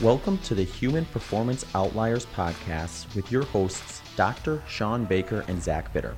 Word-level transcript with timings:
Welcome 0.00 0.38
to 0.38 0.54
the 0.54 0.64
Human 0.64 1.04
Performance 1.04 1.66
Outliers 1.74 2.24
podcast 2.24 3.14
with 3.14 3.30
your 3.30 3.44
hosts, 3.44 4.00
Dr. 4.16 4.62
Sean 4.66 5.04
Baker 5.04 5.44
and 5.46 5.62
Zach 5.62 5.92
Bitter. 5.92 6.16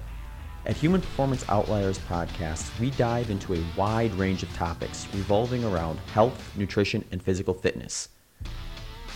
At 0.66 0.76
Human 0.76 1.00
Performance 1.00 1.44
Outliers 1.48 1.98
podcast, 1.98 2.78
we 2.78 2.92
dive 2.92 3.28
into 3.28 3.54
a 3.54 3.64
wide 3.76 4.14
range 4.14 4.44
of 4.44 4.54
topics 4.54 5.08
revolving 5.12 5.64
around 5.64 5.98
health, 6.14 6.56
nutrition, 6.56 7.04
and 7.10 7.20
physical 7.20 7.52
fitness. 7.54 8.10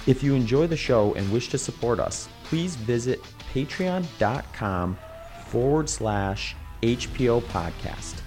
If 0.09 0.25
you 0.25 0.35
enjoy 0.35 0.67
the 0.67 0.77
show 0.77 1.15
and 1.15 1.31
wish 1.31 1.49
to 1.51 1.59
support 1.59 2.01
us, 2.01 2.29
please 2.43 2.75
visit 2.75 3.23
patreon.com 3.55 4.99
forward 5.47 5.89
slash 5.89 6.57
HPO 6.83 7.41
podcast. 7.43 8.26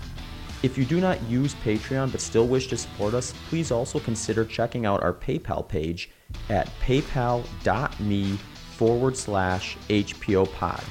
If 0.62 0.78
you 0.78 0.84
do 0.84 1.00
not 1.00 1.21
use 1.23 1.55
Patreon 1.55 2.12
but 2.12 2.20
still 2.20 2.46
wish 2.46 2.68
to 2.68 2.78
support 2.78 3.14
us, 3.14 3.34
please 3.48 3.71
also 3.71 4.00
consider 4.00 4.44
checking 4.44 4.86
out 4.86 5.02
our 5.02 5.14
PayPal 5.14 5.68
page 5.68 6.10
at 6.50 6.68
paypal.me 6.82 8.38
forward 8.75 9.15
slash 9.15 9.78
HPO 9.89 10.51
pod. 10.54 10.84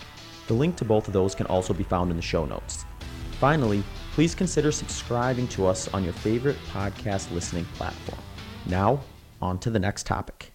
The 0.46 0.54
link 0.54 0.76
to 0.76 0.84
both 0.86 1.06
of 1.06 1.12
those 1.12 1.34
can 1.34 1.46
also 1.46 1.74
be 1.74 1.84
found 1.84 2.10
in 2.10 2.16
the 2.16 2.22
show 2.22 2.46
notes. 2.46 2.86
Finally, 3.32 3.82
please 4.12 4.34
consider 4.34 4.72
subscribing 4.72 5.46
to 5.48 5.66
us 5.66 5.86
on 5.88 6.02
your 6.02 6.14
favorite 6.14 6.56
podcast 6.72 7.30
listening 7.30 7.66
platform. 7.74 8.20
Now, 8.66 9.00
on 9.40 9.58
to 9.60 9.70
the 9.70 9.78
next 9.78 10.06
topic. 10.06 10.52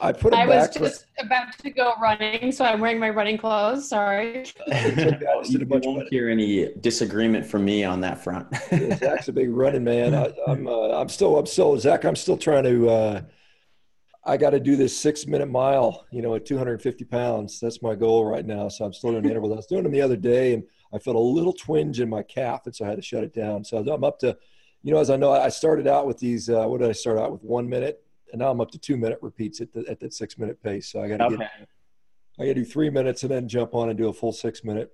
I 0.00 0.12
put 0.12 0.32
I 0.32 0.44
it 0.44 0.48
was 0.48 0.68
back. 0.68 0.74
just 0.74 1.06
about 1.18 1.58
to 1.58 1.70
go 1.70 1.92
running, 2.00 2.52
so 2.52 2.64
I'm 2.64 2.80
wearing 2.80 2.98
my 2.98 3.10
running 3.10 3.36
clothes. 3.36 3.88
Sorry. 3.88 4.46
you 5.44 5.66
won't 5.66 6.08
hear 6.08 6.30
any 6.30 6.72
disagreement 6.80 7.44
from 7.44 7.64
me 7.64 7.84
on 7.84 8.00
that 8.00 8.22
front. 8.22 8.46
Zach's 8.98 9.28
a 9.28 9.32
big 9.32 9.50
running 9.50 9.84
man. 9.84 10.14
I, 10.14 10.32
I'm 10.46 10.66
uh, 10.66 10.98
I'm 11.00 11.08
still 11.08 11.38
I'm 11.38 11.46
still 11.46 11.78
Zach. 11.78 12.04
I'm 12.04 12.16
still 12.16 12.38
trying 12.38 12.64
to. 12.64 12.88
Uh, 12.88 13.22
I 14.24 14.36
got 14.36 14.50
to 14.50 14.60
do 14.60 14.76
this 14.76 14.96
six 14.96 15.26
minute 15.26 15.50
mile. 15.50 16.06
You 16.10 16.22
know, 16.22 16.34
at 16.34 16.46
250 16.46 17.04
pounds. 17.04 17.60
That's 17.60 17.82
my 17.82 17.94
goal 17.94 18.24
right 18.24 18.46
now. 18.46 18.68
So 18.68 18.86
I'm 18.86 18.92
still 18.94 19.12
doing 19.12 19.24
intervals. 19.30 19.52
I 19.52 19.56
was 19.56 19.66
doing 19.66 19.82
them 19.82 19.92
the 19.92 20.02
other 20.02 20.16
day, 20.16 20.54
and 20.54 20.62
I 20.94 20.98
felt 20.98 21.16
a 21.16 21.20
little 21.20 21.52
twinge 21.52 22.00
in 22.00 22.08
my 22.08 22.22
calf, 22.22 22.62
and 22.64 22.74
so 22.74 22.86
I 22.86 22.88
had 22.88 22.96
to 22.96 23.02
shut 23.02 23.22
it 23.22 23.34
down. 23.34 23.64
So 23.64 23.76
I'm 23.76 24.04
up 24.04 24.18
to, 24.20 24.36
you 24.82 24.94
know, 24.94 25.00
as 25.00 25.10
I 25.10 25.16
know, 25.16 25.32
I 25.32 25.50
started 25.50 25.86
out 25.86 26.06
with 26.06 26.18
these. 26.18 26.48
Uh, 26.48 26.64
what 26.64 26.80
did 26.80 26.88
I 26.88 26.92
start 26.92 27.18
out 27.18 27.32
with? 27.32 27.42
One 27.42 27.68
minute 27.68 28.02
and 28.32 28.40
now 28.40 28.50
I'm 28.50 28.60
up 28.60 28.70
to 28.72 28.78
two 28.78 28.96
minute 28.96 29.18
repeats 29.22 29.60
at, 29.60 29.72
the, 29.72 29.84
at 29.88 30.00
that 30.00 30.14
six 30.14 30.38
minute 30.38 30.62
pace. 30.62 30.90
So 30.90 31.02
I 31.02 31.08
got 31.08 31.18
to 31.18 31.24
okay. 31.26 31.36
get, 31.36 31.50
I 32.38 32.42
got 32.42 32.48
to 32.48 32.54
do 32.54 32.64
three 32.64 32.90
minutes 32.90 33.22
and 33.22 33.30
then 33.30 33.48
jump 33.48 33.74
on 33.74 33.88
and 33.88 33.98
do 33.98 34.08
a 34.08 34.12
full 34.12 34.32
six 34.32 34.64
minute. 34.64 34.90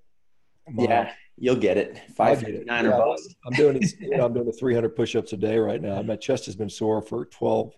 Mile. 0.68 0.86
Yeah, 0.88 1.12
you'll 1.38 1.56
get 1.56 1.76
it. 1.76 2.00
Five 2.16 2.40
fifty 2.40 2.64
nine 2.64 2.86
yeah, 2.86 2.92
or 2.92 3.14
bust. 3.14 3.36
I'm 3.46 3.52
doing 3.52 3.80
you 4.00 4.10
know, 4.16 4.26
I'm 4.26 4.32
doing 4.32 4.46
the 4.46 4.52
300 4.52 4.96
push-ups 4.96 5.32
a 5.32 5.36
day 5.36 5.58
right 5.58 5.80
now. 5.80 6.02
My 6.02 6.16
chest 6.16 6.46
has 6.46 6.56
been 6.56 6.68
sore 6.68 7.00
for 7.02 7.26
12, 7.26 7.72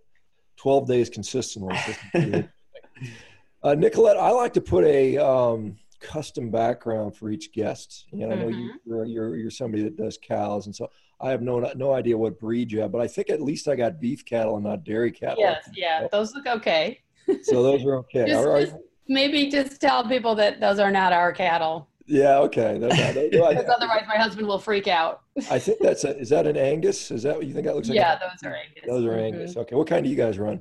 12 0.56 0.88
days 0.88 1.10
consistently. 1.10 1.76
uh, 3.62 3.74
Nicolette, 3.74 4.16
I 4.16 4.30
like 4.30 4.54
to 4.54 4.62
put 4.62 4.84
a 4.84 5.18
um, 5.18 5.76
custom 6.00 6.50
background 6.50 7.14
for 7.14 7.30
each 7.30 7.52
guest. 7.52 8.06
You 8.10 8.26
know, 8.26 8.32
I 8.32 8.36
know 8.36 8.46
Mm-hmm. 8.46 8.58
you, 8.58 8.74
you're, 8.84 9.04
you're 9.04 9.36
you're 9.36 9.50
somebody 9.50 9.82
that 9.82 9.96
does 9.96 10.18
cows, 10.22 10.66
and 10.66 10.74
so 10.74 10.88
I 11.20 11.30
have 11.30 11.42
no 11.42 11.58
no 11.76 11.92
idea 11.92 12.16
what 12.16 12.38
breed 12.38 12.70
you 12.70 12.80
have, 12.80 12.92
but 12.92 13.00
I 13.00 13.08
think 13.08 13.28
at 13.30 13.42
least 13.42 13.66
I 13.68 13.74
got 13.74 14.00
beef 14.00 14.24
cattle 14.24 14.54
and 14.56 14.64
not 14.64 14.84
dairy 14.84 15.10
cattle. 15.10 15.38
Yes, 15.40 15.68
yeah, 15.74 16.06
those 16.12 16.32
look 16.34 16.46
okay. 16.46 17.00
So 17.42 17.62
those 17.62 17.84
are 17.84 17.96
okay. 17.96 18.26
Just, 18.26 18.38
All 18.38 18.52
right. 18.52 18.66
just 18.66 18.76
maybe 19.08 19.50
just 19.50 19.80
tell 19.80 20.06
people 20.08 20.34
that 20.36 20.60
those 20.60 20.78
are 20.78 20.90
not 20.90 21.12
our 21.12 21.32
cattle, 21.32 21.88
Yeah. 22.06 22.38
Okay. 22.38 22.78
That's 22.78 22.96
not, 22.96 23.14
those- 23.14 23.34
I, 23.42 23.54
because 23.54 23.70
otherwise 23.74 24.04
my 24.08 24.16
husband 24.16 24.46
will 24.46 24.58
freak 24.58 24.86
out. 24.88 25.22
I 25.50 25.58
think 25.58 25.78
that's 25.80 26.04
a, 26.04 26.16
is 26.18 26.28
that 26.30 26.46
an 26.46 26.56
Angus? 26.56 27.10
Is 27.10 27.22
that 27.24 27.36
what 27.36 27.46
you 27.46 27.52
think 27.52 27.66
that 27.66 27.74
looks 27.74 27.88
like? 27.88 27.96
Yeah, 27.96 28.18
those 28.18 28.50
are 28.50 28.54
Angus. 28.54 28.84
Those 28.86 29.04
are. 29.04 29.14
Angus. 29.18 29.56
Okay. 29.56 29.76
What 29.76 29.86
kind 29.88 30.04
do 30.04 30.10
you 30.10 30.16
guys 30.16 30.38
run? 30.38 30.60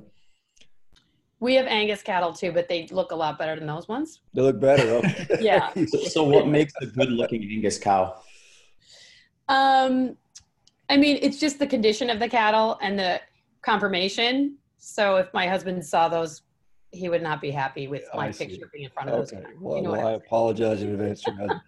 We 1.40 1.54
have 1.54 1.66
Angus 1.66 2.02
cattle 2.02 2.32
too, 2.32 2.52
but 2.52 2.68
they 2.68 2.86
look 2.90 3.12
a 3.12 3.16
lot 3.16 3.38
better 3.38 3.56
than 3.56 3.66
those 3.66 3.86
ones. 3.88 4.20
They 4.34 4.42
look 4.42 4.60
better. 4.60 4.82
Okay. 4.96 5.26
Yeah. 5.40 5.72
So, 6.10 6.24
what 6.24 6.48
makes 6.48 6.72
a 6.82 6.86
good 6.86 7.10
looking 7.12 7.42
Angus 7.44 7.78
cow? 7.78 8.20
Um, 9.48 10.16
I 10.88 10.96
mean, 10.96 11.18
it's 11.20 11.38
just 11.38 11.58
the 11.58 11.66
condition 11.66 12.10
of 12.10 12.18
the 12.18 12.28
cattle 12.28 12.78
and 12.82 12.98
the 12.98 13.20
conformation. 13.62 14.56
So 14.78 15.16
if 15.16 15.32
my 15.34 15.46
husband 15.46 15.84
saw 15.84 16.08
those, 16.08 16.42
he 16.92 17.08
would 17.08 17.22
not 17.22 17.40
be 17.40 17.50
happy 17.50 17.88
with 17.88 18.04
I 18.14 18.16
my 18.16 18.30
see. 18.30 18.46
picture 18.46 18.68
being 18.72 18.84
in 18.84 18.90
front 18.90 19.10
of 19.10 19.16
those. 19.18 19.32
Okay. 19.32 19.42
cattle. 19.42 19.58
Well, 19.60 19.76
You 19.76 19.82
know 19.82 19.90
well 19.92 20.00
what 20.00 20.06
I 20.08 20.14
I'm 20.14 20.20
apologize 20.20 20.82
in 20.82 20.90
advance. 20.92 21.22
for 21.22 21.32
that. 21.32 21.60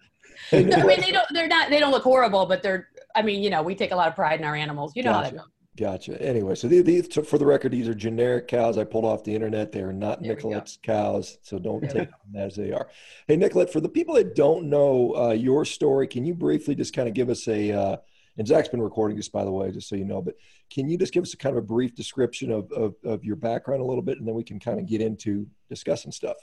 saying. 0.49 0.73
I 0.73 0.83
mean, 0.85 1.01
they 1.01 1.11
don't. 1.11 1.27
They're 1.31 1.47
not. 1.47 1.69
They 1.69 1.79
don't 1.79 1.91
look 1.91 2.03
horrible, 2.03 2.45
but 2.45 2.63
they're. 2.63 2.87
I 3.15 3.21
mean, 3.21 3.43
you 3.43 3.49
know, 3.49 3.61
we 3.61 3.75
take 3.75 3.91
a 3.91 3.95
lot 3.95 4.07
of 4.07 4.15
pride 4.15 4.39
in 4.39 4.45
our 4.45 4.55
animals. 4.55 4.93
You 4.95 5.03
know 5.03 5.13
how 5.13 5.21
that 5.21 5.33
Gotcha. 5.33 5.43
goes. 5.43 5.47
Gotcha. 5.77 6.21
Anyway, 6.21 6.55
so 6.55 6.67
these, 6.67 6.83
these, 6.83 7.07
for 7.27 7.37
the 7.37 7.45
record, 7.45 7.71
these 7.71 7.87
are 7.87 7.93
generic 7.93 8.47
cows 8.49 8.77
I 8.77 8.83
pulled 8.83 9.05
off 9.05 9.23
the 9.23 9.33
internet. 9.33 9.71
They 9.71 9.81
are 9.81 9.93
not 9.93 10.21
There 10.21 10.35
we 10.35 10.41
go. 10.41 10.49
Nicolette's 10.49 10.77
cows, 10.83 11.37
so 11.43 11.59
don't 11.59 11.81
take 11.81 11.93
them 11.93 12.35
as 12.35 12.55
they 12.55 12.71
are. 12.73 12.89
Hey, 13.27 13.37
Nicolette, 13.37 13.71
for 13.71 13.79
the 13.79 13.87
people 13.87 14.15
that 14.15 14.35
don't 14.35 14.69
know 14.69 15.15
uh, 15.15 15.29
your 15.31 15.63
story, 15.63 16.07
can 16.07 16.25
you 16.25 16.33
briefly 16.33 16.75
just 16.75 16.93
kind 16.93 17.07
of 17.07 17.13
give 17.13 17.29
us 17.29 17.47
a, 17.47 17.71
uh, 17.71 17.97
and 18.37 18.47
Zach's 18.47 18.69
been 18.69 18.81
recording 18.81 19.17
this, 19.17 19.29
by 19.29 19.43
the 19.43 19.51
way, 19.51 19.71
just 19.71 19.89
so 19.89 19.95
you 19.95 20.05
know, 20.05 20.21
but 20.21 20.35
can 20.69 20.89
you 20.89 20.97
just 20.97 21.13
give 21.13 21.23
us 21.23 21.33
a 21.33 21.37
kind 21.37 21.55
of 21.55 21.63
a 21.63 21.65
brief 21.65 21.95
description 21.95 22.51
of, 22.51 22.71
of, 22.71 22.95
of 23.03 23.23
your 23.23 23.35
background 23.35 23.81
a 23.81 23.85
little 23.85 24.01
bit, 24.01 24.17
and 24.17 24.27
then 24.27 24.35
we 24.35 24.43
can 24.43 24.59
kind 24.59 24.79
of 24.79 24.85
get 24.85 25.01
into 25.01 25.47
discussing 25.69 26.11
stuff. 26.11 26.37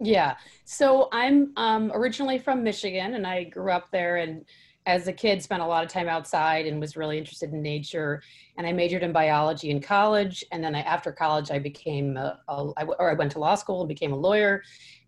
Yeah. 0.00 0.36
So 0.64 1.08
I'm 1.12 1.52
um, 1.56 1.90
originally 1.94 2.38
from 2.38 2.62
Michigan, 2.62 3.14
and 3.14 3.26
I 3.26 3.44
grew 3.44 3.72
up 3.72 3.90
there. 3.90 4.16
And 4.16 4.44
as 4.84 5.08
a 5.08 5.12
kid, 5.12 5.42
spent 5.42 5.62
a 5.62 5.66
lot 5.66 5.84
of 5.84 5.90
time 5.90 6.08
outside 6.08 6.66
and 6.66 6.80
was 6.80 6.96
really 6.96 7.18
interested 7.18 7.52
in 7.52 7.62
nature. 7.62 8.22
And 8.58 8.66
I 8.66 8.72
majored 8.72 9.02
in 9.02 9.12
biology 9.12 9.70
in 9.70 9.80
college. 9.80 10.44
And 10.52 10.62
then 10.62 10.74
I, 10.74 10.80
after 10.82 11.12
college, 11.12 11.50
I 11.50 11.58
became 11.58 12.16
a, 12.16 12.38
a, 12.48 12.72
I, 12.76 12.84
or 12.84 13.10
I 13.10 13.14
went 13.14 13.32
to 13.32 13.38
law 13.38 13.54
school 13.54 13.80
and 13.80 13.88
became 13.88 14.12
a 14.12 14.16
lawyer. 14.16 14.62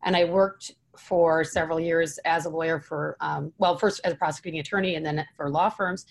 And 0.04 0.16
I 0.16 0.24
worked 0.24 0.72
for 0.98 1.44
several 1.44 1.80
years 1.80 2.18
as 2.24 2.46
a 2.46 2.50
lawyer 2.50 2.80
for, 2.80 3.16
um, 3.20 3.52
well, 3.58 3.78
first 3.78 4.00
as 4.04 4.12
a 4.12 4.16
prosecuting 4.16 4.60
attorney, 4.60 4.94
and 4.94 5.04
then 5.04 5.24
for 5.36 5.50
law 5.50 5.68
firms. 5.68 6.06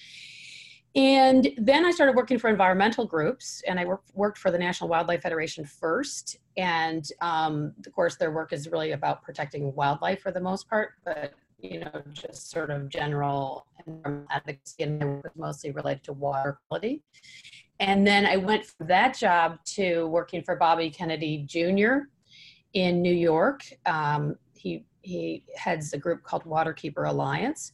And 0.95 1.49
then 1.57 1.85
I 1.85 1.91
started 1.91 2.15
working 2.15 2.39
for 2.39 2.49
environmental 2.49 3.05
groups, 3.05 3.61
and 3.67 3.79
I 3.79 3.85
worked 3.85 4.15
worked 4.15 4.37
for 4.37 4.49
the 4.49 4.57
National 4.57 4.89
Wildlife 4.89 5.21
Federation 5.21 5.63
first. 5.63 6.37
And 6.55 7.07
um, 7.21 7.73
of 7.85 7.93
course, 7.93 8.15
their 8.15 8.31
work 8.31 8.51
is 8.51 8.67
really 8.69 8.93
about 8.93 9.21
protecting 9.21 9.75
wildlife 9.75 10.21
for 10.21 10.31
the 10.31 10.39
most 10.39 10.67
part, 10.67 10.93
but 11.05 11.33
you 11.59 11.79
know, 11.79 12.01
just 12.13 12.49
sort 12.51 12.69
of 12.69 12.89
general 12.89 13.67
advocacy, 14.29 14.83
and 14.83 14.99
my 14.99 15.05
work 15.05 15.23
was 15.23 15.33
mostly 15.35 15.71
related 15.71 16.03
to 16.03 16.13
water 16.13 16.59
quality. 16.67 17.01
And 17.79 18.05
then 18.05 18.25
I 18.25 18.37
went 18.37 18.65
from 18.65 18.87
that 18.87 19.17
job 19.17 19.63
to 19.75 20.07
working 20.07 20.41
for 20.41 20.55
Bobby 20.55 20.89
Kennedy 20.89 21.43
Jr. 21.47 22.07
in 22.73 23.01
New 23.01 23.13
York. 23.13 23.61
Um, 23.85 24.35
he 24.57 24.85
he 25.01 25.43
heads 25.55 25.93
a 25.93 25.97
group 25.97 26.23
called 26.23 26.43
Waterkeeper 26.43 27.09
Alliance, 27.09 27.71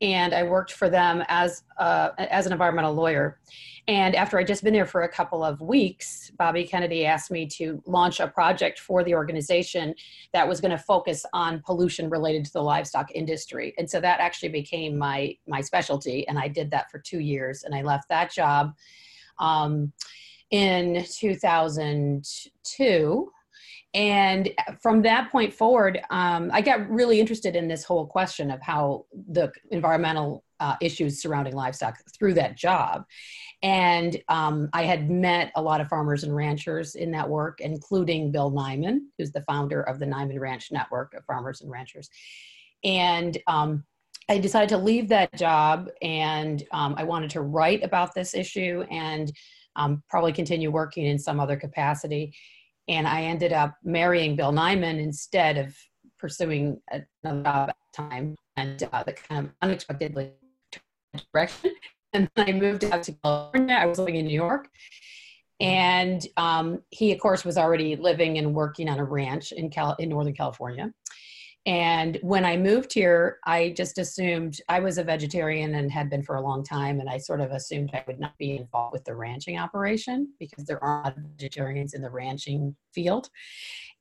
and 0.00 0.34
I 0.34 0.42
worked 0.42 0.72
for 0.72 0.90
them 0.90 1.22
as 1.28 1.62
uh, 1.78 2.08
as 2.18 2.46
an 2.46 2.52
environmental 2.52 2.92
lawyer. 2.92 3.38
And 3.88 4.14
after 4.14 4.38
I'd 4.38 4.46
just 4.46 4.62
been 4.62 4.72
there 4.72 4.86
for 4.86 5.02
a 5.02 5.08
couple 5.08 5.44
of 5.44 5.60
weeks, 5.60 6.30
Bobby 6.38 6.62
Kennedy 6.64 7.04
asked 7.04 7.32
me 7.32 7.46
to 7.46 7.82
launch 7.86 8.20
a 8.20 8.28
project 8.28 8.78
for 8.78 9.02
the 9.02 9.12
organization 9.14 9.92
that 10.32 10.46
was 10.46 10.60
going 10.60 10.70
to 10.70 10.78
focus 10.78 11.26
on 11.32 11.60
pollution 11.64 12.08
related 12.08 12.44
to 12.44 12.52
the 12.52 12.62
livestock 12.62 13.10
industry. 13.12 13.74
And 13.78 13.90
so 13.90 14.00
that 14.00 14.20
actually 14.20 14.50
became 14.50 14.96
my 14.98 15.36
my 15.46 15.60
specialty, 15.60 16.26
and 16.28 16.38
I 16.38 16.48
did 16.48 16.70
that 16.72 16.90
for 16.90 16.98
two 16.98 17.20
years. 17.20 17.62
And 17.64 17.74
I 17.74 17.82
left 17.82 18.08
that 18.08 18.32
job 18.32 18.74
um, 19.38 19.92
in 20.50 21.04
2002 21.10 23.32
and 23.94 24.50
from 24.80 25.02
that 25.02 25.30
point 25.30 25.52
forward 25.52 26.00
um, 26.10 26.50
i 26.52 26.60
got 26.60 26.88
really 26.88 27.20
interested 27.20 27.56
in 27.56 27.68
this 27.68 27.84
whole 27.84 28.06
question 28.06 28.50
of 28.50 28.60
how 28.60 29.04
the 29.30 29.52
environmental 29.70 30.44
uh, 30.60 30.76
issues 30.80 31.20
surrounding 31.20 31.54
livestock 31.54 31.98
through 32.16 32.34
that 32.34 32.56
job 32.56 33.04
and 33.62 34.22
um, 34.28 34.68
i 34.72 34.82
had 34.82 35.10
met 35.10 35.52
a 35.56 35.62
lot 35.62 35.80
of 35.80 35.88
farmers 35.88 36.24
and 36.24 36.34
ranchers 36.34 36.94
in 36.94 37.10
that 37.10 37.28
work 37.28 37.60
including 37.60 38.30
bill 38.32 38.50
niman 38.50 38.98
who's 39.18 39.32
the 39.32 39.42
founder 39.42 39.82
of 39.82 39.98
the 39.98 40.06
niman 40.06 40.38
ranch 40.38 40.72
network 40.72 41.12
of 41.14 41.24
farmers 41.24 41.60
and 41.60 41.70
ranchers 41.70 42.08
and 42.84 43.38
um, 43.46 43.84
I 44.28 44.38
decided 44.38 44.68
to 44.70 44.78
leave 44.78 45.08
that 45.08 45.34
job 45.34 45.90
and 46.00 46.62
um, 46.72 46.94
I 46.96 47.04
wanted 47.04 47.30
to 47.30 47.42
write 47.42 47.82
about 47.82 48.14
this 48.14 48.34
issue 48.34 48.84
and 48.90 49.32
um, 49.76 50.02
probably 50.08 50.32
continue 50.32 50.70
working 50.70 51.06
in 51.06 51.18
some 51.18 51.40
other 51.40 51.56
capacity. 51.56 52.34
And 52.88 53.06
I 53.06 53.22
ended 53.22 53.52
up 53.52 53.74
marrying 53.84 54.36
Bill 54.36 54.52
Niman 54.52 55.00
instead 55.00 55.56
of 55.56 55.76
pursuing 56.18 56.80
another 57.22 57.42
job 57.42 57.68
at 57.70 57.76
the 57.92 58.02
time 58.02 58.36
and 58.56 58.82
uh, 58.92 59.02
the 59.02 59.12
kind 59.12 59.46
of 59.46 59.52
unexpectedly 59.62 60.32
direction. 61.32 61.72
And 62.14 62.28
then 62.36 62.46
I 62.46 62.52
moved 62.52 62.84
out 62.84 63.02
to 63.04 63.12
California. 63.24 63.74
I 63.74 63.86
was 63.86 63.98
living 63.98 64.16
in 64.16 64.26
New 64.26 64.34
York. 64.34 64.68
And 65.60 66.22
um, 66.36 66.82
he, 66.90 67.10
of 67.10 67.18
course, 67.18 67.42
was 67.42 67.56
already 67.56 67.96
living 67.96 68.36
and 68.36 68.54
working 68.54 68.86
on 68.90 68.98
a 68.98 69.04
ranch 69.04 69.50
in, 69.52 69.70
Cal- 69.70 69.96
in 69.98 70.10
Northern 70.10 70.34
California. 70.34 70.92
And 71.64 72.18
when 72.22 72.44
I 72.44 72.56
moved 72.56 72.92
here, 72.92 73.38
I 73.44 73.72
just 73.76 73.98
assumed 73.98 74.58
I 74.68 74.80
was 74.80 74.98
a 74.98 75.04
vegetarian 75.04 75.76
and 75.76 75.92
had 75.92 76.10
been 76.10 76.24
for 76.24 76.34
a 76.34 76.42
long 76.42 76.64
time. 76.64 76.98
And 76.98 77.08
I 77.08 77.18
sort 77.18 77.40
of 77.40 77.52
assumed 77.52 77.90
I 77.94 78.02
would 78.08 78.18
not 78.18 78.36
be 78.36 78.56
involved 78.56 78.92
with 78.92 79.04
the 79.04 79.14
ranching 79.14 79.58
operation 79.58 80.32
because 80.40 80.64
there 80.64 80.82
aren't 80.82 81.16
vegetarians 81.36 81.94
in 81.94 82.02
the 82.02 82.10
ranching 82.10 82.74
field. 82.92 83.28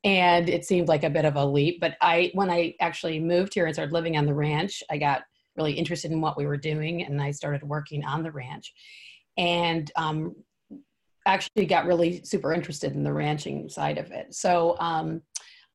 And 0.03 0.49
it 0.49 0.65
seemed 0.65 0.87
like 0.87 1.03
a 1.03 1.09
bit 1.09 1.25
of 1.25 1.35
a 1.35 1.45
leap. 1.45 1.79
But 1.79 1.97
I, 2.01 2.31
when 2.33 2.49
I 2.49 2.73
actually 2.79 3.19
moved 3.19 3.53
here 3.53 3.67
and 3.67 3.75
started 3.75 3.93
living 3.93 4.17
on 4.17 4.25
the 4.25 4.33
ranch, 4.33 4.81
I 4.89 4.97
got 4.97 5.21
really 5.55 5.73
interested 5.73 6.11
in 6.11 6.21
what 6.21 6.37
we 6.37 6.47
were 6.47 6.57
doing 6.57 7.03
and 7.03 7.21
I 7.21 7.29
started 7.29 7.61
working 7.61 8.03
on 8.05 8.23
the 8.23 8.31
ranch. 8.31 8.73
And 9.37 9.91
um, 9.95 10.35
actually 11.27 11.67
got 11.67 11.85
really 11.85 12.23
super 12.23 12.53
interested 12.53 12.93
in 12.93 13.03
the 13.03 13.13
ranching 13.13 13.69
side 13.69 13.99
of 13.99 14.11
it. 14.11 14.33
So 14.33 14.75
um, 14.79 15.21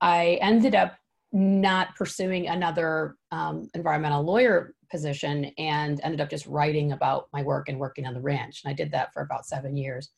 I 0.01 0.39
ended 0.41 0.75
up 0.75 0.97
not 1.33 1.95
pursuing 1.97 2.49
another 2.49 3.17
um, 3.31 3.69
environmental 3.75 4.23
lawyer 4.23 4.75
position 4.91 5.47
and 5.59 6.01
ended 6.05 6.21
up 6.21 6.31
just 6.31 6.47
writing 6.47 6.93
about 6.93 7.29
my 7.33 7.43
work 7.43 7.69
and 7.69 7.79
working 7.79 8.07
on 8.07 8.15
the 8.15 8.21
ranch. 8.21 8.63
And 8.65 8.71
I 8.71 8.75
did 8.75 8.93
that 8.93 9.13
for 9.13 9.23
about 9.23 9.47
seven 9.47 9.77
years. 9.77 10.11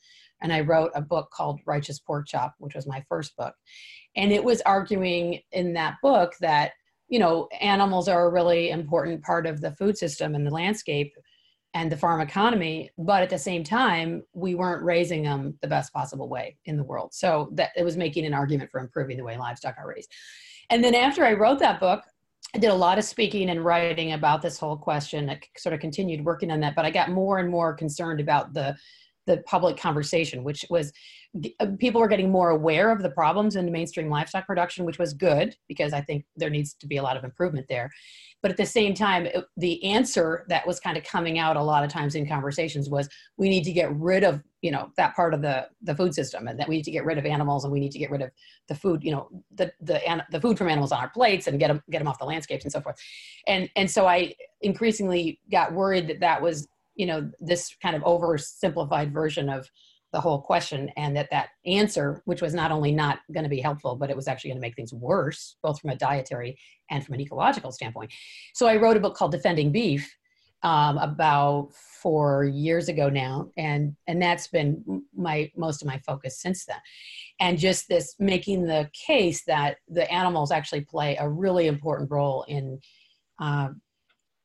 And 0.42 0.52
I 0.52 0.60
wrote 0.60 0.92
a 0.94 1.02
book 1.02 1.30
called 1.32 1.60
Righteous 1.66 1.98
Pork 1.98 2.26
Chop, 2.28 2.54
which 2.58 2.74
was 2.74 2.86
my 2.86 3.04
first 3.08 3.36
book. 3.36 3.54
And 4.16 4.32
it 4.32 4.44
was 4.44 4.60
arguing 4.62 5.40
in 5.52 5.72
that 5.72 5.96
book 6.02 6.34
that, 6.40 6.72
you 7.08 7.18
know, 7.18 7.48
animals 7.60 8.08
are 8.08 8.26
a 8.26 8.30
really 8.30 8.70
important 8.70 9.22
part 9.22 9.46
of 9.46 9.60
the 9.60 9.72
food 9.72 9.96
system 9.96 10.34
and 10.34 10.46
the 10.46 10.52
landscape 10.52 11.12
and 11.74 11.92
the 11.92 11.96
farm 11.96 12.20
economy 12.20 12.90
but 12.96 13.22
at 13.22 13.28
the 13.28 13.38
same 13.38 13.62
time 13.62 14.22
we 14.32 14.54
weren't 14.54 14.82
raising 14.82 15.22
them 15.22 15.56
the 15.60 15.68
best 15.68 15.92
possible 15.92 16.28
way 16.28 16.56
in 16.64 16.76
the 16.76 16.82
world 16.82 17.12
so 17.12 17.50
that 17.52 17.70
it 17.76 17.84
was 17.84 17.96
making 17.96 18.24
an 18.24 18.32
argument 18.32 18.70
for 18.70 18.80
improving 18.80 19.16
the 19.16 19.24
way 19.24 19.36
livestock 19.36 19.76
are 19.78 19.88
raised 19.88 20.10
and 20.70 20.82
then 20.82 20.94
after 20.94 21.24
i 21.24 21.32
wrote 21.32 21.58
that 21.58 21.80
book 21.80 22.02
i 22.54 22.58
did 22.58 22.70
a 22.70 22.74
lot 22.74 22.98
of 22.98 23.04
speaking 23.04 23.50
and 23.50 23.64
writing 23.64 24.12
about 24.12 24.42
this 24.42 24.58
whole 24.58 24.76
question. 24.76 25.28
I 25.28 25.40
sort 25.56 25.74
of 25.74 25.80
continued 25.80 26.24
working 26.24 26.50
on 26.50 26.60
that 26.60 26.74
but 26.74 26.84
i 26.84 26.90
got 26.90 27.10
more 27.10 27.38
and 27.38 27.50
more 27.50 27.74
concerned 27.74 28.20
about 28.20 28.54
the 28.54 28.76
the 29.28 29.38
public 29.46 29.76
conversation, 29.76 30.42
which 30.42 30.64
was 30.70 30.92
uh, 31.60 31.66
people 31.78 32.00
were 32.00 32.08
getting 32.08 32.30
more 32.30 32.50
aware 32.50 32.90
of 32.90 33.02
the 33.02 33.10
problems 33.10 33.56
in 33.56 33.70
mainstream 33.70 34.08
livestock 34.08 34.46
production, 34.46 34.84
which 34.84 34.98
was 34.98 35.12
good 35.12 35.54
because 35.68 35.92
I 35.92 36.00
think 36.00 36.24
there 36.36 36.50
needs 36.50 36.74
to 36.74 36.86
be 36.86 36.96
a 36.96 37.02
lot 37.02 37.16
of 37.16 37.24
improvement 37.24 37.66
there. 37.68 37.90
But 38.40 38.50
at 38.50 38.56
the 38.56 38.66
same 38.66 38.94
time, 38.94 39.26
it, 39.26 39.44
the 39.56 39.84
answer 39.84 40.46
that 40.48 40.66
was 40.66 40.80
kind 40.80 40.96
of 40.96 41.04
coming 41.04 41.38
out 41.38 41.56
a 41.56 41.62
lot 41.62 41.84
of 41.84 41.90
times 41.90 42.14
in 42.14 42.26
conversations 42.26 42.88
was 42.88 43.08
we 43.36 43.48
need 43.48 43.64
to 43.64 43.72
get 43.72 43.94
rid 43.94 44.24
of 44.24 44.42
you 44.62 44.70
know 44.70 44.90
that 44.96 45.14
part 45.14 45.34
of 45.34 45.42
the 45.42 45.68
the 45.82 45.94
food 45.94 46.14
system 46.14 46.48
and 46.48 46.58
that 46.58 46.68
we 46.68 46.76
need 46.76 46.84
to 46.84 46.90
get 46.90 47.04
rid 47.04 47.18
of 47.18 47.24
animals 47.24 47.64
and 47.64 47.72
we 47.72 47.78
need 47.78 47.92
to 47.92 47.98
get 47.98 48.10
rid 48.10 48.22
of 48.22 48.30
the 48.66 48.74
food 48.74 49.04
you 49.04 49.12
know 49.12 49.28
the 49.54 49.72
the 49.80 50.00
the 50.32 50.40
food 50.40 50.58
from 50.58 50.68
animals 50.68 50.90
on 50.90 50.98
our 50.98 51.10
plates 51.10 51.46
and 51.46 51.60
get 51.60 51.68
them 51.68 51.80
get 51.90 51.98
them 51.98 52.08
off 52.08 52.18
the 52.18 52.24
landscapes 52.24 52.64
and 52.64 52.72
so 52.72 52.80
forth 52.80 52.96
and 53.46 53.70
and 53.76 53.88
so 53.88 54.06
i 54.06 54.34
increasingly 54.62 55.38
got 55.52 55.72
worried 55.72 56.08
that 56.08 56.18
that 56.18 56.42
was 56.42 56.66
you 56.96 57.06
know 57.06 57.30
this 57.38 57.76
kind 57.80 57.94
of 57.94 58.02
oversimplified 58.02 59.12
version 59.12 59.48
of 59.48 59.70
the 60.12 60.20
whole 60.20 60.40
question 60.40 60.90
and 60.96 61.16
that 61.16 61.28
that 61.30 61.48
answer 61.66 62.22
which 62.24 62.40
was 62.40 62.54
not 62.54 62.70
only 62.70 62.92
not 62.92 63.20
going 63.32 63.44
to 63.44 63.50
be 63.50 63.60
helpful 63.60 63.94
but 63.94 64.10
it 64.10 64.16
was 64.16 64.28
actually 64.28 64.50
going 64.50 64.56
to 64.56 64.66
make 64.66 64.74
things 64.74 64.92
worse 64.92 65.56
both 65.62 65.80
from 65.80 65.90
a 65.90 65.96
dietary 65.96 66.56
and 66.90 67.04
from 67.04 67.14
an 67.14 67.20
ecological 67.20 67.72
standpoint. 67.72 68.12
So 68.54 68.66
i 68.66 68.76
wrote 68.76 68.96
a 68.96 69.00
book 69.00 69.14
called 69.14 69.32
defending 69.32 69.72
beef 69.72 70.14
um, 70.62 70.98
about 70.98 71.68
four 72.02 72.44
years 72.44 72.88
ago 72.88 73.08
now 73.08 73.48
and 73.56 73.94
and 74.06 74.20
that's 74.20 74.48
been 74.48 75.02
my 75.16 75.50
most 75.56 75.82
of 75.82 75.86
my 75.86 75.98
focus 75.98 76.40
since 76.40 76.64
then. 76.64 76.78
And 77.40 77.58
just 77.58 77.88
this 77.88 78.14
making 78.18 78.64
the 78.64 78.90
case 78.92 79.44
that 79.44 79.76
the 79.88 80.10
animals 80.10 80.50
actually 80.50 80.80
play 80.80 81.16
a 81.16 81.28
really 81.28 81.68
important 81.68 82.10
role 82.10 82.44
in 82.48 82.80
uh, 83.40 83.68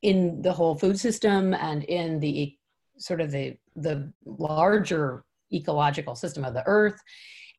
in 0.04 0.42
the 0.42 0.54
whole 0.54 0.76
food 0.76 1.00
system 1.00 1.54
and 1.54 1.84
in 1.86 2.20
the 2.20 2.56
sort 2.98 3.22
of 3.22 3.32
the 3.32 3.58
the 3.76 4.12
larger 4.26 5.24
ecological 5.54 6.16
system 6.16 6.44
of 6.44 6.54
the 6.54 6.64
earth 6.66 7.00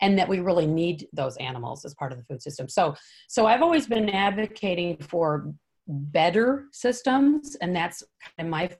and 0.00 0.18
that 0.18 0.28
we 0.28 0.40
really 0.40 0.66
need 0.66 1.06
those 1.12 1.36
animals 1.36 1.84
as 1.84 1.94
part 1.94 2.12
of 2.12 2.18
the 2.18 2.24
food 2.24 2.42
system. 2.42 2.68
So 2.68 2.94
so 3.28 3.46
i've 3.46 3.62
always 3.62 3.86
been 3.86 4.08
advocating 4.08 4.96
for 4.98 5.52
better 5.86 6.66
systems 6.72 7.56
and 7.60 7.74
that's 7.74 8.02
kind 8.22 8.46
of 8.46 8.50
my 8.50 8.70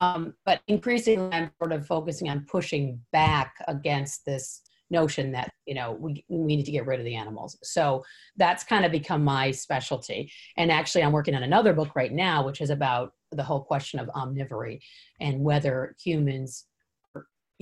um, 0.00 0.34
but 0.44 0.60
increasingly 0.66 1.32
i'm 1.32 1.50
sort 1.60 1.72
of 1.72 1.86
focusing 1.86 2.28
on 2.28 2.44
pushing 2.48 3.00
back 3.12 3.54
against 3.68 4.24
this 4.26 4.62
notion 4.92 5.32
that 5.32 5.50
you 5.66 5.74
know 5.74 5.92
we, 5.92 6.24
we 6.28 6.54
need 6.56 6.64
to 6.64 6.70
get 6.70 6.86
rid 6.86 7.00
of 7.00 7.06
the 7.06 7.16
animals. 7.16 7.58
So 7.62 8.04
that's 8.36 8.62
kind 8.62 8.84
of 8.84 8.92
become 8.92 9.24
my 9.24 9.50
specialty. 9.50 10.30
And 10.56 10.70
actually 10.70 11.02
i'm 11.02 11.12
working 11.12 11.34
on 11.34 11.42
another 11.42 11.72
book 11.72 11.96
right 11.96 12.12
now 12.12 12.44
which 12.44 12.60
is 12.60 12.70
about 12.70 13.14
the 13.32 13.42
whole 13.42 13.64
question 13.64 13.98
of 13.98 14.08
omnivory 14.08 14.80
and 15.20 15.40
whether 15.40 15.96
humans 15.98 16.66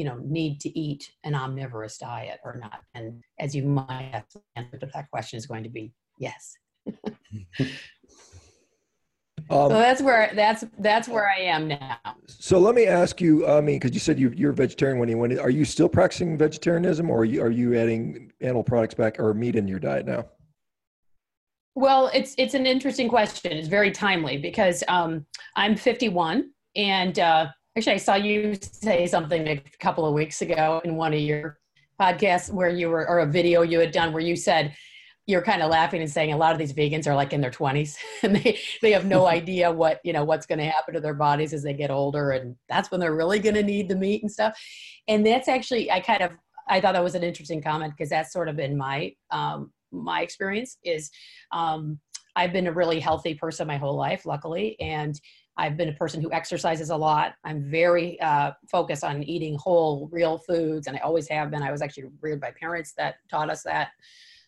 you 0.00 0.06
know 0.06 0.18
need 0.24 0.58
to 0.60 0.70
eat 0.78 1.12
an 1.24 1.34
omnivorous 1.34 1.98
diet 1.98 2.40
or 2.42 2.56
not 2.56 2.80
and 2.94 3.22
as 3.38 3.54
you 3.54 3.62
might 3.62 4.08
have 4.12 4.24
answer 4.56 4.78
to 4.78 4.88
that 4.94 5.10
question 5.10 5.36
is 5.36 5.44
going 5.44 5.62
to 5.62 5.68
be 5.68 5.92
yes 6.18 6.56
Um, 9.50 9.68
so 9.68 9.80
that's 9.80 10.00
where 10.00 10.30
that's 10.34 10.64
that's 10.78 11.08
where 11.08 11.28
I 11.28 11.40
am 11.40 11.66
now. 11.66 11.98
So 12.26 12.60
let 12.60 12.76
me 12.76 12.86
ask 12.86 13.20
you. 13.20 13.48
I 13.48 13.60
mean, 13.60 13.80
because 13.80 13.92
you 13.92 13.98
said 13.98 14.16
you, 14.16 14.32
you're 14.36 14.52
a 14.52 14.54
vegetarian 14.54 15.00
when 15.00 15.08
you 15.08 15.18
went. 15.18 15.36
Are 15.40 15.50
you 15.50 15.64
still 15.64 15.88
practicing 15.88 16.38
vegetarianism, 16.38 17.10
or 17.10 17.20
are 17.20 17.24
you, 17.24 17.42
are 17.42 17.50
you 17.50 17.76
adding 17.76 18.30
animal 18.40 18.62
products 18.62 18.94
back 18.94 19.18
or 19.18 19.34
meat 19.34 19.56
in 19.56 19.66
your 19.66 19.80
diet 19.80 20.06
now? 20.06 20.26
Well, 21.74 22.12
it's 22.14 22.36
it's 22.38 22.54
an 22.54 22.64
interesting 22.64 23.08
question. 23.08 23.50
It's 23.50 23.66
very 23.66 23.90
timely 23.90 24.38
because 24.38 24.84
um, 24.86 25.26
I'm 25.56 25.74
51, 25.74 26.50
and 26.76 27.18
uh, 27.18 27.48
actually, 27.76 27.94
I 27.94 27.98
saw 27.98 28.14
you 28.14 28.56
say 28.60 29.06
something 29.06 29.48
a 29.48 29.62
couple 29.78 30.06
of 30.06 30.14
weeks 30.14 30.42
ago 30.42 30.80
in 30.84 30.96
one 30.96 31.12
of 31.14 31.20
your 31.20 31.58
podcasts 32.00 32.52
where 32.52 32.68
you 32.68 32.88
were, 32.88 33.08
or 33.08 33.20
a 33.20 33.26
video 33.26 33.62
you 33.62 33.78
had 33.78 33.92
done 33.92 34.12
where 34.12 34.22
you 34.22 34.36
said 34.36 34.74
you're 35.26 35.42
kind 35.42 35.62
of 35.62 35.70
laughing 35.70 36.00
and 36.00 36.10
saying 36.10 36.32
a 36.32 36.36
lot 36.36 36.52
of 36.52 36.58
these 36.58 36.72
vegans 36.72 37.06
are 37.06 37.14
like 37.14 37.32
in 37.32 37.40
their 37.40 37.50
20s 37.50 37.96
and 38.22 38.36
they 38.36 38.58
they 38.82 38.90
have 38.90 39.06
no 39.06 39.26
idea 39.38 39.70
what 39.70 40.00
you 40.04 40.12
know 40.12 40.24
what's 40.24 40.46
going 40.46 40.58
to 40.58 40.64
happen 40.64 40.94
to 40.94 41.00
their 41.00 41.14
bodies 41.14 41.52
as 41.52 41.62
they 41.62 41.72
get 41.72 41.90
older 41.90 42.32
and 42.32 42.56
that's 42.68 42.90
when 42.90 43.00
they're 43.00 43.14
really 43.14 43.38
going 43.38 43.54
to 43.54 43.62
need 43.62 43.88
the 43.88 43.96
meat 43.96 44.22
and 44.22 44.30
stuff. 44.30 44.58
And 45.08 45.24
that's 45.24 45.48
actually 45.48 45.90
i 45.90 46.00
kind 46.00 46.22
of 46.22 46.32
i 46.68 46.80
thought 46.80 46.92
that 46.92 47.04
was 47.04 47.14
an 47.14 47.22
interesting 47.22 47.62
comment 47.62 47.94
because 47.96 48.10
that's 48.10 48.32
sort 48.32 48.48
of 48.48 48.56
been 48.56 48.76
my 48.76 49.12
um, 49.30 49.72
my 49.92 50.22
experience 50.22 50.78
is 50.84 51.10
um, 51.52 51.98
i've 52.36 52.52
been 52.52 52.66
a 52.66 52.72
really 52.72 53.00
healthy 53.00 53.34
person 53.34 53.66
my 53.66 53.76
whole 53.76 53.96
life 53.96 54.26
luckily 54.26 54.78
and 54.80 55.20
I've 55.60 55.76
been 55.76 55.90
a 55.90 55.92
person 55.92 56.22
who 56.22 56.32
exercises 56.32 56.88
a 56.88 56.96
lot. 56.96 57.34
I'm 57.44 57.70
very 57.70 58.18
uh, 58.22 58.52
focused 58.70 59.04
on 59.04 59.22
eating 59.22 59.56
whole, 59.56 60.08
real 60.10 60.38
foods, 60.38 60.86
and 60.86 60.96
I 60.96 61.00
always 61.00 61.28
have 61.28 61.50
been. 61.50 61.62
I 61.62 61.70
was 61.70 61.82
actually 61.82 62.04
reared 62.22 62.40
by 62.40 62.52
parents 62.58 62.94
that 62.96 63.16
taught 63.30 63.50
us 63.50 63.62
that. 63.64 63.88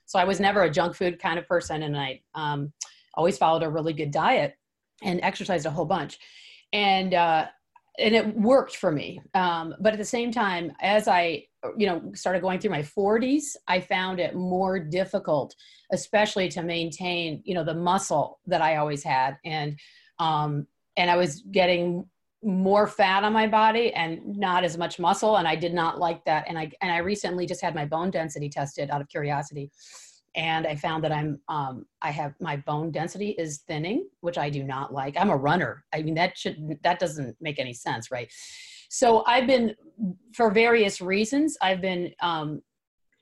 So 0.07 0.19
I 0.19 0.25
was 0.25 0.40
never 0.40 0.62
a 0.62 0.71
junk 0.71 0.95
food 0.95 1.21
kind 1.21 1.38
of 1.38 1.47
person, 1.47 1.83
and 1.83 1.99
I 1.99 2.23
um, 2.35 2.73
always 3.14 3.37
followed 3.37 3.62
a 3.62 3.69
really 3.69 3.92
good 3.92 4.11
diet 4.11 4.57
and 5.02 5.21
exercised 5.23 5.66
a 5.66 5.71
whole 5.71 5.85
bunch, 5.85 6.19
and 6.73 7.12
uh, 7.12 7.47
and 7.99 8.14
it 8.14 8.35
worked 8.35 8.76
for 8.76 8.90
me. 8.90 9.21
Um, 9.35 9.75
but 9.81 9.92
at 9.92 9.99
the 9.99 10.07
same 10.07 10.33
time, 10.33 10.73
as 10.81 11.09
I 11.09 11.45
you 11.76 11.87
know 11.87 12.11
started 12.14 12.40
going 12.40 12.59
through 12.59 12.71
my 12.71 12.83
40s, 12.83 13.54
I 13.69 13.81
found 13.81 14.19
it 14.19 14.35
more 14.35 14.78
difficult, 14.78 15.54
especially 15.92 16.49
to 16.49 16.62
maintain 16.62 17.42
you 17.45 17.54
know 17.54 17.64
the 17.64 17.75
muscle 17.75 18.40
that 18.47 18.62
I 18.62 18.76
always 18.76 19.04
had, 19.04 19.37
and 19.45 19.78
um, 20.19 20.66
and 20.96 21.11
I 21.11 21.16
was 21.16 21.42
getting 21.50 22.06
more 22.42 22.87
fat 22.87 23.22
on 23.25 23.32
my 23.32 23.46
body 23.46 23.92
and 23.94 24.20
not 24.37 24.64
as 24.64 24.76
much 24.76 24.99
muscle 24.99 25.37
and 25.37 25.46
i 25.46 25.54
did 25.54 25.72
not 25.72 25.99
like 25.99 26.25
that. 26.25 26.44
And 26.49 26.58
i 26.58 26.70
and 26.80 26.90
i 26.90 26.99
recently 26.99 27.46
just 27.46 27.61
had 27.61 27.75
my 27.75 27.84
bone 27.84 28.11
density 28.11 28.49
tested 28.49 28.90
out 28.90 29.00
of 29.00 29.08
curiosity 29.08 29.70
and 30.34 30.66
i 30.66 30.75
found 30.75 31.04
that 31.04 31.12
i'm 31.12 31.40
um, 31.49 31.87
i 32.00 32.11
have 32.11 32.34
my 32.40 32.56
bone 32.56 32.90
density 32.90 33.30
is 33.38 33.58
thinning 33.68 34.08
which 34.20 34.38
i 34.38 34.50
do 34.50 34.64
not 34.64 34.92
like. 34.92 35.16
I'm 35.16 35.30
a 35.30 35.37
runner. 35.37 35.84
I 35.92 36.02
mean 36.02 36.14
that 36.14 36.37
should 36.37 36.78
that 36.82 36.99
doesn't 36.99 37.37
make 37.40 37.58
any 37.61 37.75
sense 37.75 38.11
right? 38.11 38.32
So 38.88 39.25
i've 39.26 39.46
been 39.46 39.75
for 40.34 40.50
various 40.50 41.00
reasons 41.00 41.56
i've 41.62 41.80
been 41.80 42.12
um, 42.20 42.61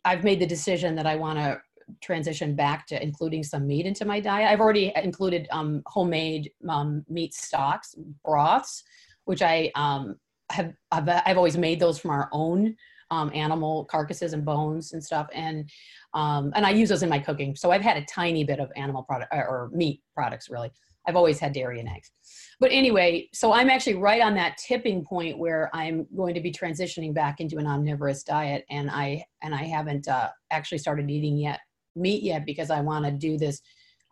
i've 0.07 0.25
made 0.25 0.41
the 0.41 0.47
decision 0.47 0.95
that 0.95 1.07
i 1.07 1.15
want 1.15 1.39
to 1.39 1.61
transition 2.01 2.55
back 2.55 2.87
to 2.87 3.03
including 3.03 3.43
some 3.43 3.67
meat 3.67 3.87
into 3.87 4.05
my 4.05 4.21
diet 4.21 4.51
i've 4.51 4.61
already 4.61 4.93
included 4.97 5.47
um, 5.51 5.83
homemade 5.87 6.51
um, 6.69 7.05
meat 7.09 7.35
stocks 7.35 7.95
broths 8.25 8.85
which 9.31 9.43
I 9.43 9.71
um, 9.77 10.17
have 10.51 10.73
I've, 10.91 11.09
I've, 11.09 11.37
always 11.37 11.57
made 11.57 11.79
those 11.79 12.01
from 12.01 12.11
our 12.11 12.29
own 12.33 12.75
um, 13.13 13.31
animal 13.33 13.85
carcasses 13.85 14.33
and 14.33 14.45
bones 14.45 14.93
and 14.93 15.03
stuff, 15.03 15.29
and 15.33 15.71
um, 16.15 16.53
and 16.57 16.67
I 16.67 16.71
use 16.71 16.89
those 16.89 17.05
in 17.05 17.09
my 17.09 17.21
cooking. 17.21 17.55
So 17.55 17.71
I've 17.71 17.81
had 17.81 17.97
a 17.97 18.05
tiny 18.07 18.43
bit 18.43 18.59
of 18.59 18.73
animal 18.75 19.05
product 19.05 19.33
or 19.33 19.71
meat 19.73 20.03
products 20.15 20.51
really. 20.51 20.71
I've 21.07 21.17
always 21.17 21.39
had 21.39 21.53
dairy 21.55 21.81
and 21.81 21.89
eggs. 21.89 22.11
But 22.59 22.73
anyway, 22.73 23.29
so 23.33 23.53
I'm 23.53 23.71
actually 23.71 23.95
right 23.95 24.21
on 24.21 24.35
that 24.35 24.59
tipping 24.59 25.03
point 25.03 25.39
where 25.39 25.71
I'm 25.73 26.07
going 26.15 26.35
to 26.35 26.43
be 26.43 26.53
transitioning 26.53 27.15
back 27.15 27.41
into 27.41 27.57
an 27.59 27.67
omnivorous 27.67 28.25
diet, 28.25 28.65
and 28.69 28.91
I 28.91 29.25
and 29.43 29.55
I 29.55 29.63
haven't 29.63 30.09
uh, 30.09 30.31
actually 30.51 30.79
started 30.79 31.09
eating 31.09 31.37
yet 31.37 31.61
meat 31.97 32.23
yet 32.23 32.47
because 32.47 32.71
I 32.71 32.81
want 32.81 33.05
to 33.05 33.11
do 33.11 33.39
this 33.39 33.61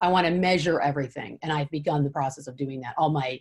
I 0.00 0.08
want 0.08 0.26
to 0.26 0.32
measure 0.32 0.80
everything, 0.80 1.38
and 1.42 1.52
I've 1.52 1.70
begun 1.70 2.04
the 2.04 2.10
process 2.10 2.46
of 2.46 2.56
doing 2.56 2.80
that. 2.80 2.94
All 2.96 3.10
my, 3.10 3.40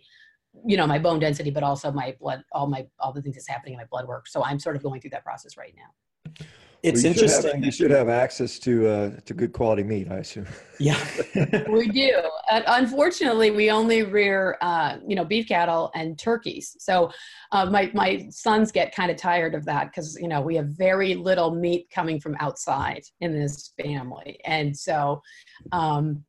you 0.66 0.76
know, 0.76 0.86
my 0.86 0.98
bone 0.98 1.20
density, 1.20 1.50
but 1.50 1.62
also 1.62 1.92
my 1.92 2.16
blood, 2.20 2.42
all 2.52 2.66
my 2.66 2.86
all 2.98 3.12
the 3.12 3.22
things 3.22 3.36
that's 3.36 3.48
happening 3.48 3.74
in 3.74 3.78
my 3.78 3.86
blood 3.90 4.08
work. 4.08 4.26
So 4.26 4.42
I'm 4.42 4.58
sort 4.58 4.76
of 4.76 4.82
going 4.82 5.00
through 5.00 5.10
that 5.10 5.24
process 5.24 5.56
right 5.56 5.74
now. 5.76 6.44
It's 6.82 7.02
well, 7.02 7.02
you 7.02 7.10
interesting. 7.10 7.42
Should 7.42 7.54
have, 7.54 7.64
you 7.64 7.72
should 7.72 7.90
have 7.90 8.08
access 8.08 8.58
to 8.60 8.86
uh, 8.86 9.10
to 9.24 9.34
good 9.34 9.52
quality 9.52 9.82
meat, 9.82 10.08
I 10.10 10.18
assume. 10.18 10.46
Yeah, 10.78 10.96
we 11.68 11.88
do. 11.88 12.12
Uh, 12.50 12.62
unfortunately, 12.68 13.50
we 13.50 13.68
only 13.70 14.04
rear, 14.04 14.56
uh, 14.60 14.98
you 15.04 15.16
know, 15.16 15.24
beef 15.24 15.48
cattle 15.48 15.90
and 15.96 16.16
turkeys. 16.16 16.76
So 16.78 17.10
uh, 17.50 17.66
my 17.66 17.90
my 17.94 18.28
sons 18.30 18.70
get 18.70 18.94
kind 18.94 19.10
of 19.10 19.16
tired 19.16 19.56
of 19.56 19.64
that 19.64 19.86
because 19.86 20.16
you 20.20 20.28
know 20.28 20.40
we 20.40 20.54
have 20.54 20.66
very 20.66 21.16
little 21.16 21.52
meat 21.52 21.88
coming 21.92 22.20
from 22.20 22.36
outside 22.38 23.02
in 23.20 23.32
this 23.32 23.72
family, 23.80 24.38
and 24.44 24.76
so. 24.76 25.22
Um, 25.72 26.24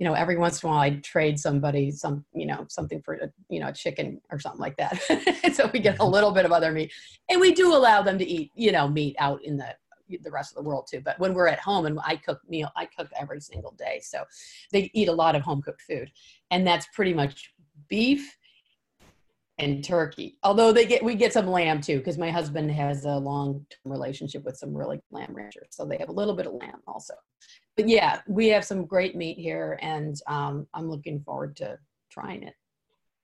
you 0.00 0.04
know, 0.04 0.14
every 0.14 0.36
once 0.36 0.60
in 0.60 0.68
a 0.68 0.72
while 0.72 0.80
I 0.80 0.90
trade 1.04 1.38
somebody 1.38 1.92
some, 1.92 2.24
you 2.34 2.46
know, 2.46 2.66
something 2.68 3.00
for 3.00 3.14
a, 3.14 3.30
you 3.48 3.60
know, 3.60 3.68
a 3.68 3.72
chicken 3.72 4.20
or 4.28 4.40
something 4.40 4.60
like 4.60 4.76
that. 4.76 5.00
so 5.54 5.70
we 5.72 5.78
get 5.78 5.94
a 5.94 5.98
mm-hmm. 5.98 6.12
little 6.12 6.32
bit 6.32 6.44
of 6.44 6.50
other 6.50 6.72
meat, 6.72 6.92
and 7.30 7.40
we 7.40 7.54
do 7.54 7.72
allow 7.72 8.02
them 8.02 8.18
to 8.18 8.24
eat, 8.26 8.50
you 8.56 8.72
know, 8.72 8.88
meat 8.88 9.14
out 9.20 9.44
in 9.44 9.56
the 9.56 9.72
the 10.22 10.30
rest 10.30 10.52
of 10.52 10.62
the 10.62 10.68
world 10.68 10.86
too. 10.90 11.00
But 11.00 11.18
when 11.18 11.34
we're 11.34 11.48
at 11.48 11.60
home 11.60 11.86
and 11.86 11.98
I 12.04 12.16
cook 12.16 12.40
meal, 12.48 12.70
I 12.76 12.86
cook 12.86 13.08
every 13.18 13.40
single 13.40 13.72
day. 13.72 14.00
So 14.02 14.24
they 14.72 14.90
eat 14.94 15.08
a 15.08 15.12
lot 15.12 15.36
of 15.36 15.42
home 15.42 15.62
cooked 15.62 15.82
food. 15.82 16.10
And 16.50 16.66
that's 16.66 16.86
pretty 16.94 17.14
much 17.14 17.52
beef 17.88 18.36
and 19.58 19.84
turkey. 19.84 20.36
Although 20.42 20.72
they 20.72 20.86
get 20.86 21.02
we 21.02 21.14
get 21.14 21.32
some 21.32 21.46
lamb 21.46 21.80
too, 21.80 21.98
because 21.98 22.18
my 22.18 22.30
husband 22.30 22.70
has 22.72 23.04
a 23.04 23.16
long 23.16 23.64
term 23.70 23.92
relationship 23.92 24.44
with 24.44 24.56
some 24.56 24.76
really 24.76 25.00
lamb 25.10 25.32
ranchers. 25.34 25.68
So 25.70 25.84
they 25.84 25.98
have 25.98 26.08
a 26.08 26.12
little 26.12 26.34
bit 26.34 26.46
of 26.46 26.54
lamb 26.54 26.80
also. 26.86 27.14
But 27.76 27.88
yeah, 27.88 28.20
we 28.26 28.48
have 28.48 28.64
some 28.64 28.86
great 28.86 29.16
meat 29.16 29.38
here 29.38 29.78
and 29.82 30.16
um, 30.26 30.66
I'm 30.74 30.88
looking 30.88 31.20
forward 31.20 31.56
to 31.56 31.78
trying 32.10 32.42
it. 32.42 32.54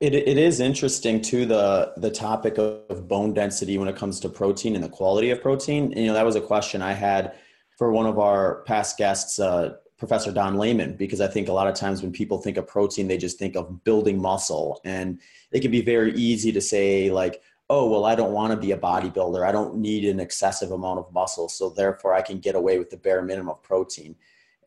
It, 0.00 0.14
it 0.14 0.38
is 0.38 0.60
interesting 0.60 1.20
too 1.20 1.44
the 1.44 1.92
the 1.98 2.10
topic 2.10 2.56
of 2.56 3.06
bone 3.06 3.34
density 3.34 3.76
when 3.76 3.86
it 3.86 3.96
comes 3.96 4.18
to 4.20 4.30
protein 4.30 4.74
and 4.74 4.82
the 4.82 4.88
quality 4.88 5.30
of 5.30 5.42
protein. 5.42 5.92
And, 5.92 5.98
you 5.98 6.06
know 6.06 6.14
that 6.14 6.24
was 6.24 6.36
a 6.36 6.40
question 6.40 6.80
I 6.80 6.94
had 6.94 7.34
for 7.76 7.92
one 7.92 8.06
of 8.06 8.18
our 8.18 8.62
past 8.62 8.96
guests, 8.96 9.38
uh, 9.38 9.74
Professor 9.98 10.32
Don 10.32 10.56
Layman, 10.56 10.96
because 10.96 11.20
I 11.20 11.28
think 11.28 11.48
a 11.48 11.52
lot 11.52 11.68
of 11.68 11.74
times 11.74 12.00
when 12.00 12.12
people 12.12 12.38
think 12.38 12.56
of 12.56 12.66
protein, 12.66 13.08
they 13.08 13.18
just 13.18 13.38
think 13.38 13.56
of 13.56 13.84
building 13.84 14.20
muscle, 14.20 14.80
and 14.86 15.20
it 15.52 15.60
can 15.60 15.70
be 15.70 15.82
very 15.82 16.14
easy 16.14 16.50
to 16.52 16.62
say 16.62 17.10
like, 17.10 17.42
oh 17.68 17.86
well, 17.90 18.06
I 18.06 18.14
don't 18.14 18.32
want 18.32 18.52
to 18.52 18.56
be 18.56 18.72
a 18.72 18.78
bodybuilder. 18.78 19.46
I 19.46 19.52
don't 19.52 19.76
need 19.76 20.06
an 20.06 20.18
excessive 20.18 20.72
amount 20.72 20.98
of 20.98 21.12
muscle, 21.12 21.50
so 21.50 21.68
therefore 21.68 22.14
I 22.14 22.22
can 22.22 22.38
get 22.38 22.54
away 22.54 22.78
with 22.78 22.88
the 22.88 22.96
bare 22.96 23.20
minimum 23.20 23.50
of 23.50 23.62
protein. 23.62 24.16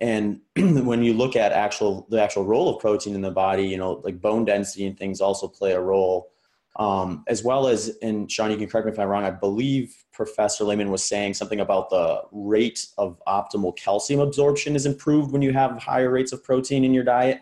And 0.03 0.41
when 0.85 1.01
you 1.01 1.13
look 1.13 1.37
at 1.37 1.53
actual 1.53 2.05
the 2.09 2.21
actual 2.21 2.43
role 2.43 2.75
of 2.75 2.81
protein 2.81 3.15
in 3.15 3.21
the 3.21 3.31
body, 3.31 3.65
you 3.65 3.77
know, 3.77 4.01
like 4.03 4.19
bone 4.19 4.43
density 4.43 4.85
and 4.85 4.99
things 4.99 5.21
also 5.21 5.47
play 5.47 5.71
a 5.71 5.79
role, 5.79 6.29
um, 6.75 7.23
as 7.27 7.41
well 7.41 7.67
as. 7.67 7.97
And 8.01 8.29
Sean, 8.29 8.51
you 8.51 8.57
can 8.57 8.67
correct 8.67 8.85
me 8.85 8.91
if 8.91 8.99
I'm 8.99 9.07
wrong. 9.07 9.23
I 9.23 9.31
believe 9.31 9.95
Professor 10.11 10.65
Layman 10.65 10.91
was 10.91 11.05
saying 11.05 11.35
something 11.35 11.61
about 11.61 11.89
the 11.89 12.21
rate 12.33 12.85
of 12.97 13.21
optimal 13.29 13.77
calcium 13.77 14.19
absorption 14.19 14.75
is 14.75 14.85
improved 14.85 15.31
when 15.31 15.41
you 15.41 15.53
have 15.53 15.81
higher 15.81 16.09
rates 16.09 16.33
of 16.33 16.43
protein 16.43 16.83
in 16.83 16.93
your 16.93 17.05
diet, 17.05 17.39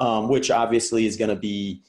um, 0.00 0.28
which 0.28 0.50
obviously 0.50 1.06
is 1.06 1.16
going 1.16 1.30
to 1.30 1.36
be 1.36 1.80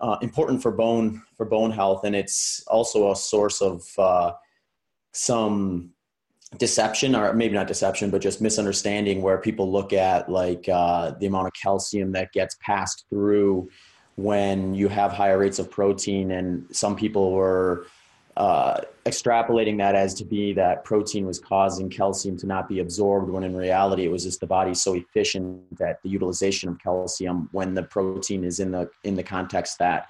uh, 0.00 0.18
important 0.20 0.60
for 0.60 0.70
bone 0.70 1.22
for 1.34 1.46
bone 1.46 1.70
health, 1.70 2.04
and 2.04 2.14
it's 2.14 2.62
also 2.66 3.10
a 3.10 3.16
source 3.16 3.62
of 3.62 3.88
uh, 3.98 4.32
some 5.12 5.94
deception 6.58 7.14
or 7.14 7.32
maybe 7.32 7.54
not 7.54 7.66
deception 7.66 8.08
but 8.08 8.20
just 8.20 8.40
misunderstanding 8.40 9.20
where 9.20 9.36
people 9.36 9.70
look 9.70 9.92
at 9.92 10.28
like 10.30 10.68
uh, 10.68 11.10
the 11.18 11.26
amount 11.26 11.46
of 11.46 11.52
calcium 11.52 12.12
that 12.12 12.32
gets 12.32 12.56
passed 12.60 13.04
through 13.10 13.68
when 14.16 14.74
you 14.74 14.88
have 14.88 15.12
higher 15.12 15.38
rates 15.38 15.58
of 15.58 15.70
protein. 15.70 16.30
And 16.32 16.66
some 16.74 16.96
people 16.96 17.32
were 17.32 17.86
uh, 18.36 18.80
extrapolating 19.04 19.78
that 19.78 19.94
as 19.94 20.14
to 20.14 20.24
be 20.24 20.52
that 20.54 20.84
protein 20.84 21.26
was 21.26 21.38
causing 21.38 21.88
calcium 21.88 22.36
to 22.38 22.46
not 22.46 22.68
be 22.68 22.80
absorbed 22.80 23.30
when 23.30 23.44
in 23.44 23.56
reality 23.56 24.04
it 24.04 24.10
was 24.10 24.24
just 24.24 24.40
the 24.40 24.46
body 24.46 24.74
so 24.74 24.94
efficient 24.94 25.78
that 25.78 26.02
the 26.02 26.08
utilization 26.08 26.68
of 26.68 26.78
calcium 26.78 27.48
when 27.52 27.72
the 27.72 27.82
protein 27.82 28.44
is 28.44 28.60
in 28.60 28.70
the 28.72 28.90
in 29.04 29.14
the 29.14 29.22
context 29.22 29.78
that 29.78 30.08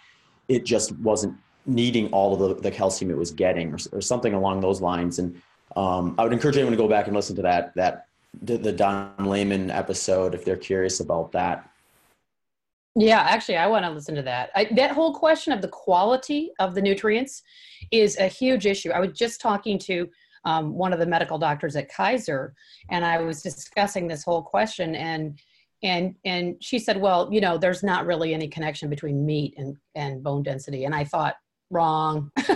it 0.48 0.64
just 0.64 0.96
wasn't 0.98 1.36
needing 1.66 2.08
all 2.12 2.32
of 2.32 2.40
the, 2.40 2.62
the 2.62 2.70
calcium 2.70 3.10
it 3.10 3.16
was 3.16 3.30
getting 3.30 3.72
or, 3.72 3.78
or 3.92 4.00
something 4.00 4.34
along 4.34 4.60
those 4.60 4.80
lines. 4.80 5.18
And 5.20 5.40
um, 5.76 6.14
I 6.18 6.24
would 6.24 6.32
encourage 6.32 6.56
anyone 6.56 6.72
to 6.72 6.78
go 6.78 6.88
back 6.88 7.06
and 7.06 7.14
listen 7.14 7.36
to 7.36 7.42
that 7.42 7.74
that 7.74 8.06
the, 8.42 8.72
Don 8.72 9.12
Layman 9.18 9.70
episode 9.70 10.34
if 10.34 10.44
they're 10.44 10.56
curious 10.56 11.00
about 11.00 11.32
that. 11.32 11.70
Yeah, 12.94 13.20
actually, 13.20 13.58
I 13.58 13.66
want 13.66 13.84
to 13.84 13.90
listen 13.90 14.14
to 14.14 14.22
that. 14.22 14.50
I, 14.54 14.64
that 14.76 14.92
whole 14.92 15.14
question 15.14 15.52
of 15.52 15.60
the 15.60 15.68
quality 15.68 16.50
of 16.58 16.74
the 16.74 16.80
nutrients 16.80 17.42
is 17.90 18.16
a 18.18 18.26
huge 18.26 18.64
issue. 18.64 18.90
I 18.90 19.00
was 19.00 19.12
just 19.12 19.40
talking 19.40 19.78
to 19.80 20.08
um, 20.46 20.74
one 20.74 20.94
of 20.94 20.98
the 20.98 21.06
medical 21.06 21.38
doctors 21.38 21.76
at 21.76 21.92
Kaiser, 21.92 22.54
and 22.90 23.04
I 23.04 23.20
was 23.20 23.42
discussing 23.42 24.06
this 24.06 24.24
whole 24.24 24.42
question, 24.42 24.94
and 24.94 25.38
and 25.82 26.14
and 26.24 26.56
she 26.60 26.78
said, 26.78 26.98
well, 26.98 27.28
you 27.30 27.40
know, 27.40 27.58
there's 27.58 27.82
not 27.82 28.06
really 28.06 28.32
any 28.32 28.48
connection 28.48 28.88
between 28.88 29.26
meat 29.26 29.54
and 29.58 29.76
and 29.94 30.22
bone 30.22 30.42
density. 30.42 30.84
And 30.84 30.94
I 30.94 31.04
thought, 31.04 31.36
wrong. 31.70 32.30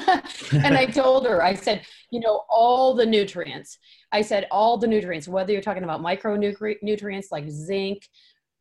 and 0.52 0.76
I 0.76 0.86
told 0.92 1.26
her, 1.26 1.42
I 1.42 1.54
said, 1.54 1.82
you 2.10 2.20
know, 2.20 2.44
all 2.48 2.94
the 2.94 3.06
nutrients. 3.06 3.78
I 4.12 4.22
said, 4.22 4.46
all 4.50 4.78
the 4.78 4.86
nutrients, 4.86 5.28
whether 5.28 5.52
you're 5.52 5.62
talking 5.62 5.84
about 5.84 6.02
micronutrients 6.02 7.26
like 7.30 7.48
zinc, 7.48 8.08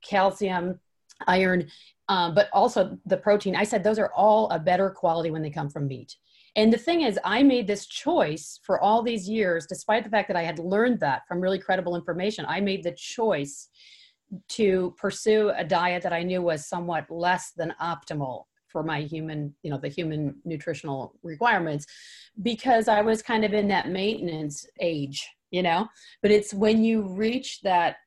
calcium, 0.03 0.79
iron, 1.27 1.69
um, 2.07 2.33
but 2.33 2.49
also 2.53 2.97
the 3.05 3.17
protein. 3.17 3.55
I 3.55 3.63
said, 3.63 3.83
those 3.83 3.99
are 3.99 4.11
all 4.15 4.49
a 4.49 4.59
better 4.59 4.89
quality 4.89 5.31
when 5.31 5.41
they 5.41 5.49
come 5.49 5.69
from 5.69 5.87
meat. 5.87 6.15
And 6.55 6.73
the 6.73 6.77
thing 6.77 7.01
is, 7.01 7.19
I 7.23 7.43
made 7.43 7.67
this 7.67 7.85
choice 7.85 8.59
for 8.63 8.81
all 8.81 9.03
these 9.03 9.29
years, 9.29 9.67
despite 9.67 10.03
the 10.03 10.09
fact 10.09 10.27
that 10.29 10.37
I 10.37 10.43
had 10.43 10.57
learned 10.57 10.99
that 11.01 11.27
from 11.27 11.39
really 11.39 11.59
credible 11.59 11.95
information. 11.95 12.45
I 12.47 12.59
made 12.59 12.83
the 12.83 12.91
choice 12.91 13.69
to 14.49 14.95
pursue 14.97 15.51
a 15.55 15.63
diet 15.63 16.03
that 16.03 16.13
I 16.13 16.23
knew 16.23 16.41
was 16.41 16.67
somewhat 16.67 17.09
less 17.09 17.51
than 17.51 17.73
optimal 17.81 18.45
for 18.71 18.83
my 18.83 19.01
human 19.01 19.53
you 19.63 19.69
know 19.69 19.77
the 19.77 19.87
human 19.87 20.35
nutritional 20.45 21.13
requirements 21.23 21.85
because 22.41 22.87
i 22.87 23.01
was 23.01 23.21
kind 23.21 23.43
of 23.43 23.53
in 23.53 23.67
that 23.67 23.89
maintenance 23.89 24.65
age 24.79 25.27
you 25.51 25.63
know? 25.63 25.87
But 26.21 26.31
it's 26.31 26.53
when 26.53 26.83
you 26.83 27.07
reach 27.07 27.61
that 27.61 27.97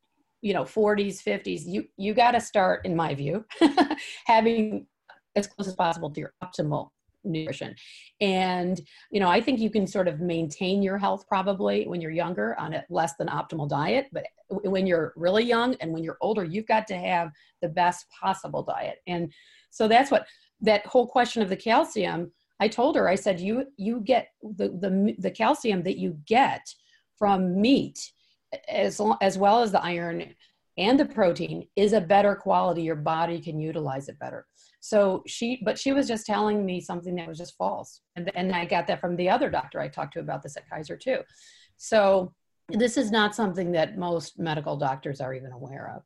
you 0.40 0.52
know 0.52 0.64
40s 0.64 1.22
50s 1.22 1.62
you 1.66 1.84
you 1.96 2.14
got 2.14 2.32
to 2.32 2.40
start 2.40 2.84
in 2.84 2.96
my 2.96 3.14
view 3.14 3.44
having 4.26 4.88
as 5.36 5.46
close 5.46 5.68
as 5.68 5.76
possible 5.76 6.10
to 6.10 6.18
your 6.18 6.34
optimal 6.42 6.88
nutrition. 7.22 7.76
And 8.20 8.80
you 9.12 9.20
know 9.20 9.28
i 9.28 9.40
think 9.40 9.60
you 9.60 9.70
can 9.70 9.86
sort 9.86 10.08
of 10.08 10.18
maintain 10.18 10.82
your 10.82 10.98
health 10.98 11.28
probably 11.28 11.86
when 11.86 12.00
you're 12.00 12.10
younger 12.10 12.58
on 12.58 12.74
a 12.74 12.84
less 12.90 13.14
than 13.20 13.28
optimal 13.28 13.68
diet 13.68 14.06
but 14.10 14.24
when 14.48 14.84
you're 14.84 15.12
really 15.14 15.44
young 15.44 15.76
and 15.76 15.92
when 15.92 16.02
you're 16.02 16.18
older 16.20 16.42
you've 16.42 16.66
got 16.66 16.88
to 16.88 16.96
have 16.96 17.30
the 17.60 17.68
best 17.68 18.06
possible 18.10 18.64
diet. 18.64 18.98
And 19.06 19.32
so 19.70 19.86
that's 19.86 20.10
what 20.10 20.26
that 20.62 20.86
whole 20.86 21.06
question 21.06 21.42
of 21.42 21.48
the 21.48 21.56
calcium, 21.56 22.32
I 22.60 22.68
told 22.68 22.96
her, 22.96 23.08
I 23.08 23.16
said, 23.16 23.40
you 23.40 23.66
you 23.76 24.00
get 24.00 24.28
the 24.42 24.68
the, 24.68 25.14
the 25.18 25.30
calcium 25.30 25.82
that 25.82 25.98
you 25.98 26.18
get 26.26 26.74
from 27.18 27.60
meat, 27.60 28.12
as 28.68 29.00
as 29.20 29.36
well 29.36 29.62
as 29.62 29.72
the 29.72 29.82
iron 29.82 30.34
and 30.78 30.98
the 30.98 31.04
protein, 31.04 31.68
is 31.76 31.92
a 31.92 32.00
better 32.00 32.34
quality. 32.34 32.82
Your 32.82 32.96
body 32.96 33.40
can 33.40 33.60
utilize 33.60 34.08
it 34.08 34.18
better. 34.18 34.46
So 34.80 35.22
she, 35.26 35.60
but 35.64 35.78
she 35.78 35.92
was 35.92 36.08
just 36.08 36.26
telling 36.26 36.66
me 36.66 36.80
something 36.80 37.14
that 37.16 37.28
was 37.28 37.38
just 37.38 37.56
false, 37.56 38.00
and 38.16 38.30
and 38.34 38.52
I 38.52 38.64
got 38.64 38.86
that 38.86 39.00
from 39.00 39.16
the 39.16 39.28
other 39.28 39.50
doctor 39.50 39.80
I 39.80 39.88
talked 39.88 40.14
to 40.14 40.20
about 40.20 40.42
this 40.42 40.56
at 40.56 40.68
Kaiser 40.68 40.96
too. 40.96 41.18
So 41.76 42.32
this 42.68 42.96
is 42.96 43.10
not 43.10 43.34
something 43.34 43.72
that 43.72 43.98
most 43.98 44.38
medical 44.38 44.76
doctors 44.76 45.20
are 45.20 45.34
even 45.34 45.52
aware 45.52 45.92
of. 45.96 46.02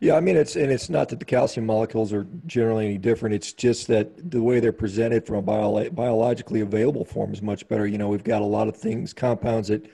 Yeah, 0.00 0.16
I 0.16 0.20
mean 0.20 0.36
it's 0.36 0.56
and 0.56 0.70
it's 0.70 0.90
not 0.90 1.08
that 1.08 1.18
the 1.18 1.24
calcium 1.24 1.66
molecules 1.66 2.12
are 2.12 2.26
generally 2.46 2.86
any 2.86 2.98
different. 2.98 3.34
It's 3.34 3.52
just 3.52 3.86
that 3.88 4.30
the 4.30 4.42
way 4.42 4.60
they're 4.60 4.72
presented 4.72 5.26
from 5.26 5.36
a 5.36 5.42
bio, 5.42 5.90
biologically 5.90 6.60
available 6.60 7.04
form 7.04 7.32
is 7.32 7.40
much 7.40 7.66
better. 7.68 7.86
You 7.86 7.96
know, 7.96 8.08
we've 8.08 8.24
got 8.24 8.42
a 8.42 8.46
lot 8.46 8.68
of 8.68 8.76
things, 8.76 9.14
compounds 9.14 9.68
that 9.68 9.88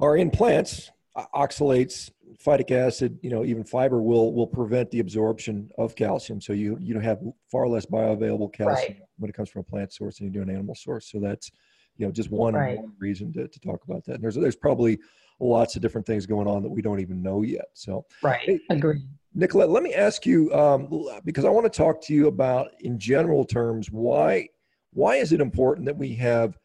are 0.00 0.16
in 0.16 0.30
plants, 0.30 0.90
oxalates, 1.34 2.10
phytic 2.44 2.70
acid, 2.70 3.18
you 3.22 3.30
know, 3.30 3.44
even 3.44 3.64
fiber 3.64 4.02
will 4.02 4.32
will 4.32 4.46
prevent 4.46 4.90
the 4.90 5.00
absorption 5.00 5.70
of 5.78 5.94
calcium. 5.94 6.40
So 6.40 6.52
you 6.52 6.76
you 6.80 6.98
have 6.98 7.20
far 7.50 7.68
less 7.68 7.86
bioavailable 7.86 8.52
calcium 8.52 8.92
right. 8.92 9.02
when 9.18 9.30
it 9.30 9.34
comes 9.34 9.48
from 9.48 9.60
a 9.60 9.64
plant 9.64 9.92
source 9.92 10.18
than 10.18 10.26
you 10.26 10.32
do 10.32 10.42
an 10.42 10.50
animal 10.50 10.74
source. 10.74 11.10
So 11.10 11.20
that's 11.20 11.50
you 11.96 12.06
know 12.06 12.12
just 12.12 12.30
one, 12.30 12.54
right. 12.54 12.78
one 12.78 12.92
reason 12.98 13.32
to, 13.34 13.48
to 13.48 13.60
talk 13.60 13.84
about 13.84 14.04
that. 14.06 14.14
And 14.14 14.22
there's 14.22 14.34
there's 14.34 14.56
probably 14.56 14.98
lots 15.42 15.76
of 15.76 15.82
different 15.82 16.06
things 16.06 16.26
going 16.26 16.46
on 16.46 16.62
that 16.62 16.70
we 16.70 16.82
don't 16.82 17.00
even 17.00 17.22
know 17.22 17.42
yet. 17.42 17.66
So, 17.74 18.04
right, 18.22 18.40
hey, 18.40 18.60
agree. 18.70 19.02
Nicolette, 19.34 19.70
let 19.70 19.82
me 19.82 19.94
ask 19.94 20.26
you 20.26 20.52
um, 20.52 20.88
because 21.24 21.44
I 21.44 21.50
want 21.50 21.70
to 21.70 21.76
talk 21.76 22.02
to 22.02 22.14
you 22.14 22.28
about, 22.28 22.68
in 22.80 22.98
general 22.98 23.44
terms, 23.44 23.90
why 23.90 24.48
why 24.92 25.16
is 25.16 25.32
it 25.32 25.40
important 25.40 25.86
that 25.86 25.96
we 25.96 26.14
have, 26.16 26.58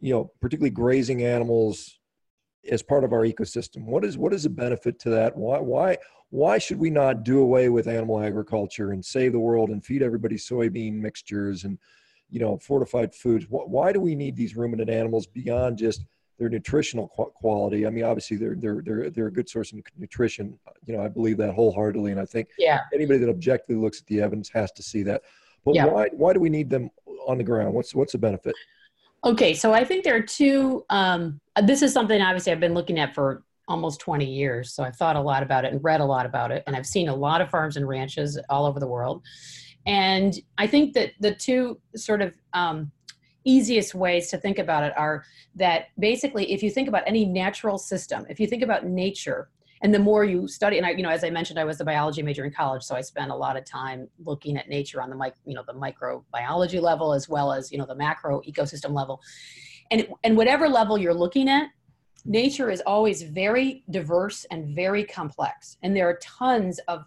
you 0.00 0.14
know, 0.14 0.32
particularly 0.40 0.70
grazing 0.70 1.22
animals 1.22 1.98
as 2.70 2.82
part 2.82 3.04
of 3.04 3.12
our 3.12 3.22
ecosystem. 3.22 3.84
What 3.84 4.04
is 4.04 4.18
what 4.18 4.32
is 4.32 4.44
the 4.44 4.50
benefit 4.50 4.98
to 5.00 5.10
that? 5.10 5.36
Why 5.36 5.58
why 5.58 5.98
why 6.30 6.58
should 6.58 6.78
we 6.78 6.90
not 6.90 7.22
do 7.22 7.40
away 7.40 7.68
with 7.68 7.86
animal 7.86 8.20
agriculture 8.20 8.92
and 8.92 9.04
save 9.04 9.32
the 9.32 9.38
world 9.38 9.70
and 9.70 9.84
feed 9.84 10.02
everybody 10.02 10.36
soybean 10.36 10.94
mixtures 10.94 11.64
and 11.64 11.78
you 12.30 12.40
know 12.40 12.58
fortified 12.58 13.14
foods? 13.14 13.46
Why 13.48 13.92
do 13.92 14.00
we 14.00 14.14
need 14.14 14.36
these 14.36 14.56
ruminant 14.56 14.90
animals 14.90 15.26
beyond 15.26 15.78
just 15.78 16.04
their 16.38 16.48
nutritional 16.48 17.08
quality? 17.08 17.86
I 17.86 17.90
mean, 17.90 18.04
obviously 18.04 18.36
they're 18.36 18.54
they're 18.54 18.82
they're 18.82 19.10
they're 19.10 19.26
a 19.26 19.32
good 19.32 19.48
source 19.48 19.72
of 19.72 19.80
nutrition. 19.98 20.58
You 20.86 20.96
know, 20.96 21.02
I 21.02 21.08
believe 21.08 21.36
that 21.38 21.54
wholeheartedly, 21.54 22.12
and 22.12 22.20
I 22.20 22.24
think 22.24 22.48
yeah. 22.58 22.80
anybody 22.94 23.18
that 23.20 23.28
objectively 23.28 23.76
looks 23.76 24.00
at 24.00 24.06
the 24.06 24.20
evidence 24.20 24.48
has 24.50 24.72
to 24.72 24.82
see 24.82 25.02
that. 25.04 25.22
But 25.64 25.74
yeah. 25.74 25.86
why 25.86 26.08
why 26.12 26.32
do 26.32 26.40
we 26.40 26.48
need 26.48 26.70
them 26.70 26.90
on 27.26 27.38
the 27.38 27.44
ground? 27.44 27.74
What's 27.74 27.94
what's 27.94 28.12
the 28.12 28.18
benefit? 28.18 28.54
Okay, 29.24 29.54
so 29.54 29.72
I 29.72 29.84
think 29.84 30.04
there 30.04 30.14
are 30.14 30.22
two. 30.22 30.84
Um, 30.90 31.40
this 31.64 31.82
is 31.82 31.92
something 31.92 32.20
obviously 32.20 32.52
I've 32.52 32.60
been 32.60 32.74
looking 32.74 32.98
at 32.98 33.14
for 33.14 33.42
almost 33.68 34.00
20 34.00 34.24
years. 34.24 34.72
So 34.72 34.84
I've 34.84 34.96
thought 34.96 35.16
a 35.16 35.20
lot 35.20 35.42
about 35.42 35.64
it 35.64 35.72
and 35.72 35.82
read 35.82 36.00
a 36.00 36.04
lot 36.04 36.26
about 36.26 36.52
it. 36.52 36.62
And 36.66 36.76
I've 36.76 36.86
seen 36.86 37.08
a 37.08 37.14
lot 37.14 37.40
of 37.40 37.50
farms 37.50 37.76
and 37.76 37.86
ranches 37.86 38.38
all 38.48 38.66
over 38.66 38.78
the 38.78 38.86
world. 38.86 39.22
And 39.86 40.34
I 40.58 40.66
think 40.66 40.94
that 40.94 41.12
the 41.20 41.34
two 41.34 41.80
sort 41.94 42.22
of 42.22 42.34
um, 42.52 42.90
easiest 43.46 43.94
ways 43.94 44.28
to 44.30 44.38
think 44.38 44.58
about 44.58 44.82
it 44.84 44.92
are 44.96 45.24
that 45.54 45.86
basically, 45.98 46.52
if 46.52 46.62
you 46.62 46.70
think 46.70 46.88
about 46.88 47.04
any 47.06 47.24
natural 47.24 47.78
system, 47.78 48.26
if 48.28 48.38
you 48.38 48.46
think 48.46 48.62
about 48.62 48.86
nature, 48.86 49.48
and 49.82 49.94
the 49.94 49.98
more 49.98 50.24
you 50.24 50.48
study 50.48 50.78
and 50.78 50.86
i 50.86 50.90
you 50.90 51.02
know 51.02 51.10
as 51.10 51.22
i 51.22 51.28
mentioned 51.28 51.58
i 51.58 51.64
was 51.64 51.82
a 51.82 51.84
biology 51.84 52.22
major 52.22 52.46
in 52.46 52.50
college 52.50 52.82
so 52.82 52.96
i 52.96 53.02
spent 53.02 53.30
a 53.30 53.34
lot 53.34 53.58
of 53.58 53.64
time 53.66 54.08
looking 54.24 54.56
at 54.56 54.70
nature 54.70 55.02
on 55.02 55.10
the 55.10 55.16
mic 55.16 55.34
you 55.44 55.54
know 55.54 55.62
the 55.66 55.74
microbiology 55.74 56.80
level 56.80 57.12
as 57.12 57.28
well 57.28 57.52
as 57.52 57.70
you 57.70 57.76
know 57.76 57.84
the 57.84 57.94
macro 57.94 58.40
ecosystem 58.48 58.94
level. 58.94 59.20
And 59.90 60.08
and 60.24 60.34
whatever 60.36 60.66
level 60.66 60.96
you're 60.96 61.14
looking 61.14 61.48
at 61.48 61.68
nature 62.26 62.70
is 62.70 62.82
always 62.86 63.22
very 63.22 63.84
diverse 63.90 64.44
and 64.50 64.74
very 64.74 65.04
complex. 65.04 65.76
And 65.82 65.96
there 65.96 66.08
are 66.08 66.18
tons 66.20 66.78
of 66.88 67.04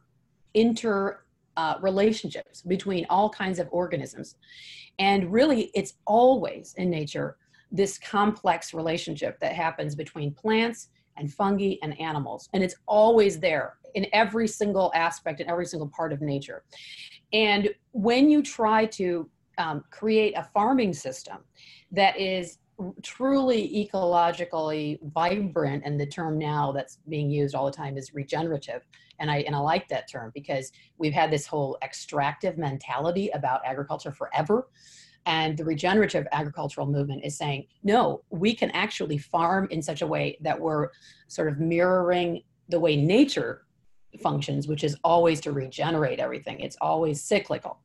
inter 0.53 1.23
uh, 1.59 1.75
relationships 1.81 2.61
between 2.61 3.05
all 3.09 3.29
kinds 3.29 3.59
of 3.59 3.67
organisms 3.71 4.35
and 4.97 5.19
really 5.31 5.71
it's 5.73 5.95
always 6.05 6.73
in 6.77 6.89
nature 6.89 7.35
this 7.71 7.97
complex 7.97 8.73
relationship 8.73 9.37
that 9.41 9.53
happens 9.53 9.93
between 9.93 10.33
plants 10.33 10.89
and 11.17 11.31
fungi 11.33 11.73
and 11.83 11.99
animals. 11.99 12.47
And 12.53 12.63
it's 12.63 12.75
always 12.87 13.39
there 13.39 13.75
in 13.93 14.07
every 14.13 14.47
single 14.47 14.89
aspect, 14.95 15.41
in 15.41 15.49
every 15.49 15.65
single 15.65 15.89
part 15.89 16.13
of 16.13 16.21
nature. 16.21 16.63
And 17.33 17.69
when 17.91 18.29
you 18.29 18.41
try 18.41 18.85
to 18.85 19.29
um, 19.57 19.83
create 19.91 20.33
a 20.37 20.49
farming 20.53 20.93
system 20.93 21.39
that 21.91 22.17
is 22.17 22.59
truly 23.01 23.89
ecologically 23.91 24.99
vibrant 25.13 25.83
and 25.85 25.99
the 25.99 26.05
term 26.05 26.37
now 26.37 26.71
that's 26.71 26.99
being 27.09 27.29
used 27.29 27.53
all 27.53 27.65
the 27.65 27.71
time 27.71 27.97
is 27.97 28.13
regenerative 28.13 28.87
and 29.19 29.29
i 29.29 29.39
and 29.39 29.55
i 29.55 29.59
like 29.59 29.87
that 29.89 30.09
term 30.09 30.31
because 30.33 30.71
we've 30.97 31.11
had 31.11 31.29
this 31.29 31.45
whole 31.45 31.77
extractive 31.83 32.57
mentality 32.57 33.29
about 33.29 33.59
agriculture 33.65 34.13
forever 34.13 34.67
and 35.25 35.57
the 35.57 35.65
regenerative 35.65 36.27
agricultural 36.31 36.87
movement 36.87 37.23
is 37.23 37.37
saying, 37.37 37.67
no, 37.83 38.23
we 38.29 38.55
can 38.55 38.71
actually 38.71 39.17
farm 39.17 39.67
in 39.69 39.81
such 39.81 40.01
a 40.01 40.07
way 40.07 40.37
that 40.41 40.59
we're 40.59 40.89
sort 41.27 41.47
of 41.49 41.59
mirroring 41.59 42.41
the 42.69 42.79
way 42.79 42.95
nature 42.95 43.65
functions, 44.21 44.67
which 44.67 44.83
is 44.83 44.95
always 45.03 45.39
to 45.41 45.51
regenerate 45.51 46.19
everything. 46.19 46.59
It's 46.59 46.77
always 46.81 47.21
cyclical. 47.21 47.79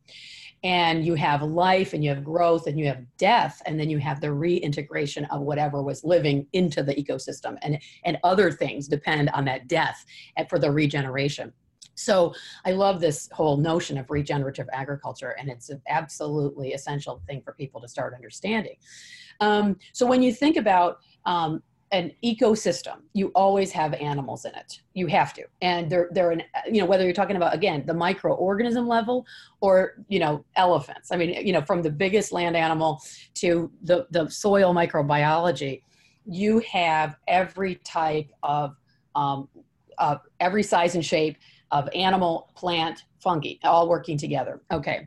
And 0.64 1.04
you 1.04 1.14
have 1.14 1.42
life 1.42 1.92
and 1.92 2.02
you 2.02 2.11
have 2.11 2.25
growth 2.25 2.66
and 2.66 2.78
you 2.78 2.87
have 2.87 3.04
death, 3.18 3.62
and 3.66 3.78
then 3.78 3.90
you 3.90 3.99
have 3.99 4.21
the 4.21 4.33
reintegration 4.33 5.26
of 5.26 5.42
whatever 5.42 5.83
was 5.83 6.02
living 6.02 6.47
into 6.54 6.83
the 6.83 6.94
ecosystem. 6.94 7.56
And, 7.62 7.78
and 8.04 8.18
other 8.25 8.50
things 8.50 8.88
depend 8.88 9.28
on 9.30 9.44
that 9.44 9.68
death 9.68 10.04
for 10.49 10.59
the 10.59 10.71
regeneration. 10.71 11.52
So 11.97 12.35
I 12.64 12.73
love 12.73 13.00
this 13.00 13.28
whole 13.33 13.56
notion 13.56 13.99
of 13.99 14.11
regenerative 14.11 14.66
agriculture, 14.73 15.37
and 15.38 15.49
it's 15.49 15.68
an 15.68 15.80
absolutely 15.88 16.73
essential 16.73 17.23
thing 17.26 17.42
for 17.42 17.52
people 17.52 17.80
to 17.83 17.88
start 17.88 18.14
understanding. 18.14 18.76
Um, 19.40 19.76
so 19.92 20.06
when 20.06 20.23
you 20.23 20.33
think 20.33 20.56
about 20.56 20.99
um, 21.25 21.62
an 21.94 22.10
ecosystem, 22.24 22.96
you 23.12 23.28
always 23.36 23.70
have 23.70 23.94
animals 23.94 24.44
in 24.44 24.54
it. 24.56 24.80
You 24.94 25.06
have 25.06 25.32
to, 25.34 25.44
and 25.62 25.88
they're 25.88 26.08
they're 26.10 26.32
an 26.32 26.42
you 26.66 26.80
know 26.80 26.87
whether 26.87 27.04
you're 27.04 27.12
talking 27.12 27.37
about 27.37 27.54
again 27.54 27.85
the 27.87 27.92
microorganism 27.92 28.88
level 28.88 29.24
or 29.61 29.94
you 30.09 30.18
know 30.18 30.44
elephants. 30.57 31.12
I 31.12 31.16
mean 31.16 31.46
you 31.46 31.52
know 31.52 31.62
from 31.62 31.83
the 31.83 31.90
biggest 31.90 32.33
land 32.33 32.57
animal 32.57 33.00
to 33.35 33.70
the 33.83 34.09
the 34.11 34.28
soil 34.28 34.74
microbiology, 34.74 35.83
you 36.26 36.59
have 36.70 37.16
every 37.28 37.76
type 37.76 38.28
of 38.42 38.76
um, 39.14 39.48
uh, 39.98 40.16
every 40.40 40.64
size 40.64 40.96
and 40.96 41.04
shape 41.04 41.37
of 41.70 41.88
animal, 41.94 42.50
plant, 42.57 43.04
fungi, 43.20 43.54
all 43.62 43.88
working 43.88 44.18
together. 44.18 44.61
Okay. 44.72 45.07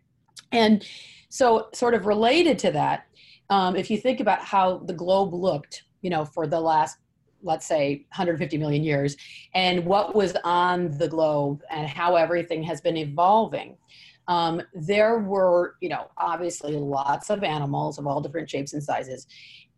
And 0.53 0.85
so, 1.27 1.67
sort 1.73 1.93
of 1.93 2.05
related 2.05 2.57
to 2.59 2.71
that, 2.71 3.07
um, 3.49 3.75
if 3.75 3.91
you 3.91 3.97
think 3.97 4.21
about 4.21 4.39
how 4.39 4.77
the 4.77 4.93
globe 4.93 5.33
looked, 5.33 5.83
you 6.01 6.09
know, 6.09 6.25
for 6.25 6.47
the 6.47 6.59
last, 6.59 6.97
let's 7.43 7.65
say, 7.65 8.05
150 8.09 8.57
million 8.57 8.83
years, 8.83 9.15
and 9.53 9.85
what 9.85 10.15
was 10.15 10.35
on 10.43 10.97
the 10.97 11.07
globe 11.07 11.61
and 11.69 11.87
how 11.87 12.15
everything 12.15 12.63
has 12.63 12.81
been 12.81 12.97
evolving, 12.97 13.77
um, 14.27 14.61
there 14.73 15.19
were, 15.19 15.75
you 15.81 15.89
know, 15.89 16.09
obviously 16.17 16.73
lots 16.75 17.29
of 17.29 17.43
animals 17.43 17.97
of 17.97 18.07
all 18.07 18.21
different 18.21 18.49
shapes 18.49 18.73
and 18.73 18.83
sizes. 18.83 19.27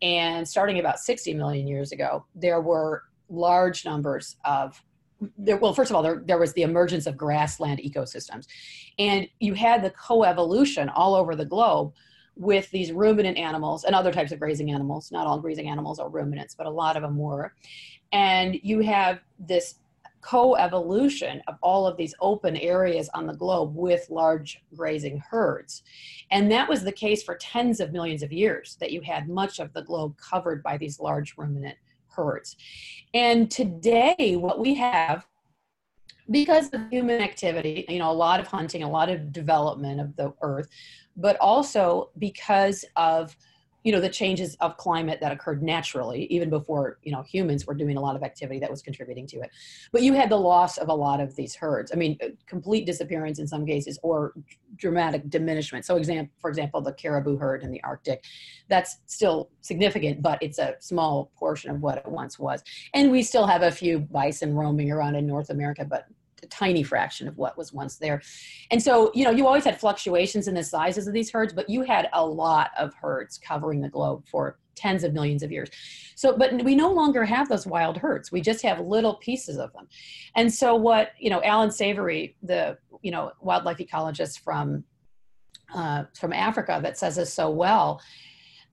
And 0.01 0.47
starting 0.47 0.79
about 0.79 0.99
60 0.99 1.33
million 1.33 1.67
years 1.67 1.91
ago, 1.91 2.25
there 2.33 2.61
were 2.61 3.03
large 3.29 3.85
numbers 3.85 4.37
of 4.45 4.81
there, 5.37 5.57
well, 5.57 5.73
first 5.73 5.91
of 5.91 5.95
all, 5.95 6.03
there, 6.03 6.23
there 6.25 6.37
was 6.37 6.53
the 6.53 6.61
emergence 6.61 7.05
of 7.05 7.17
grassland 7.17 7.79
ecosystems. 7.79 8.47
And 8.97 9.27
you 9.39 9.53
had 9.53 9.83
the 9.83 9.91
coevolution 9.91 10.91
all 10.95 11.15
over 11.15 11.35
the 11.35 11.45
globe 11.45 11.93
with 12.39 12.71
these 12.71 12.93
ruminant 12.93 13.37
animals 13.37 13.83
and 13.83 13.93
other 13.93 14.13
types 14.13 14.31
of 14.31 14.39
grazing 14.39 14.71
animals. 14.71 15.11
Not 15.11 15.27
all 15.27 15.39
grazing 15.39 15.69
animals 15.69 15.99
are 15.99 16.09
ruminants, 16.09 16.55
but 16.55 16.65
a 16.65 16.71
lot 16.71 16.95
of 16.95 17.03
them 17.03 17.17
were. 17.17 17.53
And 18.13 18.57
you 18.63 18.79
have 18.79 19.19
this 19.37 19.75
co-evolution 20.21 21.41
of 21.47 21.55
all 21.61 21.85
of 21.85 21.97
these 21.97 22.15
open 22.21 22.55
areas 22.57 23.09
on 23.13 23.27
the 23.27 23.33
globe 23.33 23.75
with 23.75 24.09
large 24.09 24.61
grazing 24.75 25.17
herds. 25.29 25.83
And 26.31 26.51
that 26.51 26.67
was 26.67 26.83
the 26.83 26.91
case 26.91 27.23
for 27.23 27.35
tens 27.35 27.79
of 27.79 27.91
millions 27.91 28.23
of 28.23 28.31
years 28.31 28.77
that 28.79 28.91
you 28.91 29.01
had 29.01 29.29
much 29.29 29.59
of 29.59 29.73
the 29.73 29.81
globe 29.81 30.15
covered 30.17 30.63
by 30.63 30.77
these 30.77 30.99
large 30.99 31.35
ruminant 31.37 31.77
herds. 32.07 32.55
And 33.13 33.51
today, 33.51 34.35
what 34.37 34.59
we 34.59 34.75
have, 34.75 35.25
because 36.31 36.69
of 36.73 36.81
human 36.89 37.21
activity, 37.21 37.85
you 37.89 37.99
know, 37.99 38.11
a 38.11 38.13
lot 38.13 38.39
of 38.39 38.47
hunting, 38.47 38.83
a 38.83 38.89
lot 38.89 39.09
of 39.09 39.31
development 39.31 39.99
of 39.99 40.15
the 40.15 40.33
earth, 40.41 40.69
but 41.19 41.37
also 41.39 42.09
because 42.17 42.85
of 42.95 43.35
you 43.83 43.93
know 43.93 44.01
the 44.01 44.09
changes 44.09 44.55
of 44.59 44.75
climate 44.77 45.19
that 45.21 45.31
occurred 45.31 45.63
naturally 45.63 46.25
even 46.25 46.49
before 46.49 46.97
you 47.03 47.11
know 47.11 47.23
humans 47.23 47.65
were 47.65 47.73
doing 47.73 47.95
a 47.95 48.01
lot 48.01 48.15
of 48.15 48.23
activity 48.23 48.59
that 48.59 48.69
was 48.69 48.81
contributing 48.81 49.25
to 49.25 49.37
it. 49.37 49.49
But 49.91 50.01
you 50.01 50.13
had 50.13 50.29
the 50.29 50.37
loss 50.37 50.77
of 50.77 50.89
a 50.89 50.93
lot 50.93 51.21
of 51.21 51.35
these 51.35 51.55
herds. 51.55 51.91
I 51.93 51.95
mean 51.95 52.17
uh, 52.21 52.27
complete 52.45 52.85
disappearance 52.85 53.39
in 53.39 53.47
some 53.47 53.65
cases 53.65 53.97
or 54.03 54.33
dramatic 54.75 55.29
diminishment. 55.29 55.85
So 55.85 55.95
example 55.95 56.33
for 56.39 56.49
example 56.49 56.81
the 56.81 56.93
caribou 56.93 57.37
herd 57.37 57.63
in 57.63 57.71
the 57.71 57.81
arctic 57.83 58.25
that's 58.67 58.97
still 59.05 59.49
significant 59.61 60.21
but 60.21 60.39
it's 60.41 60.59
a 60.59 60.75
small 60.79 61.31
portion 61.37 61.71
of 61.71 61.81
what 61.81 61.99
it 61.99 62.07
once 62.07 62.37
was. 62.37 62.61
And 62.93 63.11
we 63.11 63.23
still 63.23 63.47
have 63.47 63.61
a 63.61 63.71
few 63.71 63.99
bison 63.99 64.55
roaming 64.55 64.91
around 64.91 65.15
in 65.15 65.25
north 65.25 65.49
america 65.49 65.85
but 65.85 66.05
a 66.43 66.47
tiny 66.47 66.83
fraction 66.83 67.27
of 67.27 67.37
what 67.37 67.57
was 67.57 67.73
once 67.73 67.97
there. 67.97 68.21
And 68.71 68.81
so, 68.81 69.11
you 69.13 69.23
know, 69.23 69.31
you 69.31 69.47
always 69.47 69.63
had 69.63 69.79
fluctuations 69.79 70.47
in 70.47 70.55
the 70.55 70.63
sizes 70.63 71.07
of 71.07 71.13
these 71.13 71.31
herds, 71.31 71.53
but 71.53 71.69
you 71.69 71.81
had 71.81 72.09
a 72.13 72.25
lot 72.25 72.71
of 72.77 72.93
herds 72.93 73.37
covering 73.37 73.81
the 73.81 73.89
globe 73.89 74.23
for 74.29 74.59
tens 74.75 75.03
of 75.03 75.13
millions 75.13 75.43
of 75.43 75.51
years. 75.51 75.69
So, 76.15 76.37
but 76.37 76.63
we 76.63 76.75
no 76.75 76.91
longer 76.91 77.25
have 77.25 77.49
those 77.49 77.67
wild 77.67 77.97
herds. 77.97 78.31
We 78.31 78.41
just 78.41 78.61
have 78.63 78.79
little 78.79 79.15
pieces 79.15 79.57
of 79.57 79.73
them. 79.73 79.87
And 80.35 80.53
so 80.53 80.75
what, 80.75 81.11
you 81.19 81.29
know, 81.29 81.41
Allan 81.43 81.71
Savory, 81.71 82.37
the, 82.41 82.77
you 83.01 83.11
know, 83.11 83.31
wildlife 83.41 83.77
ecologist 83.77 84.39
from, 84.39 84.83
uh, 85.75 86.05
from 86.17 86.33
Africa 86.33 86.79
that 86.81 86.97
says 86.97 87.17
this 87.17 87.33
so 87.33 87.49
well, 87.49 88.01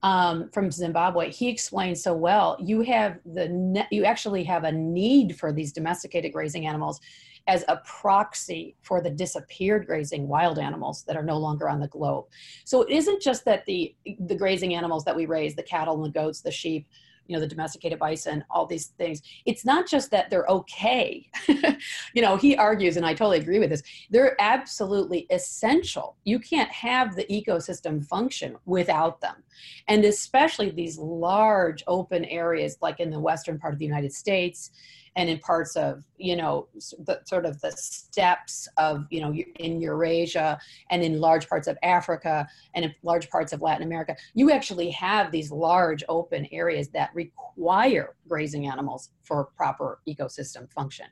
um, 0.03 0.49
from 0.51 0.71
Zimbabwe, 0.71 1.31
he 1.31 1.49
explains 1.49 2.03
so 2.03 2.13
well. 2.13 2.55
You 2.59 2.81
have 2.81 3.17
the 3.25 3.49
ne- 3.49 3.87
you 3.91 4.05
actually 4.05 4.43
have 4.43 4.63
a 4.63 4.71
need 4.71 5.37
for 5.37 5.51
these 5.51 5.73
domesticated 5.73 6.33
grazing 6.33 6.67
animals 6.67 6.99
as 7.47 7.63
a 7.67 7.77
proxy 7.77 8.75
for 8.81 9.01
the 9.01 9.09
disappeared 9.09 9.87
grazing 9.87 10.27
wild 10.27 10.59
animals 10.59 11.03
that 11.03 11.15
are 11.15 11.23
no 11.23 11.37
longer 11.37 11.69
on 11.69 11.79
the 11.79 11.87
globe. 11.87 12.25
So 12.65 12.81
it 12.81 12.89
isn't 12.89 13.21
just 13.21 13.45
that 13.45 13.65
the, 13.65 13.95
the 14.19 14.35
grazing 14.35 14.75
animals 14.75 15.05
that 15.05 15.15
we 15.15 15.25
raise, 15.25 15.55
the 15.55 15.63
cattle 15.63 15.95
and 15.95 16.05
the 16.05 16.19
goats, 16.19 16.41
the 16.41 16.51
sheep, 16.51 16.87
you 17.27 17.35
know 17.35 17.39
the 17.39 17.47
domesticated 17.47 17.99
bison 17.99 18.43
all 18.49 18.65
these 18.65 18.87
things 18.97 19.21
it's 19.45 19.65
not 19.65 19.87
just 19.87 20.11
that 20.11 20.29
they're 20.29 20.45
okay. 20.47 21.29
You 22.13 22.21
know 22.21 22.37
he 22.37 22.55
argues 22.55 22.97
and 22.97 23.05
i 23.05 23.13
totally 23.13 23.37
agree 23.37 23.59
with 23.59 23.69
this 23.69 23.83
they're 24.09 24.35
absolutely 24.39 25.27
essential. 25.29 26.15
You 26.23 26.39
can't 26.39 26.71
have 26.71 27.15
the 27.15 27.25
ecosystem 27.25 28.03
function 28.05 28.55
without 28.65 29.21
them. 29.21 29.43
And 29.87 30.05
especially 30.05 30.71
these 30.71 30.97
large 30.97 31.83
open 31.87 32.25
areas 32.25 32.77
like 32.81 32.99
in 32.99 33.09
the 33.09 33.19
western 33.19 33.59
part 33.59 33.73
of 33.73 33.79
the 33.79 33.85
united 33.85 34.13
states 34.13 34.71
and 35.17 35.29
in 35.29 35.39
parts 35.39 35.75
of 35.75 36.03
you 36.17 36.35
know 36.35 36.67
the 36.99 37.19
sort 37.25 37.45
of 37.45 37.59
the 37.61 37.71
steppes 37.71 38.69
of 38.77 39.05
you 39.09 39.19
know 39.19 39.33
in 39.33 39.81
Eurasia 39.81 40.57
and 40.91 41.03
in 41.03 41.19
large 41.19 41.49
parts 41.49 41.67
of 41.67 41.77
Africa 41.83 42.47
and 42.75 42.85
in 42.85 42.95
large 43.03 43.29
parts 43.29 43.51
of 43.51 43.61
Latin 43.61 43.83
America, 43.83 44.15
you 44.35 44.51
actually 44.51 44.91
have 44.91 45.31
these 45.31 45.51
large 45.51 46.03
open 46.07 46.47
areas 46.51 46.89
that 46.89 47.09
require 47.13 48.15
grazing 48.29 48.67
animals 48.67 49.09
for 49.23 49.45
proper 49.57 49.99
ecosystem 50.07 50.71
function. 50.71 51.07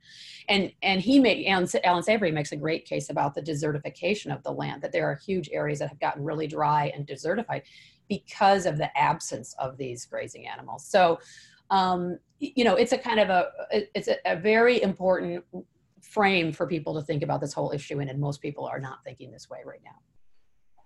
And 0.47 0.71
and 0.83 1.01
he 1.01 1.19
made 1.19 1.47
Allan 1.47 2.03
Savory 2.03 2.31
makes 2.31 2.51
a 2.51 2.57
great 2.57 2.85
case 2.85 3.09
about 3.09 3.33
the 3.33 3.41
desertification 3.41 4.33
of 4.33 4.43
the 4.43 4.51
land 4.51 4.83
that 4.83 4.91
there 4.91 5.09
are 5.09 5.15
huge 5.15 5.49
areas 5.51 5.79
that 5.79 5.89
have 5.89 5.99
gotten 5.99 6.23
really 6.23 6.47
dry 6.47 6.91
and 6.95 7.07
desertified 7.07 7.63
because 8.07 8.67
of 8.67 8.77
the 8.77 8.95
absence 8.95 9.55
of 9.57 9.77
these 9.77 10.05
grazing 10.05 10.47
animals. 10.47 10.85
So 10.85 11.19
um, 11.69 12.19
you 12.39 12.63
know, 12.63 12.75
it's 12.75 12.91
a 12.91 12.97
kind 12.97 13.19
of 13.19 13.29
a, 13.29 13.49
it's 13.93 14.07
a, 14.07 14.17
a, 14.25 14.35
very 14.35 14.81
important 14.81 15.43
frame 16.01 16.51
for 16.51 16.67
people 16.67 16.93
to 16.93 17.01
think 17.01 17.23
about 17.23 17.41
this 17.41 17.53
whole 17.53 17.71
issue 17.71 17.99
in, 17.99 18.09
and 18.09 18.19
most 18.19 18.41
people 18.41 18.65
are 18.65 18.79
not 18.79 19.03
thinking 19.03 19.31
this 19.31 19.49
way 19.49 19.59
right 19.65 19.79
now. 19.83 19.97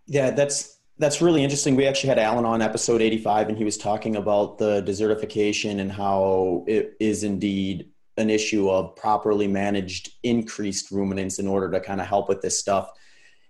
Yeah, 0.05 0.31
that's 0.31 0.79
that's 0.97 1.21
really 1.21 1.43
interesting. 1.43 1.75
We 1.75 1.87
actually 1.87 2.09
had 2.09 2.19
Allan 2.19 2.45
on 2.45 2.61
episode 2.61 3.01
85, 3.01 3.49
and 3.49 3.57
he 3.57 3.63
was 3.63 3.77
talking 3.77 4.17
about 4.17 4.57
the 4.57 4.83
desertification 4.83 5.79
and 5.79 5.91
how 5.91 6.65
it 6.67 6.95
is 6.99 7.23
indeed 7.23 7.89
an 8.17 8.29
issue 8.29 8.69
of 8.69 8.95
properly 8.97 9.47
managed 9.47 10.11
increased 10.23 10.91
ruminants 10.91 11.39
in 11.39 11.47
order 11.47 11.71
to 11.71 11.79
kind 11.79 12.01
of 12.01 12.07
help 12.07 12.27
with 12.27 12.41
this 12.41 12.59
stuff. 12.59 12.91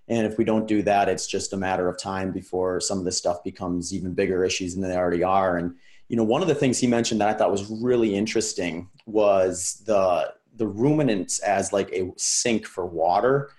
And 0.08 0.28
if 0.28 0.38
we 0.38 0.44
don't 0.44 0.68
do 0.68 0.84
that, 0.84 1.10
it's 1.10 1.28
just 1.28 1.54
a 1.54 1.58
matter 1.58 1.89
of 1.89 1.98
time 1.98 2.32
before 2.32 2.80
some 2.80 3.00
of 3.00 3.06
this 3.06 3.18
stuff 3.18 3.44
becomes 3.44 3.94
even 3.94 4.13
bigger 4.13 4.44
issues 4.44 4.76
than 4.76 4.84
they 4.84 4.96
already 4.96 5.24
are. 5.24 5.58
And 5.58 5.76
you 6.10 6.15
know, 6.17 6.24
one 6.24 6.41
of 6.41 6.48
the 6.48 6.56
things 6.56 6.80
he 6.80 6.88
mentioned 6.88 7.22
that 7.22 7.30
I 7.30 7.34
thought 7.34 7.52
was 7.52 7.69
really 7.69 8.15
interesting 8.15 8.89
was 9.06 9.84
the 9.86 10.34
the 10.56 10.67
ruminants 10.67 11.39
as 11.39 11.72
like 11.72 11.89
a 11.93 12.12
sink 12.17 12.65
for 12.65 12.86
water. 12.86 13.52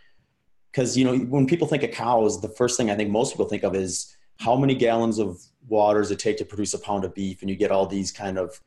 Because 0.70 0.98
you 0.98 1.04
know, 1.04 1.16
when 1.16 1.46
people 1.46 1.66
think 1.66 1.84
of 1.84 1.92
cows, 1.92 2.40
the 2.40 2.48
first 2.48 2.76
thing 2.76 2.90
I 2.90 2.96
think 2.96 3.10
most 3.10 3.32
people 3.32 3.46
think 3.46 3.62
of 3.62 3.74
is 3.74 4.16
how 4.38 4.56
many 4.56 4.74
gallons 4.74 5.18
of 5.18 5.40
water 5.68 6.00
does 6.00 6.10
it 6.10 6.18
take 6.18 6.36
to 6.38 6.44
produce 6.44 6.74
a 6.74 6.78
pound 6.78 7.04
of 7.04 7.14
beef, 7.14 7.40
and 7.40 7.48
you 7.48 7.56
get 7.56 7.70
all 7.70 7.86
these 7.86 8.10
kind 8.10 8.36
of 8.36 8.60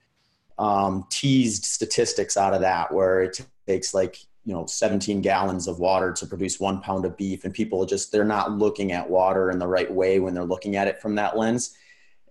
um, 0.57 1.05
teased 1.09 1.65
statistics 1.65 2.37
out 2.37 2.53
of 2.53 2.61
that, 2.61 2.93
where 2.93 3.21
it 3.21 3.41
takes 3.67 3.93
like 3.93 4.17
you 4.45 4.53
know 4.53 4.65
17 4.65 5.21
gallons 5.21 5.67
of 5.67 5.79
water 5.79 6.13
to 6.13 6.25
produce 6.25 6.57
one 6.57 6.79
pound 6.79 7.03
of 7.03 7.17
beef, 7.17 7.43
and 7.43 7.53
people 7.53 7.85
just 7.85 8.13
they're 8.13 8.23
not 8.23 8.57
looking 8.57 8.93
at 8.93 9.09
water 9.09 9.51
in 9.51 9.59
the 9.59 9.67
right 9.67 9.91
way 9.91 10.19
when 10.19 10.33
they're 10.33 10.45
looking 10.45 10.77
at 10.77 10.87
it 10.87 11.01
from 11.01 11.15
that 11.15 11.37
lens. 11.37 11.75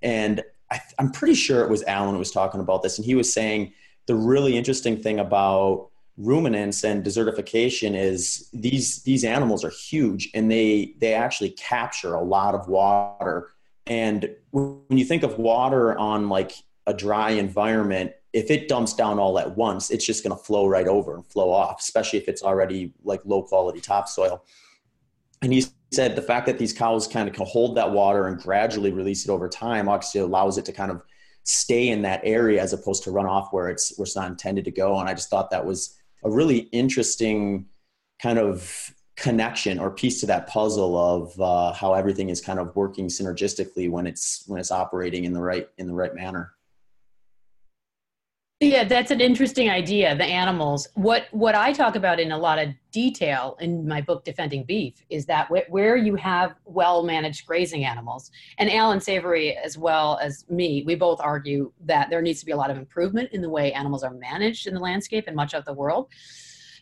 And 0.02 0.42
I, 0.72 0.80
am 0.98 1.10
pretty 1.10 1.34
sure 1.34 1.62
it 1.62 1.70
was 1.70 1.82
Allan 1.84 2.12
who 2.12 2.18
was 2.18 2.30
talking 2.30 2.60
about 2.60 2.82
this, 2.82 2.98
and 2.98 3.04
he 3.04 3.14
was 3.14 3.32
saying 3.32 3.72
the 4.06 4.14
really 4.14 4.56
interesting 4.56 5.00
thing 5.00 5.18
about 5.18 5.90
ruminants 6.16 6.84
and 6.84 7.04
desertification 7.04 7.96
is 7.96 8.48
these 8.52 9.02
these 9.02 9.24
animals 9.24 9.64
are 9.64 9.70
huge 9.70 10.28
and 10.34 10.50
they 10.50 10.94
they 10.98 11.14
actually 11.14 11.50
capture 11.50 12.14
a 12.14 12.22
lot 12.22 12.54
of 12.54 12.68
water. 12.68 13.50
And 13.86 14.30
when 14.50 14.82
you 14.90 15.04
think 15.04 15.22
of 15.22 15.38
water 15.38 15.96
on 15.98 16.28
like 16.28 16.52
a 16.86 16.94
dry 16.94 17.30
environment, 17.30 18.12
if 18.32 18.50
it 18.50 18.68
dumps 18.68 18.94
down 18.94 19.18
all 19.18 19.38
at 19.38 19.56
once, 19.56 19.90
it's 19.90 20.04
just 20.04 20.22
going 20.24 20.36
to 20.36 20.42
flow 20.42 20.66
right 20.66 20.88
over 20.88 21.14
and 21.14 21.26
flow 21.26 21.50
off, 21.50 21.80
especially 21.80 22.18
if 22.18 22.28
it's 22.28 22.42
already 22.42 22.92
like 23.04 23.20
low 23.24 23.42
quality 23.42 23.80
topsoil. 23.80 24.44
And 25.42 25.52
he's 25.52 25.72
said 25.92 26.16
the 26.16 26.22
fact 26.22 26.46
that 26.46 26.58
these 26.58 26.72
cows 26.72 27.06
kind 27.06 27.28
of 27.28 27.34
can 27.34 27.46
hold 27.46 27.76
that 27.76 27.90
water 27.90 28.26
and 28.26 28.40
gradually 28.40 28.92
release 28.92 29.24
it 29.24 29.30
over 29.30 29.48
time 29.48 29.88
actually 29.88 30.20
allows 30.20 30.58
it 30.58 30.64
to 30.64 30.72
kind 30.72 30.90
of 30.90 31.02
stay 31.44 31.88
in 31.88 32.02
that 32.02 32.20
area 32.24 32.62
as 32.62 32.72
opposed 32.72 33.02
to 33.04 33.10
run 33.10 33.26
off 33.26 33.52
where 33.52 33.68
it's 33.68 33.96
where 33.96 34.04
it's 34.04 34.16
not 34.16 34.28
intended 34.28 34.64
to 34.64 34.70
go. 34.70 34.98
And 34.98 35.08
I 35.08 35.14
just 35.14 35.28
thought 35.28 35.50
that 35.50 35.64
was 35.64 35.98
a 36.24 36.30
really 36.30 36.58
interesting 36.58 37.66
kind 38.22 38.38
of 38.38 38.94
connection 39.16 39.78
or 39.78 39.90
piece 39.90 40.20
to 40.20 40.26
that 40.26 40.46
puzzle 40.46 40.96
of 40.96 41.40
uh, 41.40 41.72
how 41.72 41.94
everything 41.94 42.30
is 42.30 42.40
kind 42.40 42.58
of 42.58 42.74
working 42.74 43.08
synergistically 43.08 43.90
when 43.90 44.06
it's 44.06 44.44
when 44.46 44.60
it's 44.60 44.70
operating 44.70 45.24
in 45.24 45.32
the 45.32 45.40
right 45.40 45.68
in 45.78 45.86
the 45.86 45.94
right 45.94 46.14
manner. 46.14 46.52
Yeah, 48.62 48.84
that's 48.84 49.10
an 49.10 49.20
interesting 49.20 49.68
idea. 49.70 50.14
The 50.14 50.24
animals. 50.24 50.86
What 50.94 51.26
what 51.32 51.56
I 51.56 51.72
talk 51.72 51.96
about 51.96 52.20
in 52.20 52.30
a 52.30 52.38
lot 52.38 52.60
of 52.60 52.68
detail 52.92 53.56
in 53.60 53.88
my 53.88 54.00
book 54.00 54.24
Defending 54.24 54.62
Beef 54.62 54.94
is 55.10 55.26
that 55.26 55.50
where 55.68 55.96
you 55.96 56.14
have 56.14 56.54
well 56.64 57.02
managed 57.02 57.44
grazing 57.44 57.84
animals, 57.84 58.30
and 58.58 58.70
Allan 58.70 59.00
Savory 59.00 59.56
as 59.56 59.76
well 59.76 60.16
as 60.22 60.44
me, 60.48 60.84
we 60.86 60.94
both 60.94 61.20
argue 61.20 61.72
that 61.86 62.08
there 62.08 62.22
needs 62.22 62.38
to 62.38 62.46
be 62.46 62.52
a 62.52 62.56
lot 62.56 62.70
of 62.70 62.76
improvement 62.76 63.30
in 63.32 63.42
the 63.42 63.50
way 63.50 63.72
animals 63.72 64.04
are 64.04 64.14
managed 64.14 64.68
in 64.68 64.74
the 64.74 64.80
landscape 64.80 65.26
in 65.26 65.34
much 65.34 65.54
of 65.54 65.64
the 65.64 65.72
world. 65.72 66.08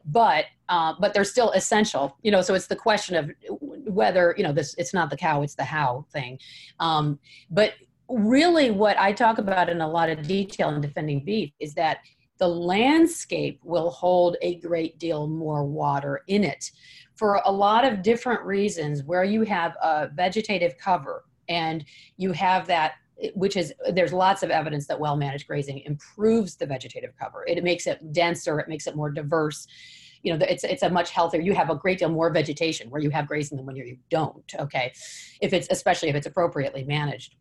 But 0.04 0.46
uh, 0.68 0.94
but 1.00 1.14
they're 1.14 1.24
still 1.24 1.50
essential, 1.52 2.14
you 2.20 2.30
know. 2.30 2.42
So 2.42 2.52
it's 2.52 2.66
the 2.66 2.76
question 2.76 3.16
of 3.16 3.30
whether 3.60 4.34
you 4.36 4.44
know 4.44 4.52
this. 4.52 4.74
It's 4.76 4.92
not 4.92 5.08
the 5.08 5.16
cow; 5.16 5.40
it's 5.40 5.54
the 5.54 5.64
how 5.64 6.04
thing. 6.12 6.38
Um, 6.78 7.18
but 7.50 7.72
really 8.10 8.70
what 8.70 8.98
I 8.98 9.12
talk 9.12 9.38
about 9.38 9.68
in 9.68 9.80
a 9.80 9.88
lot 9.88 10.10
of 10.10 10.26
detail 10.26 10.70
in 10.70 10.80
defending 10.80 11.24
beef 11.24 11.52
is 11.60 11.74
that 11.74 11.98
the 12.38 12.48
landscape 12.48 13.60
will 13.62 13.90
hold 13.90 14.36
a 14.42 14.56
great 14.56 14.98
deal 14.98 15.26
more 15.26 15.64
water 15.64 16.22
in 16.26 16.42
it 16.42 16.70
for 17.14 17.42
a 17.44 17.52
lot 17.52 17.84
of 17.84 18.02
different 18.02 18.42
reasons 18.42 19.04
where 19.04 19.24
you 19.24 19.42
have 19.42 19.76
a 19.82 20.08
vegetative 20.14 20.76
cover 20.78 21.24
and 21.48 21.84
you 22.16 22.32
have 22.32 22.66
that 22.66 22.94
which 23.34 23.56
is 23.56 23.74
there's 23.92 24.14
lots 24.14 24.42
of 24.42 24.50
evidence 24.50 24.86
that 24.86 24.98
well 24.98 25.16
managed 25.16 25.46
grazing 25.46 25.80
improves 25.80 26.56
the 26.56 26.64
vegetative 26.64 27.12
cover. 27.20 27.44
It 27.46 27.62
makes 27.62 27.86
it 27.86 28.12
denser 28.12 28.58
it 28.58 28.68
makes 28.68 28.86
it 28.86 28.96
more 28.96 29.10
diverse. 29.10 29.66
You 30.22 30.32
know 30.34 30.46
it's 30.48 30.64
it's 30.64 30.82
a 30.82 30.88
much 30.88 31.10
healthier 31.10 31.42
you 31.42 31.52
have 31.54 31.68
a 31.68 31.74
great 31.74 31.98
deal 31.98 32.08
more 32.08 32.30
vegetation 32.30 32.88
where 32.88 33.02
you 33.02 33.10
have 33.10 33.26
grazing 33.26 33.58
than 33.58 33.66
when 33.66 33.76
you 33.76 33.98
don't 34.08 34.54
okay? 34.58 34.92
If 35.42 35.52
it's 35.52 35.68
especially 35.70 36.08
if 36.08 36.16
it's 36.16 36.26
appropriately 36.26 36.84
managed 36.84 37.34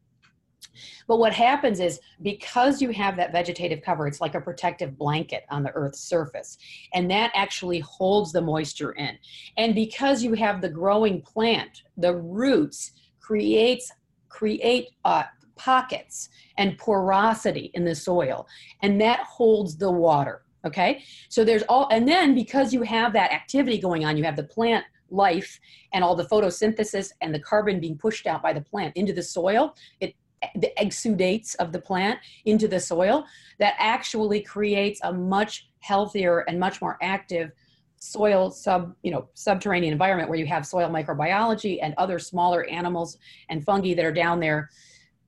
but 1.09 1.17
what 1.17 1.33
happens 1.33 1.79
is 1.79 1.99
because 2.21 2.83
you 2.83 2.91
have 2.91 3.17
that 3.17 3.31
vegetative 3.31 3.81
cover, 3.81 4.05
it's 4.07 4.21
like 4.21 4.35
a 4.35 4.41
protective 4.41 4.95
blanket 4.95 5.43
on 5.49 5.63
the 5.63 5.71
earth's 5.71 5.99
surface. 5.99 6.59
And 6.93 7.09
that 7.09 7.31
actually 7.33 7.79
holds 7.79 8.31
the 8.31 8.41
moisture 8.41 8.91
in. 8.91 9.17
And 9.57 9.73
because 9.73 10.21
you 10.21 10.35
have 10.35 10.61
the 10.61 10.69
growing 10.69 11.23
plant, 11.23 11.81
the 11.97 12.15
roots 12.15 12.91
creates 13.19 13.91
create 14.29 14.89
uh, 15.03 15.23
pockets 15.55 16.29
and 16.59 16.77
porosity 16.77 17.71
in 17.73 17.83
the 17.83 17.95
soil. 17.95 18.47
And 18.83 19.01
that 19.01 19.21
holds 19.21 19.77
the 19.77 19.89
water. 19.89 20.43
Okay. 20.63 21.03
So 21.29 21.43
there's 21.43 21.63
all, 21.63 21.87
and 21.89 22.07
then 22.07 22.35
because 22.35 22.71
you 22.71 22.83
have 22.83 23.13
that 23.13 23.31
activity 23.31 23.79
going 23.79 24.05
on, 24.05 24.15
you 24.15 24.23
have 24.25 24.35
the 24.35 24.43
plant 24.43 24.85
life 25.09 25.59
and 25.91 26.03
all 26.03 26.15
the 26.15 26.25
photosynthesis 26.25 27.13
and 27.21 27.33
the 27.33 27.39
carbon 27.39 27.79
being 27.79 27.97
pushed 27.97 28.27
out 28.27 28.43
by 28.43 28.53
the 28.53 28.61
plant 28.61 28.95
into 28.95 29.11
the 29.11 29.23
soil, 29.23 29.73
it 29.99 30.13
the 30.55 30.71
exudates 30.77 31.55
of 31.57 31.71
the 31.71 31.79
plant 31.79 32.19
into 32.45 32.67
the 32.67 32.79
soil 32.79 33.25
that 33.59 33.75
actually 33.77 34.41
creates 34.41 34.99
a 35.03 35.11
much 35.11 35.69
healthier 35.79 36.39
and 36.41 36.59
much 36.59 36.81
more 36.81 36.97
active 37.01 37.51
soil 37.97 38.49
sub 38.49 38.95
you 39.03 39.11
know 39.11 39.27
subterranean 39.33 39.91
environment 39.91 40.29
where 40.29 40.39
you 40.39 40.45
have 40.45 40.65
soil 40.65 40.89
microbiology 40.89 41.79
and 41.81 41.93
other 41.97 42.17
smaller 42.17 42.63
animals 42.65 43.17
and 43.49 43.65
fungi 43.65 43.93
that 43.93 44.05
are 44.05 44.11
down 44.11 44.39
there 44.39 44.69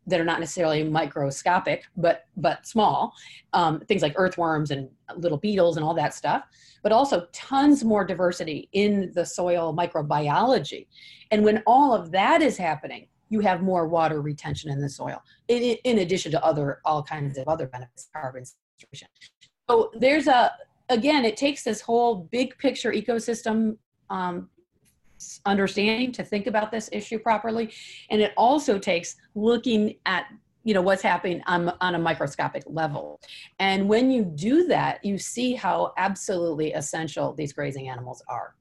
that 0.08 0.20
are 0.20 0.26
not 0.26 0.40
necessarily 0.40 0.84
microscopic 0.84 1.84
but 1.98 2.26
but 2.38 2.66
small. 2.66 3.14
Um, 3.54 3.82
things 3.82 4.02
like 4.02 4.14
earthworms 4.16 4.72
and 4.72 4.90
little 5.18 5.38
beetles 5.38 5.78
and 5.78 5.86
all 5.86 5.94
that 5.96 6.14
stuff 6.14 6.44
but 6.84 6.92
also 6.92 7.28
tons 7.32 7.84
more 7.84 8.04
diversity 8.04 8.68
in 8.74 9.12
the 9.14 9.26
soil 9.26 9.76
microbiology. 9.76 10.88
And 11.30 11.44
when 11.44 11.62
all 11.68 11.94
of 11.94 12.12
that 12.12 12.42
is 12.42 12.58
happening 12.58 13.08
you 13.32 13.40
have 13.40 13.64
more 13.64 13.88
water 13.88 14.22
retention 14.22 14.70
in 14.70 14.80
the 14.80 14.90
soil, 14.90 15.24
in, 15.48 15.78
in 15.86 16.00
addition 16.00 16.32
to 16.34 16.44
other 16.44 16.82
all 16.86 17.02
kinds 17.02 17.38
of 17.38 17.48
other 17.48 17.66
benefits, 17.66 18.10
carbon 18.14 18.44
sequestration. 18.46 19.08
So 19.70 19.90
there's 19.98 20.28
a 20.28 20.52
again, 20.90 21.24
it 21.24 21.38
takes 21.38 21.64
this 21.64 21.80
whole 21.80 22.28
big 22.32 22.58
picture 22.58 22.92
ecosystem 22.92 23.78
um, 24.10 24.50
understanding 25.46 26.12
to 26.12 26.24
think 26.24 26.46
about 26.46 26.72
this 26.72 26.90
issue 26.92 27.18
properly, 27.18 27.72
and 28.10 28.22
it 28.22 28.34
also 28.36 28.78
takes 28.78 29.16
looking 29.34 29.96
at 30.06 30.26
you 30.66 30.74
know 30.74 30.82
what's 30.82 31.02
happening 31.02 31.42
on, 31.48 31.74
on 31.80 31.96
a 31.96 32.00
microscopic 32.00 32.64
level. 32.68 33.20
And 33.60 33.88
when 33.88 34.12
you 34.12 34.26
do 34.26 34.68
that 34.68 35.04
you 35.04 35.18
see 35.18 35.54
how 35.54 35.94
absolutely 35.98 36.74
essential 36.74 37.34
these 37.34 37.52
grazing 37.52 37.90
animals 37.90 38.22
are 38.28 38.56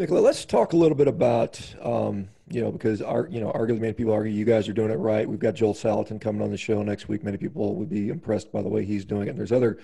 Nicola, 0.00 0.20
let's 0.20 0.46
talk 0.46 0.72
a 0.72 0.76
little 0.78 0.96
bit 0.96 1.08
about, 1.08 1.60
um, 1.82 2.26
you 2.48 2.62
know, 2.62 2.72
because 2.72 3.02
our, 3.02 3.28
you 3.30 3.38
know, 3.38 3.52
arguably 3.52 3.80
many 3.80 3.92
people 3.92 4.14
argue 4.14 4.32
you 4.32 4.46
guys 4.46 4.66
are 4.66 4.72
doing 4.72 4.90
it 4.90 4.94
right. 4.94 5.28
We've 5.28 5.38
got 5.38 5.54
Joel 5.54 5.74
Salatin 5.74 6.18
coming 6.18 6.40
on 6.40 6.50
the 6.50 6.56
show 6.56 6.82
next 6.82 7.06
week. 7.08 7.22
Many 7.22 7.36
people 7.36 7.74
would 7.74 7.90
be 7.90 8.08
impressed 8.08 8.50
by 8.50 8.62
the 8.62 8.68
way 8.70 8.82
he's 8.82 9.04
doing 9.04 9.26
it. 9.26 9.32
And 9.32 9.38
there's 9.38 9.52
other, 9.52 9.78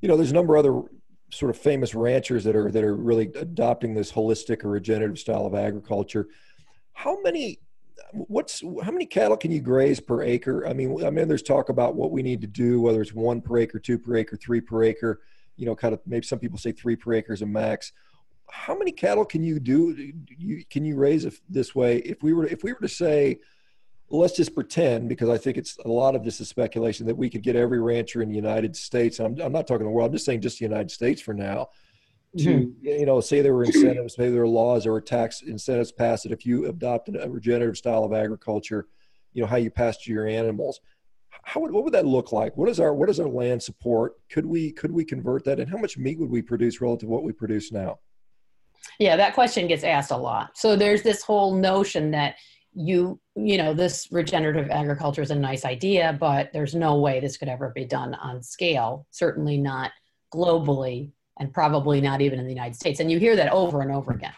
you 0.00 0.08
know, 0.08 0.16
there's 0.16 0.32
a 0.32 0.34
number 0.34 0.56
of 0.56 0.66
other 0.66 0.82
sort 1.30 1.48
of 1.48 1.56
famous 1.56 1.94
ranchers 1.94 2.42
that 2.42 2.56
are 2.56 2.72
that 2.72 2.82
are 2.82 2.96
really 2.96 3.30
adopting 3.36 3.94
this 3.94 4.10
holistic 4.10 4.64
or 4.64 4.70
regenerative 4.70 5.20
style 5.20 5.46
of 5.46 5.54
agriculture. 5.54 6.26
How 6.92 7.22
many 7.22 7.60
what's 8.10 8.62
how 8.82 8.90
many 8.90 9.06
cattle 9.06 9.36
can 9.36 9.52
you 9.52 9.60
graze 9.60 10.00
per 10.00 10.22
acre? 10.22 10.66
I 10.66 10.72
mean, 10.72 11.06
I 11.06 11.10
mean, 11.10 11.28
there's 11.28 11.40
talk 11.40 11.68
about 11.68 11.94
what 11.94 12.10
we 12.10 12.24
need 12.24 12.40
to 12.40 12.48
do, 12.48 12.80
whether 12.80 13.00
it's 13.00 13.14
one 13.14 13.40
per 13.40 13.58
acre, 13.58 13.78
two 13.78 13.96
per 13.96 14.16
acre, 14.16 14.36
three 14.36 14.60
per 14.60 14.82
acre. 14.82 15.20
You 15.56 15.66
know, 15.66 15.76
kind 15.76 15.94
of 15.94 16.00
maybe 16.04 16.26
some 16.26 16.40
people 16.40 16.58
say 16.58 16.72
three 16.72 16.96
per 16.96 17.12
acre 17.14 17.32
is 17.32 17.42
a 17.42 17.46
max. 17.46 17.92
How 18.52 18.76
many 18.76 18.92
cattle 18.92 19.24
can 19.24 19.42
you 19.42 19.58
do? 19.58 20.12
You, 20.36 20.64
can 20.68 20.84
you 20.84 20.96
raise 20.96 21.26
this 21.48 21.74
way? 21.74 21.98
If 21.98 22.22
we 22.22 22.32
were 22.32 22.46
if 22.46 22.62
we 22.62 22.72
were 22.72 22.80
to 22.80 22.88
say, 22.88 23.38
let's 24.10 24.36
just 24.36 24.54
pretend, 24.54 25.08
because 25.08 25.30
I 25.30 25.38
think 25.38 25.56
it's 25.56 25.78
a 25.84 25.88
lot 25.88 26.14
of 26.14 26.22
this 26.22 26.40
is 26.40 26.48
speculation 26.48 27.06
that 27.06 27.16
we 27.16 27.30
could 27.30 27.42
get 27.42 27.56
every 27.56 27.80
rancher 27.80 28.22
in 28.22 28.28
the 28.28 28.36
United 28.36 28.76
States. 28.76 29.18
I'm, 29.20 29.40
I'm 29.40 29.52
not 29.52 29.66
talking 29.66 29.84
the 29.84 29.90
world. 29.90 30.08
I'm 30.08 30.12
just 30.12 30.26
saying 30.26 30.42
just 30.42 30.58
the 30.58 30.64
United 30.64 30.90
States 30.90 31.20
for 31.20 31.32
now 31.32 31.68
to 32.38 32.44
mm-hmm. 32.44 32.86
you 32.86 33.06
know 33.06 33.20
say 33.20 33.42
there 33.42 33.54
were 33.54 33.64
incentives 33.64 34.16
maybe 34.16 34.32
there 34.32 34.40
were 34.40 34.48
laws 34.48 34.86
or 34.86 35.00
tax 35.00 35.42
incentives 35.42 35.92
passed 35.92 36.22
that 36.22 36.32
if 36.32 36.46
you 36.46 36.66
adopted 36.66 37.16
a 37.20 37.28
regenerative 37.28 37.76
style 37.76 38.04
of 38.04 38.12
agriculture 38.12 38.86
you 39.34 39.42
know 39.42 39.46
how 39.46 39.56
you 39.56 39.70
pasture 39.70 40.12
your 40.12 40.26
animals 40.26 40.80
how 41.42 41.60
would 41.60 41.70
what 41.70 41.84
would 41.84 41.92
that 41.92 42.06
look 42.06 42.32
like 42.32 42.56
what 42.56 42.70
is 42.70 42.80
our 42.80 42.94
what 42.94 43.10
is 43.10 43.20
our 43.20 43.28
land 43.28 43.62
support 43.62 44.14
could 44.30 44.46
we 44.46 44.72
could 44.72 44.90
we 44.90 45.04
convert 45.04 45.44
that 45.44 45.60
and 45.60 45.70
how 45.70 45.76
much 45.76 45.98
meat 45.98 46.18
would 46.18 46.30
we 46.30 46.40
produce 46.40 46.80
relative 46.80 47.06
to 47.06 47.12
what 47.12 47.22
we 47.22 47.32
produce 47.32 47.70
now 47.70 47.98
yeah 48.98 49.16
that 49.16 49.34
question 49.34 49.66
gets 49.66 49.84
asked 49.84 50.10
a 50.10 50.16
lot 50.16 50.50
so 50.56 50.76
there's 50.76 51.02
this 51.02 51.22
whole 51.22 51.54
notion 51.54 52.10
that 52.10 52.36
you 52.74 53.20
you 53.34 53.58
know 53.58 53.74
this 53.74 54.08
regenerative 54.10 54.70
agriculture 54.70 55.22
is 55.22 55.30
a 55.30 55.34
nice 55.34 55.64
idea 55.64 56.16
but 56.18 56.50
there's 56.52 56.74
no 56.74 56.98
way 56.98 57.20
this 57.20 57.36
could 57.36 57.48
ever 57.48 57.70
be 57.74 57.84
done 57.84 58.14
on 58.14 58.42
scale 58.42 59.06
certainly 59.10 59.58
not 59.58 59.92
globally 60.32 61.12
and 61.38 61.52
probably 61.52 62.00
not 62.00 62.20
even 62.20 62.38
in 62.38 62.44
the 62.44 62.52
United 62.52 62.76
States. 62.76 63.00
And 63.00 63.10
you 63.10 63.18
hear 63.18 63.36
that 63.36 63.52
over 63.52 63.80
and 63.80 63.92
over 63.92 64.12
again. 64.12 64.32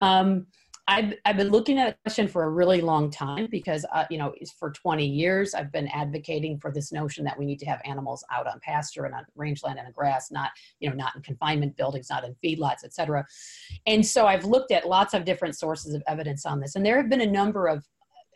Um, 0.00 0.46
I've, 0.88 1.12
I've 1.26 1.36
been 1.36 1.50
looking 1.50 1.78
at 1.78 1.90
a 1.90 1.96
question 2.02 2.26
for 2.26 2.44
a 2.44 2.48
really 2.48 2.80
long 2.80 3.10
time 3.10 3.46
because, 3.50 3.84
uh, 3.92 4.06
you 4.08 4.16
know, 4.16 4.34
for 4.58 4.70
20 4.70 5.06
years, 5.06 5.52
I've 5.52 5.70
been 5.70 5.86
advocating 5.88 6.58
for 6.58 6.72
this 6.72 6.92
notion 6.92 7.24
that 7.24 7.38
we 7.38 7.44
need 7.44 7.58
to 7.58 7.66
have 7.66 7.82
animals 7.84 8.24
out 8.32 8.46
on 8.46 8.58
pasture 8.62 9.04
and 9.04 9.14
on 9.14 9.26
rangeland 9.36 9.78
and 9.78 9.86
on 9.86 9.92
grass, 9.92 10.30
not, 10.30 10.50
you 10.80 10.88
know, 10.88 10.96
not 10.96 11.14
in 11.14 11.20
confinement 11.20 11.76
buildings, 11.76 12.08
not 12.08 12.24
in 12.24 12.34
feedlots, 12.42 12.84
et 12.84 12.94
cetera. 12.94 13.22
And 13.86 14.04
so 14.04 14.26
I've 14.26 14.46
looked 14.46 14.72
at 14.72 14.88
lots 14.88 15.12
of 15.12 15.26
different 15.26 15.58
sources 15.58 15.92
of 15.92 16.02
evidence 16.08 16.46
on 16.46 16.58
this. 16.58 16.74
And 16.74 16.86
there 16.86 16.96
have 16.96 17.10
been 17.10 17.20
a 17.20 17.26
number 17.26 17.66
of 17.66 17.84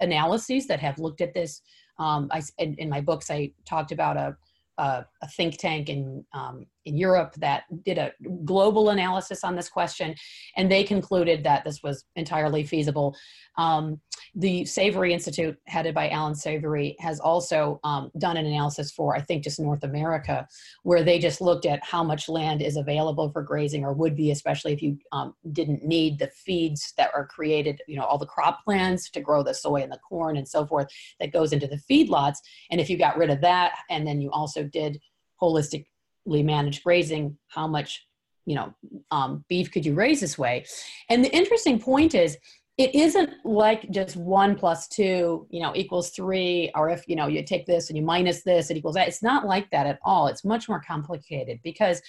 analyses 0.00 0.66
that 0.66 0.78
have 0.80 0.98
looked 0.98 1.22
at 1.22 1.32
this. 1.32 1.62
Um, 1.98 2.28
I, 2.30 2.42
in, 2.58 2.74
in 2.74 2.90
my 2.90 3.00
books, 3.00 3.30
I 3.30 3.52
talked 3.64 3.92
about 3.92 4.18
a, 4.18 4.36
a, 4.76 5.06
a 5.22 5.28
think 5.28 5.56
tank 5.56 5.88
in 5.88 6.22
um, 6.34 6.66
in 6.84 6.96
Europe 6.96 7.34
that 7.38 7.64
did 7.84 7.98
a 7.98 8.12
global 8.44 8.90
analysis 8.90 9.42
on 9.44 9.56
this 9.56 9.68
question, 9.68 10.14
and 10.56 10.70
they 10.70 10.84
concluded 10.84 11.42
that 11.44 11.64
this 11.64 11.82
was 11.82 12.04
entirely 12.16 12.64
feasible. 12.64 13.16
Um, 13.58 14.00
the 14.34 14.64
Savory 14.64 15.12
Institute, 15.12 15.58
headed 15.66 15.94
by 15.94 16.08
Allan 16.08 16.34
Savory, 16.34 16.96
has 17.00 17.20
also 17.20 17.80
um, 17.84 18.10
done 18.18 18.36
an 18.36 18.46
analysis 18.46 18.90
for, 18.90 19.14
I 19.14 19.20
think, 19.20 19.44
just 19.44 19.60
North 19.60 19.84
America, 19.84 20.46
where 20.84 21.02
they 21.02 21.18
just 21.18 21.40
looked 21.40 21.66
at 21.66 21.84
how 21.84 22.02
much 22.02 22.28
land 22.28 22.62
is 22.62 22.76
available 22.76 23.30
for 23.30 23.42
grazing 23.42 23.84
or 23.84 23.92
would 23.92 24.16
be, 24.16 24.30
especially 24.30 24.72
if 24.72 24.80
you 24.80 24.96
um, 25.12 25.34
didn't 25.52 25.84
need 25.84 26.18
the 26.18 26.28
feeds 26.28 26.94
that 26.96 27.10
are 27.14 27.26
created, 27.26 27.82
you 27.86 27.96
know, 27.96 28.04
all 28.04 28.18
the 28.18 28.24
crop 28.24 28.52
croplands 28.52 29.10
to 29.10 29.20
grow 29.20 29.42
the 29.42 29.54
soy 29.54 29.82
and 29.82 29.92
the 29.92 29.98
corn 29.98 30.36
and 30.36 30.48
so 30.48 30.66
forth 30.66 30.88
that 31.20 31.32
goes 31.32 31.52
into 31.52 31.66
the 31.66 31.80
feedlots. 31.90 32.36
And 32.70 32.80
if 32.80 32.88
you 32.90 32.96
got 32.98 33.16
rid 33.16 33.30
of 33.30 33.40
that, 33.42 33.72
and 33.90 34.06
then 34.06 34.20
you 34.20 34.30
also 34.30 34.64
did 34.64 35.00
holistically 35.40 35.86
managed 36.26 36.84
grazing, 36.84 37.36
how 37.48 37.66
much 37.66 38.06
you 38.44 38.54
know 38.54 38.74
um, 39.10 39.44
beef 39.48 39.70
could 39.70 39.86
you 39.86 39.94
raise 39.94 40.20
this 40.20 40.38
way? 40.38 40.64
And 41.08 41.24
the 41.24 41.34
interesting 41.34 41.78
point 41.78 42.14
is 42.14 42.36
it 42.78 42.94
isn't 42.94 43.30
like 43.44 43.90
just 43.90 44.16
one 44.16 44.56
plus 44.56 44.88
two 44.88 45.46
you 45.50 45.60
know 45.60 45.72
equals 45.74 46.10
three 46.10 46.70
or 46.74 46.88
if 46.88 47.04
you 47.06 47.16
know 47.16 47.26
you 47.26 47.42
take 47.42 47.66
this 47.66 47.88
and 47.88 47.96
you 47.96 48.04
minus 48.04 48.42
this 48.42 48.70
it 48.70 48.76
equals 48.76 48.94
that. 48.94 49.08
It's 49.08 49.22
not 49.22 49.46
like 49.46 49.70
that 49.70 49.86
at 49.86 49.98
all. 50.04 50.26
It's 50.26 50.44
much 50.44 50.68
more 50.68 50.80
complicated 50.80 51.60
because 51.62 52.00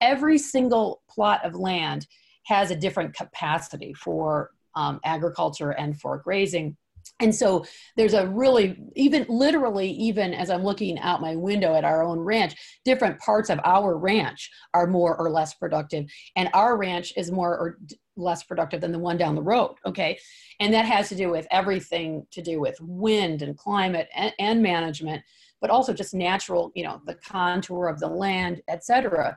every 0.00 0.38
single 0.38 1.02
plot 1.08 1.44
of 1.44 1.54
land 1.54 2.06
has 2.44 2.70
a 2.70 2.76
different 2.76 3.14
capacity 3.14 3.92
for 3.94 4.50
um, 4.74 5.00
agriculture 5.04 5.70
and 5.70 5.98
for 6.00 6.18
grazing 6.18 6.76
and 7.20 7.34
so 7.34 7.64
there's 7.96 8.14
a 8.14 8.26
really 8.26 8.76
even 8.94 9.26
literally 9.28 9.90
even 9.90 10.34
as 10.34 10.50
i'm 10.50 10.64
looking 10.64 10.98
out 10.98 11.20
my 11.20 11.36
window 11.36 11.74
at 11.74 11.84
our 11.84 12.02
own 12.02 12.18
ranch 12.18 12.54
different 12.84 13.18
parts 13.18 13.50
of 13.50 13.60
our 13.64 13.96
ranch 13.96 14.50
are 14.72 14.86
more 14.86 15.16
or 15.16 15.30
less 15.30 15.54
productive. 15.54 16.06
And 16.36 16.48
our 16.54 16.76
ranch 16.76 17.12
is 17.16 17.30
more 17.30 17.50
or 17.50 17.78
less 18.16 18.44
productive 18.44 18.80
than 18.80 18.92
the 18.92 18.98
one 18.98 19.18
down 19.18 19.34
the 19.34 19.42
road 19.42 19.74
okay? 19.84 20.18
And 20.60 20.72
that 20.72 20.86
has 20.86 21.08
to 21.10 21.16
do 21.16 21.30
with 21.30 21.46
everything 21.50 22.26
to 22.30 22.40
do 22.40 22.60
with 22.60 22.76
wind 22.80 23.42
and 23.42 23.58
climate 23.58 24.08
and, 24.14 24.32
and 24.38 24.62
management 24.62 25.22
but 25.60 25.70
also 25.70 25.92
just 25.92 26.14
natural 26.14 26.70
you 26.74 26.84
know 26.84 27.00
the 27.06 27.14
contour 27.14 27.88
of 27.88 27.98
the 27.98 28.06
land 28.06 28.60
etc 28.68 29.36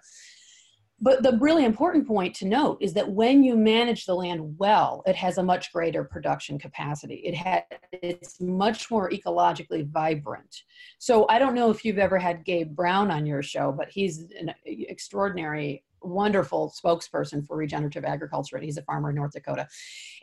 but 1.02 1.24
the 1.24 1.38
really 1.40 1.66
important 1.66 2.08
point 2.08 2.36
to 2.36 2.46
note 2.46 2.78
is 2.82 2.94
that 2.94 3.10
when 3.10 3.44
you 3.44 3.56
manage 3.56 4.06
the 4.06 4.16
land 4.16 4.58
well, 4.58 5.02
it 5.06 5.16
has 5.16 5.38
a 5.38 5.44
much 5.44 5.72
greater 5.72 6.04
production 6.04 6.60
capacity. 6.60 7.16
It 7.26 7.36
has, 7.36 7.62
it's 7.92 8.42
much 8.42 8.92
more 8.92 9.10
ecologically 9.10 9.88
vibrant. 9.88 10.64
So 10.98 11.26
I 11.30 11.40
don't 11.40 11.56
know 11.56 11.70
if 11.70 11.86
you've 11.86 12.00
ever 12.00 12.18
had 12.18 12.44
Gabe 12.44 12.76
Brown 12.76 13.12
on 13.12 13.26
your 13.26 13.42
show, 13.42 13.72
but 13.72 13.90
he's 13.90 14.32
an 14.40 14.54
extraordinary 14.66 15.84
wonderful 16.02 16.74
spokesperson 16.82 17.46
for 17.46 17.58
regenerative 17.58 18.06
agriculture 18.06 18.56
and 18.56 18.64
he's 18.64 18.78
a 18.78 18.82
farmer 18.84 19.10
in 19.10 19.18
north 19.18 19.34
dakota 19.34 19.68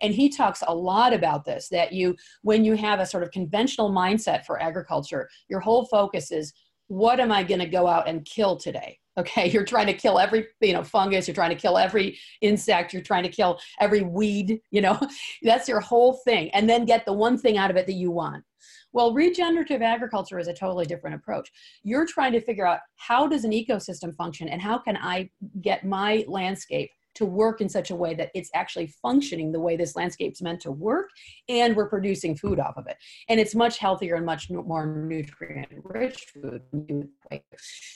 and 0.00 0.14
he 0.14 0.30
talks 0.30 0.62
a 0.68 0.74
lot 0.74 1.12
about 1.12 1.44
this 1.44 1.68
that 1.68 1.92
you 1.92 2.16
when 2.40 2.64
you 2.64 2.74
have 2.74 2.98
a 2.98 3.04
sort 3.04 3.22
of 3.22 3.30
conventional 3.30 3.90
mindset 3.90 4.46
for 4.46 4.58
agriculture 4.62 5.28
your 5.48 5.60
whole 5.60 5.84
focus 5.84 6.32
is 6.32 6.54
what 6.86 7.20
am 7.20 7.30
i 7.30 7.42
going 7.42 7.60
to 7.60 7.66
go 7.66 7.86
out 7.86 8.08
and 8.08 8.24
kill 8.24 8.56
today 8.56 8.98
okay? 9.18 9.50
You're 9.56 9.64
trying 9.64 9.86
to 9.86 9.92
kill 9.92 10.18
every 10.18 10.46
you 10.60 10.72
know 10.72 10.84
fungus 10.84 11.26
you're 11.26 11.34
trying 11.34 11.50
to 11.50 11.56
kill 11.56 11.78
every 11.78 12.18
insect 12.40 12.92
you're 12.92 13.02
trying 13.02 13.22
to 13.22 13.28
kill 13.28 13.58
every 13.80 14.02
weed 14.02 14.60
you 14.70 14.80
know? 14.80 14.98
That's 15.42 15.68
your 15.68 15.80
whole 15.80 16.14
thing 16.24 16.50
and 16.50 16.68
then 16.68 16.84
get 16.84 17.04
the 17.04 17.12
one 17.12 17.38
thing 17.38 17.58
out 17.58 17.70
of 17.70 17.76
it 17.76 17.86
that 17.86 17.94
you 17.94 18.10
want. 18.10 18.44
Well 18.92 19.12
regenerative 19.12 19.82
agriculture 19.82 20.38
is 20.38 20.48
a 20.48 20.54
totally 20.54 20.86
different 20.86 21.16
approach. 21.16 21.50
You're 21.82 22.06
trying 22.06 22.32
to 22.32 22.40
figure 22.40 22.66
out 22.66 22.80
how 22.96 23.26
does 23.26 23.44
an 23.44 23.52
ecosystem 23.52 24.14
function 24.16 24.48
and 24.48 24.60
how 24.60 24.78
can 24.78 24.96
i 24.96 25.30
get 25.60 25.84
my 25.84 26.24
landscape 26.28 26.90
to 27.16 27.26
work 27.26 27.60
in 27.60 27.68
such 27.68 27.90
a 27.90 27.96
way 27.96 28.14
that 28.14 28.30
it's 28.34 28.50
actually 28.54 28.86
functioning 29.02 29.52
the 29.52 29.60
way 29.60 29.76
this 29.76 29.96
landscape's 29.96 30.42
meant 30.42 30.60
to 30.60 30.70
work 30.70 31.10
and 31.48 31.74
we're 31.74 31.88
producing 31.88 32.36
food 32.36 32.60
off 32.60 32.76
of 32.76 32.86
it. 32.86 32.96
And 33.28 33.40
it's 33.40 33.54
much 33.54 33.78
healthier 33.78 34.14
and 34.14 34.26
much 34.26 34.50
more 34.50 34.86
nutrient 34.86 35.68
rich 35.84 36.26
food 36.32 36.62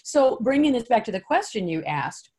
so 0.03 0.39
bringing 0.41 0.73
this 0.73 0.89
back 0.89 1.05
to 1.05 1.13
the 1.13 1.21
question 1.21 1.69
you 1.69 1.83
asked 1.85 2.31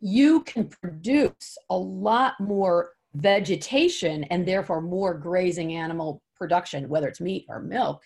you 0.00 0.42
can 0.42 0.68
produce 0.68 1.56
a 1.70 1.76
lot 1.76 2.34
more 2.40 2.90
vegetation 3.14 4.24
and 4.24 4.46
therefore 4.46 4.80
more 4.80 5.14
grazing 5.14 5.74
animal 5.74 6.20
production 6.36 6.88
whether 6.88 7.08
it's 7.08 7.20
meat 7.20 7.44
or 7.48 7.60
milk 7.60 8.02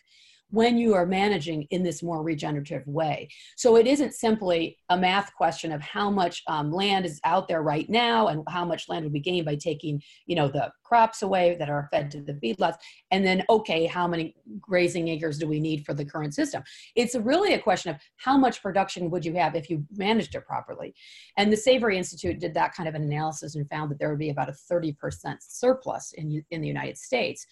when 0.50 0.78
you 0.78 0.94
are 0.94 1.06
managing 1.06 1.66
in 1.70 1.82
this 1.82 2.02
more 2.02 2.22
regenerative 2.22 2.86
way. 2.86 3.28
So 3.56 3.76
it 3.76 3.86
isn't 3.86 4.14
simply 4.14 4.78
a 4.88 4.96
math 4.96 5.34
question 5.34 5.72
of 5.72 5.82
how 5.82 6.10
much 6.10 6.42
um, 6.46 6.72
land 6.72 7.04
is 7.04 7.20
out 7.24 7.48
there 7.48 7.62
right 7.62 7.88
now 7.88 8.28
and 8.28 8.42
how 8.48 8.64
much 8.64 8.88
land 8.88 9.04
would 9.04 9.12
be 9.12 9.20
gained 9.20 9.44
by 9.44 9.56
taking, 9.56 10.02
you 10.26 10.36
know, 10.36 10.48
the 10.48 10.70
crops 10.84 11.22
away 11.22 11.56
that 11.58 11.68
are 11.68 11.88
fed 11.92 12.10
to 12.10 12.22
the 12.22 12.32
feedlots, 12.34 12.76
and 13.10 13.26
then 13.26 13.44
okay, 13.50 13.84
how 13.84 14.08
many 14.08 14.34
grazing 14.58 15.08
acres 15.08 15.38
do 15.38 15.46
we 15.46 15.60
need 15.60 15.84
for 15.84 15.92
the 15.92 16.04
current 16.04 16.34
system? 16.34 16.62
It's 16.96 17.14
really 17.14 17.52
a 17.52 17.58
question 17.58 17.90
of 17.90 18.00
how 18.16 18.38
much 18.38 18.62
production 18.62 19.10
would 19.10 19.24
you 19.24 19.34
have 19.34 19.54
if 19.54 19.68
you 19.68 19.84
managed 19.96 20.34
it 20.34 20.46
properly. 20.46 20.94
And 21.36 21.52
the 21.52 21.56
Savory 21.56 21.98
Institute 21.98 22.40
did 22.40 22.54
that 22.54 22.74
kind 22.74 22.88
of 22.88 22.94
an 22.94 23.02
analysis 23.02 23.54
and 23.54 23.68
found 23.68 23.90
that 23.90 23.98
there 23.98 24.08
would 24.08 24.18
be 24.18 24.30
about 24.30 24.48
a 24.48 24.56
30% 24.72 24.96
surplus 25.40 26.12
in 26.12 26.42
in 26.50 26.62
the 26.62 26.68
United 26.68 26.96
States 26.96 27.46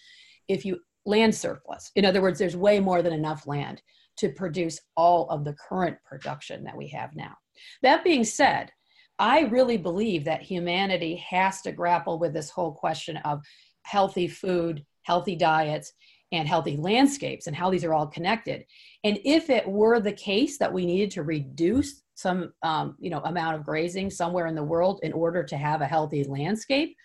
if 0.47 0.63
you 0.65 0.79
land 1.07 1.33
surplus. 1.33 1.91
In 1.95 2.05
other 2.05 2.21
words, 2.21 2.37
there's 2.37 2.55
way 2.55 2.79
more 2.79 3.01
than 3.01 3.13
enough 3.13 3.47
land 3.47 3.81
to 4.17 4.29
produce 4.29 4.79
all 4.95 5.29
of 5.29 5.43
the 5.43 5.55
current 5.69 5.97
production 6.05 6.63
that 6.63 6.77
we 6.77 6.87
have 6.89 7.15
now. 7.15 7.33
That 7.81 8.03
being 8.03 8.23
said, 8.23 8.71
I 9.19 9.41
really 9.41 9.77
believe 9.77 10.25
that 10.25 10.41
humanity 10.41 11.15
has 11.29 11.61
to 11.61 11.71
grapple 11.71 12.19
with 12.19 12.33
this 12.33 12.49
whole 12.49 12.73
question 12.73 13.17
of 13.17 13.41
healthy 13.83 14.27
food, 14.27 14.85
healthy 15.03 15.35
diets, 15.35 15.93
and 16.31 16.47
healthy 16.47 16.75
landscapes 16.75 17.47
and 17.47 17.55
how 17.55 17.69
these 17.69 17.85
are 17.85 17.93
all 17.93 18.07
connected. 18.07 18.65
And 19.03 19.17
if 19.23 19.49
it 19.49 19.67
were 19.67 19.99
the 19.99 20.11
case 20.11 20.57
that 20.57 20.73
we 20.73 20.85
needed 20.85 21.11
to 21.11 21.23
reduce 21.23 22.03
some 22.15 22.51
um, 22.63 22.95
you 22.99 23.09
know 23.09 23.21
amount 23.21 23.55
of 23.55 23.63
grazing 23.63 24.09
somewhere 24.09 24.47
in 24.47 24.55
the 24.55 24.63
world 24.63 24.99
in 25.03 25.13
order 25.13 25.43
to 25.43 25.55
have 25.55 25.81
a 25.81 25.85
healthy 25.85 26.23
landscape, 26.23 26.95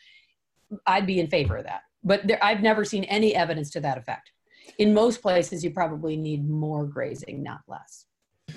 I'd 0.87 1.07
be 1.07 1.21
in 1.21 1.29
favor 1.29 1.57
of 1.57 1.65
that. 1.65 1.83
But 2.05 2.27
there, 2.27 2.43
I've 2.43 2.63
never 2.63 2.85
seen 2.85 3.05
any 3.05 3.35
evidence 3.35 3.71
to 3.71 3.81
that 3.81 3.99
effect. 3.99 4.33
In 4.79 4.95
most 4.95 5.23
places, 5.23 5.63
you 5.63 5.71
probably 5.71 6.17
need 6.17 6.49
more 6.49 6.85
grazing, 6.87 7.43
not 7.43 7.61
less. 7.69 8.07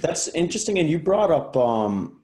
That's 0.01 0.27
interesting. 0.29 0.79
And 0.79 0.89
you 0.89 0.99
brought 0.99 1.31
up, 1.31 1.55
um, 1.57 2.21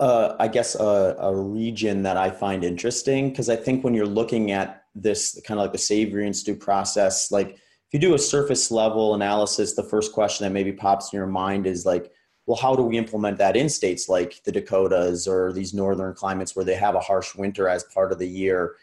uh, 0.00 0.36
I 0.38 0.48
guess, 0.48 0.74
a, 0.74 1.16
a 1.18 1.34
region 1.34 2.02
that 2.02 2.16
I 2.16 2.30
find 2.30 2.64
interesting 2.64 3.30
because 3.30 3.48
I 3.48 3.56
think 3.56 3.84
when 3.84 3.94
you're 3.94 4.06
looking 4.06 4.50
at 4.50 4.84
this 4.94 5.40
kind 5.46 5.58
of 5.58 5.64
like 5.64 5.72
the 5.72 5.78
Savory 5.78 6.32
Stew 6.34 6.54
process, 6.54 7.30
like 7.30 7.50
if 7.92 7.92
you 7.92 7.98
do 7.98 8.14
a 8.14 8.18
surface 8.18 8.70
level 8.70 9.14
analysis, 9.14 9.74
the 9.74 9.82
first 9.82 10.12
question 10.12 10.44
that 10.44 10.52
maybe 10.52 10.72
pops 10.72 11.12
in 11.12 11.16
your 11.16 11.26
mind 11.26 11.66
is 11.66 11.84
like, 11.84 12.10
well, 12.46 12.56
how 12.56 12.74
do 12.74 12.82
we 12.82 12.98
implement 12.98 13.38
that 13.38 13.56
in 13.56 13.68
states 13.68 14.08
like 14.08 14.42
the 14.44 14.52
Dakotas 14.52 15.28
or 15.28 15.52
these 15.52 15.74
northern 15.74 16.14
climates 16.14 16.56
where 16.56 16.64
they 16.64 16.74
have 16.74 16.94
a 16.94 17.00
harsh 17.00 17.34
winter 17.34 17.68
as 17.68 17.84
part 17.84 18.12
of 18.12 18.18
the 18.18 18.26
year? 18.26 18.76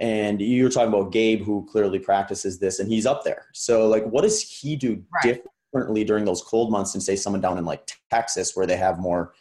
And 0.00 0.40
you 0.40 0.64
were 0.64 0.70
talking 0.70 0.88
about 0.88 1.12
Gabe, 1.12 1.42
who 1.42 1.66
clearly 1.70 1.98
practices 1.98 2.58
this, 2.58 2.80
and 2.80 2.88
he's 2.88 3.06
up 3.06 3.24
there. 3.24 3.46
So, 3.52 3.88
like, 3.88 4.04
what 4.04 4.22
does 4.22 4.42
he 4.42 4.74
do 4.76 5.02
right. 5.24 5.40
differently 5.72 6.04
during 6.04 6.24
those 6.24 6.42
cold 6.42 6.70
months 6.70 6.92
than 6.92 7.00
say 7.00 7.16
someone 7.16 7.40
down 7.40 7.58
in 7.58 7.64
like 7.64 7.88
Texas 8.10 8.56
where 8.56 8.66
they 8.66 8.76
have 8.76 8.98
more 8.98 9.34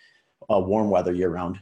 uh, 0.51 0.59
warm 0.59 0.89
weather 0.89 1.13
year 1.13 1.29
round? 1.29 1.59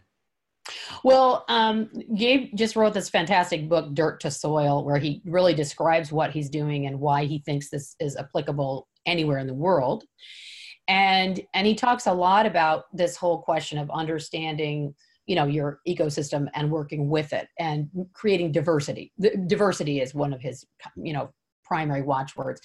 Well, 1.03 1.45
um, 1.47 1.89
Gabe 2.15 2.51
just 2.55 2.75
wrote 2.75 2.93
this 2.93 3.09
fantastic 3.09 3.67
book, 3.67 3.93
Dirt 3.93 4.19
to 4.21 4.31
Soil, 4.31 4.83
where 4.83 4.97
he 4.97 5.21
really 5.25 5.53
describes 5.53 6.11
what 6.11 6.31
he's 6.31 6.49
doing 6.49 6.85
and 6.85 6.99
why 6.99 7.25
he 7.25 7.39
thinks 7.39 7.69
this 7.69 7.95
is 7.99 8.17
applicable 8.17 8.87
anywhere 9.05 9.39
in 9.39 9.47
the 9.47 9.53
world 9.53 10.03
and 10.91 11.39
and 11.53 11.65
he 11.65 11.73
talks 11.73 12.07
a 12.07 12.13
lot 12.13 12.45
about 12.45 12.85
this 12.93 13.15
whole 13.15 13.41
question 13.41 13.77
of 13.77 13.89
understanding 13.91 14.93
you 15.25 15.35
know 15.35 15.45
your 15.45 15.79
ecosystem 15.87 16.47
and 16.55 16.71
working 16.71 17.09
with 17.09 17.33
it 17.33 17.47
and 17.59 17.89
creating 18.13 18.51
diversity. 18.51 19.11
The, 19.17 19.35
diversity 19.47 20.01
is 20.01 20.13
one 20.13 20.33
of 20.33 20.41
his 20.41 20.65
you 20.95 21.13
know 21.13 21.31
primary 21.63 22.01
watchwords. 22.01 22.59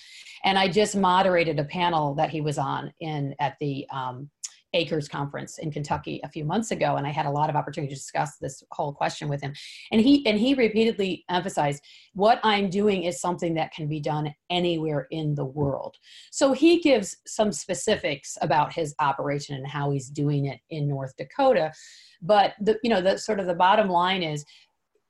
And 0.45 0.59
i 0.59 0.66
just 0.69 0.97
moderated 0.97 1.61
a 1.61 1.64
panel 1.64 2.14
that 2.16 2.31
he 2.31 2.40
was 2.40 2.59
on 2.59 2.92
in 3.01 3.37
at 3.38 3.57
the 3.61 3.87
um, 3.92 4.29
Acres 4.75 5.09
conference 5.09 5.59
in 5.59 5.71
Kentucky 5.71 6.21
a 6.25 6.29
few 6.29 6.45
months 6.45 6.71
ago, 6.71 6.97
and 6.97 7.07
I 7.07 7.11
had 7.11 7.27
a 7.27 7.31
lot 7.31 7.49
of 7.49 7.57
opportunity 7.57 7.93
to 7.93 7.99
discuss 7.99 8.37
this 8.37 8.63
whole 8.73 8.93
question 8.93 9.29
with 9.29 9.41
him. 9.41 9.55
And 9.93 10.01
he 10.01 10.27
and 10.27 10.39
he 10.39 10.55
repeatedly 10.55 11.25
emphasized 11.31 11.83
what 12.15 12.41
I'm 12.43 12.69
doing 12.69 13.05
is 13.05 13.21
something 13.21 13.55
that 13.55 13.73
can 13.73 13.89
be 13.89 14.01
done 14.01 14.35
anywhere 14.51 15.07
in 15.11 15.35
the 15.35 15.45
world. 15.45 15.97
So 16.31 16.53
he 16.53 16.81
gives 16.81 17.17
some 17.27 17.53
specifics 17.53 18.37
about 18.41 18.73
his 18.73 18.95
operation 19.01 19.57
and 19.57 19.67
how 19.67 19.91
he's 19.91 20.09
doing 20.09 20.47
it 20.47 20.61
in 20.71 20.89
North 20.89 21.15
Dakota. 21.17 21.73
But 22.21 22.55
the 22.61 22.79
you 22.83 22.91
know 22.91 23.01
the 23.01 23.19
sort 23.19 23.41
of 23.41 23.47
the 23.47 23.55
bottom 23.55 23.89
line 23.89 24.23
is 24.23 24.45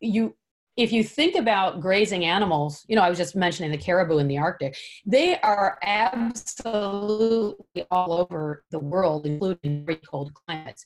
you 0.01 0.37
if 0.77 0.93
you 0.93 1.03
think 1.03 1.37
about 1.37 1.81
grazing 1.81 2.27
animals, 2.27 2.85
you 2.87 2.97
know, 2.97 3.03
I 3.03 3.09
was 3.09 3.17
just 3.17 3.35
mentioning 3.35 3.71
the 3.71 3.79
caribou 3.79 4.19
in 4.19 4.29
the 4.29 4.37
Arctic, 4.37 4.77
they 5.07 5.41
are 5.41 5.79
absolutely 5.83 7.57
all 7.91 8.13
over 8.13 8.63
the 8.71 8.79
world, 8.79 9.25
including 9.25 9.87
very 9.87 10.01
cold 10.09 10.33
climates. 10.35 10.85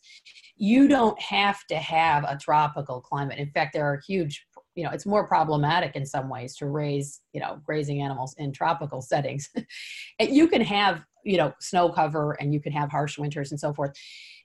You 0.57 0.87
don't 0.87 1.20
have 1.20 1.66
to 1.66 1.76
have 1.76 2.24
a 2.24 2.38
tropical 2.38 3.00
climate. 3.00 3.38
In 3.38 3.50
fact, 3.50 3.72
there 3.72 3.85
are 3.85 4.00
huge, 4.07 4.46
you 4.76 4.85
know, 4.85 4.90
it's 4.90 5.07
more 5.07 5.26
problematic 5.26 5.96
in 5.96 6.07
some 6.07 6.29
ways 6.29 6.55
to 6.57 6.66
raise, 6.66 7.20
you 7.33 7.40
know, 7.40 7.61
grazing 7.66 8.00
animals 8.00 8.37
in 8.38 8.53
tropical 8.53 9.03
settings. 9.03 9.50
you 10.20 10.46
can 10.46 10.61
have, 10.61 11.03
you 11.24 11.37
know, 11.37 11.53
snow 11.61 11.88
cover 11.88 12.33
and 12.40 12.55
you 12.55 12.61
can 12.61 12.72
have 12.72 12.92
harsh 12.92 13.18
winters 13.18 13.50
and 13.50 13.59
so 13.59 13.74
forth 13.74 13.90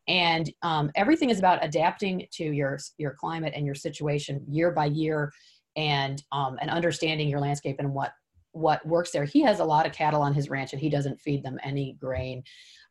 and 0.08 0.52
um, 0.62 0.92
everything 0.96 1.30
is 1.30 1.40
about 1.40 1.64
adapting 1.64 2.28
to 2.34 2.44
your 2.44 2.80
your 2.98 3.12
climate 3.12 3.54
and 3.56 3.66
your 3.66 3.76
situation 3.76 4.44
year 4.48 4.72
by 4.72 4.86
year 4.86 5.32
and 5.76 6.24
um, 6.32 6.58
and 6.62 6.70
understanding 6.70 7.28
your 7.28 7.40
landscape 7.40 7.78
and 7.80 7.94
what 7.94 8.14
what 8.52 8.86
works 8.88 9.12
there. 9.12 9.26
He 9.26 9.42
has 9.42 9.60
a 9.60 9.66
lot 9.66 9.86
of 9.86 9.92
cattle 9.92 10.22
on 10.22 10.34
his 10.34 10.50
ranch 10.50 10.72
and 10.72 10.82
he 10.82 10.90
doesn't 10.90 11.20
feed 11.20 11.44
them 11.44 11.60
any 11.64 11.98
grain. 12.00 12.44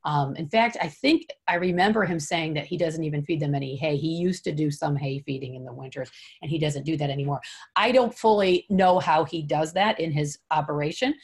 Um, 0.06 0.36
in 0.36 0.50
fact 0.50 0.76
i 0.82 0.86
think 0.86 1.22
i 1.48 1.54
remember 1.54 2.04
him 2.04 2.20
saying 2.20 2.52
that 2.54 2.66
he 2.66 2.76
doesn't 2.76 3.04
even 3.04 3.22
feed 3.22 3.40
them 3.40 3.54
any 3.54 3.74
hay. 3.74 3.96
He 3.96 4.08
used 4.08 4.44
to 4.44 4.52
do 4.52 4.70
some 4.70 4.96
hay 4.96 5.20
feeding 5.20 5.54
in 5.54 5.64
the 5.64 5.72
winters 5.72 6.10
and 6.42 6.50
he 6.50 6.58
doesn't 6.58 6.84
do 6.84 6.98
that 6.98 7.08
anymore. 7.08 7.40
I 7.74 7.90
don't 7.90 8.14
fully 8.14 8.66
know 8.68 8.98
how 8.98 9.24
he 9.24 9.42
does 9.42 9.72
that 9.72 9.98
in 9.98 10.12
his 10.12 10.38
operation 10.50 11.14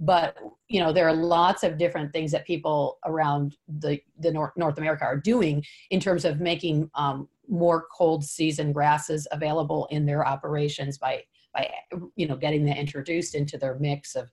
but 0.00 0.36
you 0.68 0.80
know 0.80 0.92
there 0.92 1.06
are 1.06 1.14
lots 1.14 1.62
of 1.62 1.78
different 1.78 2.12
things 2.12 2.32
that 2.32 2.46
people 2.46 2.98
around 3.04 3.56
the 3.68 4.00
the 4.18 4.32
north, 4.32 4.52
north 4.56 4.78
america 4.78 5.04
are 5.04 5.18
doing 5.18 5.62
in 5.90 6.00
terms 6.00 6.24
of 6.24 6.40
making 6.40 6.90
um, 6.94 7.28
more 7.48 7.86
cold 7.96 8.24
season 8.24 8.72
grasses 8.72 9.28
available 9.30 9.86
in 9.90 10.06
their 10.06 10.26
operations 10.26 10.98
by 10.98 11.22
by 11.52 11.70
you 12.16 12.26
know 12.26 12.36
getting 12.36 12.64
that 12.64 12.78
introduced 12.78 13.34
into 13.34 13.58
their 13.58 13.78
mix 13.78 14.14
of 14.14 14.30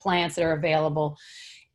plants 0.00 0.36
that 0.36 0.44
are 0.44 0.52
available. 0.52 1.16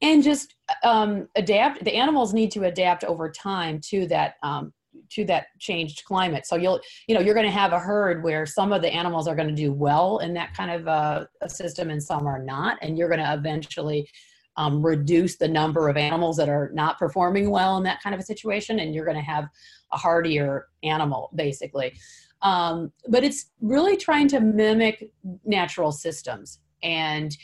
And 0.01 0.23
just 0.23 0.55
um, 0.83 1.27
adapt 1.35 1.83
the 1.83 1.93
animals 1.93 2.33
need 2.33 2.51
to 2.51 2.65
adapt 2.65 3.03
over 3.03 3.31
time 3.31 3.79
to 3.89 4.07
that 4.07 4.35
um, 4.43 4.73
to 5.11 5.25
that 5.25 5.47
changed 5.59 6.03
climate. 6.05 6.45
So 6.45 6.55
you'll, 6.55 6.79
you 7.07 7.15
know, 7.15 7.21
you're 7.21 7.33
going 7.33 7.45
to 7.45 7.51
have 7.51 7.73
a 7.73 7.79
herd 7.79 8.23
where 8.23 8.45
some 8.45 8.71
of 8.71 8.81
the 8.81 8.93
animals 8.93 9.27
are 9.27 9.35
going 9.35 9.47
to 9.47 9.55
do 9.55 9.71
well 9.71 10.19
in 10.19 10.33
that 10.33 10.53
kind 10.55 10.71
of 10.71 10.87
uh, 10.87 11.25
a 11.41 11.49
system 11.49 11.89
and 11.89 12.01
some 12.01 12.27
are 12.27 12.43
not. 12.43 12.77
And 12.81 12.97
you're 12.97 13.09
going 13.09 13.19
to 13.19 13.33
eventually 13.33 14.09
um, 14.57 14.85
reduce 14.85 15.37
the 15.37 15.47
number 15.47 15.89
of 15.89 15.97
animals 15.97 16.37
that 16.37 16.49
are 16.49 16.71
not 16.73 16.99
performing 16.99 17.49
well 17.49 17.77
in 17.77 17.83
that 17.83 18.01
kind 18.01 18.13
of 18.13 18.19
a 18.19 18.23
situation. 18.23 18.79
And 18.79 18.93
you're 18.93 19.05
going 19.05 19.17
to 19.17 19.23
have 19.23 19.45
a 19.91 19.97
hardier 19.97 20.67
animal 20.83 21.31
basically. 21.35 21.93
Um, 22.41 22.91
but 23.07 23.23
it's 23.23 23.51
really 23.61 23.95
trying 23.95 24.27
to 24.29 24.39
mimic 24.39 25.09
natural 25.45 25.91
systems. 25.91 26.59
And 26.83 27.35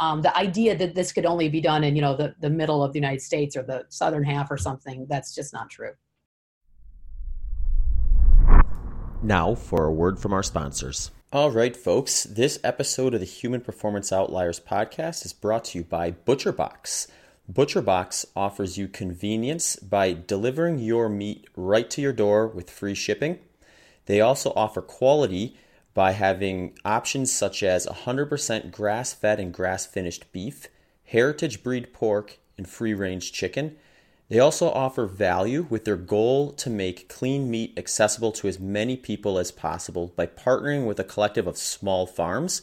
um, 0.00 0.22
the 0.22 0.36
idea 0.36 0.76
that 0.76 0.94
this 0.94 1.12
could 1.12 1.26
only 1.26 1.48
be 1.48 1.60
done 1.60 1.84
in, 1.84 1.96
you 1.96 2.02
know, 2.02 2.16
the, 2.16 2.34
the 2.40 2.50
middle 2.50 2.82
of 2.82 2.92
the 2.92 2.98
United 2.98 3.20
States 3.20 3.56
or 3.56 3.62
the 3.62 3.84
southern 3.88 4.24
half 4.24 4.50
or 4.50 4.56
something, 4.56 5.06
that's 5.08 5.34
just 5.34 5.52
not 5.52 5.70
true. 5.70 5.92
Now 9.22 9.56
for 9.56 9.84
a 9.84 9.92
word 9.92 10.20
from 10.20 10.32
our 10.32 10.44
sponsors. 10.44 11.10
All 11.32 11.50
right, 11.50 11.76
folks, 11.76 12.22
this 12.22 12.60
episode 12.62 13.14
of 13.14 13.20
the 13.20 13.26
Human 13.26 13.60
Performance 13.60 14.12
Outliers 14.12 14.60
podcast 14.60 15.26
is 15.26 15.32
brought 15.32 15.64
to 15.66 15.78
you 15.78 15.84
by 15.84 16.12
ButcherBox. 16.12 17.08
ButcherBox 17.52 18.26
offers 18.36 18.78
you 18.78 18.86
convenience 18.86 19.74
by 19.74 20.12
delivering 20.12 20.78
your 20.78 21.08
meat 21.08 21.48
right 21.56 21.90
to 21.90 22.00
your 22.00 22.12
door 22.12 22.46
with 22.46 22.70
free 22.70 22.94
shipping. 22.94 23.40
They 24.06 24.20
also 24.20 24.52
offer 24.54 24.80
quality 24.80 25.56
by 25.94 26.12
having 26.12 26.78
options 26.84 27.32
such 27.32 27.64
as 27.64 27.86
100% 27.86 28.70
grass 28.70 29.12
fed 29.12 29.40
and 29.40 29.52
grass 29.52 29.84
finished 29.84 30.30
beef, 30.30 30.68
heritage 31.04 31.64
breed 31.64 31.92
pork, 31.92 32.38
and 32.56 32.68
free 32.68 32.94
range 32.94 33.32
chicken 33.32 33.76
they 34.28 34.38
also 34.38 34.70
offer 34.70 35.06
value 35.06 35.66
with 35.70 35.84
their 35.84 35.96
goal 35.96 36.52
to 36.52 36.68
make 36.68 37.08
clean 37.08 37.50
meat 37.50 37.72
accessible 37.76 38.32
to 38.32 38.48
as 38.48 38.60
many 38.60 38.96
people 38.96 39.38
as 39.38 39.50
possible 39.50 40.12
by 40.16 40.26
partnering 40.26 40.86
with 40.86 41.00
a 41.00 41.04
collective 41.04 41.46
of 41.46 41.56
small 41.56 42.06
farms. 42.06 42.62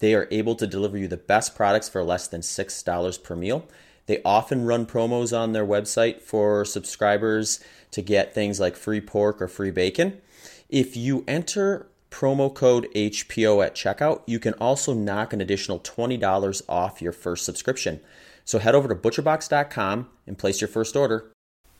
They 0.00 0.14
are 0.14 0.28
able 0.30 0.54
to 0.56 0.66
deliver 0.66 0.98
you 0.98 1.08
the 1.08 1.16
best 1.16 1.54
products 1.54 1.88
for 1.88 2.02
less 2.04 2.28
than 2.28 2.42
$6 2.42 3.22
per 3.22 3.34
meal. 3.34 3.66
They 4.06 4.22
often 4.22 4.64
run 4.64 4.86
promos 4.86 5.36
on 5.36 5.52
their 5.52 5.66
website 5.66 6.20
for 6.20 6.64
subscribers 6.64 7.60
to 7.90 8.02
get 8.02 8.34
things 8.34 8.60
like 8.60 8.76
free 8.76 9.00
pork 9.00 9.40
or 9.40 9.48
free 9.48 9.70
bacon. 9.70 10.20
If 10.68 10.96
you 10.96 11.24
enter 11.26 11.86
promo 12.10 12.52
code 12.52 12.88
HPO 12.94 13.64
at 13.64 13.74
checkout, 13.74 14.22
you 14.26 14.38
can 14.38 14.54
also 14.54 14.94
knock 14.94 15.32
an 15.32 15.40
additional 15.40 15.80
$20 15.80 16.62
off 16.68 17.02
your 17.02 17.12
first 17.12 17.44
subscription. 17.44 18.00
So 18.48 18.58
head 18.58 18.74
over 18.74 18.88
to 18.88 18.94
butcherbox.com 18.94 20.08
and 20.26 20.38
place 20.38 20.62
your 20.62 20.68
first 20.68 20.96
order. 20.96 21.30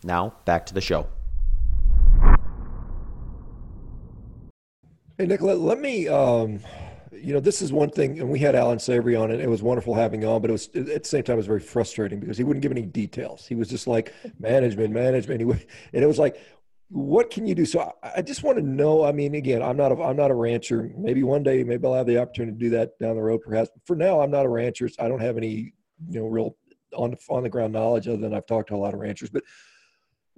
Now, 0.05 0.35
back 0.45 0.67
to 0.67 0.75
the 0.75 0.83
show. 0.83 1.07
Hey, 5.17 5.25
Nicola, 5.25 5.55
let 5.55 5.81
me, 5.81 6.09
um, 6.09 6.61
you 7.11 7.33
know, 7.33 7.41
this 7.41 7.63
is 7.63 7.73
one 7.73 7.89
thing, 7.89 8.21
and 8.21 8.29
we 8.29 8.39
had 8.39 8.55
Allan 8.55 8.79
Savory 8.81 9.17
on 9.17 9.31
it. 9.31 9.41
It 9.41 9.49
was 9.49 9.63
wonderful 9.63 9.95
having 9.95 10.27
on, 10.27 10.43
but 10.43 10.51
it 10.51 10.53
was 10.53 10.69
at 10.75 11.05
the 11.05 11.09
same 11.09 11.23
time, 11.23 11.35
it 11.35 11.37
was 11.39 11.47
very 11.47 11.61
frustrating 11.61 12.21
because 12.21 12.37
he 12.37 12.45
wouldn't 12.45 12.61
give 12.61 12.71
any 12.71 12.83
details. 12.83 13.47
He 13.47 13.55
was 13.55 13.71
just 13.71 13.87
like 13.87 14.13
management, 14.39 14.93
management. 14.93 15.41
He 15.41 15.47
would, 15.47 15.67
and 15.95 16.05
it 16.05 16.07
was 16.07 16.19
like, 16.19 16.39
what 16.91 17.31
can 17.31 17.47
you 17.47 17.55
do? 17.55 17.65
So 17.65 17.95
I, 18.03 18.13
I 18.19 18.23
just 18.23 18.43
want 18.43 18.59
to 18.59 18.63
know. 18.63 19.05
I 19.07 19.13
mean, 19.13 19.35
again, 19.35 19.63
I'm 19.63 19.79
not 19.79 19.91
a, 19.91 20.03
I'm 20.03 20.17
not 20.17 20.31
a 20.31 20.35
rancher. 20.35 20.91
Maybe 20.99 21.23
one 21.23 21.43
day, 21.43 21.65
maybe 21.65 21.87
I'll 21.87 21.95
have 21.95 22.07
the 22.07 22.21
opportunity 22.21 22.59
to 22.59 22.59
do 22.59 22.71
that 22.77 22.99
down 22.99 23.17
the 23.17 23.23
road, 23.23 23.41
perhaps. 23.41 23.71
But 23.73 23.87
for 23.87 23.97
now, 23.97 24.21
I'm 24.21 24.31
not 24.31 24.45
a 24.45 24.51
rancher. 24.51 24.91
I 24.99 25.09
don't 25.09 25.23
have 25.23 25.39
any 25.39 25.73
you 26.11 26.21
know 26.21 26.27
real 26.27 26.57
on 26.97 27.17
on 27.29 27.43
the 27.43 27.49
ground 27.49 27.73
knowledge 27.73 28.09
other 28.09 28.19
than 28.19 28.35
I've 28.35 28.47
talked 28.47 28.69
to 28.69 28.75
a 28.75 28.77
lot 28.77 28.95
of 28.95 29.01
ranchers. 29.01 29.31
But 29.31 29.45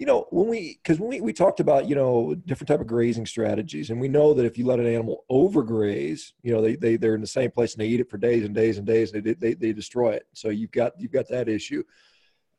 you 0.01 0.07
know 0.07 0.27
when 0.31 0.49
we 0.49 0.81
because 0.83 0.99
when 0.99 1.11
we, 1.11 1.21
we 1.21 1.33
talked 1.33 1.61
about 1.61 1.87
you 1.87 1.95
know 1.95 2.35
different 2.47 2.69
type 2.69 2.81
of 2.81 2.87
grazing 2.87 3.27
strategies 3.27 3.91
and 3.91 4.01
we 4.01 4.09
know 4.09 4.33
that 4.33 4.47
if 4.47 4.57
you 4.57 4.65
let 4.65 4.81
an 4.81 4.87
animal 4.87 5.27
overgraze 5.31 6.33
you 6.43 6.53
know 6.53 6.63
they, 6.63 6.75
they 6.75 6.97
they're 6.97 7.15
in 7.15 7.21
the 7.21 7.27
same 7.27 7.51
place 7.51 7.75
and 7.75 7.83
they 7.83 7.87
eat 7.87 8.01
it 8.01 8.11
for 8.11 8.17
days 8.17 8.45
and 8.45 8.55
days 8.55 8.79
and 8.79 8.87
days 8.87 9.13
and 9.13 9.23
they, 9.23 9.35
they, 9.35 9.53
they 9.53 9.73
destroy 9.75 10.13
it 10.13 10.27
so 10.33 10.49
you've 10.49 10.71
got 10.71 10.93
you've 10.99 11.13
got 11.13 11.29
that 11.29 11.51
issue 11.51 11.83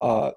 uh, 0.01 0.31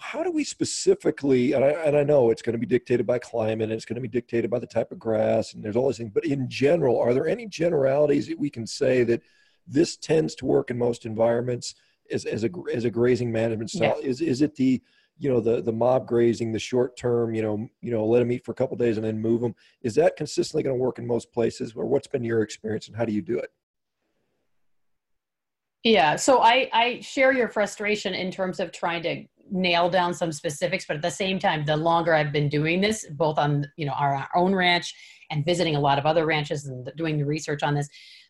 how 0.00 0.22
do 0.22 0.30
we 0.30 0.44
specifically 0.44 1.52
and 1.52 1.62
I, 1.62 1.68
and 1.68 1.94
I 1.94 2.04
know 2.04 2.30
it's 2.30 2.42
going 2.42 2.54
to 2.54 2.58
be 2.58 2.66
dictated 2.66 3.06
by 3.06 3.18
climate 3.18 3.64
and 3.64 3.72
it's 3.72 3.84
going 3.84 3.96
to 3.96 4.00
be 4.00 4.08
dictated 4.08 4.50
by 4.50 4.60
the 4.60 4.66
type 4.66 4.90
of 4.90 4.98
grass 4.98 5.52
and 5.52 5.62
there's 5.62 5.76
all 5.76 5.88
these 5.88 5.98
things 5.98 6.12
but 6.14 6.24
in 6.24 6.48
general 6.48 6.98
are 6.98 7.12
there 7.12 7.28
any 7.28 7.46
generalities 7.46 8.28
that 8.28 8.38
we 8.38 8.48
can 8.48 8.66
say 8.66 9.04
that 9.04 9.22
this 9.68 9.96
tends 9.96 10.34
to 10.36 10.46
work 10.46 10.70
in 10.70 10.78
most 10.78 11.04
environments 11.04 11.74
as, 12.10 12.24
as 12.24 12.44
a 12.44 12.50
as 12.72 12.84
a 12.84 12.90
grazing 12.90 13.30
management 13.30 13.70
style. 13.70 13.96
Yeah. 14.00 14.08
is 14.08 14.20
is 14.20 14.42
it 14.42 14.54
the 14.56 14.82
you 15.18 15.30
know 15.30 15.40
the 15.40 15.60
the 15.60 15.72
mob 15.72 16.06
grazing 16.06 16.52
the 16.52 16.58
short 16.58 16.96
term 16.96 17.34
you 17.34 17.42
know 17.42 17.68
you 17.82 17.90
know 17.90 18.06
let 18.06 18.20
them 18.20 18.32
eat 18.32 18.44
for 18.44 18.52
a 18.52 18.54
couple 18.54 18.76
days 18.76 18.96
and 18.96 19.06
then 19.06 19.20
move 19.20 19.40
them? 19.40 19.54
Is 19.82 19.94
that 19.96 20.16
consistently 20.16 20.62
going 20.62 20.76
to 20.76 20.82
work 20.82 20.98
in 20.98 21.06
most 21.06 21.32
places 21.32 21.74
or 21.76 21.86
what's 21.86 22.06
been 22.06 22.24
your 22.24 22.42
experience 22.42 22.88
and 22.88 22.96
how 22.96 23.04
do 23.04 23.12
you 23.12 23.22
do 23.22 23.38
it? 23.38 23.50
Yeah 25.84 26.16
so 26.16 26.40
i 26.40 26.68
i 26.72 27.00
share 27.00 27.32
your 27.32 27.48
frustration 27.48 28.14
in 28.14 28.30
terms 28.30 28.58
of 28.60 28.72
trying 28.72 29.02
to 29.02 29.24
nail 29.50 29.88
down 29.88 30.12
some 30.12 30.32
specifics 30.32 30.84
but 30.86 30.96
at 30.96 31.02
the 31.02 31.10
same 31.10 31.38
time 31.38 31.64
the 31.64 31.76
longer 31.76 32.14
i've 32.14 32.32
been 32.32 32.48
doing 32.48 32.80
this 32.80 33.06
both 33.12 33.38
on 33.38 33.64
you 33.76 33.86
know 33.86 33.92
our, 33.92 34.14
our 34.14 34.28
own 34.34 34.54
ranch 34.54 34.94
and 35.30 35.44
visiting 35.44 35.76
a 35.76 35.80
lot 35.80 35.98
of 35.98 36.06
other 36.06 36.26
ranches 36.26 36.66
and 36.66 36.90
doing 36.96 37.18
the 37.18 37.24
research 37.24 37.62
on 37.62 37.74
this 37.74 37.88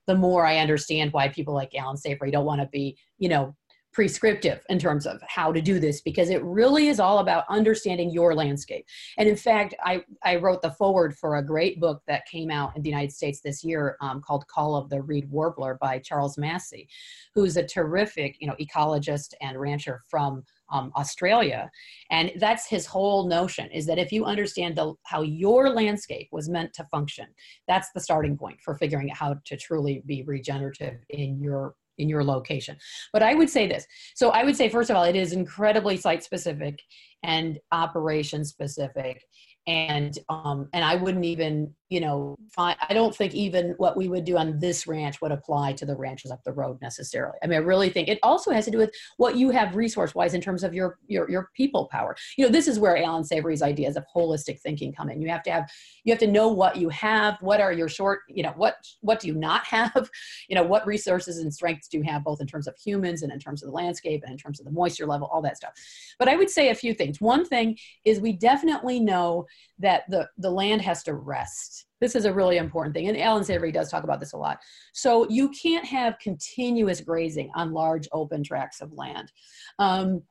the 0.09 0.15
more 0.15 0.45
i 0.45 0.59
understand 0.59 1.13
why 1.13 1.29
people 1.29 1.55
like 1.55 1.75
Allan 1.77 1.97
Savory 1.97 2.33
don't 2.33 2.47
want 2.47 2.61
to 2.61 2.67
be 2.67 2.99
you 3.19 3.29
know 3.29 3.55
prescriptive 3.99 4.65
in 4.69 4.79
terms 4.79 5.09
of 5.09 5.21
how 5.27 5.51
to 5.51 5.61
do 5.61 5.81
this 5.81 6.01
because 6.01 6.31
it 6.31 6.41
really 6.45 6.87
is 6.87 7.01
all 7.01 7.19
about 7.19 7.43
understanding 7.49 8.13
your 8.13 8.33
landscape. 8.33 8.87
And 9.17 9.29
in 9.29 9.35
fact, 9.35 9.75
I, 9.83 10.05
I 10.23 10.37
wrote 10.37 10.63
the 10.63 10.71
forward 10.71 11.19
for 11.19 11.35
a 11.35 11.45
great 11.45 11.81
book 11.81 12.01
that 12.07 12.25
came 12.27 12.49
out 12.49 12.77
in 12.77 12.83
the 12.83 12.89
United 12.89 13.11
States 13.11 13.41
this 13.41 13.65
year 13.65 13.97
um, 14.01 14.21
called 14.21 14.47
Call 14.47 14.77
of 14.77 14.89
the 14.89 15.03
Reed 15.03 15.29
Warbler 15.29 15.79
by 15.81 15.99
Charles 15.99 16.39
Massy, 16.39 16.89
who's 17.35 17.57
a 17.57 17.67
terrific, 17.67 18.37
you 18.39 18.47
know, 18.47 18.55
ecologist 18.61 19.35
and 19.41 19.59
rancher 19.59 20.05
from 20.07 20.45
um, 20.71 20.93
Australia. 20.95 21.69
And 22.13 22.31
that's 22.37 22.69
his 22.69 22.87
whole 22.87 23.27
notion 23.27 23.69
is 23.73 23.85
that 23.87 23.99
if 23.99 24.13
you 24.13 24.27
understand 24.27 24.77
the, 24.77 24.95
how 25.07 25.23
your 25.23 25.71
landscape 25.71 26.29
was 26.31 26.49
meant 26.49 26.73
to 26.75 26.85
function, 26.85 27.27
that's 27.67 27.91
the 27.97 28.01
starting 28.01 28.39
point 28.39 28.61
for 28.61 28.77
figuring 28.77 29.11
out 29.11 29.17
how 29.17 29.37
to 29.45 29.57
truly 29.57 30.05
be 30.07 30.23
regenerative 30.23 30.99
in 31.09 31.41
your 31.41 31.75
in 31.99 32.09
your 32.09 32.25
location. 32.25 32.77
But 33.13 33.23
I 33.23 33.35
would 33.35 33.51
say 33.51 33.67
this. 33.67 33.87
So 34.15 34.31
I 34.31 34.45
would 34.45 34.57
say, 34.57 34.69
first 34.69 34.91
of 34.91 34.97
all, 34.97 35.05
it 35.05 35.17
is 35.17 35.33
incredibly 35.33 35.97
site 35.97 36.23
specific 36.23 36.81
and 37.23 37.59
operation 37.73 38.45
specific 38.45 39.23
and 39.69 40.19
um, 40.31 40.69
and 40.73 40.85
I 40.85 40.97
wouldn't 40.97 41.27
even 41.27 41.75
you 41.89 42.01
know 42.01 42.37
I 42.57 42.93
don't 42.93 43.15
think 43.15 43.35
even 43.35 43.75
what 43.79 43.97
we 43.97 44.09
would 44.09 44.25
do 44.25 44.37
on 44.37 44.59
this 44.59 44.87
ranch 44.87 45.21
would 45.21 45.33
apply 45.33 45.73
to 45.75 45.87
the 45.87 45.97
ranches 45.97 46.31
up 46.31 46.43
the 46.45 46.53
road 46.53 46.79
necessarily. 46.83 47.39
I 47.43 47.47
mean, 47.47 47.59
I 47.59 47.63
really 47.63 47.91
think 47.91 48.09
it 48.09 48.19
also 48.23 48.51
has 48.51 48.65
to 48.65 48.71
do 48.71 48.79
with 48.79 48.93
what 49.17 49.37
you 49.37 49.51
have 49.51 49.77
resource 49.77 50.15
wise 50.15 50.35
in 50.35 50.41
terms 50.41 50.65
of 50.65 50.75
your 50.75 50.99
your 51.07 51.31
your 51.31 51.51
people 51.55 51.89
power. 51.91 52.17
You 52.37 52.45
know, 52.45 52.51
this 52.51 52.69
is 52.69 52.79
where 52.79 52.97
Allan 52.97 53.25
Savory's 53.25 53.63
ideas 53.63 53.97
of 53.97 54.05
holistic 54.15 54.61
thinking 54.61 54.93
come 54.93 55.11
in. 55.11 55.23
You 55.23 55.29
have 55.29 55.43
to 55.45 55.51
have 55.51 55.71
you 56.05 56.13
have 56.13 56.21
to 56.21 56.27
know 56.27 56.49
what 56.49 56.77
you 56.77 56.89
have. 56.91 57.37
What 57.41 57.61
are 57.61 57.73
your 57.73 57.89
short 57.89 58.21
you 58.29 58.43
know 58.43 58.55
what 58.57 58.77
what 59.01 59.21
do 59.21 59.29
you 59.29 59.35
not 59.35 59.65
have? 59.67 60.11
You 60.49 60.55
know, 60.55 60.63
what 60.63 60.87
resources 60.87 61.39
and 61.39 61.53
strengths 61.53 61.89
do 61.89 61.99
you 61.99 62.05
have 62.05 62.25
both 62.25 62.41
in 62.41 62.47
terms 62.47 62.67
of 62.67 62.77
humans 62.77 63.23
and 63.23 63.33
in 63.33 63.39
terms 63.39 63.63
of 63.63 63.69
the 63.69 63.75
landscape 63.75 64.23
and 64.23 64.33
in 64.33 64.39
terms 64.39 64.61
of 64.61 64.67
the 64.67 64.73
moisture 64.73 65.07
level, 65.07 65.29
all 65.31 65.43
that 65.43 65.57
stuff. 65.57 65.73
But 66.19 66.29
I 66.29 66.37
would 66.37 66.51
say 66.51 66.71
a 66.71 66.75
few 66.75 66.95
things. 66.95 67.21
One 67.21 67.45
thing 67.45 67.77
is 68.05 68.21
we 68.21 68.33
definitely 68.33 69.01
know 69.01 69.47
that 69.79 70.05
the, 70.09 70.29
the 70.39 70.51
land 70.51 70.83
has 70.83 71.03
to 71.05 71.15
rest. 71.15 71.78
This 72.01 72.15
is 72.15 72.25
a 72.25 72.33
really 72.33 72.57
important 72.57 72.95
thing. 72.95 73.09
And 73.09 73.19
Allan 73.19 73.45
Savory 73.45 73.73
does 73.73 73.91
talk 73.91 74.05
about 74.05 74.21
this 74.21 74.33
a 74.33 74.37
lot. 74.37 74.59
So 74.93 75.29
you 75.29 75.51
can't 75.51 75.85
have 75.85 76.19
continuous 76.19 77.01
grazing 77.01 77.51
on 77.55 77.73
large 77.73 78.09
open 78.13 78.43
tracts 78.43 78.81
of 78.81 78.93
land. 78.93 79.33
Um, 79.79 80.23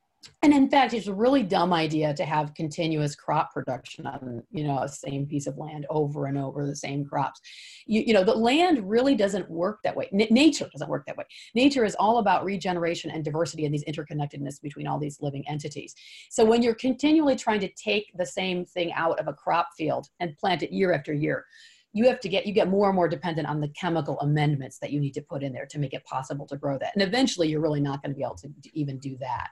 and 0.42 0.54
in 0.54 0.70
fact 0.70 0.94
it's 0.94 1.08
a 1.08 1.14
really 1.14 1.44
dumb 1.44 1.74
idea 1.74 2.14
to 2.14 2.26
have 2.26 2.54
continuous 2.54 3.16
crop 3.16 3.54
production 3.54 4.06
on 4.06 4.44
you 4.50 4.64
know 4.64 4.80
a 4.80 4.88
same 4.88 5.26
piece 5.26 5.48
of 5.48 5.58
land 5.58 5.86
over 5.90 6.26
and 6.26 6.38
over 6.38 6.66
the 6.66 6.76
same 6.76 7.06
crops. 7.06 7.42
You, 7.86 8.02
you 8.02 8.14
know 8.14 8.24
the 8.24 8.36
land 8.36 8.90
really 8.90 9.16
doesn't 9.16 9.50
work 9.50 9.80
that 9.84 9.96
way. 9.96 10.10
N- 10.14 10.28
nature 10.30 10.70
doesn't 10.72 10.90
work 10.90 11.06
that 11.08 11.18
way. 11.18 11.26
Nature 11.56 11.86
is 11.86 11.96
all 11.96 12.20
about 12.20 12.46
regeneration 12.46 13.12
and 13.12 13.24
diversity 13.24 13.66
and 13.66 13.74
these 13.74 13.86
interconnectedness 13.86 14.62
between 14.62 14.88
all 14.88 15.00
these 15.00 15.18
living 15.22 15.44
entities. 15.48 15.96
So 16.30 16.46
when 16.46 16.62
you're 16.62 16.76
continually 16.76 17.36
trying 17.36 17.60
to 17.62 17.70
take 17.74 18.12
the 18.16 18.26
same 18.26 18.66
thing 18.66 18.94
out 18.94 19.20
of 19.20 19.28
a 19.28 19.34
crop 19.34 19.70
field 19.78 20.08
and 20.20 20.38
plant 20.38 20.64
it 20.64 20.72
year 20.72 20.94
after 20.94 21.14
year 21.14 21.46
you 21.94 22.06
have 22.06 22.20
to 22.20 22.30
get 22.30 22.46
you 22.46 22.54
get 22.54 22.68
more 22.68 22.88
and 22.88 22.96
more 22.96 23.08
dependent 23.08 23.48
on 23.48 23.60
the 23.60 23.70
chemical 23.70 24.20
amendments 24.20 24.78
that 24.80 24.92
you 24.92 25.00
need 25.00 25.14
to 25.14 25.22
put 25.22 25.42
in 25.42 25.52
there 25.52 25.66
to 25.66 25.80
make 25.80 25.94
it 25.94 26.04
possible 26.04 26.46
to 26.46 26.58
grow 26.58 26.78
that. 26.78 26.94
And 26.94 27.02
eventually 27.02 27.48
you're 27.48 27.62
really 27.62 27.82
not 27.82 28.04
going 28.04 28.12
to 28.12 28.16
be 28.16 28.24
able 28.24 28.36
to 28.36 28.50
even 28.74 29.00
do 29.00 29.18
that 29.20 29.50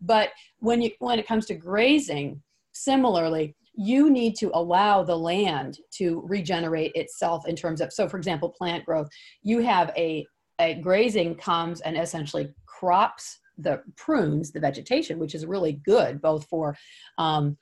but 0.00 0.30
when 0.60 0.80
you 0.82 0.90
when 0.98 1.18
it 1.18 1.26
comes 1.26 1.46
to 1.46 1.54
grazing, 1.54 2.42
similarly, 2.72 3.54
you 3.74 4.10
need 4.10 4.36
to 4.36 4.50
allow 4.54 5.02
the 5.02 5.16
land 5.16 5.78
to 5.92 6.22
regenerate 6.26 6.92
itself 6.94 7.46
in 7.46 7.54
terms 7.54 7.80
of 7.80 7.92
so 7.92 8.08
for 8.08 8.16
example 8.16 8.48
plant 8.48 8.84
growth. 8.84 9.08
You 9.42 9.60
have 9.60 9.92
a, 9.96 10.26
a 10.58 10.74
grazing 10.74 11.36
comes 11.36 11.80
and 11.82 11.96
essentially 11.96 12.52
crops 12.66 13.38
the 13.58 13.82
prunes 13.96 14.52
the 14.52 14.60
vegetation 14.60 15.18
which 15.18 15.34
is 15.34 15.44
really 15.44 15.72
good 15.72 16.22
both 16.22 16.46
for 16.46 16.76
um, 17.18 17.56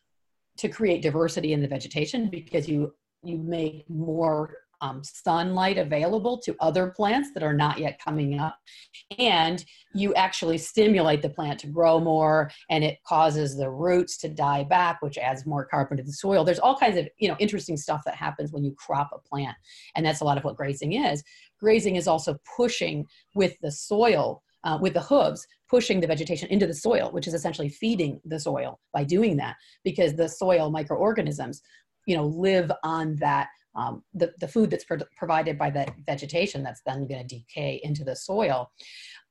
to 0.58 0.68
create 0.68 1.02
diversity 1.02 1.52
in 1.52 1.62
the 1.62 1.68
vegetation 1.68 2.28
because 2.28 2.68
you 2.68 2.92
you 3.22 3.38
make 3.38 3.88
more 3.88 4.56
um, 4.80 5.02
sunlight 5.02 5.78
available 5.78 6.38
to 6.38 6.54
other 6.60 6.88
plants 6.88 7.30
that 7.34 7.42
are 7.42 7.54
not 7.54 7.78
yet 7.78 8.00
coming 8.02 8.38
up. 8.38 8.56
And 9.18 9.64
you 9.94 10.14
actually 10.14 10.58
stimulate 10.58 11.22
the 11.22 11.30
plant 11.30 11.60
to 11.60 11.66
grow 11.66 12.00
more 12.00 12.50
and 12.70 12.84
it 12.84 12.98
causes 13.06 13.56
the 13.56 13.70
roots 13.70 14.16
to 14.18 14.28
die 14.28 14.64
back, 14.64 15.02
which 15.02 15.18
adds 15.18 15.46
more 15.46 15.64
carbon 15.64 15.96
to 15.96 16.02
the 16.02 16.12
soil. 16.12 16.44
There's 16.44 16.58
all 16.58 16.76
kinds 16.76 16.98
of 16.98 17.08
you 17.18 17.28
know 17.28 17.36
interesting 17.38 17.76
stuff 17.76 18.02
that 18.04 18.14
happens 18.14 18.52
when 18.52 18.64
you 18.64 18.74
crop 18.76 19.10
a 19.14 19.18
plant. 19.18 19.56
And 19.94 20.04
that's 20.04 20.20
a 20.20 20.24
lot 20.24 20.38
of 20.38 20.44
what 20.44 20.56
grazing 20.56 20.92
is. 20.92 21.22
Grazing 21.60 21.96
is 21.96 22.08
also 22.08 22.36
pushing 22.56 23.06
with 23.34 23.56
the 23.60 23.70
soil 23.72 24.42
uh, 24.64 24.78
with 24.80 24.94
the 24.94 25.00
hooves 25.00 25.46
pushing 25.68 26.00
the 26.00 26.06
vegetation 26.06 26.48
into 26.48 26.66
the 26.66 26.74
soil, 26.74 27.10
which 27.10 27.26
is 27.26 27.34
essentially 27.34 27.68
feeding 27.68 28.20
the 28.24 28.38
soil 28.38 28.78
by 28.92 29.04
doing 29.04 29.36
that, 29.36 29.56
because 29.84 30.14
the 30.14 30.28
soil 30.28 30.70
microorganisms, 30.70 31.62
you 32.06 32.16
know, 32.16 32.26
live 32.26 32.70
on 32.84 33.16
that 33.16 33.48
um, 33.76 34.02
the, 34.14 34.32
the 34.40 34.48
food 34.48 34.70
that's 34.70 34.84
pro- 34.84 34.98
provided 35.16 35.58
by 35.58 35.70
that 35.70 35.92
vegetation 36.06 36.62
that's 36.62 36.82
then 36.86 37.06
going 37.06 37.26
to 37.26 37.36
decay 37.36 37.80
into 37.84 38.04
the 38.04 38.16
soil. 38.16 38.70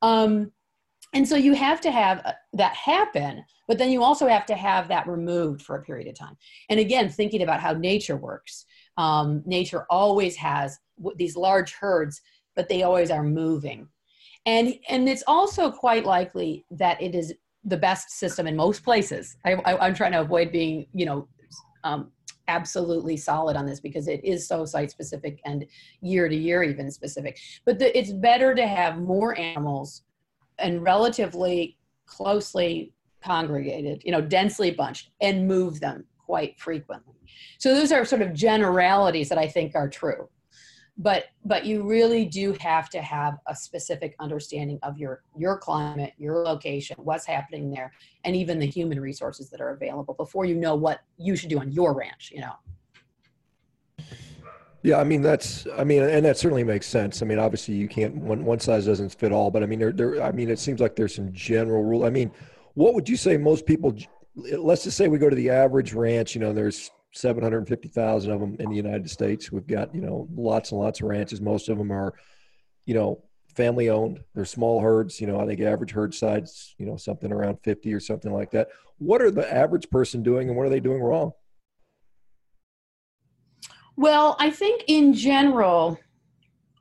Um, 0.01 0.51
and 1.13 1.27
so 1.27 1.35
you 1.35 1.53
have 1.53 1.81
to 1.81 1.91
have 1.91 2.21
uh, 2.25 2.33
that 2.53 2.75
happen, 2.75 3.43
but 3.67 3.77
then 3.77 3.89
you 3.89 4.03
also 4.03 4.27
have 4.27 4.45
to 4.47 4.55
have 4.55 4.87
that 4.89 5.07
removed 5.07 5.61
for 5.61 5.77
a 5.77 5.81
period 5.81 6.07
of 6.07 6.15
time. 6.15 6.37
And 6.69 6.79
again, 6.79 7.09
thinking 7.09 7.41
about 7.41 7.61
how 7.61 7.73
nature 7.73 8.17
works, 8.17 8.65
um, 8.97 9.41
nature 9.45 9.85
always 9.89 10.35
has 10.35 10.77
these 11.15 11.35
large 11.35 11.73
herds, 11.73 12.21
but 12.55 12.69
they 12.69 12.83
always 12.83 13.11
are 13.11 13.23
moving. 13.23 13.87
And, 14.45 14.75
and 14.89 15.09
it's 15.09 15.23
also 15.25 15.71
quite 15.71 16.05
likely 16.05 16.65
that 16.71 17.01
it 17.01 17.15
is 17.15 17.33
the 17.63 17.77
best 17.77 18.11
system 18.11 18.45
in 18.45 18.55
most 18.55 18.83
places. 18.83 19.37
I, 19.43 19.55
am 19.65 19.95
trying 19.95 20.11
to 20.11 20.21
avoid 20.21 20.51
being, 20.51 20.85
you 20.93 21.05
know, 21.05 21.27
um, 21.83 22.11
absolutely 22.47 23.17
solid 23.17 23.55
on 23.55 23.65
this 23.65 23.79
because 23.79 24.07
it 24.07 24.23
is 24.23 24.47
so 24.47 24.65
site 24.65 24.91
specific 24.91 25.39
and 25.45 25.65
year 26.01 26.29
to 26.29 26.35
year 26.35 26.63
even 26.63 26.91
specific. 26.91 27.39
But 27.65 27.79
the, 27.79 27.97
it's 27.97 28.11
better 28.11 28.53
to 28.55 28.67
have 28.67 28.97
more 28.97 29.37
animals 29.37 30.03
and 30.59 30.83
relatively 30.83 31.77
closely 32.05 32.93
congregated, 33.23 34.03
you 34.05 34.11
know, 34.11 34.21
densely 34.21 34.71
bunched 34.71 35.09
and 35.21 35.47
move 35.47 35.79
them 35.79 36.05
quite 36.17 36.59
frequently. 36.59 37.15
So 37.57 37.73
those 37.73 37.91
are 37.91 38.05
sort 38.05 38.21
of 38.21 38.33
generalities 38.33 39.29
that 39.29 39.37
I 39.37 39.47
think 39.47 39.75
are 39.75 39.89
true 39.89 40.29
but 40.97 41.25
but 41.43 41.65
you 41.65 41.83
really 41.83 42.25
do 42.25 42.53
have 42.59 42.89
to 42.89 43.01
have 43.01 43.37
a 43.47 43.55
specific 43.55 44.15
understanding 44.19 44.79
of 44.81 44.97
your 44.97 45.23
your 45.37 45.57
climate 45.57 46.13
your 46.17 46.43
location 46.43 46.95
what's 46.99 47.25
happening 47.25 47.69
there 47.69 47.91
and 48.23 48.35
even 48.35 48.59
the 48.59 48.65
human 48.65 48.99
resources 48.99 49.49
that 49.49 49.59
are 49.59 49.71
available 49.71 50.13
before 50.13 50.45
you 50.45 50.55
know 50.55 50.75
what 50.75 51.01
you 51.17 51.35
should 51.35 51.49
do 51.49 51.59
on 51.59 51.71
your 51.71 51.93
ranch 51.93 52.31
you 52.33 52.39
know? 52.39 52.53
Yeah 54.83 54.97
i 54.97 55.03
mean 55.03 55.21
that's 55.21 55.67
i 55.77 55.83
mean 55.83 56.01
and 56.03 56.25
that 56.25 56.37
certainly 56.37 56.63
makes 56.63 56.87
sense. 56.87 57.21
I 57.21 57.25
mean 57.25 57.39
obviously 57.39 57.73
you 57.73 57.89
can't 57.89 58.15
one, 58.15 58.45
one 58.45 58.59
size 58.59 58.85
doesn't 58.85 59.09
fit 59.09 59.33
all 59.33 59.51
but 59.51 59.63
i 59.63 59.65
mean 59.65 59.79
there, 59.79 59.91
there 59.91 60.23
i 60.23 60.31
mean 60.31 60.49
it 60.49 60.59
seems 60.59 60.79
like 60.79 60.95
there's 60.95 61.15
some 61.15 61.33
general 61.33 61.83
rule. 61.83 62.05
I 62.05 62.09
mean 62.09 62.31
what 62.75 62.93
would 62.93 63.09
you 63.09 63.17
say 63.17 63.35
most 63.35 63.65
people 63.65 63.93
let's 64.35 64.83
just 64.85 64.95
say 64.95 65.07
we 65.09 65.17
go 65.17 65.29
to 65.29 65.35
the 65.35 65.49
average 65.49 65.93
ranch 65.93 66.35
you 66.35 66.41
know 66.41 66.53
there's 66.53 66.91
750,000 67.15 68.31
of 68.31 68.39
them 68.39 68.57
in 68.59 68.69
the 68.69 68.75
United 68.75 69.09
States. 69.09 69.51
We've 69.51 69.65
got, 69.65 69.95
you 69.95 70.01
know, 70.01 70.27
lots 70.35 70.71
and 70.71 70.79
lots 70.79 71.01
of 71.01 71.07
ranches. 71.07 71.39
Most 71.39 71.69
of 71.69 71.77
them 71.77 71.91
are, 71.91 72.13
you 72.85 72.93
know, 72.93 73.23
family 73.55 73.89
owned. 73.89 74.19
They're 74.33 74.45
small 74.45 74.81
herds. 74.81 75.21
You 75.21 75.27
know, 75.27 75.39
I 75.39 75.45
think 75.45 75.61
average 75.61 75.91
herd 75.91 76.13
size, 76.13 76.75
you 76.77 76.85
know, 76.85 76.97
something 76.97 77.31
around 77.31 77.59
50 77.63 77.93
or 77.93 78.01
something 78.01 78.33
like 78.33 78.51
that. 78.51 78.67
What 78.97 79.21
are 79.21 79.31
the 79.31 79.51
average 79.51 79.89
person 79.89 80.23
doing 80.23 80.49
and 80.49 80.57
what 80.57 80.65
are 80.65 80.69
they 80.69 80.81
doing 80.81 81.01
wrong? 81.01 81.31
Well, 83.95 84.35
I 84.39 84.49
think 84.49 84.83
in 84.87 85.13
general, 85.13 85.97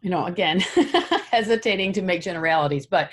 you 0.03 0.11
know, 0.11 0.25
again, 0.27 0.61
hesitating 1.31 1.93
to 1.93 2.03
make 2.03 2.23
generalities, 2.23 2.87
but 2.87 3.11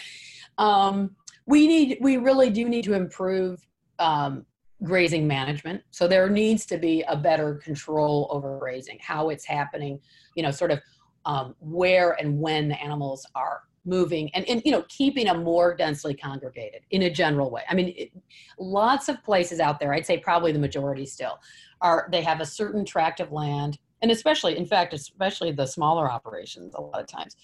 um, 0.57 1.15
we 1.45 1.67
need, 1.67 1.99
we 2.01 2.17
really 2.17 2.49
do 2.49 2.67
need 2.67 2.83
to 2.85 2.93
improve 2.93 3.65
um, 3.99 4.45
grazing 4.83 5.27
management. 5.27 5.83
So 5.91 6.07
there 6.07 6.29
needs 6.29 6.65
to 6.67 6.77
be 6.77 7.03
a 7.07 7.15
better 7.15 7.55
control 7.55 8.27
over 8.31 8.57
grazing, 8.57 8.97
how 9.01 9.29
it's 9.29 9.45
happening, 9.45 9.99
you 10.35 10.43
know, 10.43 10.51
sort 10.51 10.71
of 10.71 10.79
um, 11.25 11.55
where 11.59 12.13
and 12.13 12.39
when 12.39 12.67
the 12.67 12.81
animals 12.81 13.25
are 13.35 13.61
moving 13.85 14.29
and, 14.35 14.47
and 14.47 14.61
you 14.63 14.71
know 14.71 14.83
keeping 14.89 15.25
them 15.25 15.43
more 15.43 15.73
densely 15.73 16.13
congregated 16.13 16.81
in 16.91 17.01
a 17.03 17.09
general 17.09 17.49
way 17.49 17.63
i 17.67 17.73
mean 17.73 17.93
it, 17.97 18.11
lots 18.59 19.09
of 19.09 19.23
places 19.23 19.59
out 19.59 19.79
there 19.79 19.91
i'd 19.93 20.05
say 20.05 20.19
probably 20.19 20.51
the 20.51 20.59
majority 20.59 21.03
still 21.03 21.39
are 21.81 22.07
they 22.11 22.21
have 22.21 22.41
a 22.41 22.45
certain 22.45 22.85
tract 22.85 23.19
of 23.19 23.31
land 23.31 23.79
and 24.03 24.11
especially 24.11 24.55
in 24.55 24.67
fact 24.67 24.93
especially 24.93 25.51
the 25.51 25.65
smaller 25.65 26.11
operations 26.11 26.75
a 26.75 26.81
lot 26.81 27.01
of 27.01 27.07
times 27.07 27.35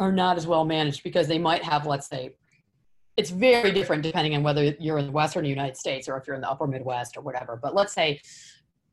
are 0.00 0.12
not 0.12 0.38
as 0.38 0.46
well 0.46 0.64
managed 0.64 1.02
because 1.02 1.28
they 1.28 1.38
might 1.38 1.62
have 1.62 1.84
let's 1.84 2.08
say 2.08 2.34
it's 3.18 3.30
very 3.30 3.70
different 3.72 4.02
depending 4.02 4.34
on 4.34 4.42
whether 4.42 4.64
you're 4.78 4.98
in 4.98 5.06
the 5.06 5.12
western 5.12 5.44
united 5.44 5.76
states 5.76 6.08
or 6.08 6.16
if 6.16 6.26
you're 6.26 6.36
in 6.36 6.42
the 6.42 6.50
upper 6.50 6.66
midwest 6.66 7.16
or 7.16 7.20
whatever 7.20 7.58
but 7.60 7.74
let's 7.74 7.92
say 7.92 8.20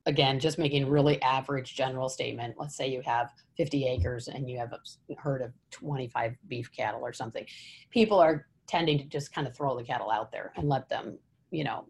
again, 0.05 0.39
just 0.39 0.57
making 0.57 0.87
really 0.87 1.21
average 1.21 1.75
general 1.75 2.09
statement. 2.09 2.55
Let's 2.57 2.75
say 2.75 2.87
you 2.87 3.01
have 3.01 3.31
50 3.57 3.87
acres 3.87 4.27
and 4.27 4.49
you 4.49 4.57
have 4.57 4.71
a 4.73 4.79
herd 5.17 5.41
of 5.41 5.51
25 5.71 6.35
beef 6.47 6.71
cattle 6.71 7.01
or 7.01 7.13
something. 7.13 7.45
People 7.89 8.19
are 8.19 8.45
tending 8.67 8.99
to 8.99 9.05
just 9.05 9.33
kind 9.33 9.47
of 9.47 9.55
throw 9.55 9.77
the 9.77 9.83
cattle 9.83 10.11
out 10.11 10.31
there 10.31 10.51
and 10.55 10.69
let 10.69 10.89
them, 10.89 11.17
you 11.51 11.63
know, 11.63 11.87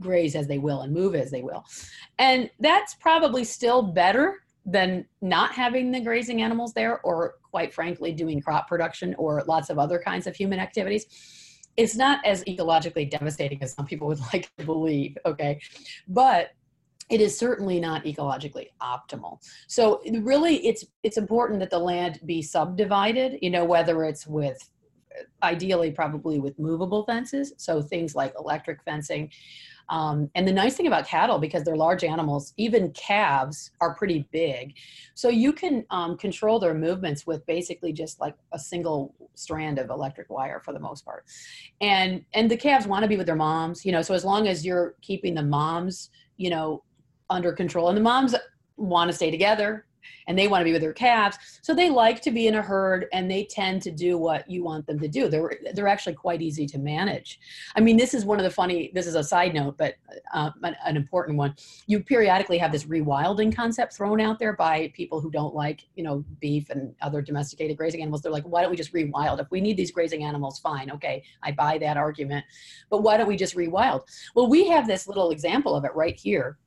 graze 0.00 0.34
as 0.34 0.48
they 0.48 0.58
will 0.58 0.80
and 0.80 0.92
move 0.92 1.14
as 1.14 1.30
they 1.30 1.42
will. 1.42 1.64
And 2.18 2.50
that's 2.58 2.94
probably 2.94 3.44
still 3.44 3.82
better 3.82 4.42
than 4.64 5.06
not 5.22 5.52
having 5.52 5.92
the 5.92 6.00
grazing 6.00 6.42
animals 6.42 6.72
there 6.72 7.00
or 7.02 7.34
quite 7.52 7.72
frankly 7.72 8.10
doing 8.10 8.40
crop 8.40 8.66
production 8.66 9.14
or 9.16 9.44
lots 9.46 9.70
of 9.70 9.78
other 9.78 10.00
kinds 10.00 10.26
of 10.26 10.34
human 10.34 10.58
activities 10.58 11.06
it's 11.76 11.96
not 11.96 12.24
as 12.24 12.42
ecologically 12.44 13.10
devastating 13.10 13.62
as 13.62 13.74
some 13.74 13.86
people 13.86 14.06
would 14.08 14.20
like 14.32 14.50
to 14.58 14.64
believe 14.64 15.16
okay? 15.26 15.60
But 16.08 16.50
it 17.08 17.20
is 17.20 17.38
certainly 17.38 17.78
not 17.78 18.04
ecologically 18.04 18.68
optimal. 18.82 19.38
So 19.68 20.02
really 20.22 20.66
it's 20.66 20.84
it's 21.02 21.18
important 21.18 21.60
that 21.60 21.70
the 21.70 21.78
land 21.78 22.20
be 22.26 22.42
subdivided 22.42 23.38
you 23.42 23.50
know 23.50 23.64
whether 23.64 24.04
it's 24.04 24.26
with 24.26 24.58
ideally 25.42 25.90
probably 25.90 26.38
with 26.38 26.58
movable 26.58 27.04
fences 27.04 27.52
so 27.56 27.80
things 27.80 28.14
like 28.14 28.34
electric 28.38 28.82
fencing 28.84 29.30
um, 29.88 30.30
and 30.34 30.46
the 30.46 30.52
nice 30.52 30.76
thing 30.76 30.86
about 30.86 31.06
cattle 31.06 31.38
because 31.38 31.62
they're 31.64 31.76
large 31.76 32.04
animals 32.04 32.52
even 32.56 32.90
calves 32.92 33.70
are 33.80 33.94
pretty 33.94 34.26
big. 34.32 34.74
So 35.14 35.28
you 35.28 35.52
can 35.52 35.84
um, 35.90 36.16
control 36.16 36.58
their 36.58 36.74
movements 36.74 37.26
with 37.26 37.44
basically 37.46 37.92
just 37.92 38.20
like 38.20 38.34
a 38.52 38.58
single 38.58 39.14
strand 39.34 39.78
of 39.78 39.90
electric 39.90 40.28
wire 40.30 40.60
for 40.64 40.72
the 40.72 40.80
most 40.80 41.04
part. 41.04 41.24
And 41.80 42.24
and 42.34 42.50
the 42.50 42.56
calves 42.56 42.86
want 42.86 43.02
to 43.02 43.08
be 43.08 43.16
with 43.16 43.26
their 43.26 43.36
moms 43.36 43.84
you 43.84 43.92
know 43.92 44.02
so 44.02 44.14
as 44.14 44.24
long 44.24 44.48
as 44.48 44.64
you're 44.64 44.94
keeping 45.00 45.34
the 45.34 45.42
moms 45.42 46.10
you 46.36 46.50
know 46.50 46.82
under 47.30 47.52
control 47.52 47.88
and 47.88 47.96
the 47.96 48.02
moms 48.02 48.34
want 48.76 49.10
to 49.10 49.16
stay 49.16 49.30
together 49.30 49.85
and 50.26 50.38
they 50.38 50.48
want 50.48 50.60
to 50.60 50.64
be 50.64 50.72
with 50.72 50.82
their 50.82 50.92
calves. 50.92 51.38
So 51.62 51.74
they 51.74 51.90
like 51.90 52.20
to 52.22 52.30
be 52.30 52.46
in 52.46 52.54
a 52.54 52.62
herd 52.62 53.06
and 53.12 53.30
they 53.30 53.44
tend 53.44 53.82
to 53.82 53.90
do 53.90 54.18
what 54.18 54.48
you 54.50 54.64
want 54.64 54.86
them 54.86 54.98
to 55.00 55.08
do. 55.08 55.28
They're 55.28 55.58
they're 55.74 55.88
actually 55.88 56.14
quite 56.14 56.42
easy 56.42 56.66
to 56.66 56.78
manage. 56.78 57.38
I 57.74 57.80
mean 57.80 57.96
this 57.96 58.14
is 58.14 58.24
one 58.24 58.38
of 58.38 58.44
the 58.44 58.50
funny 58.50 58.90
this 58.94 59.06
is 59.06 59.14
a 59.14 59.24
side 59.24 59.54
note 59.54 59.76
but 59.76 59.94
uh, 60.32 60.50
an, 60.62 60.76
an, 60.84 60.96
important 60.96 61.38
one. 61.38 61.54
You 61.86 62.00
periodically 62.00 62.58
have 62.58 62.72
this 62.72 62.84
rewilding 62.84 63.54
concept 63.54 63.94
thrown 63.94 64.20
out 64.20 64.38
there 64.38 64.54
by 64.54 64.92
people 64.94 65.20
who 65.20 65.30
don't 65.30 65.54
like 65.54 65.86
you 65.94 66.02
know 66.02 66.24
beef 66.40 66.70
and 66.70 66.94
other 67.02 67.22
domesticated 67.22 67.76
grazing 67.76 68.02
animals. 68.02 68.22
They're 68.22 68.32
like 68.32 68.44
why 68.44 68.62
don't 68.62 68.70
we 68.70 68.76
just 68.76 68.92
rewild? 68.92 69.40
If 69.40 69.50
we 69.50 69.60
need 69.60 69.76
these 69.76 69.90
grazing 69.90 70.24
animals 70.24 70.58
fine 70.58 70.90
okay 70.90 71.22
i 71.42 71.52
buy 71.52 71.78
that 71.78 71.96
argument. 71.96 72.44
But 72.90 73.02
why 73.02 73.16
don't 73.16 73.28
we 73.28 73.36
just 73.36 73.56
rewild? 73.56 74.02
Well 74.34 74.48
we 74.48 74.68
have 74.68 74.86
this 74.86 75.06
little 75.06 75.30
example 75.30 75.74
of 75.74 75.84
it 75.84 75.94
right 75.94 76.18
here 76.18 76.58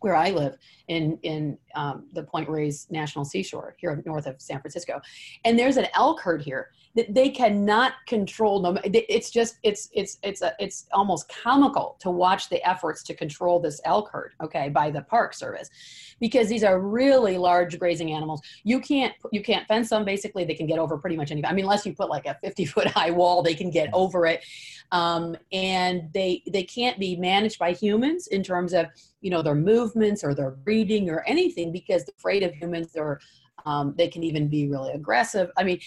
where 0.00 0.14
I 0.14 0.30
live 0.30 0.56
in 0.88 1.18
in 1.22 1.58
um, 1.74 2.06
the 2.12 2.22
Point 2.22 2.48
Reyes 2.48 2.86
National 2.90 3.24
Seashore 3.24 3.74
here 3.78 4.02
north 4.04 4.26
of 4.26 4.40
San 4.40 4.60
Francisco, 4.60 5.00
and 5.44 5.58
there's 5.58 5.76
an 5.76 5.86
elk 5.94 6.20
herd 6.20 6.42
here 6.42 6.70
that 6.98 7.14
they 7.14 7.30
cannot 7.30 7.92
control. 8.08 8.60
No, 8.60 8.76
it's 8.82 9.30
just 9.30 9.58
it's 9.62 9.88
it's 9.92 10.18
it's 10.24 10.42
a, 10.42 10.52
it's 10.58 10.86
almost 10.90 11.28
comical 11.28 11.96
to 12.00 12.10
watch 12.10 12.48
the 12.48 12.60
efforts 12.68 13.04
to 13.04 13.14
control 13.14 13.60
this 13.60 13.80
elk 13.84 14.10
herd. 14.10 14.32
Okay, 14.42 14.68
by 14.68 14.90
the 14.90 15.02
Park 15.02 15.32
Service, 15.32 15.70
because 16.18 16.48
these 16.48 16.64
are 16.64 16.80
really 16.80 17.38
large 17.38 17.78
grazing 17.78 18.10
animals. 18.10 18.42
You 18.64 18.80
can't 18.80 19.14
you 19.30 19.44
can't 19.44 19.64
fence 19.68 19.90
them. 19.90 20.04
Basically, 20.04 20.44
they 20.44 20.56
can 20.56 20.66
get 20.66 20.80
over 20.80 20.98
pretty 20.98 21.16
much 21.16 21.30
anything. 21.30 21.48
I 21.48 21.52
mean, 21.52 21.66
unless 21.66 21.86
you 21.86 21.94
put 21.94 22.10
like 22.10 22.26
a 22.26 22.36
50 22.42 22.64
foot 22.64 22.86
high 22.98 23.12
wall, 23.12 23.44
they 23.44 23.54
can 23.54 23.70
get 23.70 23.90
over 23.92 24.26
it, 24.26 24.44
um, 24.90 25.36
and 25.52 26.12
they 26.12 26.42
they 26.48 26.64
can't 26.64 26.98
be 26.98 27.14
managed 27.14 27.60
by 27.60 27.74
humans 27.74 28.26
in 28.26 28.42
terms 28.42 28.74
of 28.74 28.86
you 29.20 29.30
know 29.30 29.40
their 29.40 29.54
movements 29.54 30.24
or 30.24 30.34
their 30.34 30.50
breeding 30.50 31.08
or 31.10 31.22
anything 31.28 31.70
because 31.70 32.04
they're 32.04 32.14
afraid 32.18 32.42
of 32.42 32.52
humans 32.56 32.96
or 32.96 33.20
um, 33.66 33.94
they 33.96 34.08
can 34.08 34.24
even 34.24 34.48
be 34.48 34.68
really 34.68 34.92
aggressive 34.92 35.50
i 35.56 35.64
mean 35.64 35.80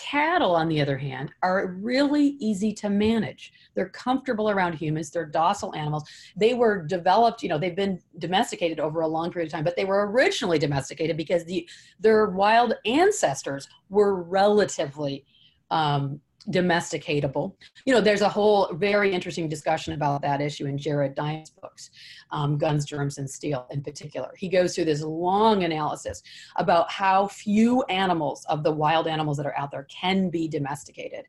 cattle 0.00 0.54
on 0.54 0.68
the 0.68 0.80
other 0.80 0.96
hand 0.96 1.30
are 1.42 1.76
really 1.80 2.36
easy 2.38 2.72
to 2.72 2.88
manage. 2.88 3.52
They're 3.74 3.90
comfortable 3.90 4.50
around 4.50 4.74
humans. 4.74 5.10
They're 5.10 5.26
docile 5.26 5.74
animals. 5.74 6.08
They 6.36 6.54
were 6.54 6.86
developed 6.86 7.42
you 7.42 7.48
know 7.48 7.58
they've 7.58 7.76
been 7.76 8.00
domesticated 8.18 8.80
over 8.80 9.00
a 9.00 9.08
long 9.08 9.30
period 9.30 9.48
of 9.48 9.52
time 9.52 9.64
but 9.64 9.76
they 9.76 9.84
were 9.84 10.10
originally 10.10 10.58
domesticated 10.58 11.16
because 11.16 11.44
the 11.44 11.68
their 11.98 12.26
wild 12.26 12.74
ancestors 12.86 13.68
were 13.88 14.22
relatively 14.22 15.24
um, 15.70 16.20
domesticatable. 16.48 17.54
You 17.84 17.94
know, 17.94 18.00
there's 18.00 18.22
a 18.22 18.28
whole 18.28 18.72
very 18.74 19.12
interesting 19.12 19.48
discussion 19.48 19.92
about 19.92 20.22
that 20.22 20.40
issue 20.40 20.66
in 20.66 20.78
Jared 20.78 21.14
Diamond's 21.14 21.50
books, 21.50 21.90
um, 22.30 22.58
Guns, 22.58 22.84
Germs, 22.84 23.18
and 23.18 23.28
Steel 23.28 23.66
in 23.70 23.82
particular. 23.82 24.32
He 24.36 24.48
goes 24.48 24.74
through 24.74 24.86
this 24.86 25.02
long 25.02 25.64
analysis 25.64 26.22
about 26.56 26.90
how 26.90 27.28
few 27.28 27.82
animals 27.84 28.44
of 28.48 28.62
the 28.62 28.72
wild 28.72 29.06
animals 29.06 29.36
that 29.36 29.46
are 29.46 29.58
out 29.58 29.70
there 29.70 29.86
can 29.90 30.30
be 30.30 30.48
domesticated. 30.48 31.26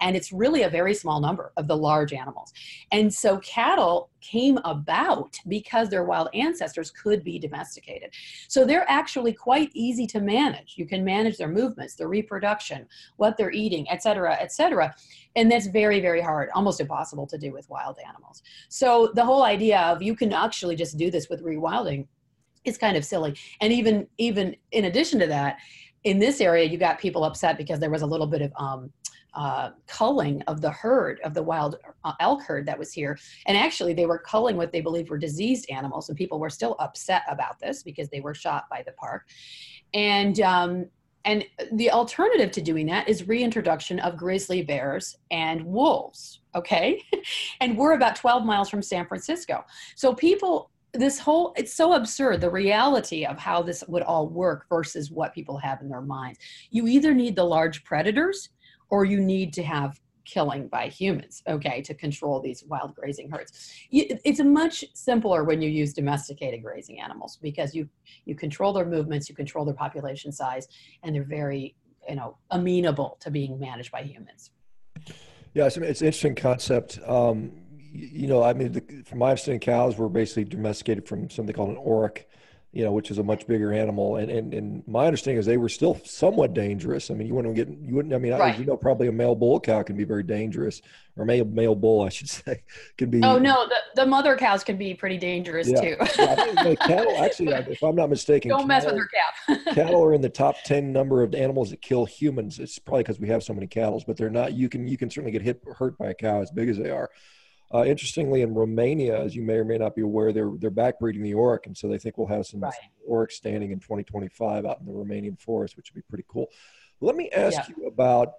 And 0.00 0.16
it's 0.16 0.32
really 0.32 0.62
a 0.62 0.70
very 0.70 0.94
small 0.94 1.20
number 1.20 1.52
of 1.56 1.68
the 1.68 1.76
large 1.76 2.12
animals. 2.12 2.52
And 2.90 3.12
so 3.12 3.38
cattle 3.38 4.10
came 4.24 4.58
about 4.64 5.32
because 5.48 5.88
their 5.88 6.04
wild 6.04 6.28
ancestors 6.32 6.90
could 6.90 7.20
be 7.22 7.38
domesticated. 7.38 8.10
So 8.48 8.64
they're 8.64 8.88
actually 8.88 9.34
quite 9.48 9.70
easy 9.74 10.06
to 10.14 10.20
manage. 10.20 10.74
You 10.76 10.86
can 10.86 11.04
manage 11.04 11.36
their 11.36 11.52
movements, 11.60 11.94
their 11.94 12.08
reproduction, 12.08 12.86
what 13.16 13.36
they're 13.36 13.50
eating, 13.64 13.84
et 13.90 14.02
cetera, 14.02 14.32
et 14.44 14.50
cetera. 14.52 14.94
And 15.36 15.50
that's 15.50 15.66
very, 15.66 16.00
very 16.00 16.22
hard, 16.22 16.48
almost 16.54 16.80
impossible 16.80 17.26
to 17.26 17.38
do 17.38 17.52
with 17.52 17.68
wild 17.68 17.96
animals. 18.08 18.42
So 18.68 19.12
the 19.14 19.24
whole 19.24 19.44
idea 19.44 19.80
of 19.80 20.02
you 20.02 20.14
can 20.16 20.32
actually 20.32 20.76
just 20.76 20.96
do 20.96 21.10
this 21.10 21.28
with 21.28 21.44
rewilding 21.44 22.06
is 22.64 22.78
kind 22.78 22.96
of 22.96 23.04
silly. 23.04 23.36
And 23.60 23.72
even 23.72 24.06
even 24.16 24.56
in 24.72 24.84
addition 24.86 25.18
to 25.20 25.26
that, 25.26 25.58
in 26.04 26.18
this 26.18 26.40
area, 26.40 26.64
you 26.64 26.78
got 26.78 26.98
people 26.98 27.24
upset 27.24 27.56
because 27.56 27.78
there 27.80 27.90
was 27.90 28.02
a 28.02 28.06
little 28.06 28.26
bit 28.26 28.42
of 28.42 28.52
um, 28.56 28.92
uh, 29.34 29.70
culling 29.86 30.42
of 30.42 30.60
the 30.60 30.70
herd 30.70 31.20
of 31.24 31.34
the 31.34 31.42
wild 31.42 31.76
uh, 32.04 32.12
elk 32.20 32.42
herd 32.42 32.66
that 32.66 32.78
was 32.78 32.92
here. 32.92 33.18
And 33.46 33.56
actually 33.56 33.94
they 33.94 34.06
were 34.06 34.18
culling 34.18 34.56
what 34.56 34.72
they 34.72 34.80
believed 34.80 35.10
were 35.10 35.18
diseased 35.18 35.70
animals 35.70 36.08
and 36.08 36.18
people 36.18 36.38
were 36.38 36.50
still 36.50 36.76
upset 36.78 37.22
about 37.28 37.58
this 37.60 37.82
because 37.82 38.08
they 38.08 38.20
were 38.20 38.34
shot 38.34 38.64
by 38.70 38.82
the 38.84 38.92
park. 38.92 39.26
And 39.92 40.40
um, 40.40 40.86
and 41.26 41.42
the 41.72 41.90
alternative 41.90 42.50
to 42.50 42.60
doing 42.60 42.84
that 42.86 43.08
is 43.08 43.26
reintroduction 43.26 43.98
of 44.00 44.18
grizzly 44.18 44.60
bears 44.60 45.16
and 45.30 45.64
wolves 45.64 46.40
okay? 46.54 47.02
And 47.60 47.78
we're 47.78 47.94
about 47.94 48.16
12 48.16 48.44
miles 48.44 48.68
from 48.68 48.82
san 48.82 49.06
francisco. 49.06 49.64
So 49.96 50.14
people 50.14 50.70
this 50.92 51.18
whole 51.18 51.52
it's 51.56 51.74
so 51.74 51.94
absurd 51.94 52.40
the 52.40 52.50
reality 52.50 53.24
of 53.24 53.38
how 53.38 53.62
this 53.62 53.82
would 53.88 54.02
all 54.02 54.28
work 54.28 54.66
versus 54.68 55.10
what 55.10 55.34
people 55.34 55.56
have 55.58 55.80
in 55.80 55.88
their 55.88 56.02
minds. 56.02 56.38
You 56.70 56.86
either 56.86 57.14
need 57.14 57.34
the 57.34 57.44
large 57.44 57.82
predators 57.84 58.50
or 58.90 59.04
you 59.04 59.20
need 59.20 59.52
to 59.54 59.62
have 59.62 60.00
killing 60.24 60.68
by 60.68 60.88
humans, 60.88 61.42
okay, 61.48 61.82
to 61.82 61.94
control 61.94 62.40
these 62.40 62.64
wild 62.66 62.94
grazing 62.94 63.30
herds. 63.30 63.72
It's 63.90 64.40
much 64.40 64.84
simpler 64.94 65.44
when 65.44 65.60
you 65.60 65.68
use 65.68 65.92
domesticated 65.92 66.62
grazing 66.62 67.00
animals 67.00 67.38
because 67.42 67.74
you 67.74 67.88
you 68.24 68.34
control 68.34 68.72
their 68.72 68.86
movements, 68.86 69.28
you 69.28 69.34
control 69.34 69.64
their 69.64 69.74
population 69.74 70.32
size, 70.32 70.66
and 71.02 71.14
they're 71.14 71.24
very 71.24 71.76
you 72.08 72.16
know 72.16 72.38
amenable 72.50 73.16
to 73.20 73.30
being 73.30 73.58
managed 73.58 73.92
by 73.92 74.02
humans. 74.02 74.50
Yeah, 75.54 75.66
it's, 75.66 75.76
it's 75.76 76.00
an 76.00 76.06
interesting 76.06 76.34
concept. 76.34 76.98
Um, 77.06 77.52
you 77.92 78.26
know, 78.26 78.42
I 78.42 78.54
mean, 78.54 78.72
the, 78.72 79.02
from 79.06 79.18
my 79.18 79.30
understanding, 79.30 79.60
cows 79.60 79.96
were 79.96 80.08
basically 80.08 80.44
domesticated 80.44 81.06
from 81.06 81.30
something 81.30 81.54
called 81.54 81.70
an 81.70 81.76
auroch 81.76 82.24
you 82.74 82.82
know, 82.82 82.90
which 82.90 83.10
is 83.10 83.18
a 83.18 83.22
much 83.22 83.46
bigger 83.46 83.72
animal. 83.72 84.16
And, 84.16 84.28
and, 84.28 84.52
and 84.52 84.82
my 84.88 85.06
understanding 85.06 85.38
is 85.38 85.46
they 85.46 85.56
were 85.56 85.68
still 85.68 86.00
somewhat 86.04 86.54
dangerous. 86.54 87.08
I 87.08 87.14
mean, 87.14 87.28
you 87.28 87.34
wouldn't 87.34 87.54
get, 87.54 87.68
you 87.68 87.94
wouldn't, 87.94 88.12
I 88.12 88.18
mean, 88.18 88.32
right. 88.32 88.58
you 88.58 88.64
know, 88.64 88.76
probably 88.76 89.06
a 89.06 89.12
male 89.12 89.36
bull 89.36 89.60
cow 89.60 89.84
can 89.84 89.96
be 89.96 90.02
very 90.02 90.24
dangerous 90.24 90.82
or 91.16 91.24
male, 91.24 91.44
male 91.44 91.76
bull, 91.76 92.02
I 92.02 92.08
should 92.08 92.28
say, 92.30 92.64
can 92.98 93.10
be. 93.10 93.22
Oh 93.22 93.38
no, 93.38 93.68
the, 93.68 93.76
the 94.02 94.06
mother 94.06 94.36
cows 94.36 94.64
can 94.64 94.76
be 94.76 94.92
pretty 94.92 95.18
dangerous 95.18 95.68
yeah. 95.68 95.80
too. 95.80 95.96
yeah, 96.18 96.74
cattle, 96.74 97.16
actually, 97.18 97.52
if 97.52 97.82
I'm 97.82 97.94
not 97.94 98.10
mistaken, 98.10 98.48
don't 98.48 98.68
cattle, 98.68 98.96
mess 98.96 99.06
with 99.48 99.56
calf. 99.56 99.64
cattle 99.76 100.02
are 100.02 100.12
in 100.12 100.20
the 100.20 100.28
top 100.28 100.56
10 100.64 100.92
number 100.92 101.22
of 101.22 101.32
animals 101.34 101.70
that 101.70 101.80
kill 101.80 102.04
humans. 102.04 102.58
It's 102.58 102.80
probably 102.80 103.04
because 103.04 103.20
we 103.20 103.28
have 103.28 103.44
so 103.44 103.54
many 103.54 103.68
cattle, 103.68 104.02
but 104.04 104.16
they're 104.16 104.30
not, 104.30 104.52
you 104.52 104.68
can, 104.68 104.88
you 104.88 104.98
can 104.98 105.10
certainly 105.10 105.30
get 105.30 105.42
hit, 105.42 105.62
hurt 105.78 105.96
by 105.96 106.08
a 106.08 106.14
cow 106.14 106.42
as 106.42 106.50
big 106.50 106.68
as 106.68 106.76
they 106.76 106.90
are. 106.90 107.08
Uh, 107.72 107.84
interestingly, 107.84 108.42
in 108.42 108.54
Romania, 108.54 109.18
as 109.20 109.34
you 109.34 109.42
may 109.42 109.54
or 109.54 109.64
may 109.64 109.78
not 109.78 109.94
be 109.94 110.02
aware, 110.02 110.32
they're 110.32 110.52
they're 110.58 110.70
backbreeding 110.70 111.22
the 111.22 111.34
aurochs, 111.34 111.66
and 111.66 111.76
so 111.76 111.88
they 111.88 111.98
think 111.98 112.18
we'll 112.18 112.26
have 112.26 112.46
some 112.46 112.60
Right. 112.60 112.72
aurochs 113.08 113.36
standing 113.36 113.70
in 113.72 113.80
2025 113.80 114.64
out 114.64 114.78
in 114.80 114.86
the 114.86 114.92
Romanian 114.92 115.38
forest, 115.40 115.76
which 115.76 115.90
would 115.92 115.98
be 115.98 116.06
pretty 116.08 116.24
cool. 116.28 116.48
Let 117.00 117.16
me 117.16 117.30
ask 117.30 117.68
Yeah. 117.68 117.74
you 117.76 117.86
about. 117.86 118.34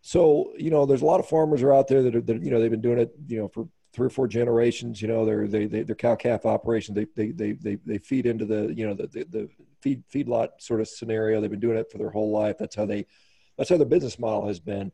So 0.00 0.52
you 0.56 0.70
know, 0.70 0.86
there's 0.86 1.02
a 1.02 1.06
lot 1.06 1.20
of 1.20 1.26
farmers 1.28 1.62
are 1.62 1.72
out 1.72 1.88
there 1.88 2.02
that 2.02 2.14
are 2.14 2.20
that, 2.22 2.42
you 2.42 2.50
know 2.50 2.60
they've 2.60 2.70
been 2.70 2.80
doing 2.80 2.98
it 3.00 3.12
you 3.26 3.38
know 3.38 3.48
for 3.48 3.68
three 3.92 4.06
or 4.06 4.10
four 4.10 4.28
generations. 4.28 5.02
You 5.02 5.08
know, 5.08 5.24
they're 5.24 5.48
they, 5.48 5.66
they 5.66 5.82
they're 5.82 5.96
cow 5.96 6.14
calf 6.14 6.46
operations. 6.46 6.94
They 6.94 7.06
they 7.16 7.32
they 7.32 7.52
they 7.52 7.74
they 7.84 7.98
feed 7.98 8.26
into 8.26 8.44
the 8.46 8.72
you 8.74 8.86
know 8.86 8.94
the 8.94 9.08
the, 9.08 9.24
the 9.24 9.48
feed 9.82 10.04
feedlot 10.12 10.50
sort 10.58 10.80
of 10.80 10.88
scenario. 10.88 11.40
They've 11.40 11.50
been 11.50 11.60
doing 11.60 11.78
it 11.78 11.90
for 11.90 11.98
their 11.98 12.10
whole 12.10 12.30
life. 12.30 12.56
That's 12.58 12.76
how 12.76 12.86
they 12.86 13.06
that's 13.56 13.70
how 13.70 13.76
their 13.76 13.86
business 13.86 14.18
model 14.18 14.46
has 14.46 14.60
been. 14.60 14.92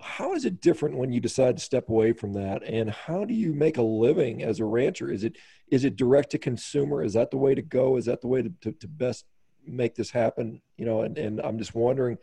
How 0.00 0.34
is 0.34 0.44
it 0.44 0.60
different 0.60 0.96
when 0.96 1.12
you 1.12 1.20
decide 1.20 1.56
to 1.56 1.62
step 1.62 1.88
away 1.88 2.12
from 2.12 2.34
that? 2.34 2.62
And 2.62 2.90
how 2.90 3.24
do 3.24 3.32
you 3.32 3.54
make 3.54 3.78
a 3.78 3.82
living 3.82 4.42
as 4.42 4.60
a 4.60 4.64
rancher? 4.64 5.10
Is 5.10 5.24
it 5.24 5.36
is 5.70 5.84
it 5.84 5.96
direct 5.96 6.30
to 6.30 6.38
consumer? 6.38 7.02
Is 7.02 7.14
that 7.14 7.30
the 7.30 7.38
way 7.38 7.54
to 7.54 7.62
go? 7.62 7.96
Is 7.96 8.04
that 8.04 8.20
the 8.20 8.28
way 8.28 8.42
to, 8.42 8.52
to, 8.62 8.72
to 8.72 8.88
best 8.88 9.24
make 9.66 9.94
this 9.94 10.10
happen? 10.10 10.60
You 10.76 10.84
know, 10.84 11.02
and, 11.02 11.16
and 11.16 11.40
I'm 11.40 11.58
just 11.58 11.74
wondering, 11.74 12.18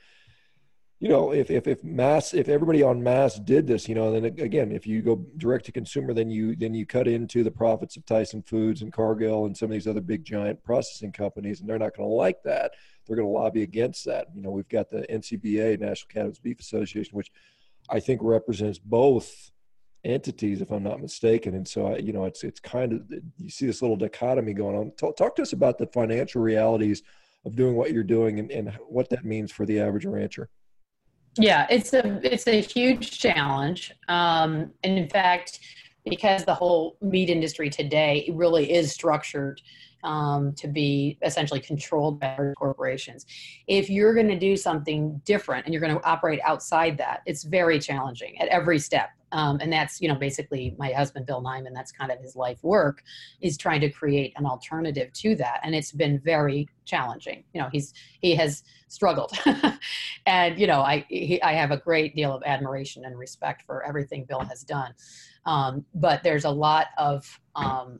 you 1.03 1.09
know, 1.09 1.33
if, 1.33 1.51
if, 1.51 1.67
if 1.67 1.83
mass, 1.83 2.33
if 2.33 2.47
everybody 2.47 2.81
on 2.81 3.03
mass 3.03 3.37
did 3.37 3.67
this, 3.67 3.89
you 3.89 3.93
know, 3.93 4.13
then 4.13 4.23
again, 4.23 4.71
if 4.71 4.87
you 4.87 5.01
go 5.01 5.25
direct 5.35 5.65
to 5.65 5.73
consumer, 5.73 6.13
then 6.13 6.29
you, 6.29 6.55
then 6.55 6.73
you 6.73 6.85
cut 6.85 7.09
into 7.09 7.43
the 7.43 7.51
profits 7.51 7.97
of 7.97 8.05
Tyson 8.05 8.41
Foods 8.41 8.81
and 8.81 8.93
Cargill 8.93 9.45
and 9.45 9.57
some 9.57 9.65
of 9.65 9.71
these 9.71 9.85
other 9.85 9.99
big 9.99 10.23
giant 10.23 10.63
processing 10.63 11.11
companies, 11.11 11.59
and 11.59 11.67
they're 11.67 11.77
not 11.77 11.93
going 11.93 12.07
to 12.07 12.15
like 12.15 12.41
that. 12.43 12.71
They're 13.05 13.17
going 13.17 13.27
to 13.27 13.33
lobby 13.33 13.63
against 13.63 14.05
that. 14.05 14.27
You 14.33 14.41
know, 14.43 14.51
we've 14.51 14.69
got 14.69 14.89
the 14.89 15.05
NCBA, 15.09 15.81
National 15.81 16.07
Cattlemen's 16.07 16.39
Beef 16.39 16.61
Association, 16.61 17.17
which 17.17 17.31
I 17.93 17.99
think 17.99 18.21
represents 18.23 18.79
both 18.79 19.51
entities, 20.03 20.61
if 20.61 20.71
I'm 20.71 20.83
not 20.83 20.99
mistaken. 20.99 21.53
And 21.53 21.67
so, 21.67 21.87
I, 21.87 21.97
you 21.97 22.11
know, 22.11 22.25
it's 22.25 22.43
it's 22.43 22.59
kind 22.59 22.91
of 22.91 23.01
you 23.37 23.49
see 23.49 23.67
this 23.67 23.81
little 23.81 23.95
dichotomy 23.95 24.53
going 24.53 24.75
on. 24.75 24.91
Talk, 24.97 25.15
talk 25.15 25.35
to 25.35 25.43
us 25.43 25.53
about 25.53 25.77
the 25.77 25.85
financial 25.87 26.41
realities 26.41 27.03
of 27.45 27.55
doing 27.55 27.75
what 27.75 27.91
you're 27.91 28.03
doing 28.03 28.39
and, 28.39 28.51
and 28.51 28.71
what 28.87 29.09
that 29.09 29.23
means 29.23 29.51
for 29.51 29.65
the 29.65 29.79
average 29.79 30.05
rancher. 30.05 30.49
Yeah, 31.37 31.67
it's 31.69 31.93
a 31.93 32.19
it's 32.23 32.47
a 32.47 32.61
huge 32.61 33.19
challenge, 33.19 33.93
um, 34.07 34.71
and 34.83 34.97
in 34.97 35.07
fact, 35.07 35.59
because 36.03 36.45
the 36.45 36.53
whole 36.53 36.97
meat 37.01 37.29
industry 37.29 37.69
today 37.69 38.29
really 38.33 38.71
is 38.71 38.91
structured 38.91 39.61
um, 40.03 40.53
to 40.53 40.67
be 40.67 41.17
essentially 41.23 41.59
controlled 41.59 42.19
by 42.19 42.37
corporations. 42.57 43.25
If 43.67 43.89
you're 43.89 44.13
going 44.13 44.27
to 44.27 44.39
do 44.39 44.55
something 44.55 45.21
different 45.25 45.65
and 45.65 45.73
you're 45.73 45.81
going 45.81 45.97
to 45.97 46.03
operate 46.05 46.39
outside 46.43 46.97
that, 46.97 47.21
it's 47.25 47.43
very 47.43 47.79
challenging 47.79 48.39
at 48.41 48.47
every 48.49 48.79
step. 48.79 49.09
Um, 49.33 49.57
and 49.61 49.73
that's 49.73 49.99
you 49.99 50.07
know 50.07 50.15
basically 50.15 50.75
my 50.77 50.91
husband 50.91 51.25
Bill 51.25 51.41
Niman. 51.41 51.73
That's 51.73 51.91
kind 51.91 52.11
of 52.11 52.19
his 52.19 52.35
life 52.35 52.63
work 52.63 53.03
is 53.41 53.57
trying 53.57 53.81
to 53.81 53.89
create 53.89 54.31
an 54.37 54.45
alternative 54.45 55.11
to 55.11 55.35
that, 55.37 55.59
and 55.63 55.73
it's 55.73 55.91
been 55.91 56.19
very 56.19 56.69
challenging. 56.85 57.43
You 57.53 57.61
know, 57.61 57.69
he's 57.71 57.93
he 58.21 58.35
has 58.35 58.63
struggled, 58.89 59.31
and 60.27 60.59
you 60.59 60.67
know 60.67 60.81
I 60.81 61.03
he, 61.09 61.41
I 61.41 61.53
have 61.53 61.71
a 61.71 61.77
great 61.77 62.15
deal 62.15 62.31
of 62.31 62.43
admiration 62.45 63.05
and 63.05 63.17
respect 63.17 63.63
for 63.65 63.83
everything 63.83 64.25
Bill 64.25 64.41
has 64.41 64.61
done, 64.61 64.93
um, 65.47 65.83
but 65.95 66.21
there's 66.21 66.45
a 66.45 66.51
lot 66.51 66.87
of 66.99 67.39
um, 67.55 67.99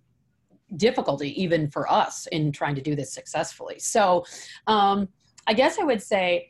difficulty 0.77 1.39
even 1.41 1.69
for 1.69 1.91
us 1.91 2.27
in 2.27 2.51
trying 2.51 2.75
to 2.75 2.81
do 2.81 2.95
this 2.95 3.13
successfully. 3.13 3.79
So 3.79 4.25
um, 4.67 5.07
I 5.47 5.53
guess 5.53 5.79
I 5.79 5.83
would 5.83 6.01
say 6.01 6.49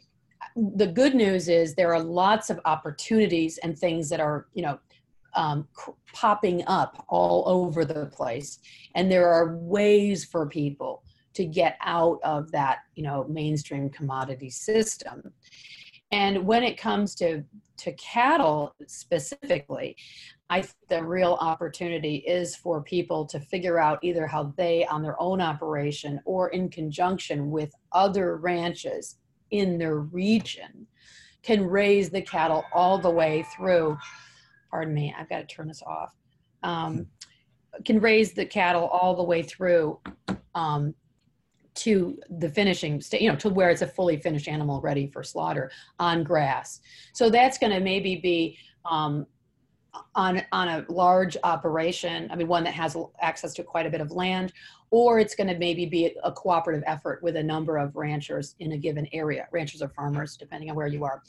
the 0.55 0.88
good 0.88 1.15
news 1.15 1.49
is 1.49 1.74
there 1.74 1.93
are 1.93 2.03
lots 2.03 2.49
of 2.49 2.59
opportunities 2.65 3.57
and 3.59 3.78
things 3.78 4.09
that 4.09 4.19
are 4.19 4.47
you 4.53 4.61
know 4.61 4.80
um, 5.36 5.67
popping 6.13 6.63
up 6.67 7.05
all 7.09 7.43
over 7.47 7.84
the 7.84 8.05
place 8.07 8.59
and 8.93 9.11
there 9.11 9.28
are 9.28 9.57
ways 9.57 10.26
for 10.26 10.47
people 10.47 11.03
to 11.34 11.45
get 11.45 11.78
out 11.82 12.19
of 12.24 12.51
that 12.51 12.80
you 12.95 13.03
know 13.03 13.26
mainstream 13.28 13.89
commodity 13.89 14.49
system 14.49 15.34
and 16.14 16.45
when 16.45 16.61
it 16.61 16.78
comes 16.78 17.16
to 17.16 17.43
to 17.76 17.91
cattle 17.93 18.76
specifically 18.88 19.97
i 20.49 20.61
think 20.61 20.76
the 20.89 21.03
real 21.03 21.38
opportunity 21.41 22.18
is 22.18 22.55
for 22.55 22.84
people 22.84 23.26
to 23.26 23.39
figure 23.39 23.80
out 23.80 23.99
either 24.03 24.28
how 24.28 24.53
they 24.55 24.86
on 24.86 25.01
their 25.01 25.20
own 25.20 25.41
operation 25.41 26.22
or 26.26 26.49
in 26.49 26.70
conjunction 26.70 27.49
with 27.49 27.72
other 27.91 28.38
ranches 28.38 29.18
in 29.49 29.78
their 29.78 29.97
region 29.97 30.86
can 31.41 31.66
raise 31.66 32.09
the 32.09 32.22
cattle 32.22 32.64
all 32.74 32.97
the 32.99 33.09
way 33.09 33.43
through 33.55 33.97
pardon 34.70 34.93
me 34.93 35.14
i've 35.18 35.30
got 35.30 35.39
to 35.39 35.55
turn 35.55 35.68
this 35.68 35.84
off 35.86 36.14
um, 36.61 37.07
can 37.84 37.99
raise 37.99 38.34
the 38.34 38.45
cattle 38.45 38.86
all 38.88 39.16
the 39.16 39.24
way 39.24 39.41
through 39.41 39.99
um, 40.55 40.93
to 41.76 42.19
the 42.39 42.49
finishing 42.49 43.01
state, 43.01 43.21
you 43.21 43.30
know, 43.30 43.36
to 43.38 43.49
where 43.49 43.69
it's 43.69 43.82
a 43.82 43.88
fully 43.88 44.17
finished 44.17 44.47
animal 44.47 44.82
ready 44.82 45.07
for 45.07 45.24
slaughter 45.24 45.71
on 45.99 46.24
grass. 46.24 46.82
So 47.13 47.30
that's 47.30 47.57
going 47.57 47.74
to 47.74 47.80
maybe 47.80 48.17
be 48.17 48.57
um, 48.86 49.26
on 50.15 50.41
on 50.51 50.67
a 50.67 50.86
large 50.89 51.38
operation. 51.43 52.30
I 52.32 52.36
mean, 52.36 52.47
one 52.47 52.63
that 52.63 52.74
has 52.74 52.95
access 53.21 53.53
to 53.55 53.63
quite 53.63 53.86
a 53.86 53.89
bit 53.89 54.01
of 54.01 54.11
land, 54.11 54.53
or 54.91 55.19
it's 55.19 55.36
going 55.36 55.47
to 55.47 55.57
maybe 55.57 55.86
be 55.86 56.15
a 56.24 56.32
cooperative 56.32 56.84
effort 56.86 57.21
with 57.24 57.36
a 57.36 57.43
number 57.43 57.78
of 57.78 57.95
ranchers 57.95 58.55
in 58.59 58.74
a 58.74 58.78
given 58.78 59.07
area, 59.13 59.47
ranchers 59.51 59.82
or 59.82 59.89
farmers, 59.89 60.38
depending 60.38 60.69
on 60.69 60.76
where 60.76 60.88
you 60.88 61.03
are. 61.03 61.21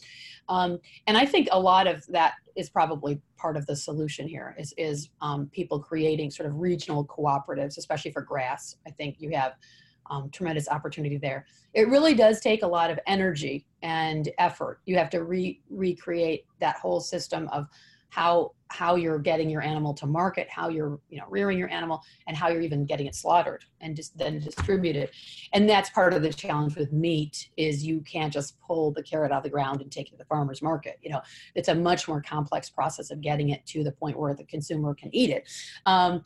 Um, 0.49 0.79
and 1.07 1.17
I 1.17 1.27
think 1.27 1.49
a 1.53 1.61
lot 1.61 1.87
of 1.87 2.07
that 2.09 2.35
is 2.57 2.69
probably 2.69 3.21
part 3.37 3.57
of 3.57 3.67
the 3.67 3.77
solution 3.77 4.29
here. 4.29 4.55
Is 4.59 4.75
is 4.77 5.11
um, 5.21 5.49
people 5.53 5.79
creating 5.79 6.31
sort 6.31 6.49
of 6.49 6.57
regional 6.57 7.05
cooperatives, 7.07 7.79
especially 7.79 8.13
for 8.13 8.23
grass. 8.23 8.77
I 8.87 8.91
think 8.91 9.17
you 9.19 9.31
have 9.31 9.55
um, 10.11 10.31
tremendous 10.31 10.69
opportunity 10.69 11.17
there. 11.17 11.47
It 11.73 11.89
really 11.89 12.15
does 12.15 12.41
take 12.41 12.63
a 12.63 12.67
lot 12.67 12.91
of 12.91 12.99
energy 13.07 13.67
and 13.83 14.29
effort. 14.39 14.81
You 14.87 14.97
have 14.97 15.11
to 15.11 15.25
re- 15.25 15.61
recreate 15.71 16.47
that 16.61 16.77
whole 16.77 17.01
system 17.01 17.49
of 17.53 17.69
how 18.11 18.53
how 18.69 18.97
you're 18.97 19.19
getting 19.19 19.49
your 19.51 19.63
animal 19.63 19.95
to 19.95 20.07
market, 20.07 20.49
how 20.51 20.69
you're 20.69 20.99
you 21.09 21.19
know 21.19 21.27
rearing 21.29 21.59
your 21.59 21.71
animal, 21.71 22.03
and 22.27 22.37
how 22.37 22.49
you're 22.49 22.63
even 22.63 22.85
getting 22.85 23.07
it 23.07 23.15
slaughtered 23.15 23.65
and 23.81 23.95
just 23.95 24.17
then 24.17 24.41
distributed. 24.41 25.11
And 25.53 25.69
that's 25.69 25.91
part 25.91 26.15
of 26.15 26.23
the 26.23 26.33
challenge 26.33 26.77
with 26.77 26.93
meat 26.93 27.51
is 27.57 27.85
you 27.85 28.01
can't 28.01 28.33
just 28.33 28.59
pull 28.61 28.93
the 28.93 29.03
carrot 29.03 29.31
out 29.31 29.39
of 29.39 29.43
the 29.45 29.51
ground 29.51 29.81
and 29.81 29.93
take 29.93 30.09
it 30.09 30.11
to 30.13 30.17
the 30.17 30.25
farmer's 30.25 30.63
market. 30.63 30.99
You 31.03 31.11
know, 31.11 31.21
it's 31.55 31.69
a 31.69 31.75
much 31.75 32.09
more 32.09 32.21
complex 32.21 32.71
process 32.71 33.11
of 33.11 33.21
getting 33.21 33.51
it 33.51 33.65
to 33.67 33.85
the 33.85 33.93
point 33.93 34.19
where 34.19 34.35
the 34.35 34.45
consumer 34.45 34.95
can 34.95 35.15
eat 35.15 35.31
it. 35.31 35.49
Um, 35.87 36.23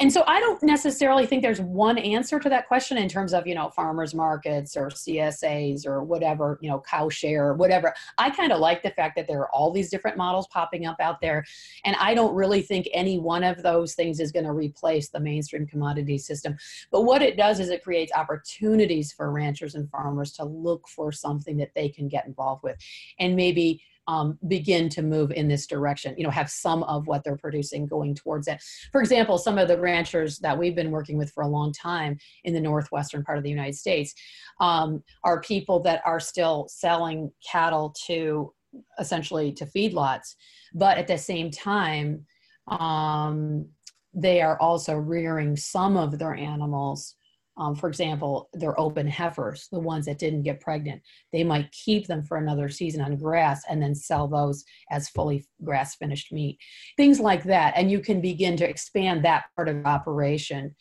and 0.00 0.12
so 0.12 0.22
I 0.28 0.38
don't 0.38 0.62
necessarily 0.62 1.26
think 1.26 1.42
there's 1.42 1.60
one 1.60 1.98
answer 1.98 2.38
to 2.38 2.48
that 2.48 2.68
question 2.68 2.98
in 2.98 3.08
terms 3.08 3.34
of, 3.34 3.48
you 3.48 3.54
know, 3.56 3.70
farmers 3.70 4.14
markets 4.14 4.76
or 4.76 4.90
CSAs 4.90 5.86
or 5.86 6.04
whatever, 6.04 6.58
you 6.62 6.70
know, 6.70 6.80
cow 6.88 7.08
share 7.08 7.48
or 7.48 7.54
whatever. 7.54 7.92
I 8.16 8.30
kind 8.30 8.52
of 8.52 8.60
like 8.60 8.84
the 8.84 8.90
fact 8.90 9.16
that 9.16 9.26
there 9.26 9.40
are 9.40 9.50
all 9.50 9.72
these 9.72 9.90
different 9.90 10.16
models 10.16 10.46
popping 10.48 10.86
up 10.86 10.98
out 11.00 11.20
there. 11.20 11.44
And 11.84 11.96
I 11.96 12.14
don't 12.14 12.34
really 12.34 12.62
think 12.62 12.88
any 12.92 13.18
one 13.18 13.44
of 13.44 13.62
those 13.62 13.94
things 13.94 14.20
is 14.20 14.32
going 14.32 14.46
to 14.46 14.52
replace 14.52 15.08
the 15.08 15.20
mainstream 15.20 15.66
commodity 15.66 16.18
system. 16.18 16.56
But 16.90 17.02
what 17.02 17.22
it 17.22 17.36
does 17.36 17.60
is 17.60 17.68
it 17.68 17.84
creates 17.84 18.12
opportunities 18.12 19.12
for 19.12 19.30
ranchers 19.30 19.74
and 19.74 19.90
farmers 19.90 20.32
to 20.32 20.44
look 20.44 20.88
for 20.88 21.12
something 21.12 21.56
that 21.58 21.74
they 21.74 21.88
can 21.88 22.08
get 22.08 22.26
involved 22.26 22.62
with 22.62 22.76
and 23.18 23.36
maybe 23.36 23.82
um, 24.08 24.38
begin 24.48 24.88
to 24.88 25.02
move 25.02 25.30
in 25.30 25.48
this 25.48 25.66
direction, 25.66 26.14
you 26.16 26.24
know, 26.24 26.30
have 26.30 26.50
some 26.50 26.82
of 26.84 27.06
what 27.06 27.22
they're 27.22 27.36
producing 27.36 27.86
going 27.86 28.14
towards 28.14 28.48
it. 28.48 28.60
For 28.90 29.00
example, 29.00 29.36
some 29.36 29.58
of 29.58 29.68
the 29.68 29.78
ranchers 29.78 30.38
that 30.38 30.58
we've 30.58 30.74
been 30.74 30.90
working 30.90 31.18
with 31.18 31.30
for 31.30 31.42
a 31.42 31.48
long 31.48 31.72
time 31.72 32.18
in 32.44 32.54
the 32.54 32.60
northwestern 32.60 33.22
part 33.22 33.36
of 33.36 33.44
the 33.44 33.50
United 33.50 33.74
States 33.74 34.14
um, 34.60 35.02
are 35.24 35.42
people 35.42 35.80
that 35.80 36.00
are 36.06 36.20
still 36.20 36.66
selling 36.70 37.30
cattle 37.46 37.94
to 38.06 38.52
essentially 38.98 39.52
to 39.52 39.66
feedlots, 39.66 40.34
but 40.74 40.98
at 40.98 41.06
the 41.06 41.18
same 41.18 41.50
time, 41.50 42.24
um, 42.68 43.66
they 44.14 44.40
are 44.40 44.60
also 44.60 44.96
rearing 44.96 45.56
some 45.56 45.96
of 45.96 46.18
their 46.18 46.34
animals 46.34 47.16
um, 47.58 47.74
for 47.74 47.88
example, 47.88 48.48
they're 48.54 48.78
open 48.78 49.08
heifers, 49.08 49.68
the 49.72 49.80
ones 49.80 50.06
that 50.06 50.18
didn't 50.18 50.42
get 50.42 50.60
pregnant. 50.60 51.02
They 51.32 51.42
might 51.42 51.70
keep 51.72 52.06
them 52.06 52.22
for 52.22 52.36
another 52.36 52.68
season 52.68 53.00
on 53.00 53.16
grass 53.16 53.62
and 53.68 53.82
then 53.82 53.94
sell 53.96 54.28
those 54.28 54.64
as 54.90 55.08
fully 55.08 55.44
grass 55.64 55.96
finished 55.96 56.32
meat. 56.32 56.58
Things 56.96 57.18
like 57.18 57.42
that. 57.44 57.74
And 57.76 57.90
you 57.90 57.98
can 57.98 58.20
begin 58.20 58.56
to 58.58 58.68
expand 58.68 59.24
that 59.24 59.46
part 59.56 59.68
of 59.68 59.84
operation. 59.84 60.74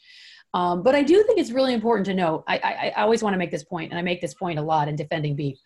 Um, 0.54 0.84
but 0.84 0.94
I 0.94 1.02
do 1.02 1.24
think 1.24 1.40
it's 1.40 1.52
really 1.52 1.74
important 1.74 2.06
to 2.06 2.14
know 2.14 2.44
I, 2.48 2.58
I, 2.58 2.94
I 2.96 3.02
always 3.02 3.24
want 3.24 3.34
to 3.34 3.40
make 3.40 3.52
this 3.52 3.66
point, 3.66 3.92
and 3.92 4.00
I 4.00 4.04
make 4.04 4.22
this 4.22 4.36
point 4.36 4.60
a 4.60 4.62
lot 4.62 4.88
in 4.88 4.96
defending 4.96 5.36
beef. 5.36 5.58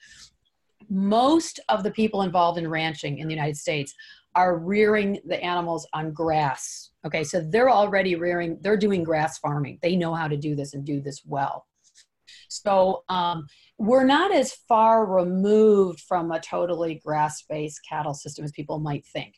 Most 0.90 1.60
of 1.70 1.84
the 1.84 1.92
people 1.92 2.22
involved 2.22 2.58
in 2.58 2.68
ranching 2.68 3.20
in 3.20 3.28
the 3.28 3.34
United 3.34 3.58
States 3.58 3.94
are 4.36 4.58
rearing 4.58 5.20
the 5.26 5.42
animals 5.44 5.88
on 5.94 6.14
grass. 6.14 6.92
Okay, 7.06 7.24
so 7.24 7.42
they're 7.42 7.70
already 7.70 8.16
rearing, 8.16 8.58
they're 8.62 8.78
doing 8.78 9.04
grass 9.04 9.40
farming. 9.40 9.80
They 9.82 9.96
know 9.96 10.14
how 10.14 10.28
to 10.28 10.38
do 10.38 10.56
this 10.56 10.74
and 10.74 10.86
do 10.86 11.02
this 11.02 11.22
well. 11.26 11.66
So 12.48 13.04
um, 13.10 13.48
we're 13.78 14.04
not 14.04 14.34
as 14.34 14.54
far 14.54 15.06
removed 15.06 16.02
from 16.02 16.32
a 16.32 16.40
totally 16.40 16.96
grass 16.96 17.44
based 17.48 17.80
cattle 17.88 18.14
system 18.14 18.44
as 18.44 18.52
people 18.52 18.80
might 18.80 19.06
think. 19.06 19.36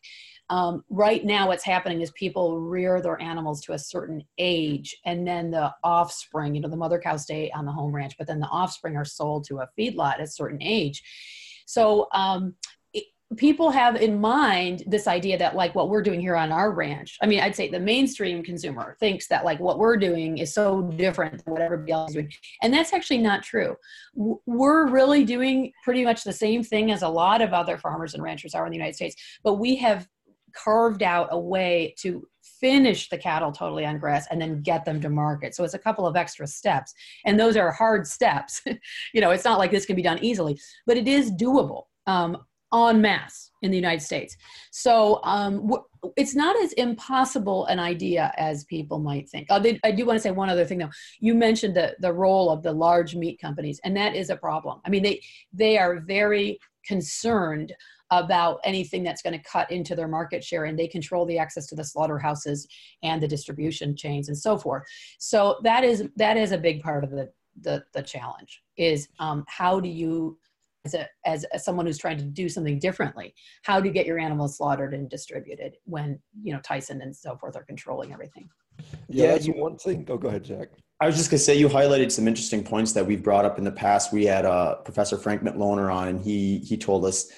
Um, 0.54 0.84
right 0.92 1.26
now 1.26 1.48
what's 1.48 1.64
happening 1.64 2.02
is 2.02 2.12
people 2.12 2.60
rear 2.60 3.02
their 3.02 3.20
animals 3.20 3.60
to 3.60 3.74
a 3.74 3.80
certain 3.80 4.24
age 4.38 4.96
and 5.04 5.28
then 5.28 5.50
the 5.50 5.74
offspring 5.84 6.54
you 6.54 6.62
know 6.62 6.70
the 6.70 6.78
mother 6.78 7.00
cows 7.00 7.24
stay 7.24 7.50
on 7.56 7.66
the 7.66 7.72
home 7.72 7.92
ranch 7.92 8.14
but 8.20 8.28
then 8.28 8.40
the 8.40 8.48
offspring 8.48 8.96
are 8.96 9.04
sold 9.04 9.46
to 9.46 9.62
a 9.62 9.70
feedlot 9.76 10.14
at 10.14 10.22
a 10.22 10.28
certain 10.28 10.62
age. 10.62 11.02
So 11.66 12.08
um, 12.14 12.54
people 13.36 13.72
have 13.72 13.96
in 13.96 14.22
mind 14.22 14.84
this 14.86 15.08
idea 15.08 15.40
that 15.40 15.56
like 15.56 15.74
what 15.74 15.90
we're 15.90 16.04
doing 16.04 16.22
here 16.22 16.36
on 16.36 16.52
our 16.52 16.72
ranch 16.72 17.18
i 17.24 17.26
mean 17.26 17.40
i'd 17.40 17.56
say 17.56 17.68
the 17.68 17.80
mainstream 17.80 18.44
consumer 18.44 18.96
thinks 19.00 19.28
that 19.28 19.44
like 19.44 19.60
what 19.60 19.80
we're 19.80 19.98
doing 19.98 20.38
is 20.38 20.54
so 20.54 20.84
different 20.98 21.44
than 21.44 21.52
what 21.52 21.62
everybody 21.62 21.92
else 21.92 22.12
is 22.12 22.16
doing. 22.16 22.30
And 22.62 22.72
that's 22.72 22.94
actually 22.94 23.18
not 23.20 23.42
true. 23.42 23.76
We're 24.14 24.88
really 24.88 25.24
doing 25.24 25.72
pretty 25.84 26.04
much 26.04 26.24
the 26.24 26.34
same 26.34 26.64
thing 26.64 26.92
as 26.92 27.02
a 27.02 27.08
lot 27.08 27.42
of 27.42 27.54
other 27.54 27.78
farmers 27.80 28.14
and 28.14 28.22
ranchers 28.22 28.54
are 28.54 28.66
in 28.68 28.72
the 28.72 28.78
united 28.78 28.96
states 28.96 29.16
but 29.44 29.56
we 29.56 29.76
have 29.78 30.08
carved 30.54 31.04
out 31.04 31.28
a 31.32 31.40
way 31.40 31.94
to 32.00 32.28
finish 32.42 33.10
the 33.10 33.18
cattle 33.18 33.52
totally 33.52 33.86
on 33.86 33.98
grass 33.98 34.28
and 34.32 34.42
then 34.42 34.62
get 34.62 34.86
them 34.86 35.02
to 35.02 35.10
market 35.10 35.56
so 35.56 35.64
it's 35.64 35.74
a 35.74 35.80
couple 35.80 36.06
of 36.06 36.16
extra 36.16 36.48
steps 36.48 36.94
and 37.26 37.40
those 37.40 37.58
are 37.58 37.72
hard 37.72 38.06
steps 38.08 38.62
you 39.14 39.22
know 39.22 39.32
it's 39.32 39.46
not 39.46 39.60
like 39.60 39.72
this 39.72 39.86
can 39.86 39.96
be 39.96 40.02
done 40.02 40.20
easily 40.22 40.58
but 40.86 40.98
it 40.98 41.08
is 41.08 41.32
doable 41.32 41.84
um, 42.08 42.38
en 42.74 43.02
masse 43.02 43.52
in 43.62 43.72
the 43.72 43.78
United 43.78 44.02
States. 44.02 44.36
So 44.72 45.22
um, 45.24 45.72
it's 46.18 46.36
not 46.36 46.60
as 46.62 46.74
impossible 46.74 47.66
an 47.68 47.80
idea 47.80 48.34
as 48.38 48.66
people 48.66 49.00
might 49.00 49.30
think. 49.30 49.48
Oh, 49.50 49.60
they, 49.60 49.80
I 49.84 49.92
do 49.92 50.06
want 50.06 50.18
to 50.18 50.22
say 50.22 50.32
one 50.32 50.50
other 50.50 50.66
thing 50.66 50.80
though. 50.80 50.90
You 51.20 51.36
mentioned 51.36 51.76
the, 51.76 51.96
the 52.00 52.12
role 52.12 52.50
of 52.50 52.64
the 52.64 52.74
large 52.74 53.16
meat 53.16 53.40
companies, 53.40 53.80
and 53.84 53.96
that 53.96 54.16
is 54.16 54.30
a 54.30 54.36
problem. 54.36 54.82
I 54.86 54.90
mean, 54.90 55.04
they, 55.04 55.22
they 55.54 55.78
are 55.78 56.00
very 56.00 56.60
concerned 56.86 57.74
about 58.20 58.60
anything 58.64 59.04
that's 59.04 59.22
going 59.22 59.38
to 59.38 59.44
cut 59.44 59.70
into 59.72 59.96
their 59.96 60.08
market 60.08 60.44
share 60.44 60.66
and 60.66 60.78
they 60.78 60.88
control 60.88 61.26
the 61.26 61.38
access 61.38 61.68
to 61.68 61.76
the 61.76 61.84
slaughterhouses 61.84 62.68
and 63.02 63.22
the 63.22 63.28
distribution 63.28 63.96
chains 63.96 64.28
and 64.28 64.38
so 64.38 64.58
forth. 64.58 64.84
So 65.20 65.58
that 65.64 65.84
is 65.84 66.08
that 66.18 66.38
is 66.38 66.52
a 66.52 66.58
big 66.58 66.82
part 66.82 67.04
of 67.04 67.12
the 67.12 67.30
the, 67.62 67.84
the 67.94 68.02
challenge 68.02 68.64
is 68.78 69.08
um, 69.20 69.46
how 69.48 69.80
do 69.80 69.88
you 69.88 70.40
as, 70.86 70.96
a, 70.96 71.08
as, 71.26 71.46
as 71.54 71.64
someone 71.64 71.86
who's 71.86 72.00
trying 72.00 72.18
to 72.18 72.24
do 72.24 72.50
something 72.50 72.80
differently 72.80 73.34
how 73.62 73.80
do 73.80 73.88
you 73.88 73.94
get 73.94 74.08
your 74.08 74.18
animals 74.18 74.58
slaughtered 74.58 74.94
and 74.94 75.08
distributed 75.08 75.78
when 75.86 76.20
you 76.42 76.52
know 76.52 76.60
tyson 76.62 77.02
and 77.02 77.16
so 77.16 77.38
forth 77.38 77.56
are 77.56 77.64
controlling 77.64 78.12
everything? 78.12 78.50
Yeah, 79.08 79.28
that's 79.28 79.46
you, 79.46 79.54
one 79.54 79.78
thing. 79.78 80.06
Oh, 80.10 80.18
go 80.18 80.30
ahead 80.30 80.44
jack. 80.44 80.70
I 81.00 81.06
was 81.06 81.16
just 81.16 81.30
going 81.30 81.38
to 81.38 81.44
say 81.44 81.56
you 81.56 81.68
highlighted 81.68 82.12
some 82.12 82.28
interesting 82.28 82.64
points 82.64 82.94
that 82.94 83.06
we've 83.06 83.22
brought 83.22 83.46
up 83.46 83.58
in 83.58 83.64
the 83.64 83.72
past. 83.72 84.14
We 84.14 84.26
had 84.26 84.46
uh, 84.46 84.76
professor 84.76 85.18
frank 85.18 85.42
mitloehner 85.42 85.94
on 85.94 86.08
and 86.08 86.22
he 86.22 86.60
he 86.60 86.78
told 86.78 87.06
us 87.06 87.32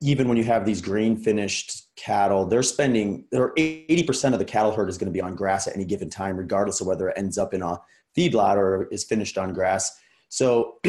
even 0.00 0.28
when 0.28 0.36
you 0.36 0.44
have 0.44 0.64
these 0.64 0.80
grain 0.80 1.16
finished 1.16 1.88
cattle 1.96 2.44
they're 2.46 2.62
spending 2.62 3.24
they're 3.30 3.52
80% 3.54 4.32
of 4.32 4.38
the 4.38 4.44
cattle 4.44 4.72
herd 4.72 4.88
is 4.88 4.98
going 4.98 5.10
to 5.10 5.16
be 5.16 5.20
on 5.20 5.34
grass 5.34 5.66
at 5.66 5.74
any 5.74 5.84
given 5.84 6.10
time 6.10 6.36
regardless 6.36 6.80
of 6.80 6.86
whether 6.86 7.08
it 7.08 7.18
ends 7.18 7.38
up 7.38 7.54
in 7.54 7.62
a 7.62 7.80
feedlot 8.16 8.56
or 8.56 8.88
is 8.90 9.04
finished 9.04 9.38
on 9.38 9.52
grass 9.52 9.98
so 10.28 10.78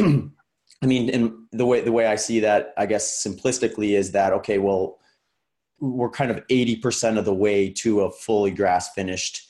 I 0.82 0.86
mean, 0.86 1.46
the 1.50 1.66
way 1.66 1.80
the 1.80 1.92
way 1.92 2.06
I 2.06 2.16
see 2.16 2.40
that, 2.40 2.72
I 2.76 2.86
guess 2.86 3.24
simplistically 3.24 3.96
is 3.96 4.12
that 4.12 4.32
okay, 4.34 4.58
well, 4.58 4.98
we're 5.80 6.10
kind 6.10 6.30
of 6.30 6.42
eighty 6.50 6.76
percent 6.76 7.18
of 7.18 7.24
the 7.24 7.34
way 7.34 7.70
to 7.70 8.02
a 8.02 8.10
fully 8.10 8.52
grass 8.52 8.92
finished 8.94 9.48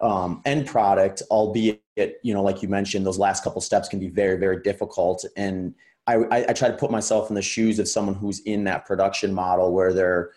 um, 0.00 0.40
end 0.44 0.66
product, 0.66 1.22
albeit 1.30 1.80
you 2.22 2.32
know, 2.32 2.42
like 2.42 2.62
you 2.62 2.68
mentioned, 2.68 3.04
those 3.04 3.18
last 3.18 3.44
couple 3.44 3.60
steps 3.60 3.88
can 3.88 3.98
be 3.98 4.08
very 4.08 4.38
very 4.38 4.62
difficult. 4.62 5.24
And 5.36 5.74
I, 6.06 6.16
I, 6.16 6.46
I 6.48 6.52
try 6.52 6.68
to 6.68 6.76
put 6.76 6.90
myself 6.90 7.28
in 7.30 7.34
the 7.34 7.42
shoes 7.42 7.78
of 7.78 7.88
someone 7.88 8.14
who's 8.14 8.40
in 8.40 8.64
that 8.64 8.86
production 8.86 9.32
model 9.32 9.72
where 9.72 9.92
they're 9.92 10.30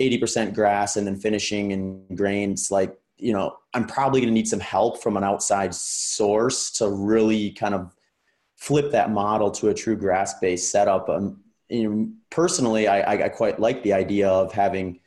eighty 0.00 0.18
percent 0.18 0.54
grass 0.54 0.96
and 0.96 1.06
then 1.06 1.16
finishing 1.16 1.72
in 1.72 2.04
grains. 2.14 2.70
Like 2.70 2.98
you 3.18 3.32
know, 3.32 3.56
I'm 3.74 3.86
probably 3.86 4.20
going 4.20 4.28
to 4.28 4.34
need 4.34 4.48
some 4.48 4.60
help 4.60 5.02
from 5.02 5.16
an 5.16 5.24
outside 5.24 5.74
source 5.74 6.70
to 6.72 6.88
really 6.88 7.50
kind 7.50 7.74
of 7.74 7.94
flip 8.56 8.92
that 8.92 9.10
model 9.10 9.50
to 9.52 9.68
a 9.68 9.74
true 9.74 9.96
grass 9.96 10.38
based 10.40 10.70
setup. 10.70 11.08
Um, 11.08 11.42
you 11.68 11.88
know, 11.88 12.08
personally, 12.30 12.88
I, 12.88 13.24
I 13.24 13.28
quite 13.28 13.60
like 13.60 13.82
the 13.82 13.92
idea 13.92 14.28
of 14.28 14.52
having 14.52 15.00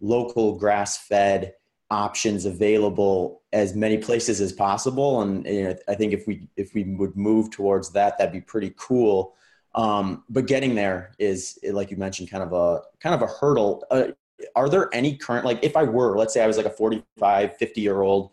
local 0.00 0.58
grass 0.58 0.98
fed 0.98 1.54
options 1.90 2.44
available 2.44 3.42
as 3.52 3.74
many 3.74 3.96
places 3.98 4.40
as 4.40 4.52
possible. 4.52 5.22
And 5.22 5.46
you 5.46 5.64
know, 5.64 5.76
I 5.88 5.94
think 5.94 6.12
if 6.12 6.26
we 6.26 6.48
if 6.56 6.74
we 6.74 6.84
would 6.84 7.16
move 7.16 7.50
towards 7.50 7.90
that, 7.92 8.18
that'd 8.18 8.32
be 8.32 8.40
pretty 8.40 8.74
cool. 8.76 9.34
Um, 9.74 10.24
but 10.28 10.46
getting 10.46 10.74
there 10.74 11.12
is, 11.18 11.58
like 11.62 11.90
you 11.90 11.96
mentioned, 11.96 12.30
kind 12.30 12.42
of 12.42 12.52
a 12.52 12.82
kind 13.00 13.14
of 13.14 13.22
a 13.22 13.32
hurdle. 13.32 13.84
Uh, 13.90 14.08
are 14.54 14.68
there 14.68 14.88
any 14.92 15.16
current 15.16 15.44
like 15.44 15.58
if 15.62 15.76
I 15.76 15.84
were, 15.84 16.16
let's 16.16 16.32
say 16.34 16.42
I 16.42 16.46
was 16.46 16.56
like 16.56 16.66
a 16.66 16.70
45, 16.70 17.56
50 17.56 17.80
year 17.80 18.00
old 18.02 18.30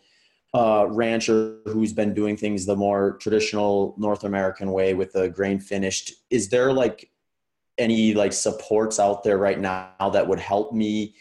uh, 0.54 0.88
rancher 0.90 1.58
who's 1.66 1.92
been 1.92 2.14
doing 2.14 2.38
things 2.38 2.66
the 2.66 2.76
more 2.76 3.18
traditional 3.18 3.96
North 3.98 4.24
American 4.24 4.72
way 4.72 4.94
with 4.94 5.12
the 5.12 5.30
grain 5.30 5.60
finished, 5.60 6.14
is 6.30 6.50
there 6.50 6.72
like 6.72 7.12
any 7.78 8.14
like 8.14 8.32
supports 8.32 9.00
out 9.00 9.24
there 9.24 9.38
right 9.38 9.60
now 9.60 10.10
that 10.14 10.28
would 10.28 10.40
help 10.40 10.72
me 10.74 11.16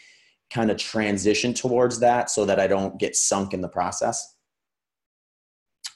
kind 0.49 0.71
of 0.71 0.77
transition 0.77 1.53
towards 1.53 1.99
that 1.99 2.29
so 2.29 2.45
that 2.45 2.59
I 2.59 2.67
don't 2.67 2.97
get 2.97 3.15
sunk 3.15 3.53
in 3.53 3.61
the 3.61 3.67
process? 3.67 4.34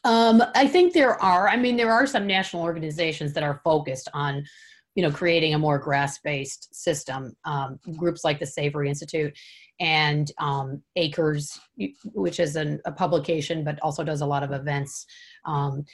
Um, 0.03 0.41
I 0.55 0.67
think 0.67 0.93
there 0.93 1.21
are. 1.21 1.49
I 1.49 1.57
mean, 1.57 1.75
there 1.75 1.91
are 1.91 2.07
some 2.07 2.25
national 2.25 2.63
organizations 2.63 3.33
that 3.33 3.43
are 3.43 3.61
focused 3.63 4.07
on 4.13 4.45
you 4.95 5.03
know 5.03 5.11
creating 5.11 5.53
a 5.53 5.59
more 5.59 5.77
grass-based 5.77 6.75
system 6.75 7.35
um, 7.45 7.79
groups 7.95 8.25
like 8.25 8.39
the 8.39 8.45
savory 8.45 8.89
institute 8.89 9.33
and 9.79 10.31
um, 10.39 10.81
acres 10.97 11.57
which 12.13 12.39
is 12.39 12.55
an, 12.55 12.81
a 12.85 12.91
publication 12.91 13.63
but 13.63 13.79
also 13.81 14.03
does 14.03 14.19
a 14.19 14.25
lot 14.25 14.43
of 14.43 14.51
events 14.51 15.05
um, 15.45 15.85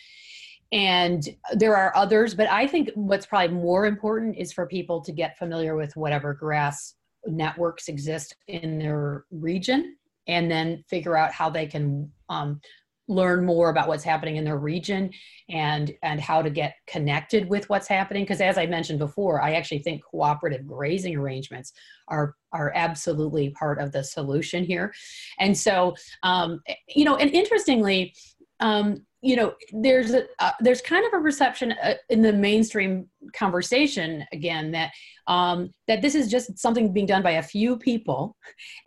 and 0.71 1.29
there 1.53 1.75
are 1.75 1.95
others 1.95 2.33
but 2.33 2.49
i 2.49 2.65
think 2.65 2.89
what's 2.95 3.27
probably 3.27 3.55
more 3.55 3.85
important 3.85 4.35
is 4.37 4.51
for 4.51 4.65
people 4.65 5.01
to 5.01 5.11
get 5.11 5.37
familiar 5.37 5.75
with 5.75 5.95
whatever 5.95 6.33
grass 6.33 6.95
networks 7.27 7.87
exist 7.87 8.35
in 8.47 8.79
their 8.79 9.25
region 9.29 9.95
and 10.27 10.49
then 10.49 10.83
figure 10.89 11.15
out 11.15 11.31
how 11.31 11.49
they 11.49 11.67
can 11.67 12.11
um, 12.29 12.59
learn 13.07 13.45
more 13.45 13.69
about 13.69 13.87
what's 13.87 14.03
happening 14.03 14.37
in 14.37 14.43
their 14.43 14.57
region 14.57 15.11
and 15.49 15.93
and 16.01 16.19
how 16.19 16.41
to 16.41 16.49
get 16.49 16.75
connected 16.87 17.47
with 17.47 17.69
what's 17.69 17.87
happening. 17.87 18.23
Because 18.23 18.41
as 18.41 18.57
i 18.57 18.65
mentioned 18.65 18.99
before 18.99 19.41
i 19.41 19.53
actually 19.53 19.79
think 19.79 20.03
cooperative 20.03 20.65
grazing 20.65 21.15
arrangements 21.15 21.73
are 22.07 22.35
are 22.51 22.71
absolutely 22.75 23.49
part 23.51 23.79
of 23.79 23.91
the 23.91 24.03
solution 24.03 24.63
here. 24.63 24.93
And 25.39 25.57
so 25.57 25.95
um, 26.23 26.61
you 26.87 27.05
know 27.05 27.15
and 27.15 27.31
interestingly 27.31 28.13
um, 28.59 29.05
you 29.25 29.35
know 29.35 29.53
there's 29.71 30.13
a 30.13 30.25
uh, 30.39 30.51
there's 30.59 30.81
kind 30.81 31.05
of 31.05 31.13
a 31.13 31.21
reception 31.21 31.73
uh, 31.83 31.95
in 32.09 32.21
the 32.21 32.31
mainstream 32.31 33.09
conversation 33.33 34.23
again 34.31 34.71
that 34.71 34.91
um, 35.27 35.71
that 35.87 36.01
this 36.03 36.13
is 36.13 36.29
just 36.29 36.57
something 36.59 36.93
being 36.93 37.07
done 37.07 37.23
by 37.23 37.31
a 37.31 37.43
few 37.43 37.75
people 37.75 38.35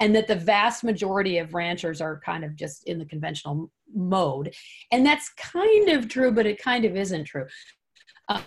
and 0.00 0.14
that 0.14 0.28
the 0.28 0.36
vast 0.36 0.84
majority 0.84 1.38
of 1.38 1.54
ranchers 1.54 2.00
are 2.00 2.20
kind 2.24 2.44
of 2.44 2.54
just 2.54 2.84
in 2.84 2.98
the 2.98 3.04
conventional 3.04 3.70
mode. 3.94 4.54
And 4.92 5.04
that's 5.04 5.30
kind 5.30 5.88
of 5.90 6.08
true 6.08 6.32
but 6.32 6.46
it 6.46 6.62
kind 6.62 6.84
of 6.84 6.96
isn't 6.96 7.24
true. 7.24 7.46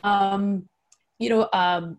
Um, 0.04 0.68
you 1.22 1.30
know 1.30 1.48
um, 1.54 1.98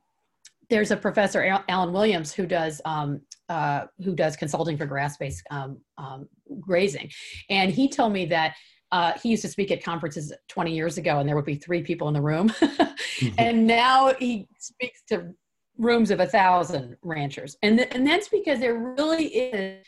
there's 0.69 0.91
a 0.91 0.97
professor 0.97 1.63
allen 1.69 1.93
williams 1.93 2.33
who 2.33 2.47
does 2.47 2.81
um, 2.85 3.21
uh, 3.49 3.85
who 4.05 4.15
does 4.15 4.37
consulting 4.37 4.77
for 4.77 4.87
grass-based 4.87 5.43
um, 5.51 5.79
um, 5.99 6.29
grazing. 6.61 7.11
And 7.51 7.71
he 7.71 7.89
told 7.89 8.13
me 8.13 8.27
that 8.27 8.55
uh, 8.91 9.13
he 9.23 9.31
used 9.31 9.43
to 9.43 9.49
speak 9.49 9.71
at 9.71 9.83
conferences 9.83 10.33
20 10.49 10.75
years 10.75 10.99
ago 10.99 11.19
and 11.19 11.29
there 11.29 11.37
would 11.37 11.45
be 11.45 11.57
three 11.57 11.83
people 11.83 12.09
in 12.09 12.15
the 12.15 12.21
room. 12.21 12.49
Mm-hmm. 12.49 13.29
and 13.39 13.67
now 13.67 14.15
he 14.19 14.49
speaks 14.59 15.03
to 15.09 15.33
rooms 15.79 16.11
of 16.11 16.21
a 16.21 16.27
thousand 16.27 16.97
ranchers. 17.03 17.57
And, 17.63 17.79
th- 17.79 17.95
and 17.95 18.07
that's 18.07 18.29
because 18.29 18.61
there 18.61 18.79
really 18.79 19.27
is 19.27 19.85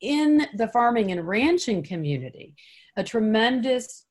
within 0.00 0.46
the 0.54 0.68
farming 0.68 1.12
and 1.12 1.26
ranching 1.26 1.82
community 1.82 2.54
a 2.96 3.04
tremendous 3.04 4.04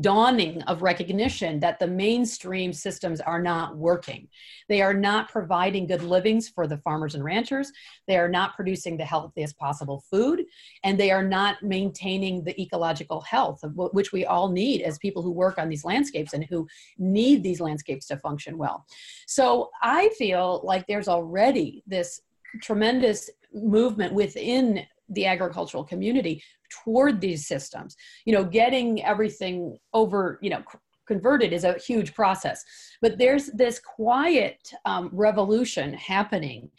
dawning 0.00 0.60
of 0.62 0.82
recognition 0.82 1.58
that 1.60 1.78
the 1.78 1.86
mainstream 1.86 2.70
systems 2.70 3.18
are 3.22 3.40
not 3.40 3.78
working. 3.78 4.28
They 4.68 4.82
are 4.82 4.92
not 4.92 5.30
providing 5.30 5.86
good 5.86 6.02
livings 6.02 6.50
for 6.50 6.66
the 6.66 6.76
farmers 6.78 7.14
and 7.14 7.24
ranchers. 7.24 7.72
They 8.06 8.18
are 8.18 8.28
not 8.28 8.56
producing 8.56 8.98
the 8.98 9.06
healthiest 9.06 9.56
possible 9.56 10.04
food, 10.10 10.44
and 10.82 11.00
they 11.00 11.10
are 11.12 11.22
not 11.22 11.62
maintaining 11.62 12.44
the 12.44 12.60
ecological 12.60 13.22
health, 13.22 13.60
which 13.74 14.12
we 14.12 14.26
all 14.26 14.50
need 14.50 14.82
as 14.82 14.98
people 14.98 15.22
who 15.22 15.30
work 15.30 15.56
on 15.56 15.70
these 15.70 15.84
landscapes 15.84 16.34
and 16.34 16.44
who 16.44 16.66
need 16.98 17.42
these 17.42 17.60
landscapes 17.60 18.06
to 18.08 18.18
function 18.18 18.58
well. 18.58 18.84
So 19.26 19.70
I 19.82 20.10
feel 20.18 20.60
like 20.62 20.86
there's 20.86 21.08
already 21.08 21.84
this 21.86 22.20
tremendous 22.60 23.30
movement 23.52 24.12
within 24.12 24.86
the 25.08 25.26
agricultural 25.26 25.84
community 25.84 26.42
toward 26.84 27.20
these 27.20 27.46
systems. 27.46 27.96
You 28.24 28.32
know 28.34 28.44
getting 28.44 29.04
everything 29.04 29.78
over 29.92 30.38
you 30.42 30.50
know 30.50 30.62
converted 31.06 31.52
is 31.52 31.64
a 31.64 31.78
huge 31.78 32.14
process. 32.14 32.64
But 33.00 33.18
there's 33.18 33.46
this 33.46 33.78
quiet 33.78 34.58
um, 34.84 35.10
revolution 35.12 35.94
happening 35.94 36.70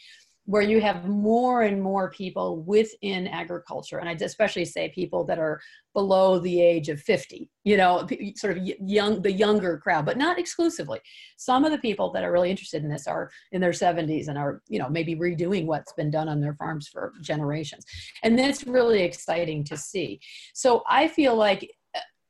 where 0.48 0.62
you 0.62 0.80
have 0.80 1.06
more 1.06 1.62
and 1.62 1.82
more 1.82 2.10
people 2.10 2.62
within 2.62 3.28
agriculture 3.28 3.98
and 3.98 4.08
i 4.08 4.12
especially 4.24 4.64
say 4.64 4.88
people 4.88 5.22
that 5.24 5.38
are 5.38 5.60
below 5.94 6.38
the 6.38 6.60
age 6.60 6.88
of 6.88 7.00
50 7.00 7.48
you 7.64 7.76
know 7.76 8.06
sort 8.34 8.56
of 8.56 8.64
young 8.64 9.20
the 9.20 9.30
younger 9.30 9.78
crowd 9.78 10.06
but 10.06 10.16
not 10.16 10.38
exclusively. 10.38 11.00
Some 11.36 11.64
of 11.64 11.70
the 11.70 11.78
people 11.78 12.10
that 12.12 12.24
are 12.24 12.32
really 12.32 12.50
interested 12.50 12.82
in 12.82 12.88
this 12.88 13.06
are 13.06 13.30
in 13.52 13.60
their 13.60 13.72
70s 13.72 14.28
and 14.28 14.38
are 14.38 14.62
you 14.68 14.78
know 14.78 14.88
maybe 14.88 15.14
redoing 15.14 15.66
what's 15.66 15.92
been 15.92 16.10
done 16.10 16.28
on 16.28 16.40
their 16.40 16.54
farms 16.54 16.88
for 16.88 17.12
generations. 17.20 17.84
And 18.22 18.38
that's 18.38 18.66
really 18.66 19.02
exciting 19.02 19.64
to 19.64 19.76
see. 19.76 20.20
So 20.54 20.82
i 20.88 21.08
feel 21.08 21.36
like 21.36 21.70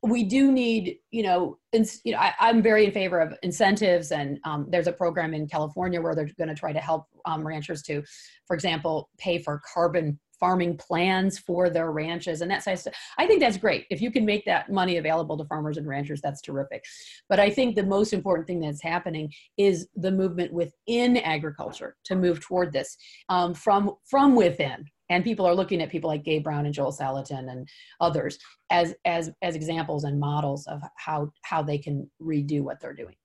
we 0.01 0.23
do 0.23 0.51
need, 0.51 0.97
you 1.11 1.23
know, 1.23 1.57
ins- 1.73 2.01
you 2.05 2.13
know, 2.13 2.19
I, 2.19 2.49
am 2.49 2.61
very 2.61 2.85
in 2.85 2.91
favor 2.91 3.19
of 3.19 3.33
incentives, 3.43 4.11
and 4.11 4.39
um, 4.45 4.67
there's 4.69 4.87
a 4.87 4.93
program 4.93 5.33
in 5.33 5.47
California 5.47 6.01
where 6.01 6.15
they're 6.15 6.29
going 6.37 6.47
to 6.47 6.55
try 6.55 6.71
to 6.71 6.79
help 6.79 7.07
um, 7.25 7.45
ranchers 7.45 7.81
to, 7.83 8.03
for 8.47 8.55
example, 8.55 9.09
pay 9.17 9.39
for 9.39 9.61
carbon 9.73 10.19
farming 10.39 10.77
plans 10.77 11.37
for 11.37 11.69
their 11.69 11.91
ranches 11.91 12.41
and 12.41 12.49
that 12.49 12.63
size. 12.63 12.87
I 13.17 13.27
think 13.27 13.41
that's 13.41 13.57
great. 13.57 13.85
If 13.89 14.01
you 14.01 14.09
can 14.09 14.25
make 14.25 14.45
that 14.45 14.71
money 14.71 14.97
available 14.97 15.37
to 15.37 15.45
farmers 15.45 15.77
and 15.77 15.87
ranchers, 15.87 16.21
that's 16.21 16.41
terrific. 16.41 16.83
But 17.27 17.39
I 17.39 17.49
think 17.49 17.75
the 17.75 17.83
most 17.83 18.13
important 18.13 18.47
thing 18.47 18.61
that's 18.61 18.81
happening 18.81 19.31
is 19.57 19.89
the 19.95 20.11
movement 20.11 20.53
within 20.53 21.17
agriculture 21.17 21.97
to 22.05 22.15
move 22.15 22.39
toward 22.39 22.71
this 22.71 22.95
um, 23.27 23.53
from 23.53 23.95
from 24.09 24.35
within, 24.35 24.85
and 25.09 25.23
people 25.23 25.45
are 25.45 25.55
looking 25.55 25.81
at 25.81 25.89
people 25.89 26.09
like 26.09 26.23
Gabe 26.23 26.43
Brown 26.43 26.65
and 26.65 26.73
Joel 26.73 26.91
Salatin 26.91 27.51
and 27.51 27.67
others 27.99 28.37
as 28.69 28.95
as 29.05 29.31
as 29.41 29.55
examples 29.55 30.03
and 30.03 30.19
models 30.19 30.67
of 30.67 30.81
how 30.95 31.31
how 31.43 31.61
they 31.61 31.77
can 31.77 32.09
redo 32.21 32.61
what 32.61 32.79
they're 32.79 32.93
doing. 32.93 33.15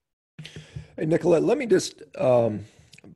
Hey 0.97 1.07
Nicolette, 1.07 1.43
let 1.43 1.59
me 1.59 1.66
just 1.66 2.03
um, 2.18 2.64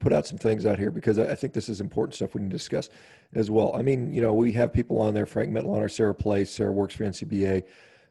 put 0.00 0.12
out 0.12 0.26
some 0.26 0.38
things 0.38 0.66
out 0.66 0.78
here 0.78 0.90
because 0.90 1.18
I 1.18 1.34
think 1.34 1.52
this 1.52 1.68
is 1.68 1.80
important 1.80 2.14
stuff 2.14 2.34
we 2.34 2.40
can 2.40 2.48
discuss 2.48 2.90
as 3.34 3.50
well. 3.50 3.74
I 3.74 3.82
mean, 3.82 4.12
you 4.12 4.20
know, 4.20 4.32
we 4.32 4.52
have 4.52 4.72
people 4.72 5.00
on 5.00 5.14
there, 5.14 5.26
Frank 5.26 5.50
Mitloehner, 5.50 5.90
Sarah 5.90 6.14
Place, 6.14 6.50
Sarah 6.50 6.72
works 6.72 6.94
for 6.94 7.04
NCBA. 7.04 7.62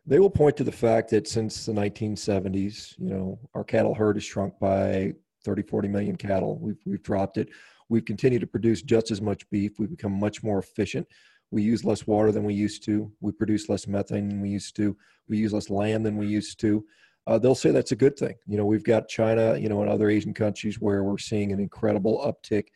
They 0.05 0.19
will 0.19 0.29
point 0.29 0.55
to 0.57 0.63
the 0.63 0.71
fact 0.71 1.09
that 1.09 1.27
since 1.27 1.65
the 1.65 1.73
1970s, 1.73 2.97
you 2.97 3.09
know, 3.09 3.39
our 3.53 3.63
cattle 3.63 3.93
herd 3.93 4.15
has 4.15 4.23
shrunk 4.23 4.57
by 4.59 5.13
30, 5.43 5.63
40 5.63 5.87
million 5.89 6.15
cattle. 6.15 6.57
We've, 6.59 6.79
we've 6.85 7.03
dropped 7.03 7.37
it. 7.37 7.49
We've 7.89 8.05
continued 8.05 8.41
to 8.41 8.47
produce 8.47 8.81
just 8.81 9.11
as 9.11 9.21
much 9.21 9.49
beef. 9.49 9.79
We've 9.79 9.89
become 9.89 10.13
much 10.13 10.43
more 10.43 10.59
efficient. 10.59 11.07
We 11.51 11.63
use 11.63 11.85
less 11.85 12.05
water 12.05 12.31
than 12.31 12.43
we 12.43 12.53
used 12.53 12.83
to. 12.85 13.11
We 13.21 13.31
produce 13.31 13.69
less 13.69 13.87
methane 13.87 14.27
than 14.27 14.41
we 14.41 14.49
used 14.49 14.75
to. 14.75 14.97
We 15.29 15.37
use 15.37 15.53
less 15.53 15.69
land 15.69 16.05
than 16.05 16.17
we 16.17 16.27
used 16.27 16.59
to. 16.61 16.85
Uh, 17.25 17.37
they'll 17.37 17.55
say 17.55 17.71
that's 17.71 17.91
a 17.91 17.95
good 17.95 18.17
thing. 18.17 18.35
You 18.47 18.57
know, 18.57 18.65
we've 18.65 18.83
got 18.83 19.07
China, 19.07 19.57
you 19.57 19.69
know, 19.69 19.81
and 19.81 19.89
other 19.89 20.09
Asian 20.09 20.33
countries 20.33 20.79
where 20.79 21.03
we're 21.03 21.17
seeing 21.17 21.51
an 21.51 21.59
incredible 21.59 22.19
uptick 22.25 22.67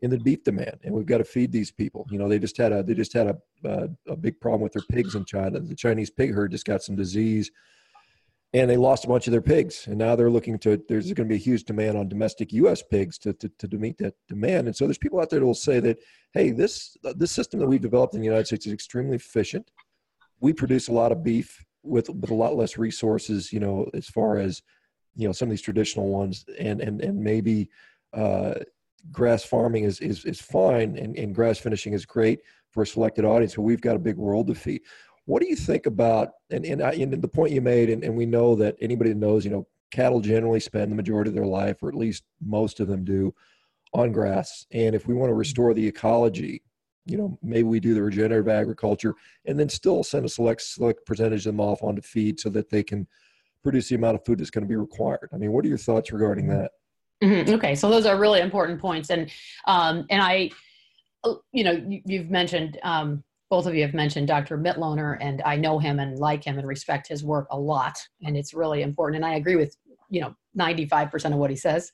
in 0.00 0.10
the 0.10 0.18
beef 0.18 0.44
demand, 0.44 0.78
and 0.84 0.94
we've 0.94 1.06
got 1.06 1.18
to 1.18 1.24
feed 1.24 1.50
these 1.50 1.70
people. 1.70 2.06
You 2.10 2.18
know, 2.18 2.28
they 2.28 2.38
just 2.38 2.56
had 2.56 2.72
a 2.72 2.82
they 2.82 2.94
just 2.94 3.12
had 3.12 3.28
a 3.28 3.36
a, 3.64 3.88
a 4.08 4.16
big 4.16 4.40
problem 4.40 4.62
with 4.62 4.72
their 4.72 4.82
pigs 4.90 5.14
in 5.14 5.24
China. 5.24 5.58
The 5.58 5.74
Chinese 5.74 6.10
pig 6.10 6.32
herd 6.34 6.52
just 6.52 6.66
got 6.66 6.82
some 6.82 6.96
disease 6.96 7.50
and 8.52 8.70
they 8.70 8.76
lost 8.76 9.04
a 9.04 9.08
bunch 9.08 9.26
of 9.26 9.32
their 9.32 9.42
pigs. 9.42 9.86
And 9.86 9.98
now 9.98 10.16
they're 10.16 10.30
looking 10.30 10.58
to 10.60 10.80
there's 10.88 11.06
going 11.12 11.28
to 11.28 11.32
be 11.32 11.34
a 11.34 11.38
huge 11.38 11.64
demand 11.64 11.96
on 11.96 12.08
domestic 12.08 12.52
us 12.52 12.82
pigs 12.82 13.18
to, 13.18 13.32
to, 13.34 13.48
to 13.48 13.78
meet 13.78 13.98
that 13.98 14.14
demand. 14.28 14.66
And 14.66 14.76
so 14.76 14.86
there's 14.86 14.98
people 14.98 15.20
out 15.20 15.30
there 15.30 15.40
that 15.40 15.46
will 15.46 15.54
say 15.54 15.80
that 15.80 15.98
hey 16.32 16.50
this 16.50 16.96
this 17.16 17.32
system 17.32 17.60
that 17.60 17.66
we've 17.66 17.80
developed 17.80 18.14
in 18.14 18.20
the 18.20 18.26
united 18.26 18.46
states 18.46 18.66
is 18.66 18.72
extremely 18.72 19.16
efficient. 19.16 19.70
We 20.40 20.52
produce 20.52 20.88
a 20.88 20.92
lot 20.92 21.12
of 21.12 21.24
beef 21.24 21.64
with 21.82 22.08
with 22.10 22.30
a 22.30 22.34
lot 22.34 22.56
less 22.56 22.78
resources 22.78 23.52
you 23.52 23.60
know 23.60 23.90
as 23.94 24.06
far 24.06 24.38
as 24.38 24.62
you 25.14 25.26
know 25.26 25.32
some 25.32 25.48
of 25.48 25.50
these 25.50 25.62
traditional 25.62 26.08
ones. 26.08 26.44
And 26.58 26.80
and 26.80 27.00
and 27.00 27.18
maybe 27.18 27.68
uh, 28.12 28.54
grass 29.12 29.44
farming 29.44 29.84
is 29.84 30.00
is 30.00 30.24
is 30.24 30.40
fine 30.40 30.96
and, 30.96 31.16
and 31.16 31.34
grass 31.34 31.58
finishing 31.58 31.92
is 31.92 32.06
great 32.06 32.40
for 32.70 32.82
a 32.82 32.86
selected 32.86 33.24
audience 33.24 33.54
but 33.54 33.62
we've 33.62 33.80
got 33.80 33.96
a 33.96 34.00
big 34.00 34.16
world 34.16 34.46
to 34.46 34.54
feed 34.54 34.82
what 35.26 35.42
do 35.42 35.48
you 35.48 35.56
think 35.56 35.86
about, 35.86 36.30
and, 36.50 36.64
and, 36.64 36.82
I, 36.82 36.92
and 36.92 37.20
the 37.20 37.28
point 37.28 37.52
you 37.52 37.60
made, 37.60 37.90
and, 37.90 38.02
and 38.02 38.16
we 38.16 38.26
know 38.26 38.54
that 38.56 38.76
anybody 38.80 39.10
that 39.10 39.18
knows, 39.18 39.44
you 39.44 39.50
know, 39.50 39.66
cattle 39.90 40.20
generally 40.20 40.60
spend 40.60 40.90
the 40.90 40.96
majority 40.96 41.28
of 41.28 41.34
their 41.34 41.46
life, 41.46 41.82
or 41.82 41.88
at 41.88 41.94
least 41.94 42.24
most 42.44 42.80
of 42.80 42.88
them 42.88 43.04
do, 43.04 43.34
on 43.92 44.12
grass. 44.12 44.66
And 44.72 44.94
if 44.94 45.06
we 45.06 45.14
want 45.14 45.30
to 45.30 45.34
restore 45.34 45.74
the 45.74 45.86
ecology, 45.86 46.62
you 47.06 47.16
know, 47.16 47.38
maybe 47.42 47.64
we 47.64 47.80
do 47.80 47.94
the 47.94 48.02
regenerative 48.02 48.48
agriculture 48.48 49.14
and 49.46 49.58
then 49.58 49.68
still 49.68 50.02
send 50.02 50.24
a 50.24 50.28
select 50.28 50.60
select 50.62 51.06
percentage 51.06 51.46
of 51.46 51.54
them 51.54 51.60
off 51.60 51.82
onto 51.82 52.02
feed 52.02 52.40
so 52.40 52.48
that 52.50 52.68
they 52.68 52.82
can 52.82 53.06
produce 53.62 53.88
the 53.88 53.94
amount 53.94 54.16
of 54.16 54.24
food 54.24 54.38
that's 54.38 54.50
going 54.50 54.64
to 54.64 54.68
be 54.68 54.76
required. 54.76 55.28
I 55.32 55.36
mean, 55.36 55.52
what 55.52 55.64
are 55.64 55.68
your 55.68 55.78
thoughts 55.78 56.12
regarding 56.12 56.48
that? 56.48 56.72
Mm-hmm. 57.22 57.54
Okay, 57.54 57.74
so 57.74 57.88
those 57.88 58.06
are 58.06 58.18
really 58.18 58.40
important 58.40 58.80
points, 58.80 59.10
and 59.10 59.30
um, 59.66 60.04
and 60.10 60.20
I, 60.20 60.50
you 61.52 61.64
know, 61.64 61.82
you, 61.88 62.18
have 62.18 62.30
mentioned 62.30 62.78
um, 62.82 63.24
both 63.50 63.66
of 63.66 63.74
you 63.74 63.82
have 63.82 63.94
mentioned 63.94 64.26
Dr. 64.26 64.58
Mitloehner, 64.58 65.18
and 65.20 65.42
I 65.42 65.56
know 65.56 65.78
him 65.78 66.00
and 66.00 66.18
like 66.18 66.44
him 66.44 66.58
and 66.58 66.66
respect 66.66 67.08
his 67.08 67.24
work 67.24 67.46
a 67.50 67.58
lot, 67.58 67.98
and 68.24 68.36
it's 68.36 68.54
really 68.54 68.82
important. 68.82 69.16
And 69.16 69.26
I 69.26 69.36
agree 69.36 69.56
with 69.56 69.76
you 70.08 70.20
know 70.20 70.34
95% 70.58 71.32
of 71.32 71.38
what 71.38 71.50
he 71.50 71.56
says, 71.56 71.90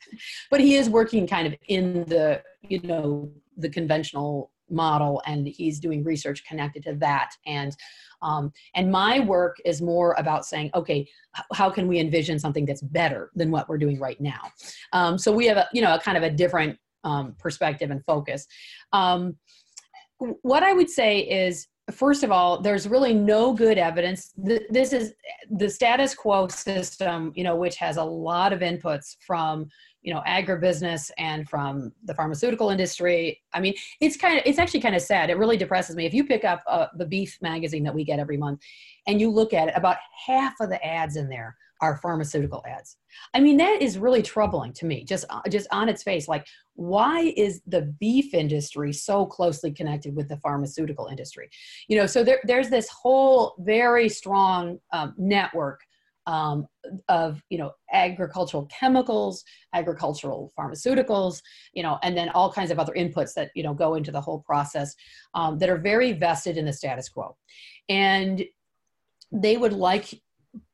but 0.51 0.61
he 0.61 0.77
is 0.77 0.89
working 0.89 1.27
kind 1.27 1.47
of 1.47 1.55
in 1.69 2.05
the 2.05 2.43
you 2.63 2.81
know 2.81 3.31
the 3.57 3.69
conventional 3.69 4.51
model, 4.71 5.23
and 5.27 5.47
he's 5.47 5.79
doing 5.79 6.03
research 6.03 6.45
connected 6.45 6.83
to 6.85 6.95
that. 6.95 7.33
And 7.47 7.77
um, 8.23 8.53
and 8.75 8.91
my 8.91 9.21
work 9.21 9.57
is 9.65 9.83
more 9.83 10.15
about 10.19 10.47
saying, 10.47 10.71
okay, 10.75 11.07
how 11.53 11.69
can 11.69 11.89
we 11.89 11.99
envision 11.99 12.39
something 12.39 12.65
that's 12.65 12.83
better 12.83 13.31
than 13.35 13.51
what 13.51 13.69
we're 13.69 13.79
doing 13.79 13.99
right 13.99 14.21
now? 14.21 14.41
Um, 14.93 15.19
so 15.19 15.33
we 15.33 15.47
have 15.47 15.57
a 15.59 15.69
you 15.73 15.83
know 15.83 15.95
a 15.95 16.01
kind 16.01 16.17
of 16.17 16.23
a 16.23 16.31
different 16.31 16.79
um, 17.05 17.35
perspective 17.39 17.91
and 17.91 18.05
focus. 18.05 18.47
Um, 18.93 19.37
what 20.43 20.63
I 20.63 20.73
would 20.73 20.91
say 20.91 21.21
is 21.21 21.69
first 21.91 22.23
of 22.23 22.31
all 22.31 22.61
there's 22.61 22.89
really 22.89 23.13
no 23.13 23.53
good 23.53 23.79
evidence. 23.79 24.33
This 24.37 24.93
is 24.93 25.15
the 25.51 25.69
status 25.69 26.15
quo 26.15 26.49
system 26.49 27.33
you 27.35 27.45
know 27.45 27.57
which 27.57 27.77
has 27.77 27.97
a 27.97 28.05
lot 28.05 28.53
of 28.53 28.61
inputs 28.61 29.17
from 29.27 29.69
you 30.03 30.13
know 30.13 30.23
agribusiness 30.27 31.11
and 31.19 31.49
from 31.49 31.93
the 32.05 32.15
pharmaceutical 32.15 32.71
industry. 32.71 33.41
I 33.53 33.61
mean 33.61 33.75
it's 34.01 34.17
kind 34.17 34.39
of 34.39 34.45
it's 34.47 34.59
actually 34.59 34.81
kind 34.81 34.97
of 34.97 35.03
sad. 35.03 35.31
It 35.31 35.39
really 35.39 35.57
depresses 35.57 35.97
me. 35.97 36.07
If 36.07 36.15
you 36.15 36.25
pick 36.25 36.45
up 36.45 36.63
uh, 36.67 36.87
the 36.97 37.07
beef 37.07 37.39
magazine 37.43 37.83
that 37.85 37.95
we 37.95 38.05
get 38.05 38.19
every 38.19 38.37
month 38.37 38.61
and 39.07 39.21
you 39.21 39.31
look 39.31 39.53
at 39.53 39.69
it 39.69 39.75
about 39.77 39.97
half 40.27 40.55
of 40.61 40.69
the 40.71 40.85
ads 40.85 41.17
in 41.17 41.29
there 41.29 41.57
are 41.83 41.97
pharmaceutical 41.97 42.63
ads. 42.67 42.97
I 43.35 43.41
mean, 43.41 43.57
that 43.59 43.83
is 43.83 43.99
really 43.99 44.23
troubling 44.23 44.73
to 44.75 44.87
me, 44.87 45.05
just 45.05 45.25
uh, 45.29 45.43
just 45.51 45.67
on 45.73 45.89
its 45.89 46.03
face. 46.03 46.29
Like, 46.29 46.47
why 46.75 47.35
is 47.37 47.61
the 47.67 47.93
beef 48.01 48.33
industry 48.33 48.93
so 48.93 49.27
closely 49.27 49.73
connected 49.73 50.17
with 50.17 50.29
the 50.29 50.39
pharmaceutical 50.39 51.09
industry? 51.09 51.51
You 51.89 51.99
know, 51.99 52.07
so 52.07 52.25
there, 52.25 52.41
there's 52.45 52.71
this 52.71 52.89
whole 52.89 53.55
very 53.59 54.09
strong 54.09 54.79
um, 54.93 55.15
network 55.19 55.81
um, 56.27 56.69
of 57.09 57.43
you 57.51 57.59
know 57.59 57.73
agricultural 57.93 58.67
chemicals, 58.67 59.43
agricultural 59.75 60.53
pharmaceuticals, 60.59 61.43
you 61.75 61.83
know, 61.83 61.99
and 62.05 62.17
then 62.17 62.29
all 62.31 62.51
kinds 62.53 62.71
of 62.71 62.79
other 62.79 62.95
inputs 62.95 63.35
that 63.35 63.51
you 63.57 63.65
know 63.65 63.75
go 63.75 63.97
into 63.97 64.13
the 64.13 64.21
whole 64.21 64.39
process 64.39 64.95
um, 65.35 65.59
that 65.59 65.69
are 65.69 65.79
very 65.79 66.13
vested 66.13 66.57
in 66.57 66.65
the 66.65 66.73
status 66.73 67.09
quo, 67.09 67.37
and 67.89 68.45
they 69.33 69.57
would 69.57 69.73
like 69.73 70.23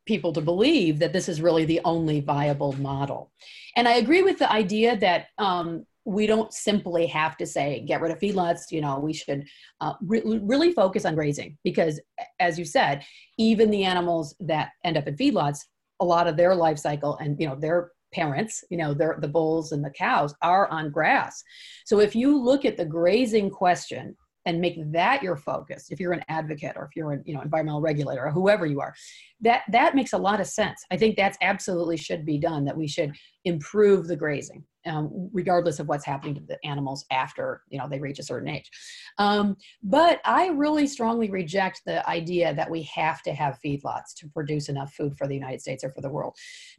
people 0.08 0.32
to 0.32 0.40
believe 0.40 0.98
that 0.98 1.12
this 1.12 1.28
is 1.28 1.40
really 1.40 1.64
the 1.64 1.80
only 1.84 2.20
viable 2.20 2.72
model. 2.72 3.30
And 3.76 3.86
I 3.86 3.94
agree 3.94 4.22
with 4.22 4.38
the 4.38 4.50
idea 4.50 4.96
that 4.96 5.26
um, 5.38 5.86
we 6.04 6.26
don't 6.26 6.52
simply 6.52 7.06
have 7.06 7.36
to 7.36 7.46
say 7.46 7.84
get 7.86 8.00
rid 8.00 8.10
of 8.10 8.18
feedlots. 8.18 8.72
You 8.72 8.80
know, 8.80 8.98
we 8.98 9.12
should 9.12 9.44
uh, 9.80 9.92
re- 10.00 10.22
really 10.24 10.72
focus 10.72 11.04
on 11.04 11.14
grazing 11.14 11.58
because, 11.62 12.00
as 12.40 12.58
you 12.58 12.64
said, 12.64 13.04
even 13.36 13.70
the 13.70 13.84
animals 13.84 14.34
that 14.40 14.70
end 14.82 14.96
up 14.96 15.06
in 15.06 15.16
feedlots, 15.16 15.60
a 16.00 16.04
lot 16.04 16.26
of 16.26 16.36
their 16.36 16.54
life 16.54 16.78
cycle 16.78 17.16
and 17.18 17.38
you 17.38 17.46
know 17.46 17.54
their 17.54 17.92
parents, 18.12 18.64
you 18.70 18.78
know, 18.78 18.94
they're, 18.94 19.18
the 19.20 19.28
bulls 19.28 19.72
and 19.72 19.84
the 19.84 19.90
cows 19.90 20.34
are 20.40 20.66
on 20.68 20.90
grass. 20.90 21.42
So 21.84 22.00
if 22.00 22.16
you 22.16 22.36
look 22.36 22.64
at 22.64 22.76
the 22.76 22.84
grazing 22.84 23.50
question 23.50 24.16
and 24.48 24.62
make 24.62 24.78
that 24.92 25.22
your 25.22 25.36
focus 25.36 25.88
if 25.90 26.00
you're 26.00 26.14
an 26.14 26.24
advocate 26.28 26.72
or 26.74 26.86
if 26.86 26.96
you're 26.96 27.12
an 27.12 27.22
you 27.26 27.34
know 27.34 27.42
environmental 27.42 27.82
regulator 27.82 28.24
or 28.24 28.30
whoever 28.30 28.64
you 28.64 28.80
are 28.80 28.94
that 29.42 29.62
that 29.70 29.94
makes 29.94 30.14
a 30.14 30.18
lot 30.18 30.40
of 30.40 30.46
sense. 30.46 30.84
I 30.90 30.96
think 30.96 31.16
that's 31.16 31.38
absolutely 31.42 31.98
should 31.98 32.24
be 32.24 32.38
done 32.38 32.64
that 32.64 32.76
we 32.76 32.88
should 32.88 33.12
improve 33.44 34.08
the 34.08 34.16
grazing 34.16 34.64
um, 34.86 35.30
regardless 35.32 35.78
of 35.78 35.86
what's 35.86 36.04
happening 36.04 36.34
to 36.36 36.40
the 36.40 36.56
animals 36.64 37.04
after 37.10 37.62
you 37.68 37.78
know 37.78 37.86
they 37.88 38.00
reach 38.00 38.18
a 38.18 38.22
certain 38.22 38.48
age. 38.48 38.70
Um, 39.18 39.56
but 39.82 40.20
i 40.24 40.46
really 40.48 40.86
strongly 40.86 41.30
reject 41.30 41.82
the 41.84 42.08
idea 42.08 42.54
that 42.54 42.70
we 42.70 42.82
have 42.84 43.20
to 43.22 43.34
have 43.34 43.58
feedlots 43.64 44.14
to 44.16 44.28
produce 44.28 44.70
enough 44.70 44.94
food 44.94 45.14
for 45.18 45.28
the 45.28 45.34
united 45.34 45.60
states 45.60 45.84
or 45.84 45.90
for 45.90 46.00
the 46.00 46.10
world. 46.10 46.34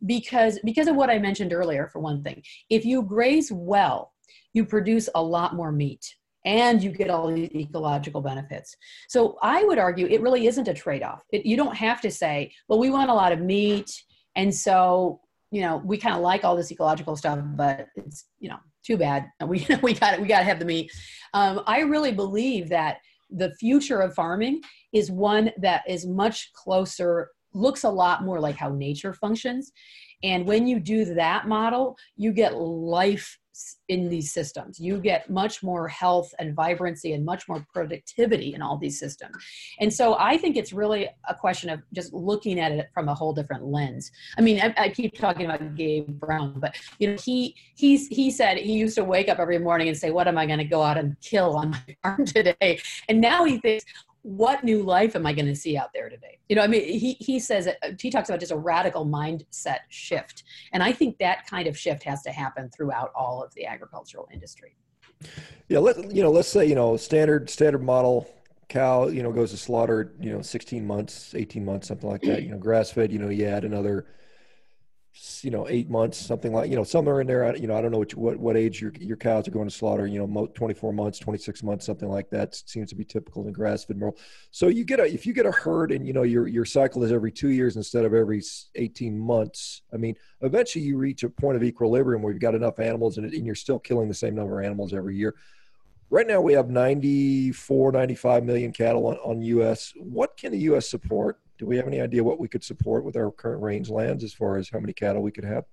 Because 0.07 0.59
because 0.65 0.87
of 0.87 0.95
what 0.95 1.11
i 1.11 1.19
mentioned 1.19 1.53
earlier 1.53 1.87
for 1.87 1.99
one 1.99 2.23
thing 2.23 2.41
if 2.71 2.83
you 2.83 3.03
graze 3.03 3.51
well 3.51 4.13
you 4.53 4.65
produce 4.65 5.07
a 5.13 5.21
lot 5.21 5.55
more 5.55 5.71
meat 5.71 6.15
and 6.45 6.81
you 6.81 6.91
get 6.91 7.09
all 7.09 7.27
the 7.27 7.49
ecological 7.59 8.21
benefits. 8.21 8.75
So 9.07 9.37
I 9.41 9.63
would 9.63 9.77
argue 9.77 10.07
it 10.07 10.21
really 10.21 10.47
isn't 10.47 10.67
a 10.67 10.73
trade 10.73 11.03
off. 11.03 11.23
you 11.31 11.57
don't 11.57 11.75
have 11.75 12.01
to 12.01 12.11
say, 12.11 12.51
well, 12.67 12.79
we 12.79 12.89
want 12.89 13.09
a 13.09 13.13
lot 13.13 13.31
of 13.31 13.41
meat, 13.41 13.91
and 14.35 14.53
so 14.53 15.21
you 15.51 15.61
know, 15.61 15.81
we 15.83 15.97
kind 15.97 16.15
of 16.15 16.21
like 16.21 16.43
all 16.43 16.55
this 16.55 16.71
ecological 16.71 17.15
stuff, 17.15 17.39
but 17.55 17.87
it's, 17.95 18.25
you 18.39 18.49
know, 18.49 18.57
too 18.83 18.97
bad. 18.97 19.27
We, 19.47 19.65
we 19.81 19.93
got 19.93 20.19
we 20.19 20.27
got 20.27 20.39
to 20.39 20.45
have 20.45 20.59
the 20.59 20.65
meat. 20.65 20.91
Um, 21.33 21.61
I 21.65 21.79
really 21.79 22.11
believe 22.11 22.69
that 22.69 22.97
the 23.29 23.53
future 23.55 23.99
of 23.99 24.13
farming 24.13 24.61
is 24.93 25.11
one 25.11 25.51
that 25.57 25.83
is 25.87 26.05
much 26.05 26.51
closer, 26.53 27.29
looks 27.53 27.83
a 27.83 27.89
lot 27.89 28.23
more 28.23 28.39
like 28.39 28.55
how 28.55 28.69
nature 28.69 29.13
functions. 29.13 29.71
And 30.23 30.45
when 30.45 30.67
you 30.67 30.79
do 30.79 31.05
that 31.15 31.47
model, 31.47 31.95
you 32.15 32.31
get 32.31 32.55
life 32.55 33.38
in 33.87 34.09
these 34.09 34.31
systems. 34.31 34.79
You 34.79 34.99
get 34.99 35.29
much 35.29 35.63
more 35.63 35.87
health 35.87 36.33
and 36.39 36.55
vibrancy 36.55 37.13
and 37.13 37.25
much 37.25 37.47
more 37.47 37.65
productivity 37.73 38.53
in 38.53 38.61
all 38.61 38.77
these 38.77 38.99
systems. 38.99 39.35
And 39.79 39.93
so 39.93 40.15
I 40.19 40.37
think 40.37 40.57
it's 40.57 40.73
really 40.73 41.09
a 41.27 41.35
question 41.35 41.69
of 41.69 41.81
just 41.93 42.13
looking 42.13 42.59
at 42.59 42.71
it 42.71 42.89
from 42.93 43.09
a 43.09 43.15
whole 43.15 43.33
different 43.33 43.65
lens. 43.65 44.11
I 44.37 44.41
mean, 44.41 44.61
I, 44.61 44.73
I 44.77 44.89
keep 44.89 45.15
talking 45.15 45.45
about 45.45 45.75
Gabe 45.75 46.07
Brown, 46.07 46.59
but 46.59 46.75
you 46.99 47.11
know, 47.11 47.17
he 47.23 47.55
he's 47.75 48.07
he 48.07 48.31
said 48.31 48.57
he 48.57 48.73
used 48.73 48.95
to 48.95 49.03
wake 49.03 49.29
up 49.29 49.39
every 49.39 49.59
morning 49.59 49.87
and 49.87 49.97
say, 49.97 50.11
"What 50.11 50.27
am 50.27 50.37
I 50.37 50.45
going 50.45 50.59
to 50.59 50.65
go 50.65 50.81
out 50.81 50.97
and 50.97 51.19
kill 51.21 51.55
on 51.55 51.71
my 51.71 51.95
farm 52.03 52.25
today?" 52.25 52.79
And 53.07 53.19
now 53.21 53.43
he 53.45 53.57
thinks, 53.59 53.85
what 54.29 54.63
new 54.63 54.83
life 54.83 55.15
am 55.15 55.25
I 55.25 55.33
going 55.33 55.47
to 55.47 55.55
see 55.55 55.75
out 55.75 55.91
there 55.91 56.07
today? 56.07 56.37
You 56.49 56.55
know, 56.55 56.61
I 56.61 56.67
mean, 56.67 56.83
he, 56.83 57.13
he 57.19 57.39
says, 57.39 57.67
uh, 57.67 57.73
he 57.99 58.11
talks 58.11 58.29
about 58.29 58.39
just 58.39 58.51
a 58.51 58.57
radical 58.57 59.03
mindset 59.03 59.79
shift. 59.89 60.43
And 60.71 60.83
I 60.83 60.91
think 60.91 61.17
that 61.17 61.47
kind 61.47 61.67
of 61.67 61.75
shift 61.75 62.03
has 62.03 62.21
to 62.23 62.31
happen 62.31 62.69
throughout 62.69 63.11
all 63.15 63.41
of 63.43 63.51
the 63.55 63.65
agricultural 63.65 64.29
industry. 64.31 64.75
Yeah. 65.67 65.79
Let, 65.79 66.13
you 66.13 66.21
know, 66.21 66.29
let's 66.29 66.47
say, 66.47 66.63
you 66.67 66.75
know, 66.75 66.95
standard, 66.95 67.49
standard 67.49 67.81
model 67.81 68.29
cow, 68.67 69.07
you 69.07 69.23
know, 69.23 69.31
goes 69.31 69.49
to 69.49 69.57
slaughter, 69.57 70.13
you 70.19 70.31
know, 70.31 70.43
16 70.43 70.85
months, 70.85 71.33
18 71.33 71.65
months, 71.65 71.87
something 71.87 72.07
like 72.07 72.21
that, 72.21 72.43
you 72.43 72.51
know, 72.51 72.57
grass 72.57 72.91
fed, 72.91 73.11
you 73.11 73.17
know, 73.17 73.29
you 73.29 73.47
add 73.47 73.65
another 73.65 74.05
you 75.43 75.51
know 75.51 75.67
eight 75.69 75.89
months 75.89 76.17
something 76.17 76.53
like 76.53 76.69
you 76.69 76.75
know 76.75 76.83
somewhere 76.83 77.21
in 77.21 77.27
there 77.27 77.55
you 77.55 77.67
know 77.67 77.75
i 77.75 77.81
don't 77.81 77.91
know 77.91 77.99
what 77.99 78.13
what, 78.15 78.37
what 78.37 78.57
age 78.57 78.81
your, 78.81 78.91
your 78.99 79.17
cows 79.17 79.47
are 79.47 79.51
going 79.51 79.67
to 79.67 79.73
slaughter 79.73 80.05
you 80.07 80.25
know 80.25 80.47
24 80.47 80.93
months 80.93 81.19
26 81.19 81.63
months 81.63 81.85
something 81.85 82.09
like 82.09 82.29
that 82.29 82.55
seems 82.55 82.89
to 82.89 82.95
be 82.95 83.03
typical 83.03 83.45
in 83.47 83.53
grass 83.53 83.83
fed 83.83 83.99
world. 83.99 84.17
So 84.51 84.67
you 84.67 84.83
get 84.83 84.99
a 84.99 85.03
if 85.03 85.25
you 85.25 85.33
get 85.33 85.45
a 85.45 85.51
herd 85.51 85.91
and 85.91 86.05
you 86.05 86.13
know 86.13 86.23
your 86.23 86.47
your 86.47 86.65
cycle 86.65 87.03
is 87.03 87.11
every 87.11 87.31
two 87.31 87.49
years 87.49 87.75
instead 87.75 88.05
of 88.05 88.13
every 88.13 88.41
18 88.75 89.17
months 89.17 89.81
i 89.93 89.97
mean 89.97 90.15
eventually 90.41 90.83
you 90.83 90.97
reach 90.97 91.23
a 91.23 91.29
point 91.29 91.57
of 91.57 91.63
equilibrium 91.63 92.21
where 92.21 92.31
you've 92.31 92.41
got 92.41 92.55
enough 92.55 92.79
animals 92.79 93.17
and, 93.17 93.31
and 93.33 93.45
you're 93.45 93.55
still 93.55 93.79
killing 93.79 94.07
the 94.07 94.13
same 94.13 94.35
number 94.35 94.59
of 94.59 94.65
animals 94.65 94.93
every 94.93 95.15
year. 95.15 95.35
Right 96.09 96.27
now 96.27 96.41
we 96.41 96.53
have 96.53 96.69
94 96.69 97.91
95 97.91 98.43
million 98.43 98.71
cattle 98.71 99.07
on, 99.07 99.15
on 99.17 99.41
us 99.43 99.93
what 99.97 100.37
can 100.37 100.51
the 100.51 100.59
us 100.59 100.89
support 100.89 101.39
do 101.59 101.65
we 101.65 101.75
have 101.75 101.85
any 101.85 102.01
idea 102.01 102.23
what 102.23 102.39
we 102.39 102.47
could 102.47 102.63
support 102.63 103.03
with 103.03 103.17
our 103.17 103.29
current 103.31 103.61
range 103.61 103.89
lands 103.89 104.23
as 104.23 104.33
far 104.33 104.57
as 104.57 104.69
how 104.69 104.79
many 104.79 104.93
cattle 104.93 105.21
we 105.21 105.31
could 105.31 105.43
have? 105.43 105.65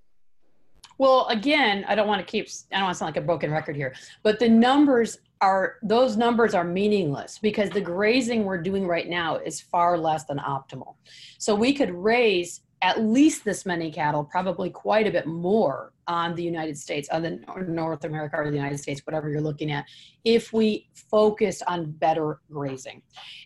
Well, 0.99 1.27
again, 1.27 1.85
I 1.87 1.95
don't 1.95 2.07
want 2.07 2.19
to 2.19 2.29
keep, 2.29 2.47
I 2.71 2.75
don't 2.77 2.85
want 2.85 2.95
to 2.95 2.99
sound 2.99 3.15
like 3.15 3.23
a 3.23 3.25
broken 3.25 3.51
record 3.51 3.75
here, 3.75 3.95
but 4.21 4.37
the 4.37 4.49
numbers 4.49 5.19
are, 5.39 5.75
those 5.83 6.17
numbers 6.17 6.53
are 6.53 6.63
meaningless 6.63 7.39
because 7.39 7.69
the 7.69 7.79
grazing 7.79 8.43
we're 8.43 8.61
doing 8.61 8.85
right 8.85 9.07
now 9.07 9.37
is 9.37 9.61
far 9.61 9.97
less 9.97 10.25
than 10.25 10.39
optimal. 10.39 10.95
So 11.37 11.55
we 11.55 11.73
could 11.73 11.91
raise 11.91 12.61
at 12.81 13.01
least 13.01 13.43
this 13.43 13.65
many 13.65 13.91
cattle, 13.91 14.23
probably 14.23 14.69
quite 14.69 15.07
a 15.07 15.11
bit 15.11 15.25
more 15.25 15.93
on 16.07 16.35
the 16.35 16.43
United 16.43 16.77
States, 16.77 17.09
on 17.09 17.21
the 17.23 17.39
North 17.67 18.05
America 18.05 18.37
or 18.37 18.49
the 18.49 18.55
United 18.55 18.77
States, 18.77 19.01
whatever 19.05 19.29
you're 19.29 19.41
looking 19.41 19.71
at, 19.71 19.85
if 20.23 20.53
we 20.53 20.87
focus 20.93 21.61
on 21.67 21.91
better 21.91 22.39
grazing. 22.51 23.01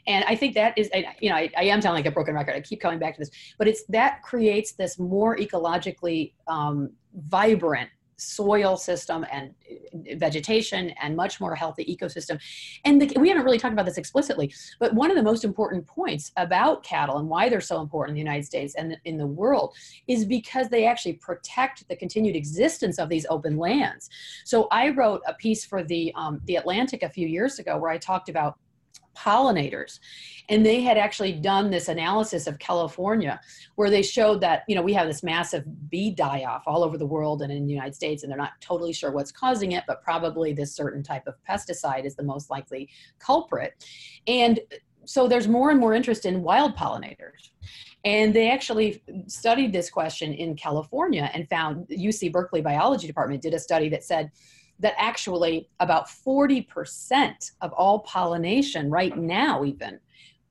And 0.05 0.25
I 0.25 0.35
think 0.35 0.53
that 0.55 0.77
is, 0.77 0.89
you 1.21 1.29
know, 1.29 1.35
I, 1.35 1.49
I 1.57 1.63
am 1.63 1.81
sounding 1.81 2.03
like 2.03 2.11
a 2.11 2.13
broken 2.13 2.35
record. 2.35 2.55
I 2.55 2.61
keep 2.61 2.81
coming 2.81 2.99
back 2.99 3.15
to 3.15 3.21
this, 3.21 3.31
but 3.57 3.67
it's 3.67 3.83
that 3.89 4.21
creates 4.21 4.73
this 4.73 4.99
more 4.99 5.37
ecologically 5.37 6.33
um, 6.47 6.91
vibrant 7.15 7.89
soil 8.21 8.77
system 8.77 9.25
and 9.31 9.53
uh, 9.69 10.15
vegetation 10.15 10.91
and 11.01 11.15
much 11.15 11.41
more 11.41 11.55
healthy 11.55 11.83
ecosystem. 11.85 12.39
And 12.85 13.01
the, 13.01 13.19
we 13.19 13.27
haven't 13.29 13.43
really 13.43 13.57
talked 13.57 13.73
about 13.73 13.85
this 13.85 13.97
explicitly, 13.97 14.53
but 14.79 14.93
one 14.93 15.09
of 15.09 15.17
the 15.17 15.23
most 15.23 15.43
important 15.43 15.87
points 15.87 16.31
about 16.37 16.83
cattle 16.83 17.17
and 17.17 17.27
why 17.27 17.49
they're 17.49 17.61
so 17.61 17.81
important 17.81 18.11
in 18.11 18.23
the 18.23 18.29
United 18.29 18.45
States 18.45 18.75
and 18.75 18.95
in 19.05 19.17
the 19.17 19.27
world 19.27 19.75
is 20.07 20.25
because 20.25 20.69
they 20.69 20.85
actually 20.85 21.13
protect 21.13 21.87
the 21.87 21.95
continued 21.95 22.35
existence 22.35 22.99
of 22.99 23.09
these 23.09 23.25
open 23.29 23.57
lands. 23.57 24.09
So 24.45 24.67
I 24.71 24.89
wrote 24.89 25.21
a 25.27 25.33
piece 25.33 25.65
for 25.65 25.83
the 25.83 26.13
um, 26.15 26.41
the 26.45 26.55
Atlantic 26.57 27.03
a 27.03 27.09
few 27.09 27.27
years 27.27 27.59
ago 27.59 27.77
where 27.77 27.91
I 27.91 27.97
talked 27.97 28.29
about 28.29 28.57
pollinators. 29.15 29.99
And 30.49 30.65
they 30.65 30.81
had 30.81 30.97
actually 30.97 31.33
done 31.33 31.69
this 31.69 31.87
analysis 31.87 32.47
of 32.47 32.59
california 32.59 33.39
where 33.75 33.89
they 33.89 34.01
showed 34.01 34.41
that 34.41 34.63
you 34.67 34.75
know 34.75 34.81
we 34.81 34.93
have 34.93 35.07
this 35.07 35.23
massive 35.23 35.63
bee 35.89 36.11
die-off 36.11 36.63
all 36.65 36.83
over 36.83 36.97
the 36.97 37.05
world 37.05 37.41
and 37.41 37.51
in 37.51 37.65
the 37.65 37.73
united 37.73 37.95
states 37.95 38.23
and 38.23 38.31
they're 38.31 38.37
not 38.37 38.59
totally 38.59 38.93
sure 38.93 39.11
what's 39.11 39.31
causing 39.31 39.73
it 39.73 39.83
but 39.87 40.01
probably 40.03 40.53
this 40.53 40.75
certain 40.75 41.03
type 41.03 41.27
of 41.27 41.35
pesticide 41.47 42.05
is 42.05 42.15
the 42.15 42.23
most 42.23 42.49
likely 42.49 42.89
culprit. 43.19 43.85
And 44.27 44.59
so 45.05 45.27
there's 45.27 45.47
more 45.47 45.71
and 45.71 45.79
more 45.79 45.93
interest 45.93 46.25
in 46.25 46.43
wild 46.43 46.75
pollinators. 46.75 47.49
And 48.05 48.33
they 48.33 48.49
actually 48.49 49.03
studied 49.27 49.73
this 49.73 49.89
question 49.89 50.33
in 50.33 50.55
california 50.55 51.29
and 51.33 51.47
found 51.49 51.87
uc 51.87 52.31
berkeley 52.31 52.61
biology 52.61 53.07
department 53.07 53.41
did 53.41 53.53
a 53.53 53.59
study 53.59 53.89
that 53.89 54.03
said 54.03 54.31
that 54.81 54.95
actually 54.97 55.69
about 55.79 56.07
40% 56.07 57.51
of 57.61 57.71
all 57.73 57.99
pollination 57.99 58.89
right 58.89 59.15
now 59.15 59.63
even 59.63 59.99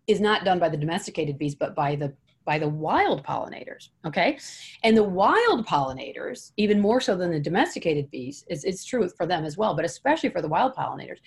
is 0.07 0.21
not 0.21 0.45
done 0.45 0.59
by 0.59 0.69
the 0.69 0.77
domesticated 0.77 1.39
bees 1.39 1.55
but 1.55 1.75
by 1.75 1.95
the 1.95 2.13
by 2.47 2.59
the 2.59 2.69
wild 2.69 3.23
pollinators 3.23 3.91
okay? 4.07 4.39
And 4.83 4.97
the 4.97 5.05
wild 5.05 5.67
pollinators 5.67 6.53
even 6.57 6.81
more 6.81 7.01
so 7.01 7.15
than 7.17 7.31
the 7.31 7.39
domesticated 7.39 8.11
bees 8.11 8.45
is 8.49 8.65
it's 8.65 8.85
true 8.85 9.09
for 9.09 9.27
them 9.27 9.45
as 9.45 9.57
well 9.57 9.75
but 9.75 9.85
especially 9.85 10.31
for 10.31 10.41
the 10.41 10.49
wild 10.49 10.75
pollinators 10.75 11.19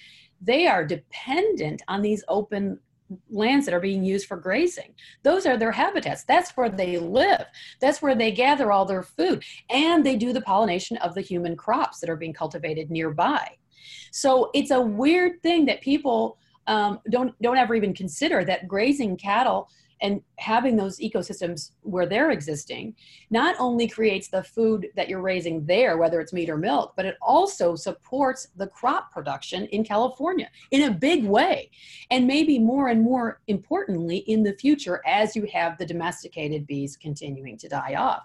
they 0.41 0.67
are 0.67 0.85
dependent 0.85 1.81
on 1.87 2.01
these 2.01 2.23
open 2.27 2.79
lands 3.29 3.65
that 3.65 3.73
are 3.73 3.79
being 3.79 4.03
used 4.03 4.27
for 4.27 4.37
grazing. 4.37 4.93
Those 5.23 5.45
are 5.45 5.57
their 5.57 5.71
habitats. 5.71 6.23
That's 6.23 6.51
where 6.51 6.69
they 6.69 6.97
live. 6.97 7.45
That's 7.79 8.01
where 8.01 8.15
they 8.15 8.31
gather 8.31 8.71
all 8.71 8.85
their 8.85 9.03
food. 9.03 9.43
And 9.69 10.05
they 10.05 10.15
do 10.15 10.33
the 10.33 10.41
pollination 10.41 10.97
of 10.97 11.13
the 11.13 11.21
human 11.21 11.55
crops 11.55 11.99
that 11.99 12.09
are 12.09 12.15
being 12.15 12.33
cultivated 12.33 12.89
nearby. 12.89 13.57
So 14.11 14.51
it's 14.53 14.71
a 14.71 14.81
weird 14.81 15.41
thing 15.41 15.65
that 15.65 15.81
people 15.81 16.37
um, 16.67 16.99
don't 17.09 17.39
don't 17.41 17.57
ever 17.57 17.75
even 17.75 17.93
consider 17.93 18.45
that 18.45 18.67
grazing 18.67 19.17
cattle 19.17 19.69
and 20.03 20.21
having 20.37 20.75
those 20.75 20.99
ecosystems 20.99 21.71
where 21.81 22.05
they're 22.05 22.31
existing 22.31 22.93
not 23.31 23.55
only 23.57 23.87
creates 23.87 24.27
the 24.27 24.43
food 24.43 24.87
that 24.95 25.09
you're 25.09 25.21
raising 25.21 25.65
there 25.65 25.97
whether 25.97 26.19
it's 26.19 26.33
meat 26.33 26.49
or 26.49 26.57
milk 26.57 26.93
but 26.95 27.05
it 27.05 27.17
also 27.21 27.75
supports 27.75 28.49
the 28.57 28.67
crop 28.67 29.11
production 29.11 29.65
in 29.67 29.83
california 29.83 30.49
in 30.71 30.83
a 30.83 30.91
big 30.91 31.25
way. 31.25 31.69
And 32.11 32.27
maybe 32.27 32.59
more 32.59 32.89
and 32.89 33.01
more 33.01 33.41
importantly 33.47 34.17
in 34.17 34.43
the 34.43 34.53
future 34.53 35.01
as 35.05 35.35
you 35.35 35.47
have 35.53 35.77
the 35.77 35.85
domesticated 35.85 36.67
bees 36.67 36.97
continuing 36.97 37.57
to 37.57 37.67
die 37.67 37.95
off. 37.95 38.23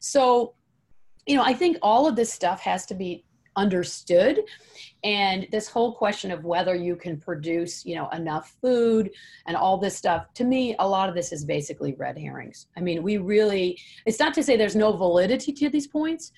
So 0.00 0.54
you 1.28 1.34
know 1.34 1.42
i 1.42 1.52
think 1.52 1.76
all 1.82 2.06
of 2.06 2.14
this 2.14 2.32
stuff 2.32 2.60
has 2.60 2.86
to 2.86 2.94
be 2.94 3.24
understood. 3.56 4.40
And 5.04 5.46
this 5.50 5.68
whole 5.68 5.94
question 5.94 6.30
of 6.30 6.44
whether 6.44 6.74
you 6.74 6.96
can 6.96 7.18
produce 7.18 7.84
you 7.84 7.94
know 7.94 8.08
enough 8.10 8.54
food 8.60 9.10
and 9.46 9.56
all 9.56 9.78
this 9.78 9.96
stuff 9.96 10.32
to 10.34 10.44
me 10.44 10.76
a 10.78 10.88
lot 10.88 11.08
of 11.08 11.14
this 11.14 11.32
is 11.32 11.44
basically 11.44 11.94
red 11.94 12.18
herrings. 12.18 12.66
I 12.76 12.80
mean 12.80 13.02
we 13.02 13.18
really 13.18 13.78
it's 14.04 14.18
not 14.18 14.34
to 14.34 14.42
say 14.42 14.56
there's 14.56 14.76
no 14.76 14.92
validity 14.92 15.52
to 15.52 15.68
these 15.68 15.86
points 15.86 16.32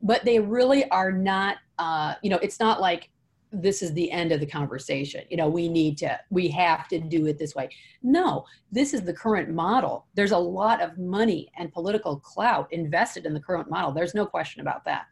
but 0.00 0.24
they 0.24 0.38
really 0.38 0.88
are 0.90 1.12
not 1.12 1.56
uh, 1.78 2.14
you 2.22 2.30
know 2.30 2.38
it's 2.42 2.60
not 2.60 2.80
like 2.80 3.10
this 3.52 3.82
is 3.82 3.92
the 3.94 4.10
end 4.10 4.32
of 4.32 4.40
the 4.40 4.46
conversation. 4.46 5.24
You 5.30 5.36
know 5.36 5.48
we 5.48 5.68
need 5.68 5.98
to 5.98 6.18
we 6.30 6.48
have 6.48 6.88
to 6.88 7.00
do 7.00 7.26
it 7.26 7.38
this 7.38 7.54
way. 7.54 7.68
No 8.02 8.44
this 8.70 8.92
is 8.92 9.02
the 9.02 9.12
current 9.12 9.50
model. 9.50 10.06
There's 10.14 10.32
a 10.32 10.38
lot 10.38 10.82
of 10.82 10.98
money 10.98 11.50
and 11.56 11.72
political 11.72 12.18
clout 12.20 12.72
invested 12.72 13.24
in 13.26 13.34
the 13.34 13.40
current 13.40 13.70
model. 13.70 13.92
There's 13.92 14.14
no 14.14 14.26
question 14.26 14.60
about 14.60 14.84
that. 14.84 15.06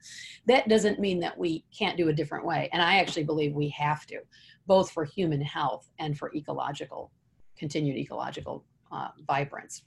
That 0.46 0.68
doesn't 0.68 1.00
mean 1.00 1.20
that 1.20 1.36
we 1.38 1.64
can't 1.76 1.96
do 1.96 2.08
a 2.08 2.12
different 2.12 2.44
way 2.44 2.68
and 2.72 2.82
i 2.82 2.98
actually 2.98 3.24
believe 3.24 3.54
we 3.54 3.68
have 3.70 4.06
to 4.06 4.18
both 4.66 4.90
for 4.90 5.04
human 5.04 5.40
health 5.40 5.88
and 5.98 6.18
for 6.18 6.34
ecological 6.34 7.10
continued 7.56 7.96
ecological 7.96 8.64
uh, 8.92 9.08
vibrance. 9.26 9.82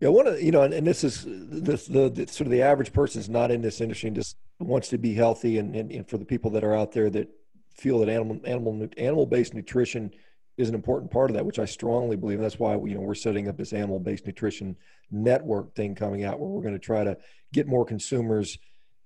Yeah, 0.00 0.08
one 0.08 0.26
of 0.26 0.40
you 0.40 0.50
know, 0.50 0.62
and, 0.62 0.72
and 0.72 0.86
this 0.86 1.04
is 1.04 1.26
this 1.26 1.86
the, 1.86 2.08
the, 2.08 2.26
sort 2.26 2.46
of 2.46 2.50
the 2.50 2.62
average 2.62 2.92
person 2.92 3.20
is 3.20 3.28
not 3.28 3.50
in 3.50 3.60
this 3.60 3.80
industry 3.80 4.08
and 4.08 4.16
just 4.16 4.36
wants 4.60 4.88
to 4.88 4.98
be 4.98 5.14
healthy, 5.14 5.58
and, 5.58 5.74
and, 5.74 5.90
and 5.90 6.08
for 6.08 6.18
the 6.18 6.24
people 6.24 6.50
that 6.52 6.64
are 6.64 6.74
out 6.74 6.92
there 6.92 7.10
that 7.10 7.28
feel 7.74 7.98
that 8.00 8.08
animal 8.08 8.40
animal 8.44 8.88
animal 8.96 9.26
based 9.26 9.54
nutrition 9.54 10.10
is 10.56 10.68
an 10.68 10.74
important 10.74 11.10
part 11.10 11.30
of 11.30 11.36
that, 11.36 11.46
which 11.46 11.58
I 11.58 11.64
strongly 11.64 12.16
believe. 12.16 12.40
That's 12.40 12.58
why 12.58 12.74
you 12.74 12.94
know 12.94 13.00
we're 13.00 13.14
setting 13.14 13.48
up 13.48 13.56
this 13.56 13.72
animal 13.72 13.98
based 13.98 14.26
nutrition 14.26 14.76
network 15.10 15.74
thing 15.74 15.94
coming 15.94 16.24
out, 16.24 16.38
where 16.38 16.48
we're 16.48 16.62
going 16.62 16.74
to 16.74 16.78
try 16.78 17.04
to 17.04 17.16
get 17.52 17.66
more 17.66 17.84
consumers 17.84 18.58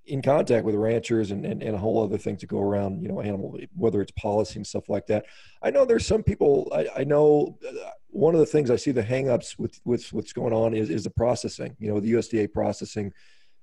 in 0.06 0.20
contact 0.20 0.64
with 0.64 0.74
ranchers 0.74 1.30
and, 1.30 1.46
and, 1.46 1.62
and 1.62 1.74
a 1.74 1.78
whole 1.78 2.02
other 2.02 2.18
thing 2.18 2.36
to 2.36 2.46
go 2.46 2.60
around, 2.60 3.02
you 3.02 3.08
know, 3.08 3.20
animal, 3.20 3.58
whether 3.74 4.02
it's 4.02 4.12
policy 4.12 4.56
and 4.56 4.66
stuff 4.66 4.88
like 4.88 5.06
that. 5.06 5.24
I 5.62 5.70
know 5.70 5.84
there's 5.84 6.06
some 6.06 6.22
people, 6.22 6.70
I, 6.74 7.00
I 7.00 7.04
know 7.04 7.58
uh, 7.66 7.90
one 8.08 8.34
of 8.34 8.40
the 8.40 8.46
things 8.46 8.70
I 8.70 8.76
see 8.76 8.90
the 8.90 9.02
hangups 9.02 9.58
with, 9.58 9.80
with 9.84 10.12
what's 10.12 10.32
going 10.32 10.52
on 10.52 10.74
is, 10.74 10.90
is 10.90 11.04
the 11.04 11.10
processing, 11.10 11.74
you 11.78 11.88
know, 11.88 12.00
the 12.00 12.12
USDA 12.12 12.52
processing 12.52 13.12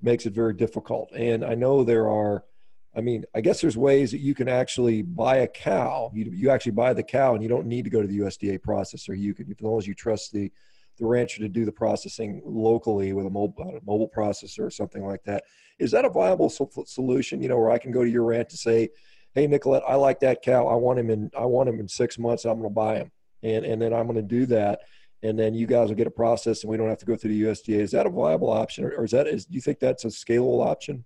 makes 0.01 0.25
it 0.25 0.33
very 0.33 0.53
difficult. 0.53 1.11
And 1.13 1.43
I 1.43 1.55
know 1.55 1.83
there 1.83 2.09
are, 2.09 2.43
I 2.95 3.01
mean, 3.01 3.23
I 3.33 3.41
guess 3.41 3.61
there's 3.61 3.77
ways 3.77 4.11
that 4.11 4.19
you 4.19 4.35
can 4.35 4.49
actually 4.49 5.01
buy 5.01 5.37
a 5.37 5.47
cow. 5.47 6.11
You, 6.13 6.31
you 6.31 6.49
actually 6.49 6.73
buy 6.73 6.93
the 6.93 7.03
cow 7.03 7.33
and 7.33 7.43
you 7.43 7.49
don't 7.49 7.67
need 7.67 7.83
to 7.85 7.89
go 7.89 8.01
to 8.01 8.07
the 8.07 8.19
USDA 8.19 8.59
processor. 8.59 9.17
You 9.17 9.33
can, 9.33 9.49
as 9.49 9.61
long 9.61 9.77
as 9.77 9.87
you 9.87 9.93
trust 9.93 10.33
the, 10.33 10.51
the 10.97 11.05
rancher 11.05 11.39
to 11.39 11.49
do 11.49 11.65
the 11.65 11.71
processing 11.71 12.41
locally 12.45 13.13
with 13.13 13.25
a 13.25 13.29
mobile, 13.29 13.63
a 13.63 13.77
uh, 13.77 13.79
mobile 13.85 14.09
processor 14.15 14.59
or 14.59 14.69
something 14.69 15.05
like 15.05 15.23
that. 15.23 15.43
Is 15.79 15.91
that 15.91 16.05
a 16.05 16.09
viable 16.09 16.49
solution? 16.49 17.41
You 17.41 17.49
know, 17.49 17.57
where 17.57 17.71
I 17.71 17.79
can 17.79 17.91
go 17.91 18.03
to 18.03 18.09
your 18.09 18.23
ranch 18.23 18.51
and 18.51 18.59
say, 18.59 18.89
"Hey, 19.33 19.47
Nicolette, 19.47 19.83
I 19.87 19.95
like 19.95 20.19
that 20.19 20.43
cow. 20.43 20.67
I 20.67 20.75
want 20.75 20.99
him 20.99 21.09
in. 21.09 21.31
I 21.35 21.45
want 21.45 21.69
him 21.69 21.79
in 21.79 21.87
six 21.87 22.19
months. 22.19 22.45
I'm 22.45 22.59
going 22.59 22.69
to 22.69 22.73
buy 22.73 22.97
him, 22.97 23.11
and 23.41 23.65
and 23.65 23.81
then 23.81 23.93
I'm 23.93 24.05
going 24.05 24.15
to 24.15 24.21
do 24.21 24.45
that." 24.47 24.81
And 25.23 25.37
then 25.37 25.53
you 25.53 25.67
guys 25.67 25.89
will 25.89 25.95
get 25.95 26.07
a 26.07 26.11
process, 26.11 26.63
and 26.63 26.71
we 26.71 26.77
don't 26.77 26.89
have 26.89 26.97
to 26.99 27.05
go 27.05 27.15
through 27.15 27.31
the 27.31 27.43
USDA. 27.43 27.79
Is 27.79 27.91
that 27.91 28.05
a 28.05 28.09
viable 28.09 28.49
option, 28.49 28.85
or, 28.85 28.91
or 28.91 29.05
is 29.05 29.11
that 29.11 29.27
is? 29.27 29.45
Do 29.45 29.53
you 29.53 29.61
think 29.61 29.79
that's 29.79 30.03
a 30.05 30.07
scalable 30.07 30.65
option? 30.65 31.05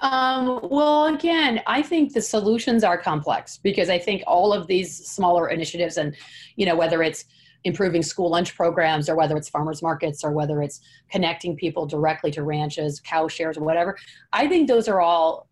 Um, 0.00 0.60
well, 0.70 1.06
again, 1.06 1.60
I 1.66 1.82
think 1.82 2.12
the 2.12 2.20
solutions 2.20 2.84
are 2.84 2.98
complex 2.98 3.56
because 3.56 3.88
I 3.88 3.98
think 3.98 4.22
all 4.26 4.52
of 4.52 4.66
these 4.66 4.94
smaller 4.94 5.48
initiatives, 5.48 5.96
and 5.96 6.14
you 6.56 6.66
know, 6.66 6.76
whether 6.76 7.02
it's 7.02 7.24
improving 7.64 8.02
school 8.02 8.30
lunch 8.30 8.54
programs 8.54 9.08
or 9.08 9.16
whether 9.16 9.36
it's 9.36 9.48
farmers 9.48 9.82
markets 9.82 10.24
or 10.24 10.32
whether 10.32 10.62
it's 10.62 10.80
connecting 11.10 11.56
people 11.56 11.86
directly 11.86 12.30
to 12.30 12.42
ranches 12.42 13.00
cow 13.00 13.28
shares 13.28 13.56
or 13.56 13.62
whatever 13.62 13.96
i 14.32 14.48
think 14.48 14.66
those 14.66 14.88
are 14.88 15.00
all 15.00 15.46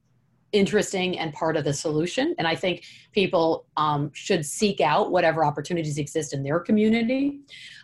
interesting 0.53 1.19
and 1.19 1.33
part 1.33 1.57
of 1.57 1.65
the 1.65 1.73
solution. 1.73 2.35
And 2.39 2.47
i 2.47 2.55
think 2.55 2.85
people 3.13 3.67
um, 3.77 4.11
should 4.13 4.45
seek 4.45 4.81
out 4.81 5.11
whatever 5.11 5.45
opportunities 5.45 5.99
exist 5.99 6.33
in 6.33 6.43
their 6.43 6.61
community 6.61 7.41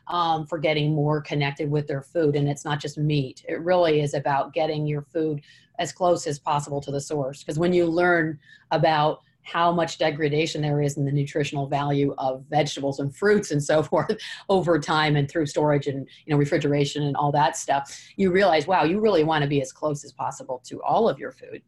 um, 0.09 0.47
for 0.47 0.59
getting 0.59 0.95
more 0.95 1.21
connected 1.21 1.71
with 1.71 1.87
their 1.87 2.03
food. 2.03 2.37
And 2.37 2.49
it's 2.49 2.64
not 2.64 2.81
just 2.81 2.99
meat. 2.99 3.45
It 3.49 3.61
really 3.61 4.01
is 4.01 4.14
about 4.14 4.53
getting 4.53 4.87
your 4.87 5.03
food 5.03 5.43
as 5.79 5.93
close 5.93 6.27
as 6.27 6.39
possible 6.39 6.81
to 6.81 6.91
the 6.91 7.01
source. 7.01 7.43
Because 7.43 7.59
when 7.59 7.73
you 7.73 7.87
learn 7.87 8.39
about 8.71 9.23
how 9.47 9.72
much 9.72 9.99
degradation 9.99 10.61
there 10.61 10.80
is 10.80 10.97
in 10.97 11.05
the 11.05 11.12
nutritional 11.12 11.66
value 11.66 12.14
of 12.18 12.44
vegetables 12.51 12.99
and 12.99 13.14
fruits 13.14 13.51
and 13.51 13.62
so 13.62 13.82
forth 13.90 14.16
over 14.49 14.78
time 14.78 15.16
and 15.16 15.30
through 15.30 15.47
storage 15.47 15.86
and 15.86 16.09
you 16.26 16.32
know 16.32 16.36
refrigeration 16.36 17.03
and 17.03 17.16
all 17.16 17.32
that 17.32 17.57
stuff. 17.57 17.97
You 18.16 18.32
realize 18.32 18.66
wow 18.66 18.84
you 18.84 19.01
really 19.01 19.24
want 19.24 19.42
to 19.42 19.49
be 19.49 19.61
as 19.62 19.72
close 19.72 20.05
as 20.05 20.12
possible 20.12 20.62
to 20.66 20.82
all 20.82 21.09
of 21.09 21.18
your 21.18 21.32
food. 21.32 21.62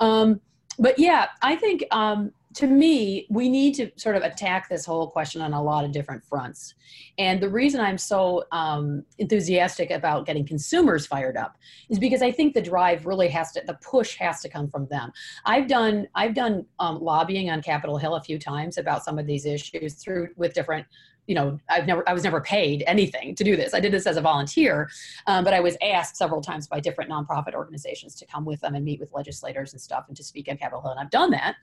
Um, 0.00 0.40
but 0.78 0.98
yeah 0.98 1.26
i 1.42 1.54
think 1.56 1.84
um, 1.90 2.32
to 2.54 2.66
me, 2.68 3.26
we 3.30 3.48
need 3.48 3.74
to 3.74 3.90
sort 3.96 4.16
of 4.16 4.22
attack 4.22 4.68
this 4.68 4.86
whole 4.86 5.10
question 5.10 5.42
on 5.42 5.52
a 5.52 5.62
lot 5.62 5.84
of 5.84 5.92
different 5.92 6.24
fronts. 6.24 6.74
And 7.18 7.40
the 7.40 7.48
reason 7.48 7.80
I'm 7.80 7.98
so 7.98 8.44
um, 8.52 9.04
enthusiastic 9.18 9.90
about 9.90 10.24
getting 10.24 10.46
consumers 10.46 11.06
fired 11.06 11.36
up 11.36 11.56
is 11.88 11.98
because 11.98 12.22
I 12.22 12.30
think 12.30 12.54
the 12.54 12.62
drive 12.62 13.06
really 13.06 13.28
has 13.28 13.50
to, 13.52 13.62
the 13.66 13.74
push 13.74 14.16
has 14.18 14.40
to 14.42 14.48
come 14.48 14.68
from 14.68 14.86
them. 14.86 15.12
I've 15.44 15.66
done, 15.66 16.06
I've 16.14 16.34
done 16.34 16.64
um, 16.78 17.00
lobbying 17.00 17.50
on 17.50 17.60
Capitol 17.60 17.98
Hill 17.98 18.14
a 18.14 18.22
few 18.22 18.38
times 18.38 18.78
about 18.78 19.04
some 19.04 19.18
of 19.18 19.26
these 19.26 19.46
issues 19.46 19.94
through 19.94 20.28
with 20.36 20.54
different 20.54 20.86
you 21.26 21.34
know 21.34 21.58
i've 21.68 21.86
never 21.86 22.08
i 22.08 22.12
was 22.12 22.24
never 22.24 22.40
paid 22.40 22.84
anything 22.86 23.34
to 23.34 23.44
do 23.44 23.56
this. 23.56 23.74
I 23.74 23.80
did 23.80 23.92
this 23.92 24.06
as 24.06 24.16
a 24.16 24.20
volunteer 24.20 24.88
um, 25.26 25.44
but 25.44 25.54
i 25.54 25.60
was 25.60 25.76
asked 25.82 26.16
several 26.16 26.40
times 26.40 26.66
by 26.66 26.80
different 26.80 27.10
nonprofit 27.10 27.54
organizations 27.54 28.14
to 28.16 28.26
come 28.26 28.44
with 28.44 28.60
them 28.60 28.74
and 28.74 28.84
meet 28.84 29.00
with 29.00 29.12
legislators 29.12 29.72
and 29.72 29.80
stuff 29.80 30.04
and 30.08 30.16
to 30.16 30.24
speak 30.24 30.48
on 30.48 30.56
capitol 30.56 30.82
hill 30.82 30.90
and 30.90 31.00
i've 31.00 31.10
done 31.10 31.30
that. 31.30 31.56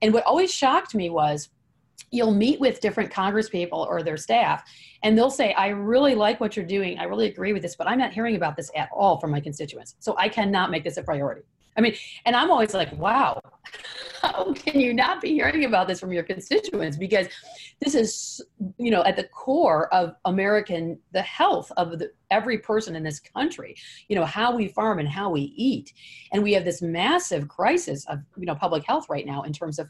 And 0.00 0.12
what 0.12 0.24
always 0.24 0.52
shocked 0.52 0.94
me 0.94 1.10
was 1.10 1.50
you'll 2.10 2.34
meet 2.34 2.60
with 2.60 2.80
different 2.80 3.10
congress 3.10 3.48
people 3.48 3.86
or 3.88 4.02
their 4.02 4.16
staff 4.16 4.64
and 5.02 5.16
they'll 5.16 5.30
say 5.30 5.52
i 5.54 5.68
really 5.68 6.14
like 6.14 6.40
what 6.40 6.56
you're 6.56 6.66
doing. 6.66 6.98
I 6.98 7.04
really 7.04 7.26
agree 7.26 7.52
with 7.52 7.62
this 7.62 7.76
but 7.76 7.88
i'm 7.88 7.98
not 7.98 8.12
hearing 8.12 8.36
about 8.36 8.56
this 8.56 8.70
at 8.76 8.88
all 8.94 9.18
from 9.18 9.30
my 9.30 9.40
constituents. 9.40 9.96
So 9.98 10.14
i 10.18 10.28
cannot 10.28 10.70
make 10.70 10.84
this 10.84 10.96
a 10.96 11.02
priority 11.02 11.42
I 11.76 11.80
mean, 11.80 11.94
and 12.26 12.36
I'm 12.36 12.50
always 12.50 12.74
like, 12.74 12.92
wow, 12.92 13.40
how 14.22 14.52
can 14.52 14.78
you 14.78 14.92
not 14.94 15.20
be 15.20 15.30
hearing 15.30 15.64
about 15.64 15.88
this 15.88 16.00
from 16.00 16.12
your 16.12 16.22
constituents? 16.22 16.96
Because 16.96 17.28
this 17.80 17.94
is, 17.94 18.40
you 18.78 18.90
know, 18.90 19.02
at 19.04 19.16
the 19.16 19.24
core 19.24 19.92
of 19.92 20.14
American, 20.24 20.98
the 21.12 21.22
health 21.22 21.72
of 21.76 21.98
the, 21.98 22.12
every 22.30 22.58
person 22.58 22.94
in 22.94 23.02
this 23.02 23.20
country, 23.20 23.74
you 24.08 24.16
know, 24.16 24.24
how 24.24 24.54
we 24.54 24.68
farm 24.68 24.98
and 24.98 25.08
how 25.08 25.30
we 25.30 25.52
eat. 25.56 25.92
And 26.32 26.42
we 26.42 26.52
have 26.52 26.64
this 26.64 26.82
massive 26.82 27.48
crisis 27.48 28.04
of, 28.06 28.20
you 28.36 28.46
know, 28.46 28.54
public 28.54 28.84
health 28.86 29.06
right 29.08 29.26
now 29.26 29.42
in 29.42 29.52
terms 29.52 29.78
of, 29.78 29.88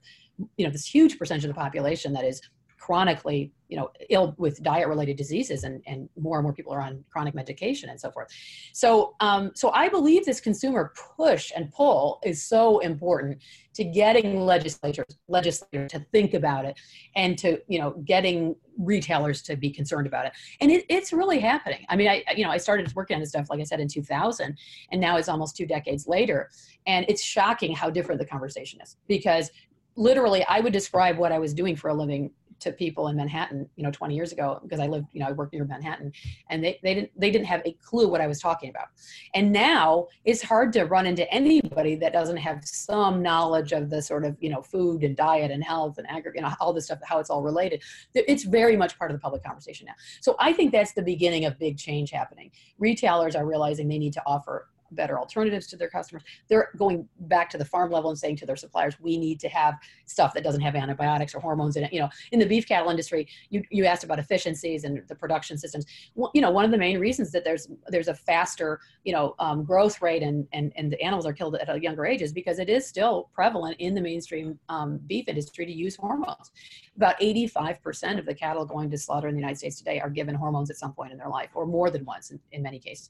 you 0.56 0.64
know, 0.64 0.72
this 0.72 0.86
huge 0.86 1.18
percentage 1.18 1.44
of 1.44 1.48
the 1.48 1.54
population 1.60 2.12
that 2.14 2.24
is 2.24 2.40
chronically 2.82 3.52
you 3.68 3.76
know 3.76 3.88
ill 4.10 4.34
with 4.38 4.60
diet 4.62 4.88
related 4.88 5.16
diseases 5.16 5.62
and, 5.62 5.80
and 5.86 6.08
more 6.18 6.38
and 6.38 6.42
more 6.44 6.52
people 6.52 6.72
are 6.72 6.80
on 6.82 7.04
chronic 7.10 7.32
medication 7.32 7.88
and 7.90 7.98
so 7.98 8.10
forth. 8.10 8.28
So 8.72 9.14
um, 9.20 9.52
so 9.54 9.70
i 9.70 9.88
believe 9.88 10.24
this 10.24 10.40
consumer 10.40 10.92
push 11.16 11.52
and 11.56 11.72
pull 11.72 12.18
is 12.24 12.42
so 12.42 12.80
important 12.80 13.38
to 13.74 13.84
getting 13.84 14.40
legislators 14.40 15.16
legislators 15.28 15.92
to 15.92 16.00
think 16.10 16.34
about 16.34 16.64
it 16.64 16.74
and 17.14 17.38
to 17.38 17.48
you 17.68 17.78
know 17.78 17.90
getting 18.04 18.56
retailers 18.78 19.42
to 19.42 19.54
be 19.54 19.70
concerned 19.70 20.06
about 20.08 20.26
it. 20.26 20.32
And 20.60 20.70
it, 20.70 20.84
it's 20.88 21.12
really 21.12 21.38
happening. 21.38 21.86
I 21.88 21.94
mean 21.94 22.08
i 22.08 22.24
you 22.36 22.44
know 22.44 22.50
i 22.50 22.58
started 22.58 22.92
working 22.96 23.14
on 23.14 23.20
this 23.20 23.30
stuff 23.30 23.48
like 23.48 23.60
i 23.60 23.68
said 23.70 23.78
in 23.78 23.86
2000 23.86 24.58
and 24.90 25.00
now 25.00 25.18
it's 25.18 25.28
almost 25.28 25.56
two 25.56 25.66
decades 25.66 26.08
later. 26.08 26.50
And 26.88 27.06
it's 27.08 27.22
shocking 27.22 27.76
how 27.76 27.90
different 27.90 28.20
the 28.20 28.26
conversation 28.26 28.80
is 28.82 28.96
because 29.06 29.52
literally 29.96 30.44
i 30.46 30.58
would 30.60 30.72
describe 30.72 31.18
what 31.18 31.32
i 31.32 31.38
was 31.38 31.52
doing 31.52 31.76
for 31.76 31.88
a 31.88 31.94
living 31.94 32.30
to 32.62 32.72
people 32.72 33.08
in 33.08 33.16
Manhattan, 33.16 33.68
you 33.76 33.82
know, 33.82 33.90
20 33.90 34.14
years 34.14 34.32
ago, 34.32 34.60
because 34.62 34.80
I 34.80 34.86
lived, 34.86 35.06
you 35.12 35.20
know, 35.20 35.26
I 35.26 35.32
worked 35.32 35.52
near 35.52 35.64
Manhattan 35.64 36.12
and 36.50 36.62
they, 36.62 36.78
they 36.82 36.94
didn't, 36.94 37.10
they 37.16 37.30
didn't 37.30 37.46
have 37.46 37.62
a 37.64 37.72
clue 37.74 38.08
what 38.08 38.20
I 38.20 38.26
was 38.26 38.40
talking 38.40 38.70
about. 38.70 38.88
And 39.34 39.52
now 39.52 40.08
it's 40.24 40.42
hard 40.42 40.72
to 40.74 40.84
run 40.84 41.06
into 41.06 41.30
anybody 41.32 41.94
that 41.96 42.12
doesn't 42.12 42.36
have 42.38 42.64
some 42.64 43.22
knowledge 43.22 43.72
of 43.72 43.90
the 43.90 44.00
sort 44.00 44.24
of, 44.24 44.36
you 44.40 44.50
know, 44.50 44.62
food 44.62 45.04
and 45.04 45.16
diet 45.16 45.50
and 45.50 45.62
health 45.62 45.98
and 45.98 46.08
agri, 46.08 46.32
you 46.34 46.42
know, 46.42 46.52
all 46.60 46.72
this 46.72 46.86
stuff, 46.86 46.98
how 47.04 47.18
it's 47.18 47.30
all 47.30 47.42
related. 47.42 47.82
It's 48.14 48.44
very 48.44 48.76
much 48.76 48.98
part 48.98 49.10
of 49.10 49.16
the 49.16 49.20
public 49.20 49.44
conversation 49.44 49.86
now. 49.86 49.94
So 50.20 50.36
I 50.38 50.52
think 50.52 50.72
that's 50.72 50.92
the 50.92 51.02
beginning 51.02 51.44
of 51.44 51.58
big 51.58 51.78
change 51.78 52.10
happening. 52.10 52.50
Retailers 52.78 53.36
are 53.36 53.46
realizing 53.46 53.88
they 53.88 53.98
need 53.98 54.12
to 54.14 54.22
offer 54.26 54.68
better 54.94 55.18
alternatives 55.18 55.66
to 55.68 55.76
their 55.76 55.88
customers. 55.88 56.22
They're 56.48 56.70
going 56.76 57.08
back 57.20 57.50
to 57.50 57.58
the 57.58 57.64
farm 57.64 57.90
level 57.90 58.10
and 58.10 58.18
saying 58.18 58.36
to 58.36 58.46
their 58.46 58.56
suppliers, 58.56 58.96
we 59.00 59.16
need 59.16 59.40
to 59.40 59.48
have 59.48 59.74
stuff 60.06 60.34
that 60.34 60.44
doesn't 60.44 60.60
have 60.60 60.74
antibiotics 60.74 61.34
or 61.34 61.40
hormones 61.40 61.76
in 61.76 61.84
it. 61.84 61.92
You 61.92 62.00
know, 62.00 62.08
in 62.32 62.38
the 62.38 62.46
beef 62.46 62.66
cattle 62.66 62.90
industry, 62.90 63.26
you, 63.50 63.62
you 63.70 63.84
asked 63.84 64.04
about 64.04 64.18
efficiencies 64.18 64.84
and 64.84 65.02
the 65.08 65.14
production 65.14 65.58
systems. 65.58 65.86
Well, 66.14 66.30
you 66.34 66.40
know, 66.40 66.50
one 66.50 66.64
of 66.64 66.70
the 66.70 66.78
main 66.78 66.98
reasons 66.98 67.32
that 67.32 67.44
there's 67.44 67.68
there's 67.88 68.08
a 68.08 68.14
faster, 68.14 68.80
you 69.04 69.12
know, 69.12 69.34
um, 69.38 69.64
growth 69.64 70.00
rate 70.02 70.22
and, 70.22 70.46
and, 70.52 70.72
and 70.76 70.92
the 70.92 71.00
animals 71.00 71.26
are 71.26 71.32
killed 71.32 71.56
at 71.56 71.68
a 71.68 71.80
younger 71.80 72.06
age 72.06 72.22
is 72.22 72.32
because 72.32 72.58
it 72.58 72.68
is 72.68 72.86
still 72.86 73.30
prevalent 73.34 73.76
in 73.78 73.94
the 73.94 74.00
mainstream 74.00 74.58
um, 74.68 74.98
beef 75.06 75.28
industry 75.28 75.66
to 75.66 75.72
use 75.72 75.96
hormones. 75.96 76.50
About 76.96 77.18
85% 77.20 78.18
of 78.18 78.26
the 78.26 78.34
cattle 78.34 78.64
going 78.64 78.90
to 78.90 78.98
slaughter 78.98 79.28
in 79.28 79.34
the 79.34 79.40
United 79.40 79.58
States 79.58 79.78
today 79.78 80.00
are 80.00 80.10
given 80.10 80.34
hormones 80.34 80.70
at 80.70 80.76
some 80.76 80.92
point 80.92 81.12
in 81.12 81.18
their 81.18 81.28
life 81.28 81.50
or 81.54 81.66
more 81.66 81.90
than 81.90 82.04
once 82.04 82.30
in, 82.30 82.40
in 82.52 82.62
many 82.62 82.78
cases. 82.78 83.08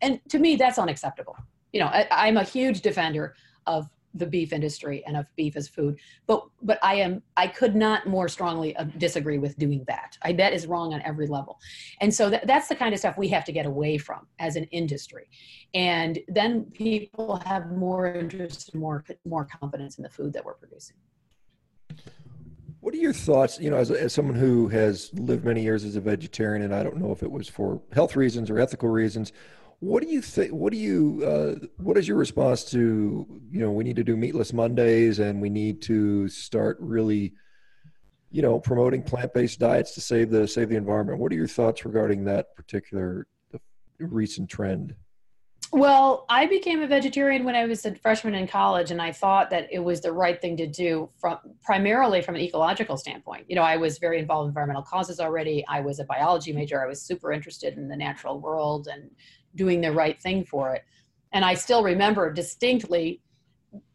And 0.00 0.20
to 0.28 0.38
me, 0.38 0.56
that's 0.56 0.78
unacceptable 0.78 1.23
you 1.72 1.80
know, 1.80 1.86
I, 1.86 2.06
I'm 2.10 2.36
a 2.36 2.44
huge 2.44 2.80
defender 2.82 3.34
of 3.66 3.88
the 4.14 4.26
beef 4.26 4.52
industry 4.52 5.02
and 5.06 5.16
of 5.16 5.26
beef 5.36 5.56
as 5.56 5.68
food 5.68 5.98
but 6.26 6.44
but 6.62 6.78
i 6.82 6.94
am 6.94 7.22
i 7.36 7.46
could 7.46 7.74
not 7.74 8.06
more 8.06 8.28
strongly 8.28 8.74
uh, 8.76 8.84
disagree 8.98 9.38
with 9.38 9.58
doing 9.58 9.84
that. 9.86 10.16
I 10.22 10.32
bet 10.32 10.52
is 10.52 10.66
wrong 10.66 10.94
on 10.94 11.02
every 11.02 11.26
level. 11.26 11.58
And 12.00 12.12
so 12.14 12.30
that, 12.30 12.46
that's 12.46 12.68
the 12.68 12.74
kind 12.76 12.92
of 12.94 13.00
stuff 13.00 13.18
we 13.18 13.28
have 13.28 13.44
to 13.46 13.52
get 13.52 13.66
away 13.66 13.98
from 13.98 14.26
as 14.38 14.56
an 14.56 14.64
industry. 14.64 15.28
And 15.74 16.18
then 16.28 16.64
people 16.66 17.36
have 17.44 17.72
more 17.72 18.06
interest 18.06 18.70
and 18.72 18.80
more 18.80 19.04
more 19.24 19.44
confidence 19.44 19.98
in 19.98 20.02
the 20.02 20.10
food 20.10 20.32
that 20.32 20.44
we're 20.44 20.54
producing. 20.54 20.96
What 22.80 22.94
are 22.94 22.98
your 22.98 23.14
thoughts 23.14 23.58
you 23.58 23.70
know 23.70 23.76
as, 23.76 23.90
as 23.90 24.12
someone 24.12 24.36
who 24.36 24.68
has 24.68 25.10
lived 25.14 25.44
many 25.44 25.62
years 25.62 25.84
as 25.84 25.96
a 25.96 26.00
vegetarian 26.00 26.62
and 26.62 26.74
i 26.74 26.82
don't 26.82 26.98
know 26.98 27.12
if 27.12 27.22
it 27.22 27.30
was 27.30 27.48
for 27.48 27.80
health 27.94 28.14
reasons 28.14 28.50
or 28.50 28.58
ethical 28.60 28.90
reasons 28.90 29.32
what 29.80 30.02
do 30.02 30.08
you 30.08 30.22
think? 30.22 30.52
What 30.52 30.72
do 30.72 30.78
you? 30.78 31.22
Uh, 31.24 31.66
what 31.76 31.96
is 31.96 32.08
your 32.08 32.16
response 32.16 32.64
to? 32.72 33.26
You 33.50 33.60
know, 33.60 33.70
we 33.70 33.84
need 33.84 33.96
to 33.96 34.04
do 34.04 34.16
meatless 34.16 34.52
Mondays, 34.52 35.18
and 35.18 35.40
we 35.40 35.50
need 35.50 35.82
to 35.82 36.28
start 36.28 36.76
really, 36.80 37.34
you 38.30 38.42
know, 38.42 38.58
promoting 38.58 39.02
plant-based 39.02 39.58
diets 39.58 39.94
to 39.94 40.00
save 40.00 40.30
the 40.30 40.46
save 40.46 40.68
the 40.68 40.76
environment. 40.76 41.18
What 41.18 41.32
are 41.32 41.36
your 41.36 41.48
thoughts 41.48 41.84
regarding 41.84 42.24
that 42.24 42.54
particular 42.56 43.26
recent 43.98 44.48
trend? 44.48 44.94
Well, 45.72 46.24
I 46.28 46.46
became 46.46 46.82
a 46.82 46.86
vegetarian 46.86 47.42
when 47.42 47.56
I 47.56 47.66
was 47.66 47.84
a 47.84 47.96
freshman 47.96 48.36
in 48.36 48.46
college, 48.46 48.92
and 48.92 49.02
I 49.02 49.10
thought 49.10 49.50
that 49.50 49.66
it 49.72 49.80
was 49.80 50.00
the 50.00 50.12
right 50.12 50.40
thing 50.40 50.56
to 50.58 50.68
do 50.68 51.10
from 51.18 51.38
primarily 51.64 52.22
from 52.22 52.36
an 52.36 52.42
ecological 52.42 52.96
standpoint. 52.96 53.46
You 53.48 53.56
know, 53.56 53.62
I 53.62 53.76
was 53.76 53.98
very 53.98 54.20
involved 54.20 54.46
in 54.46 54.50
environmental 54.50 54.84
causes 54.84 55.18
already. 55.18 55.64
I 55.68 55.80
was 55.80 55.98
a 55.98 56.04
biology 56.04 56.52
major. 56.52 56.80
I 56.80 56.86
was 56.86 57.02
super 57.02 57.32
interested 57.32 57.76
in 57.76 57.88
the 57.88 57.96
natural 57.96 58.38
world 58.38 58.86
and 58.86 59.10
doing 59.54 59.80
the 59.80 59.92
right 59.92 60.20
thing 60.20 60.44
for 60.44 60.74
it. 60.74 60.84
And 61.32 61.44
I 61.44 61.54
still 61.54 61.82
remember 61.82 62.32
distinctly 62.32 63.20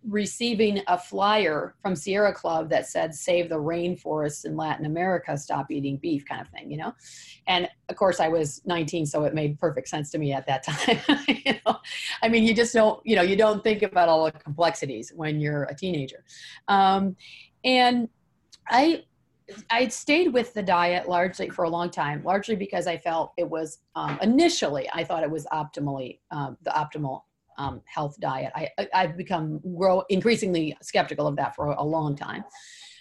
receiving 0.08 0.82
a 0.88 0.98
flyer 0.98 1.76
from 1.82 1.96
Sierra 1.96 2.34
Club 2.34 2.70
that 2.70 2.88
said 2.88 3.14
"Save 3.14 3.50
the 3.50 3.56
rainforests 3.56 4.46
in 4.46 4.58
Latin 4.58 4.86
America, 4.86 5.38
stop 5.38 5.72
eating 5.72 5.98
beef," 5.98 6.26
kind 6.26 6.42
of 6.42 6.48
thing, 6.50 6.72
you 6.72 6.78
know. 6.78 6.94
And 7.48 7.70
of 7.90 7.96
course, 7.96 8.20
I 8.20 8.28
was 8.28 8.62
19, 8.66 9.06
so 9.06 9.24
it 9.24 9.34
made 9.34 9.60
perfect 9.60 9.88
sense 9.88 10.10
to 10.12 10.18
me 10.18 10.34
at 10.34 10.46
that 10.48 10.64
time. 10.68 11.00
you 11.28 11.54
know? 11.66 11.78
I 12.22 12.30
mean, 12.30 12.44
you 12.44 12.54
just 12.54 12.74
don't, 12.74 13.06
you 13.06 13.16
know, 13.16 13.22
you 13.22 13.36
don't 13.36 13.64
think 13.64 13.84
about 13.84 14.10
all 14.10 14.26
the 14.26 14.32
complexities 14.32 15.12
when 15.16 15.40
you're 15.40 15.64
a 15.64 15.76
teenager. 15.76 16.24
Um, 16.68 17.16
and 17.64 18.10
I 18.68 19.04
I 19.70 19.88
stayed 19.88 20.34
with 20.34 20.54
the 20.54 20.64
diet 20.64 21.08
largely 21.08 21.50
for 21.50 21.64
a 21.64 21.70
long 21.70 21.90
time, 21.90 22.24
largely 22.24 22.56
because 22.56 22.88
I 22.88 22.98
felt 22.98 23.34
it 23.38 23.50
was 23.50 23.80
um, 23.96 24.18
initially 24.22 24.90
I 24.94 25.04
thought 25.04 25.24
it 25.24 25.32
was 25.32 25.46
optimally 25.52 26.20
um, 26.32 26.58
the 26.64 26.72
optimal 26.72 27.22
um, 27.58 27.82
health 27.86 28.16
diet. 28.20 28.52
I, 28.56 28.70
I've 28.94 29.18
become 29.18 29.60
grow, 29.76 30.04
increasingly 30.10 30.76
skeptical 30.82 31.28
of 31.28 31.36
that 31.36 31.56
for 31.56 31.68
a 31.68 31.84
long 31.84 32.16
time. 32.16 32.44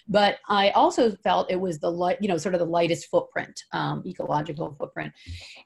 But 0.09 0.39
I 0.49 0.71
also 0.71 1.11
felt 1.23 1.51
it 1.51 1.61
was 1.61 1.79
the 1.79 1.91
light, 1.91 2.17
you 2.19 2.27
know, 2.27 2.37
sort 2.37 2.55
of 2.55 2.59
the 2.59 2.65
lightest 2.65 3.07
footprint, 3.09 3.61
um, 3.73 4.01
ecological 4.05 4.75
footprint. 4.77 5.13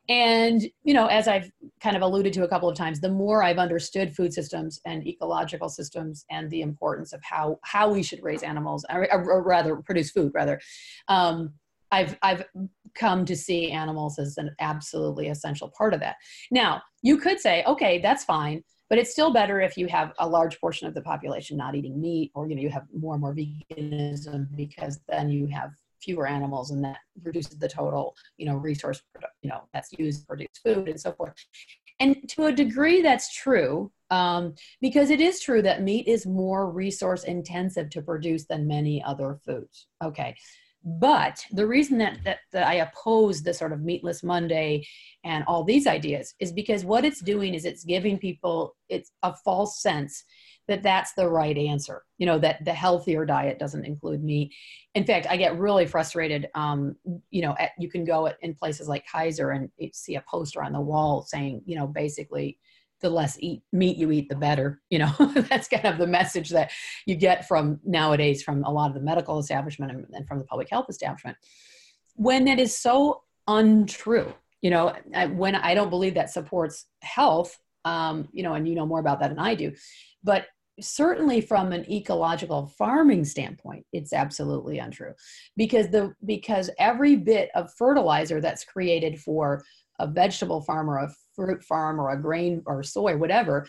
And, 0.10 0.61
you 0.84 0.94
know, 0.94 1.07
as 1.07 1.30
I've 1.30 1.49
kind 1.82 1.95
of 1.95 2.02
alluded 2.02 2.34
to 2.34 2.44
a 2.44 2.48
couple 2.48 2.68
of 2.68 2.76
times, 2.76 2.99
the 2.99 3.10
more 3.10 3.41
I've 3.41 3.57
understood 3.57 4.14
food 4.14 4.34
systems 4.34 4.82
and 4.86 5.07
ecological 5.07 5.70
systems 5.70 6.26
and 6.30 6.52
the 6.52 6.61
importance 6.61 7.14
of 7.14 7.22
how, 7.24 7.57
how 7.64 7.90
we 7.91 8.03
should 8.03 8.22
raise 8.22 8.44
animals, 8.44 8.86
or, 8.91 9.11
or 9.14 9.41
rather 9.41 9.78
produce 9.78 10.11
food 10.11 10.34
rather, 10.36 10.60
um, 11.07 11.53
I've, 11.91 12.18
I've 12.22 12.44
come 12.95 13.24
to 13.26 13.36
see 13.36 13.72
animals 13.72 14.20
as 14.20 14.38
an 14.38 14.49
absolutely 14.60 15.30
essential 15.30 15.72
part 15.78 15.94
of 15.94 15.99
that. 16.02 16.15
Now, 16.52 16.82
you 17.02 17.18
could 17.18 17.40
say, 17.40 17.64
okay, 17.65 17.99
that's 17.99 18.24
fine 18.24 18.64
but 18.94 18.99
it's 18.99 19.10
still 19.10 19.34
better 19.34 19.60
if 19.60 19.76
you 19.76 19.88
have 19.88 20.14
a 20.20 20.30
large 20.30 20.61
portion 20.61 20.88
of 20.88 20.94
the 20.94 21.02
population 21.02 21.57
not 21.57 21.74
eating 21.74 21.99
meat 21.99 22.30
or 22.36 22.48
you 22.48 22.53
know 22.56 22.61
you 22.61 22.70
have 22.70 22.86
more 22.95 23.15
and 23.15 23.22
more 23.22 23.34
veganism 23.34 24.45
because 24.56 24.99
then 25.10 25.32
you 25.32 25.48
have 25.48 25.72
fewer 25.99 26.28
animals 26.28 26.70
and 26.70 26.84
that 26.84 26.99
reduces 27.24 27.57
the 27.57 27.68
total 27.68 28.15
you 28.38 28.45
know 28.45 28.56
resource 28.56 29.02
you 29.41 29.49
know 29.49 29.64
that's 29.74 29.91
used 29.98 30.20
to 30.20 30.28
produce 30.28 30.48
food 30.64 30.88
and 30.88 31.02
so 31.02 31.11
forth. 31.14 31.34
And 31.99 32.30
to 32.30 32.45
a 32.45 32.52
degree 32.52 33.02
that's 33.02 33.34
true 33.34 33.91
um, 34.11 34.53
because 34.80 35.10
it 35.10 35.20
is 35.20 35.40
true 35.40 35.64
that 35.64 35.82
meat 35.82 36.07
is 36.07 36.28
more 36.28 36.70
resource 36.70 37.24
intensive 37.24 37.90
to 37.90 38.02
produce 38.03 38.45
than 38.45 38.68
many 38.68 39.03
other 39.03 39.40
foods. 39.44 39.88
Okay 40.03 40.36
but 40.84 41.45
the 41.51 41.65
reason 41.65 41.97
that, 41.99 42.18
that, 42.26 42.39
that 42.51 42.68
I 42.68 42.76
oppose 42.76 43.41
the 43.41 43.53
sort 43.53 43.72
of 43.72 43.81
meatless 43.81 44.23
Monday 44.23 44.85
and 45.23 45.43
all 45.47 45.64
these 45.64 45.88
ideas 45.88 46.34
is 46.39 46.51
because 46.51 46.84
what 46.84 47.05
it's 47.05 47.22
doing 47.22 47.53
is 47.53 47.64
it's 47.65 47.85
giving 47.85 48.18
people 48.18 48.76
it's 48.89 49.11
a 49.23 49.34
false 49.34 49.81
sense 49.81 50.23
that 50.68 50.84
that's 50.84 51.14
the 51.14 51.27
right 51.27 51.57
answer. 51.57 52.03
You 52.18 52.26
know 52.26 52.39
that 52.39 52.64
the 52.64 52.73
healthier 52.73 53.26
diet 53.26 53.60
doesn't 53.60 53.85
include 53.85 54.23
meat. 54.23 54.53
In 54.95 55.05
fact, 55.05 55.27
I 55.30 55.38
get 55.38 55.57
really 55.57 55.85
frustrated. 55.85 56.49
Um, 56.55 56.95
you 57.31 57.41
know, 57.41 57.55
at, 57.60 57.72
you 57.77 57.89
can 57.89 58.05
go 58.05 58.27
at, 58.27 58.38
in 58.41 58.55
places 58.55 58.88
like 58.88 59.05
Kaiser 59.11 59.51
and 59.51 59.69
see 59.93 60.15
a 60.15 60.23
poster 60.30 60.64
on 60.64 60.73
the 60.73 60.80
wall 60.80 61.23
saying, 61.23 61.64
you 61.65 61.76
know, 61.76 61.88
basically 61.88 62.57
the 63.04 63.10
less 63.10 63.38
eat 63.40 63.62
meat 63.72 63.98
you 63.98 64.10
eat, 64.10 64.30
the 64.30 64.36
better. 64.36 64.82
You 64.90 65.00
know, 65.00 65.12
that's 65.50 65.68
kind 65.68 65.86
of 65.86 66.00
the 66.00 66.08
message 66.08 66.50
that 66.50 66.72
you 67.06 67.16
get 67.16 67.48
from 67.48 67.80
nowadays 67.86 68.42
from 68.42 68.64
a 68.64 68.72
lot 68.72 68.88
of 68.88 68.96
the 68.96 69.02
medical 69.02 69.38
establishment 69.38 70.08
and, 70.12 70.28
from 70.28 70.40
the 70.40 70.46
public 70.46 70.70
health 70.72 70.88
establishment. 70.90 71.38
When 72.16 72.48
it 72.48 72.60
is 72.60 72.76
so 72.76 73.22
untrue, 73.48 74.34
you 74.62 74.72
know, 74.72 74.96
I, 75.14 75.28
when 75.28 75.54
I 75.54 75.76
don't 75.76 75.92
believe 75.92 76.16
that 76.16 76.32
supports 76.32 76.88
health, 77.02 77.60
um, 77.86 78.30
you 78.32 78.42
know, 78.42 78.56
and 78.56 78.68
you 78.68 78.74
know 78.74 78.86
more 78.86 79.00
about 79.00 79.20
that 79.20 79.28
than 79.28 79.40
I 79.40 79.54
do, 79.54 79.74
but 80.24 80.48
certainly 80.80 81.40
from 81.40 81.72
an 81.72 81.90
ecological 81.92 82.66
farming 82.80 83.24
standpoint 83.24 83.86
it's 83.94 84.12
absolutely 84.12 84.80
untrue 84.80 85.14
because 85.56 85.88
the 85.90 86.12
because 86.26 86.68
every 86.80 87.16
bit 87.16 87.52
of 87.54 87.72
fertilizer 87.76 88.42
that's 88.42 88.66
created 88.66 89.20
for 89.20 89.64
a 90.04 90.08
vegetable 90.08 90.62
farm 90.62 90.90
or 90.90 90.98
a 90.98 91.14
fruit 91.36 91.64
farm 91.64 92.00
or 92.00 92.12
a 92.12 92.22
grain 92.22 92.62
or 92.66 92.84
soy, 92.84 93.16
whatever, 93.18 93.68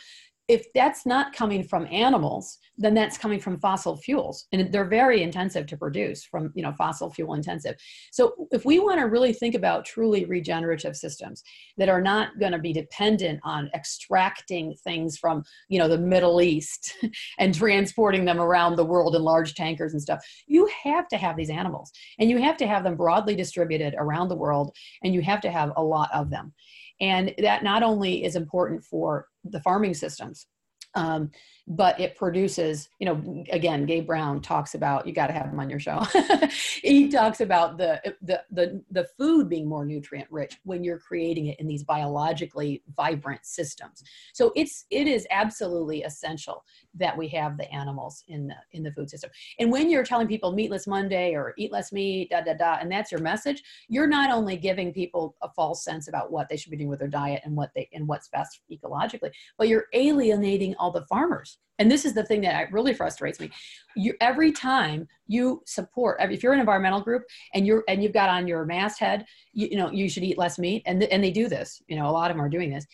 if 0.48 0.66
that's 0.74 1.06
not 1.06 1.32
coming 1.32 1.64
from 1.64 1.86
animals 1.90 2.58
then 2.76 2.94
that's 2.94 3.16
coming 3.16 3.38
from 3.38 3.58
fossil 3.60 3.96
fuels. 3.96 4.46
And 4.52 4.72
they're 4.72 4.84
very 4.84 5.22
intensive 5.22 5.66
to 5.66 5.76
produce 5.76 6.24
from 6.24 6.52
you 6.54 6.62
know 6.62 6.72
fossil 6.72 7.10
fuel 7.10 7.34
intensive. 7.34 7.76
So 8.12 8.48
if 8.50 8.64
we 8.64 8.78
want 8.78 8.98
to 9.00 9.06
really 9.06 9.32
think 9.32 9.54
about 9.54 9.84
truly 9.84 10.24
regenerative 10.24 10.96
systems 10.96 11.42
that 11.76 11.88
are 11.88 12.00
not 12.00 12.38
going 12.38 12.52
to 12.52 12.58
be 12.58 12.72
dependent 12.72 13.40
on 13.44 13.70
extracting 13.74 14.74
things 14.82 15.16
from 15.16 15.44
you 15.68 15.78
know 15.78 15.88
the 15.88 15.98
middle 15.98 16.40
east 16.42 16.94
and 17.38 17.54
transporting 17.54 18.24
them 18.24 18.40
around 18.40 18.76
the 18.76 18.84
world 18.84 19.14
in 19.14 19.22
large 19.22 19.54
tankers 19.54 19.92
and 19.92 20.02
stuff 20.02 20.24
you 20.46 20.68
have 20.82 21.08
to 21.08 21.16
have 21.16 21.36
these 21.36 21.50
animals. 21.50 21.92
And 22.18 22.30
you 22.30 22.38
have 22.38 22.56
to 22.58 22.66
have 22.66 22.84
them 22.84 22.96
broadly 22.96 23.36
distributed 23.36 23.94
around 23.98 24.28
the 24.28 24.36
world 24.36 24.74
and 25.02 25.14
you 25.14 25.22
have 25.22 25.40
to 25.42 25.50
have 25.50 25.72
a 25.76 25.82
lot 25.82 26.10
of 26.12 26.30
them 26.30 26.52
and 27.00 27.34
that 27.38 27.64
not 27.64 27.82
only 27.82 28.24
is 28.24 28.36
important 28.36 28.84
for 28.84 29.26
the 29.44 29.60
farming 29.60 29.94
systems, 29.94 30.46
um, 30.94 31.30
but 31.66 31.98
it 31.98 32.14
produces 32.14 32.88
you 32.98 33.06
know 33.06 33.44
again 33.50 33.86
gabe 33.86 34.06
brown 34.06 34.40
talks 34.40 34.74
about 34.74 35.06
you 35.06 35.12
got 35.12 35.28
to 35.28 35.32
have 35.32 35.46
him 35.46 35.60
on 35.60 35.70
your 35.70 35.80
show. 35.80 36.02
He 36.82 37.08
talks 37.08 37.40
about 37.40 37.78
the, 37.78 38.00
the 38.22 38.42
the 38.50 38.82
the 38.90 39.06
food 39.18 39.48
being 39.48 39.68
more 39.68 39.84
nutrient 39.84 40.30
rich 40.30 40.58
when 40.64 40.84
you're 40.84 40.98
creating 40.98 41.46
it 41.46 41.58
in 41.58 41.66
these 41.66 41.82
biologically 41.82 42.82
vibrant 42.96 43.44
systems. 43.44 44.02
So 44.34 44.52
it's 44.54 44.84
it 44.90 45.06
is 45.06 45.26
absolutely 45.30 46.02
essential 46.02 46.64
that 46.94 47.16
we 47.16 47.28
have 47.28 47.56
the 47.56 47.70
animals 47.72 48.22
in 48.28 48.46
the 48.48 48.56
in 48.72 48.82
the 48.82 48.92
food 48.92 49.08
system. 49.08 49.30
And 49.58 49.72
when 49.72 49.88
you're 49.90 50.04
telling 50.04 50.28
people 50.28 50.52
meatless 50.52 50.86
monday 50.86 51.34
or 51.34 51.54
eat 51.56 51.72
less 51.72 51.92
meat 51.92 52.30
da 52.30 52.40
da 52.40 52.54
da 52.54 52.78
and 52.80 52.90
that's 52.90 53.10
your 53.10 53.20
message 53.20 53.62
you're 53.88 54.06
not 54.06 54.30
only 54.30 54.56
giving 54.56 54.92
people 54.92 55.34
a 55.42 55.48
false 55.50 55.84
sense 55.84 56.08
about 56.08 56.30
what 56.30 56.48
they 56.48 56.56
should 56.56 56.70
be 56.70 56.76
doing 56.76 56.88
with 56.88 56.98
their 56.98 57.08
diet 57.08 57.40
and 57.44 57.56
what 57.56 57.70
they 57.74 57.88
and 57.92 58.06
what's 58.06 58.28
best 58.28 58.60
ecologically 58.70 59.30
but 59.58 59.68
you're 59.68 59.86
alienating 59.92 60.74
all 60.76 60.90
the 60.90 61.04
farmers 61.06 61.53
and 61.78 61.90
this 61.90 62.04
is 62.04 62.14
the 62.14 62.24
thing 62.24 62.40
that 62.42 62.72
really 62.72 62.94
frustrates 62.94 63.40
me. 63.40 63.50
You 63.96 64.14
every 64.20 64.52
time 64.52 65.08
you 65.26 65.62
support 65.66 66.18
if 66.20 66.42
you're 66.42 66.52
an 66.52 66.60
environmental 66.60 67.00
group 67.00 67.24
and 67.54 67.66
you're 67.66 67.84
and 67.88 68.02
you've 68.02 68.12
got 68.12 68.28
on 68.28 68.46
your 68.46 68.64
masthead 68.64 69.24
you, 69.52 69.68
you 69.70 69.76
know 69.76 69.90
you 69.90 70.08
should 70.08 70.24
eat 70.24 70.38
less 70.38 70.58
meat 70.58 70.82
and, 70.86 71.00
th- 71.00 71.12
and 71.12 71.22
they 71.22 71.30
do 71.30 71.48
this 71.48 71.82
you 71.88 71.96
know 71.96 72.08
a 72.08 72.12
lot 72.12 72.30
of 72.30 72.36
them 72.36 72.44
are 72.44 72.48
doing 72.48 72.70
this 72.70 72.86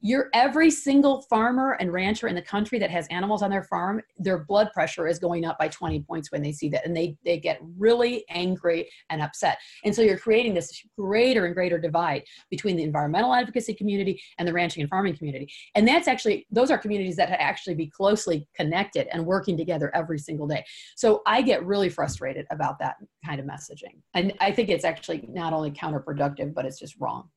you're 0.00 0.28
every 0.34 0.70
single 0.70 1.22
farmer 1.22 1.72
and 1.80 1.92
rancher 1.92 2.28
in 2.28 2.34
the 2.34 2.42
country 2.42 2.78
that 2.78 2.90
has 2.90 3.06
animals 3.08 3.42
on 3.42 3.50
their 3.50 3.62
farm 3.64 4.00
their 4.18 4.44
blood 4.44 4.70
pressure 4.72 5.06
is 5.06 5.18
going 5.18 5.44
up 5.44 5.58
by 5.58 5.68
20 5.68 6.00
points 6.02 6.30
when 6.30 6.42
they 6.42 6.52
see 6.52 6.68
that 6.68 6.84
and 6.84 6.96
they 6.96 7.16
they 7.24 7.38
get 7.38 7.60
really 7.76 8.24
angry 8.30 8.88
and 9.10 9.22
upset. 9.22 9.58
And 9.84 9.94
so 9.94 10.02
you're 10.02 10.18
creating 10.18 10.54
this 10.54 10.82
greater 10.96 11.46
and 11.46 11.54
greater 11.54 11.78
divide 11.78 12.24
between 12.50 12.76
the 12.76 12.82
environmental 12.82 13.34
advocacy 13.34 13.74
community 13.74 14.20
and 14.38 14.46
the 14.46 14.52
ranching 14.52 14.82
and 14.82 14.90
farming 14.90 15.16
community. 15.16 15.50
And 15.74 15.86
that's 15.86 16.08
actually 16.08 16.46
those 16.50 16.70
are 16.70 16.78
communities 16.78 17.16
that 17.16 17.30
actually 17.30 17.74
be 17.74 17.86
closely 17.86 18.48
connected 18.54 19.08
and 19.12 19.24
working 19.24 19.56
together 19.56 19.94
every 19.94 20.18
single 20.18 20.46
day. 20.46 20.64
So 20.96 21.22
i 21.26 21.42
get 21.42 21.64
really 21.64 21.88
frustrated 21.88 22.46
about 22.50 22.78
that 22.78 22.96
kind 23.24 23.40
of 23.40 23.46
messaging. 23.46 24.00
And 24.14 24.32
i 24.40 24.52
think 24.52 24.68
it's 24.68 24.84
actually 24.84 25.28
not 25.28 25.52
only 25.52 25.70
counterproductive 25.70 26.54
but 26.54 26.64
it's 26.64 26.78
just 26.78 26.96
wrong 27.00 27.28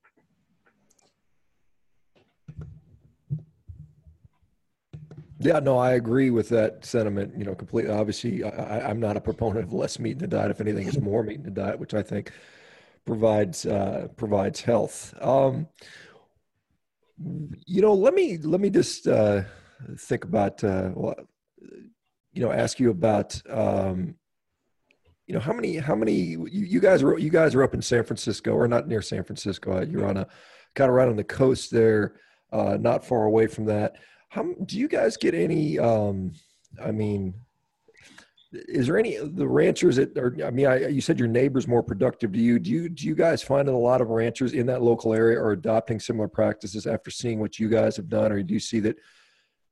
Yeah, 5.40 5.60
no, 5.60 5.78
I 5.78 5.94
agree 5.94 6.32
with 6.32 6.50
that 6.50 6.84
sentiment. 6.84 7.34
You 7.38 7.46
know, 7.46 7.56
completely. 7.56 7.92
Obviously, 7.92 8.44
I, 8.44 8.90
am 8.90 9.00
not 9.00 9.16
a 9.16 9.22
proponent 9.22 9.66
of 9.66 9.74
less 9.74 9.98
meat 9.98 10.14
in 10.14 10.18
the 10.18 10.28
diet. 10.28 10.52
If 10.52 10.60
anything, 10.60 10.88
is 10.88 11.00
more 11.00 11.24
meat 11.24 11.38
in 11.38 11.44
the 11.44 11.52
diet, 11.52 11.80
which 11.80 11.94
I 11.94 12.02
think 12.02 12.32
provides 13.06 13.66
uh, 13.66 14.10
provides 14.18 14.60
health. 14.62 15.14
Um, 15.22 15.68
you 17.66 17.82
know, 17.82 17.94
let 17.94 18.14
me 18.14 18.38
let 18.38 18.60
me 18.60 18.70
just 18.70 19.08
uh, 19.08 19.44
think 19.98 20.26
about. 20.26 20.62
Uh, 20.64 20.92
you 22.34 22.46
know, 22.46 22.52
ask 22.52 22.80
you 22.80 22.90
about. 22.90 23.42
Um, 23.50 24.16
you 25.26 25.36
know 25.36 25.42
how 25.42 25.54
many 25.54 25.78
how 25.78 25.94
many 25.94 26.14
you, 26.14 26.48
you 26.48 26.80
guys 26.80 27.04
are 27.04 27.18
you 27.18 27.30
guys 27.30 27.54
are 27.54 27.62
up 27.62 27.76
in 27.76 27.84
San 27.84 28.04
Francisco 28.04 28.52
or 28.52 28.68
not 28.68 28.88
near 28.88 29.02
San 29.02 29.24
Francisco? 29.24 29.80
You're 29.86 30.08
on 30.08 30.18
a 30.18 30.28
kind 30.74 30.90
of 30.90 30.96
right 30.96 31.08
on 31.08 31.18
the 31.18 31.24
coast 31.24 31.70
there, 31.70 32.16
uh, 32.52 32.78
not 32.80 33.06
far 33.06 33.26
away 33.26 33.46
from 33.46 33.66
that. 33.66 33.98
How 34.30 34.44
do 34.66 34.78
you 34.78 34.88
guys 34.88 35.18
get 35.18 35.34
any? 35.34 35.78
Um, 35.80 36.34
I 36.84 36.92
mean, 36.92 37.34
is 38.52 38.88
there 38.88 38.98
any 38.98 39.18
the 39.18 39.48
ranchers 39.48 39.96
that 39.98 40.16
are? 40.18 40.36
I 40.44 40.52
mean, 40.52 40.68
I, 40.68 40.88
you 40.88 41.02
said 41.02 41.20
your 41.20 41.28
neighbors 41.28 41.68
more 41.68 41.84
productive. 41.84 42.32
Do 42.32 42.40
you 42.40 42.60
do 42.60 42.70
you 42.70 42.90
do 42.90 43.08
you 43.08 43.16
guys 43.16 43.42
find 43.42 43.68
that 43.68 43.74
a 43.74 43.78
lot 43.78 44.02
of 44.02 44.10
ranchers 44.10 44.54
in 44.54 44.68
that 44.68 44.82
local 44.84 45.14
area 45.14 45.40
are 45.40 45.52
adopting 45.52 46.00
similar 46.00 46.28
practices 46.28 46.86
after 46.86 47.12
seeing 47.12 47.40
what 47.40 47.60
you 47.60 47.70
guys 47.70 47.98
have 47.98 48.08
done, 48.08 48.32
or 48.32 48.42
do 48.42 48.54
you 48.54 48.60
see 48.60 48.80
that 48.82 48.98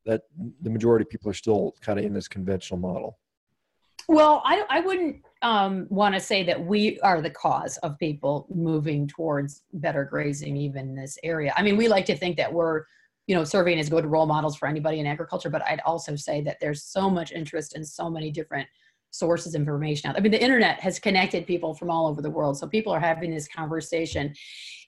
that 0.05 0.23
the 0.61 0.69
majority 0.69 1.03
of 1.03 1.09
people 1.09 1.29
are 1.29 1.35
still 1.35 1.75
kind 1.81 1.99
of 1.99 2.05
in 2.05 2.13
this 2.13 2.27
conventional 2.27 2.79
model? 2.79 3.19
Well, 4.07 4.41
I, 4.45 4.63
I 4.69 4.79
wouldn't 4.79 5.21
um, 5.41 5.85
want 5.89 6.15
to 6.15 6.21
say 6.21 6.43
that 6.43 6.63
we 6.63 6.99
are 7.01 7.21
the 7.21 7.29
cause 7.29 7.77
of 7.77 7.99
people 7.99 8.47
moving 8.49 9.05
towards 9.07 9.63
better 9.73 10.05
grazing, 10.05 10.55
even 10.55 10.89
in 10.89 10.95
this 10.95 11.17
area. 11.23 11.53
I 11.57 11.61
mean, 11.61 11.75
we 11.75 11.89
like 11.89 12.05
to 12.05 12.15
think 12.15 12.37
that 12.37 12.51
we're 12.51 12.85
you 13.27 13.35
know 13.35 13.43
serving 13.43 13.79
as 13.79 13.89
good 13.89 14.05
role 14.05 14.25
models 14.25 14.55
for 14.57 14.67
anybody 14.67 14.99
in 14.99 15.05
agriculture 15.05 15.49
but 15.49 15.61
i'd 15.67 15.81
also 15.85 16.15
say 16.15 16.41
that 16.41 16.57
there's 16.59 16.83
so 16.83 17.09
much 17.09 17.31
interest 17.31 17.75
in 17.75 17.83
so 17.83 18.09
many 18.09 18.31
different 18.31 18.67
sources 19.11 19.55
of 19.55 19.61
information 19.61 20.09
out 20.09 20.17
i 20.17 20.19
mean 20.19 20.31
the 20.31 20.41
internet 20.41 20.79
has 20.79 20.99
connected 20.99 21.45
people 21.45 21.73
from 21.73 21.89
all 21.89 22.07
over 22.07 22.21
the 22.21 22.29
world 22.29 22.57
so 22.57 22.67
people 22.67 22.93
are 22.93 22.99
having 22.99 23.31
this 23.31 23.47
conversation. 23.47 24.33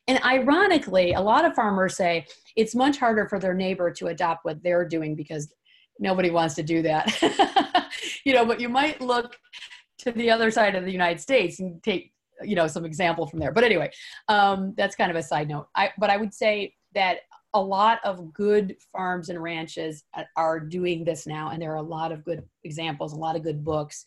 And 0.07 0.19
ironically 0.23 1.13
a 1.13 1.21
lot 1.21 1.45
of 1.45 1.53
farmers 1.53 1.95
say 1.95 2.25
it's 2.55 2.73
much 2.73 2.97
harder 2.97 3.27
for 3.27 3.39
their 3.39 3.53
neighbor 3.53 3.91
to 3.91 4.07
adopt 4.07 4.43
what 4.43 4.61
they're 4.63 4.87
doing 4.87 5.15
because 5.15 5.53
nobody 5.99 6.31
wants 6.31 6.55
to 6.55 6.63
do 6.63 6.81
that. 6.83 7.05
You 8.23 8.33
know 8.33 8.45
but 8.45 8.59
you 8.59 8.69
might 8.69 9.01
look 9.01 9.37
to 9.99 10.11
the 10.11 10.29
other 10.29 10.51
side 10.51 10.75
of 10.75 10.85
the 10.85 10.91
united 10.91 11.19
states 11.19 11.59
and 11.59 11.81
take 11.83 12.13
you 12.43 12.55
know 12.55 12.67
some 12.67 12.85
example 12.85 13.25
from 13.27 13.39
there. 13.39 13.51
But 13.51 13.63
anyway 13.63 13.91
um, 14.27 14.73
that's 14.77 14.95
kind 14.95 15.09
of 15.09 15.17
a 15.17 15.23
side 15.23 15.49
note. 15.49 15.67
I, 15.75 15.91
but 15.97 16.09
i 16.09 16.17
would 16.17 16.33
say 16.33 16.75
that 16.93 17.19
a 17.53 17.61
lot 17.61 17.99
of 18.03 18.33
good 18.33 18.75
farms 18.91 19.29
and 19.29 19.41
ranches 19.41 20.03
are 20.35 20.59
doing 20.59 21.03
this 21.03 21.25
now 21.25 21.49
and 21.49 21.61
there 21.61 21.71
are 21.71 21.77
a 21.77 21.81
lot 21.81 22.11
of 22.11 22.23
good 22.23 22.43
examples 22.63 23.13
a 23.13 23.17
lot 23.17 23.35
of 23.35 23.43
good 23.43 23.63
books. 23.63 24.05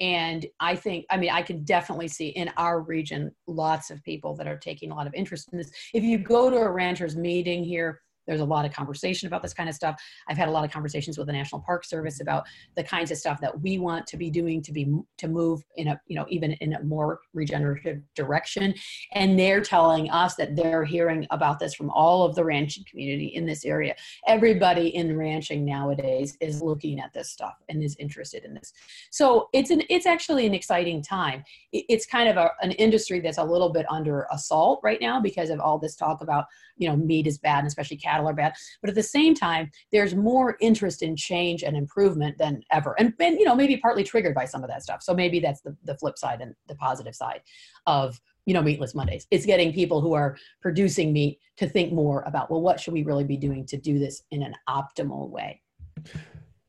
And 0.00 0.46
i 0.60 0.76
think 0.76 1.06
i 1.10 1.16
mean 1.16 1.30
i 1.30 1.42
can 1.42 1.64
definitely 1.64 2.08
see 2.08 2.28
in 2.28 2.50
our 2.56 2.80
region 2.80 3.34
lots 3.46 3.90
of 3.90 4.02
people 4.04 4.36
that 4.36 4.46
are 4.46 4.56
taking 4.56 4.90
a 4.90 4.94
lot 4.94 5.06
of 5.06 5.14
interest 5.14 5.48
in 5.52 5.58
this. 5.58 5.70
If 5.92 6.04
you 6.04 6.18
go 6.18 6.50
to 6.50 6.56
a 6.56 6.70
ranchers 6.70 7.16
meeting 7.16 7.64
here 7.64 8.00
there's 8.28 8.40
a 8.42 8.44
lot 8.44 8.64
of 8.64 8.72
conversation 8.72 9.26
about 9.26 9.42
this 9.42 9.54
kind 9.54 9.68
of 9.68 9.74
stuff. 9.74 10.00
I've 10.28 10.36
had 10.36 10.48
a 10.48 10.50
lot 10.50 10.64
of 10.64 10.70
conversations 10.70 11.18
with 11.18 11.26
the 11.26 11.32
National 11.32 11.62
Park 11.62 11.84
Service 11.84 12.16
mm-hmm. 12.16 12.28
about 12.28 12.44
the 12.76 12.84
kinds 12.84 13.10
of 13.10 13.16
stuff 13.16 13.40
that 13.40 13.60
we 13.60 13.78
want 13.78 14.06
to 14.08 14.16
be 14.16 14.30
doing 14.30 14.62
to 14.62 14.72
be 14.72 14.86
to 15.16 15.28
move 15.28 15.64
in 15.76 15.88
a 15.88 16.00
you 16.06 16.14
know 16.14 16.26
even 16.28 16.52
in 16.52 16.74
a 16.74 16.82
more 16.84 17.20
regenerative 17.32 18.02
direction. 18.14 18.74
And 19.12 19.38
they're 19.38 19.62
telling 19.62 20.10
us 20.10 20.34
that 20.36 20.54
they're 20.54 20.84
hearing 20.84 21.26
about 21.30 21.58
this 21.58 21.74
from 21.74 21.90
all 21.90 22.24
of 22.24 22.34
the 22.34 22.44
ranching 22.44 22.84
community 22.88 23.28
in 23.28 23.46
this 23.46 23.64
area. 23.64 23.94
Everybody 24.26 24.94
in 24.94 25.16
ranching 25.16 25.64
nowadays 25.64 26.36
is 26.40 26.60
looking 26.62 27.00
at 27.00 27.12
this 27.14 27.30
stuff 27.30 27.54
and 27.68 27.82
is 27.82 27.96
interested 27.98 28.44
in 28.44 28.54
this. 28.54 28.72
So 29.10 29.48
it's 29.54 29.70
an 29.70 29.82
it's 29.88 30.06
actually 30.06 30.46
an 30.46 30.54
exciting 30.54 31.02
time. 31.02 31.42
It's 31.72 32.04
kind 32.04 32.28
of 32.28 32.36
a, 32.36 32.50
an 32.60 32.72
industry 32.72 33.20
that's 33.20 33.38
a 33.38 33.44
little 33.44 33.72
bit 33.72 33.86
under 33.90 34.26
assault 34.30 34.80
right 34.82 35.00
now 35.00 35.18
because 35.18 35.48
of 35.48 35.60
all 35.60 35.78
this 35.78 35.96
talk 35.96 36.20
about 36.20 36.44
you 36.76 36.88
know 36.88 36.96
meat 36.96 37.26
is 37.26 37.38
bad 37.38 37.60
and 37.60 37.66
especially 37.66 37.96
cattle 37.96 38.17
are 38.26 38.34
bad. 38.34 38.54
But 38.80 38.90
at 38.90 38.96
the 38.96 39.02
same 39.02 39.34
time 39.34 39.70
there's 39.92 40.14
more 40.14 40.56
interest 40.60 41.02
in 41.02 41.16
change 41.16 41.62
and 41.62 41.76
improvement 41.76 42.38
than 42.38 42.62
ever. 42.70 42.94
And, 42.98 43.12
and 43.20 43.38
you 43.38 43.44
know 43.44 43.54
maybe 43.54 43.76
partly 43.76 44.04
triggered 44.04 44.34
by 44.34 44.44
some 44.44 44.62
of 44.62 44.70
that 44.70 44.82
stuff. 44.82 45.02
So 45.02 45.14
maybe 45.14 45.40
that's 45.40 45.60
the, 45.60 45.76
the 45.84 45.96
flip 45.96 46.18
side 46.18 46.40
and 46.40 46.54
the 46.66 46.74
positive 46.74 47.14
side 47.14 47.40
of 47.86 48.20
you 48.46 48.54
know 48.54 48.62
meatless 48.62 48.94
mondays. 48.94 49.26
It's 49.30 49.46
getting 49.46 49.72
people 49.72 50.00
who 50.00 50.14
are 50.14 50.36
producing 50.62 51.12
meat 51.12 51.38
to 51.58 51.68
think 51.68 51.92
more 51.92 52.22
about 52.26 52.50
well 52.50 52.62
what 52.62 52.80
should 52.80 52.94
we 52.94 53.02
really 53.02 53.24
be 53.24 53.36
doing 53.36 53.66
to 53.66 53.76
do 53.76 53.98
this 53.98 54.22
in 54.30 54.42
an 54.42 54.54
optimal 54.68 55.28
way? 55.28 55.62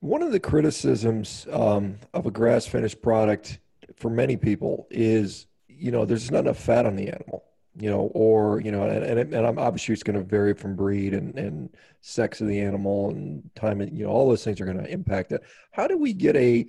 One 0.01 0.21
of 0.21 0.31
the 0.31 0.39
criticisms 0.39 1.45
um, 1.51 1.97
of 2.13 2.25
a 2.25 2.31
grass 2.31 2.65
finished 2.65 3.01
product 3.01 3.59
for 3.97 4.09
many 4.09 4.37
people 4.37 4.87
is 4.89 5.47
you 5.67 5.91
know 5.91 6.05
there's 6.05 6.31
not 6.31 6.39
enough 6.39 6.59
fat 6.59 6.85
on 6.85 6.95
the 6.95 7.09
animal 7.09 7.43
you 7.79 7.89
know, 7.89 8.11
or 8.13 8.61
you 8.61 8.71
know, 8.71 8.83
and 8.83 9.19
and, 9.19 9.33
and 9.33 9.47
I'm 9.47 9.57
obviously 9.57 9.93
it's 9.93 10.03
going 10.03 10.17
to 10.17 10.23
vary 10.23 10.53
from 10.53 10.75
breed 10.75 11.13
and 11.13 11.37
and 11.37 11.69
sex 12.01 12.41
of 12.41 12.47
the 12.47 12.59
animal 12.59 13.09
and 13.09 13.49
time, 13.55 13.81
and 13.81 13.97
you 13.97 14.05
know, 14.05 14.11
all 14.11 14.29
those 14.29 14.43
things 14.43 14.59
are 14.61 14.65
going 14.65 14.83
to 14.83 14.91
impact 14.91 15.31
it. 15.31 15.43
How 15.71 15.87
do 15.87 15.97
we 15.97 16.13
get 16.13 16.35
a 16.35 16.67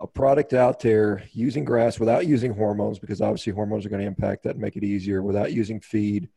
a 0.00 0.06
product 0.06 0.54
out 0.54 0.78
there 0.80 1.24
using 1.32 1.64
grass 1.64 1.98
without 1.98 2.26
using 2.26 2.54
hormones, 2.54 2.98
because 2.98 3.20
obviously 3.20 3.52
hormones 3.52 3.84
are 3.84 3.88
going 3.88 4.00
to 4.00 4.06
impact 4.06 4.44
that 4.44 4.52
and 4.52 4.60
make 4.60 4.76
it 4.76 4.84
easier 4.84 5.22
without 5.22 5.52
using 5.52 5.80
feed. 5.80 6.28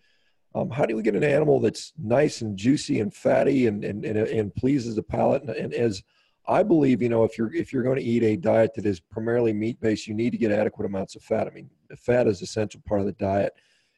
Um, 0.56 0.70
how 0.70 0.86
do 0.86 0.96
we 0.96 1.04
get 1.04 1.16
an 1.16 1.24
animal 1.24 1.60
that's 1.60 1.94
nice 1.98 2.42
and 2.42 2.58
juicy 2.58 3.00
and 3.00 3.14
fatty 3.14 3.68
and 3.68 3.84
and, 3.86 4.04
and, 4.04 4.18
and 4.18 4.56
pleases 4.56 4.96
the 4.96 5.04
palate 5.04 5.44
and, 5.44 5.52
and 5.52 5.74
as 5.74 6.04
I 6.48 6.64
believe, 6.64 7.02
you 7.02 7.10
know, 7.10 7.24
if 7.24 7.38
you're 7.38 7.54
if 7.54 7.72
you're 7.72 7.84
going 7.84 7.98
to 7.98 8.04
eat 8.04 8.24
a 8.24 8.36
diet 8.36 8.74
that 8.76 8.86
is 8.86 9.00
primarily 9.00 9.54
meat 9.54 9.80
based, 9.80 10.08
you 10.08 10.14
need 10.14 10.32
to 10.32 10.38
get 10.38 10.52
adequate 10.52 10.86
amounts 10.86 11.16
of 11.16 11.22
fat. 11.22 11.48
I 11.48 11.52
mean, 11.52 11.70
fat 11.98 12.28
is 12.28 12.42
essential 12.42 12.82
part 12.86 13.02
of 13.02 13.06
the 13.06 13.14
diet. 13.14 13.54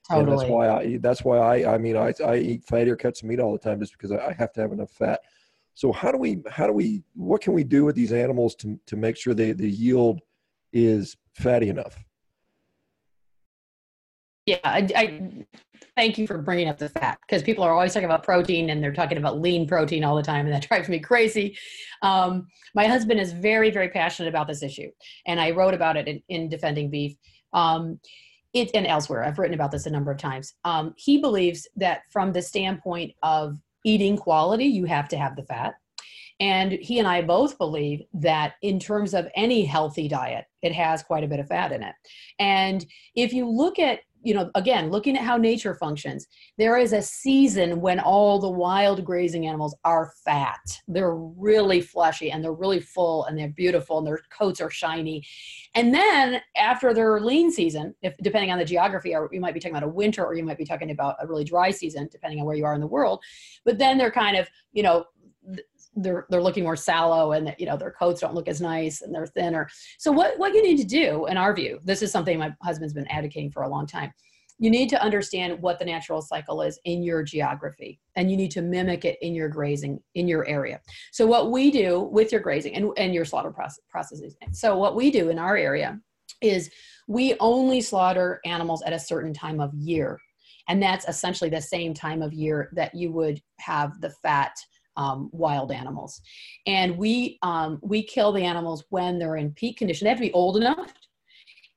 Totally. 0.10 0.32
And 0.32 0.40
that's 0.40 0.50
why 0.50 0.70
I 0.70 0.98
that's 0.98 1.24
why 1.24 1.38
I 1.38 1.76
I 1.76 1.78
mean 1.78 1.96
I 1.96 2.14
I 2.26 2.38
eat 2.38 2.66
fattier 2.66 3.00
cuts 3.00 3.22
of 3.22 3.30
meat 3.30 3.40
all 3.40 3.54
the 3.54 3.58
time 3.58 3.80
just 3.80 3.94
because 3.94 4.12
I 4.12 4.34
have 4.34 4.52
to 4.54 4.62
have 4.62 4.72
enough 4.72 4.92
fat. 4.92 5.22
So 5.76 5.92
how 5.92 6.12
do 6.12 6.18
we 6.18 6.42
how 6.52 6.68
do 6.68 6.74
we 6.74 7.04
what 7.16 7.42
can 7.42 7.54
we 7.54 7.64
do 7.64 7.86
with 7.86 7.96
these 7.96 8.12
animals 8.12 8.56
to 8.56 8.80
to 8.86 8.96
make 8.96 9.18
sure 9.18 9.34
they 9.34 9.54
the 9.54 9.70
yield 9.70 10.22
is 10.74 11.16
fatty 11.34 11.70
enough? 11.70 12.04
Yeah, 14.46 14.60
I, 14.66 14.90
I 14.94 15.46
thank 15.96 16.18
you 16.18 16.28
for 16.28 16.38
bringing 16.38 16.68
up 16.68 16.78
the 16.78 16.90
fat 16.90 17.18
because 17.22 17.42
people 17.42 17.64
are 17.64 17.72
always 17.72 17.94
talking 17.94 18.06
about 18.06 18.24
protein 18.24 18.70
and 18.70 18.84
they're 18.84 18.94
talking 18.94 19.18
about 19.18 19.40
lean 19.40 19.66
protein 19.66 20.04
all 20.04 20.18
the 20.18 20.24
time, 20.24 20.46
and 20.46 20.54
that 20.54 20.64
drives 20.68 20.90
me 20.90 21.00
crazy. 21.00 21.58
Um, 22.02 22.48
my 22.76 22.86
husband 22.86 23.22
is 23.22 23.32
very, 23.32 23.72
very 23.72 23.88
passionate 23.88 24.28
about 24.28 24.48
this 24.48 24.62
issue, 24.62 24.90
and 25.26 25.40
I 25.40 25.52
wrote 25.52 25.74
about 25.74 25.96
it 25.96 26.10
in, 26.10 26.22
in 26.28 26.50
Defending 26.50 26.90
Beef. 26.90 27.16
Um, 27.54 28.00
it 28.54 28.72
and 28.74 28.86
elsewhere. 28.86 29.24
I've 29.24 29.40
written 29.40 29.56
about 29.56 29.72
this 29.72 29.86
a 29.86 29.92
number 29.92 30.12
of 30.12 30.18
times. 30.18 30.54
Um, 30.64 30.94
he 30.98 31.18
believes 31.18 31.68
that 31.76 32.02
from 32.12 32.32
the 32.32 32.42
standpoint 32.42 33.14
of 33.24 33.58
eating 33.84 34.16
quality 34.16 34.66
you 34.66 34.86
have 34.86 35.08
to 35.10 35.18
have 35.18 35.36
the 35.36 35.44
fat. 35.44 35.76
And 36.40 36.72
he 36.72 37.00
and 37.00 37.08
i 37.08 37.22
both 37.22 37.58
believe 37.58 38.02
that 38.14 38.54
in 38.62 38.80
terms 38.80 39.14
of 39.14 39.28
any 39.36 39.64
healthy 39.66 40.08
diet 40.08 40.46
it 40.62 40.74
has 40.74 41.04
quite 41.04 41.24
a 41.24 41.28
bit 41.28 41.40
of 41.40 41.48
fat 41.48 41.72
in 41.72 41.84
it. 41.84 41.96
And 42.40 42.86
if 43.16 43.34
you 43.34 43.50
look 43.50 43.80
at 43.80 44.00
you 44.24 44.34
know, 44.34 44.50
again, 44.56 44.90
looking 44.90 45.18
at 45.18 45.24
how 45.24 45.38
nature 45.38 45.76
functions, 45.76 46.28
there 46.58 46.78
is 46.78 46.94
a 46.94 47.02
season 47.02 47.82
when 47.82 48.00
all 48.00 48.40
the 48.40 48.50
wild 48.50 49.04
grazing 49.04 49.46
animals 49.46 49.76
are 49.84 50.14
fat. 50.24 50.82
They're 50.88 51.16
really 51.16 51.82
fleshy 51.82 52.32
and 52.32 52.44
they're 52.44 52.54
really 52.54 52.80
full 52.80 53.26
and 53.26 53.38
they're 53.38 53.50
beautiful 53.50 53.98
and 53.98 54.08
their 54.08 54.22
coats 54.30 54.62
are 54.62 54.70
shiny. 54.70 55.24
And 55.76 55.94
then 55.94 56.42
after 56.56 56.94
their 56.94 57.20
lean 57.20 57.52
season, 57.52 57.94
if 58.02 58.16
depending 58.18 58.52
on 58.52 58.60
the 58.60 58.66
geography, 58.66 59.14
or 59.14 59.30
you 59.32 59.42
might 59.42 59.54
be 59.54 59.60
talking 59.60 59.76
about 59.76 59.88
a 59.88 59.92
winter 59.92 60.26
or 60.26 60.34
you 60.36 60.44
might 60.44 60.58
be 60.58 60.66
talking 60.66 60.92
about 60.92 61.18
a 61.20 61.28
really 61.28 61.44
dry 61.44 61.72
season, 61.72 62.08
depending 62.12 62.40
on 62.40 62.46
where 62.46 62.56
you 62.56 62.66
are 62.66 62.74
in 62.74 62.82
the 62.82 62.88
world. 62.88 63.22
But 63.66 63.78
then 63.78 63.98
they're 63.98 64.12
kind 64.12 64.38
of, 64.38 64.48
you 64.72 64.84
know, 64.84 65.06
they're 65.96 66.26
they're 66.30 66.42
looking 66.42 66.64
more 66.64 66.76
sallow 66.76 67.34
and 67.34 67.56
you 67.60 67.66
know 67.66 67.78
their 67.78 67.92
coats 67.92 68.22
don't 68.22 68.34
look 68.34 68.48
as 68.48 68.62
nice 68.62 69.02
and 69.02 69.14
they're 69.14 69.28
thinner. 69.28 69.70
So 70.00 70.12
what 70.12 70.38
what 70.40 70.54
you 70.54 70.64
need 70.64 70.78
to 70.78 70.86
do 70.86 71.26
in 71.28 71.38
our 71.38 71.54
view 71.54 71.80
this 71.84 72.02
is 72.02 72.12
something 72.12 72.38
my 72.40 72.54
husband's 72.62 72.94
been 72.94 73.08
advocating 73.08 73.52
for 73.52 73.64
a 73.64 73.70
long 73.70 73.88
time 73.88 74.12
you 74.60 74.70
need 74.70 74.90
to 74.90 75.02
understand 75.02 75.62
what 75.62 75.80
the 75.80 75.86
natural 75.86 76.22
cycle 76.22 76.62
is 76.62 76.80
in 76.86 77.04
your 77.04 77.24
geography 77.24 78.00
and 78.16 78.30
you 78.30 78.38
need 78.38 78.52
to 78.52 78.62
mimic 78.62 79.04
it 79.04 79.18
in 79.22 79.34
your 79.34 79.50
grazing 79.50 80.00
in 80.16 80.28
your 80.28 80.48
area. 80.48 80.80
So 81.12 81.26
what 81.26 81.52
we 81.52 81.72
do 81.72 82.00
with 82.00 82.32
your 82.32 82.42
grazing 82.42 82.76
and, 82.76 82.92
and 82.98 83.14
your 83.14 83.26
slaughter 83.26 83.52
process, 83.52 83.80
processes 83.90 84.36
so 84.52 84.78
what 84.78 84.96
we 84.96 85.12
do 85.12 85.30
in 85.30 85.40
our 85.40 85.58
area 85.58 86.00
is 86.42 86.70
we 87.08 87.36
only 87.40 87.82
slaughter 87.82 88.40
animals 88.46 88.84
at 88.84 88.94
a 88.94 89.00
certain 89.00 89.34
time 89.34 89.60
of 89.60 89.74
year 89.74 90.20
and 90.70 90.82
that's 90.82 91.08
essentially 91.08 91.50
the 91.50 91.62
same 91.62 91.94
time 91.94 92.22
of 92.22 92.32
year 92.32 92.70
that 92.74 92.96
you 92.96 93.12
would 93.12 93.42
have 93.60 94.00
the 94.02 94.12
fat 94.22 94.54
um, 94.98 95.30
wild 95.32 95.72
animals. 95.72 96.22
And 96.68 96.98
we 96.98 97.40
um, 97.42 97.80
we 97.82 98.04
kill 98.04 98.32
the 98.32 98.44
animals 98.44 98.84
when 98.90 99.20
they're 99.20 99.38
in 99.38 99.52
peak 99.52 99.78
condition. 99.78 100.06
They 100.06 100.10
have 100.10 100.20
to 100.20 100.26
be 100.26 100.34
old 100.34 100.58
enough, 100.58 100.94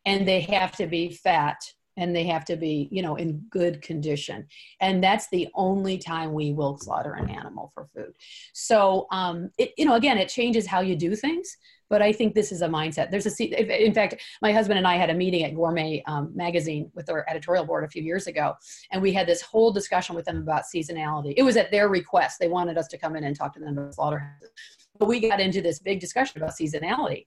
and 0.05 0.27
they 0.27 0.41
have 0.43 0.73
to 0.77 0.87
be 0.87 1.13
fat, 1.13 1.59
and 1.97 2.15
they 2.15 2.25
have 2.25 2.45
to 2.47 2.57
be 2.57 2.89
you 2.91 3.03
know 3.03 3.17
in 3.17 3.45
good 3.51 3.83
condition. 3.83 4.47
And 4.81 5.03
that's 5.03 5.29
the 5.29 5.49
only 5.55 5.99
time 5.99 6.33
we 6.33 6.53
will 6.53 6.79
slaughter 6.79 7.15
an 7.15 7.31
animal 7.31 7.73
for 7.75 7.89
food. 7.95 8.15
So 8.53 9.07
um, 9.11 9.51
it 9.59 9.73
you 9.77 9.85
know 9.85 9.95
again 9.95 10.19
it 10.19 10.29
changes 10.29 10.67
how 10.67 10.81
you 10.81 10.97
do 10.97 11.15
things 11.15 11.57
but 11.89 12.03
I 12.03 12.13
think 12.13 12.35
this 12.35 12.53
is 12.53 12.63
a 12.63 12.69
mindset. 12.69 13.11
There's 13.11 13.27
a, 13.27 13.85
in 13.85 13.95
fact, 13.95 14.17
my 14.43 14.53
husband 14.53 14.79
and 14.79 14.87
I 14.87 14.97
had 14.97 15.11
a 15.11 15.15
meeting 15.15 15.45
at 15.45 15.55
Gourmet 15.55 16.03
um, 16.07 16.33
Magazine 16.35 16.91
with 16.95 17.09
our 17.11 17.25
editorial 17.29 17.65
board 17.65 17.85
a 17.85 17.89
few 17.89 18.03
years 18.03 18.27
ago, 18.27 18.55
and 18.93 19.01
we 19.01 19.13
had 19.13 19.27
this 19.27 19.43
whole 19.43 19.73
discussion 19.73 20.15
with 20.15 20.25
them 20.25 20.39
about 20.39 20.65
seasonality. 20.65 21.35
It 21.37 21.43
was 21.43 21.57
at 21.57 21.71
their 21.71 21.89
request; 21.89 22.39
they 22.41 22.49
wanted 22.49 22.79
us 22.79 22.89
to 22.89 22.99
come 22.99 23.17
in 23.17 23.25
and 23.25 23.37
talk 23.37 23.55
to 23.55 23.61
them 23.61 23.77
about 23.77 23.95
slaughterhouses. 23.95 24.51
But 24.99 25.09
we 25.09 25.21
got 25.21 25.41
into 25.41 25.61
this 25.61 25.79
big 25.79 26.01
discussion 26.01 26.43
about 26.43 26.55
seasonality, 26.55 27.27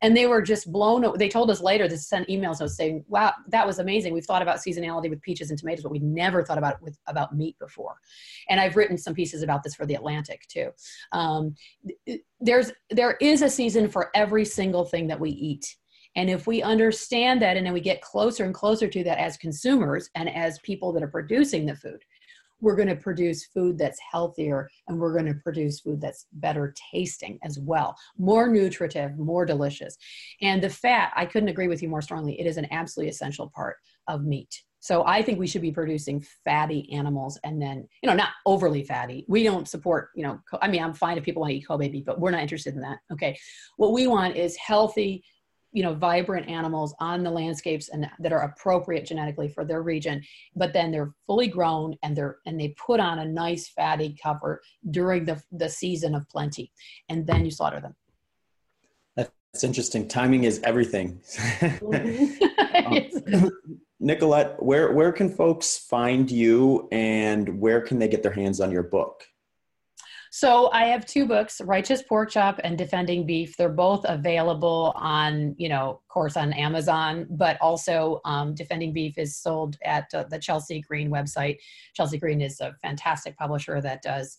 and 0.00 0.16
they 0.16 0.26
were 0.26 0.42
just 0.42 0.70
blown 0.70 1.04
they 1.18 1.28
told 1.28 1.50
us 1.50 1.60
later 1.60 1.88
to 1.88 1.98
send 1.98 2.26
emails 2.26 2.60
us 2.60 2.76
saying 2.76 3.04
wow 3.08 3.32
that 3.48 3.66
was 3.66 3.78
amazing. 3.78 4.12
We've 4.12 4.24
thought 4.24 4.42
about 4.42 4.58
seasonality 4.58 5.10
with 5.10 5.22
peaches 5.22 5.50
and 5.50 5.58
tomatoes 5.58 5.82
but 5.82 5.92
we 5.92 5.98
never 5.98 6.44
thought 6.44 6.58
about 6.58 6.74
it 6.74 6.82
with 6.82 6.98
about 7.06 7.36
meat 7.36 7.58
before. 7.58 7.96
And 8.48 8.60
i've 8.60 8.76
written 8.76 8.98
some 8.98 9.14
pieces 9.14 9.42
about 9.42 9.62
this 9.62 9.74
for 9.74 9.86
the 9.86 9.94
atlantic 9.94 10.46
too. 10.48 10.70
Um, 11.12 11.54
there's 12.40 12.72
there 12.90 13.16
is 13.20 13.42
a 13.42 13.50
season 13.50 13.88
for 13.88 14.10
every 14.14 14.44
single 14.44 14.84
thing 14.84 15.06
that 15.08 15.20
we 15.20 15.30
eat. 15.30 15.76
And 16.16 16.28
if 16.28 16.46
we 16.46 16.62
understand 16.62 17.42
that 17.42 17.56
and 17.56 17.64
then 17.64 17.72
we 17.72 17.80
get 17.80 18.00
closer 18.00 18.44
and 18.44 18.54
closer 18.54 18.88
to 18.88 19.04
that 19.04 19.18
as 19.18 19.36
consumers 19.36 20.10
and 20.14 20.28
as 20.28 20.58
people 20.60 20.92
that 20.92 21.02
are 21.02 21.08
producing 21.08 21.66
the 21.66 21.76
food 21.76 22.02
we're 22.60 22.76
going 22.76 22.88
to 22.88 22.96
produce 22.96 23.46
food 23.46 23.78
that's 23.78 23.98
healthier 24.12 24.68
and 24.88 24.98
we're 24.98 25.12
going 25.12 25.32
to 25.32 25.40
produce 25.40 25.80
food 25.80 26.00
that's 26.00 26.26
better 26.32 26.74
tasting 26.92 27.38
as 27.42 27.58
well 27.58 27.96
more 28.18 28.48
nutritive 28.48 29.16
more 29.18 29.44
delicious 29.44 29.96
and 30.42 30.62
the 30.62 30.70
fat 30.70 31.12
i 31.16 31.24
couldn't 31.24 31.48
agree 31.48 31.68
with 31.68 31.82
you 31.82 31.88
more 31.88 32.02
strongly 32.02 32.38
it 32.40 32.46
is 32.46 32.56
an 32.56 32.66
absolutely 32.70 33.10
essential 33.10 33.50
part 33.54 33.76
of 34.08 34.24
meat 34.24 34.62
So 34.80 35.04
I 35.04 35.22
think 35.22 35.38
we 35.38 35.46
should 35.46 35.62
be 35.62 35.72
producing 35.72 36.24
fatty 36.44 36.90
animals 36.92 37.38
and 37.42 37.60
then, 37.60 37.86
you 38.02 38.08
know, 38.08 38.14
not 38.14 38.30
overly 38.46 38.84
fatty. 38.84 39.24
We 39.28 39.42
don't 39.42 39.68
support, 39.68 40.10
you 40.14 40.22
know, 40.22 40.38
I 40.62 40.68
mean, 40.68 40.82
I'm 40.82 40.94
fine 40.94 41.18
if 41.18 41.24
people 41.24 41.40
want 41.40 41.50
to 41.50 41.56
eat 41.56 41.66
Kobe 41.66 41.88
beef, 41.88 42.04
but 42.04 42.20
we're 42.20 42.30
not 42.30 42.42
interested 42.42 42.74
in 42.74 42.80
that. 42.82 42.98
Okay. 43.12 43.36
What 43.76 43.92
we 43.92 44.06
want 44.06 44.36
is 44.36 44.56
healthy, 44.56 45.24
you 45.72 45.82
know, 45.82 45.94
vibrant 45.94 46.48
animals 46.48 46.94
on 47.00 47.22
the 47.22 47.30
landscapes 47.30 47.88
and 47.88 48.08
that 48.18 48.32
are 48.32 48.42
appropriate 48.42 49.06
genetically 49.06 49.48
for 49.48 49.64
their 49.64 49.82
region, 49.82 50.22
but 50.56 50.72
then 50.72 50.90
they're 50.90 51.12
fully 51.26 51.48
grown 51.48 51.94
and 52.02 52.16
they're, 52.16 52.38
and 52.46 52.58
they 52.58 52.74
put 52.84 53.00
on 53.00 53.18
a 53.18 53.24
nice 53.24 53.68
fatty 53.68 54.16
cover 54.22 54.60
during 54.90 55.24
the, 55.24 55.42
the 55.52 55.68
season 55.68 56.14
of 56.14 56.28
plenty. 56.28 56.72
And 57.08 57.26
then 57.26 57.44
you 57.44 57.50
slaughter 57.50 57.80
them. 57.80 57.94
That's 59.52 59.64
interesting. 59.64 60.06
Timing 60.08 60.44
is 60.44 60.60
everything. 60.62 61.20
um, 62.84 63.50
Nicolette, 64.00 64.62
where 64.62 64.92
where 64.92 65.10
can 65.10 65.28
folks 65.28 65.76
find 65.76 66.30
you, 66.30 66.88
and 66.92 67.60
where 67.60 67.80
can 67.80 67.98
they 67.98 68.08
get 68.08 68.22
their 68.22 68.32
hands 68.32 68.60
on 68.60 68.70
your 68.70 68.84
book? 68.84 69.24
So 70.30 70.70
I 70.72 70.86
have 70.86 71.06
two 71.06 71.26
books, 71.26 71.60
Righteous 71.60 72.02
Pork 72.02 72.30
Chop 72.30 72.60
and 72.62 72.76
Defending 72.76 73.24
Beef. 73.24 73.56
They're 73.56 73.68
both 73.68 74.04
available 74.08 74.92
on, 74.96 75.54
you 75.58 75.68
know, 75.68 75.90
of 75.90 76.08
course, 76.08 76.36
on 76.36 76.52
Amazon, 76.52 77.26
but 77.30 77.56
also 77.60 78.20
um, 78.24 78.54
Defending 78.54 78.92
Beef 78.92 79.16
is 79.16 79.36
sold 79.36 79.76
at 79.84 80.12
uh, 80.14 80.24
the 80.24 80.38
Chelsea 80.38 80.80
Green 80.80 81.10
website. 81.10 81.58
Chelsea 81.94 82.18
Green 82.18 82.40
is 82.40 82.60
a 82.60 82.74
fantastic 82.82 83.36
publisher 83.36 83.80
that 83.80 84.02
does. 84.02 84.38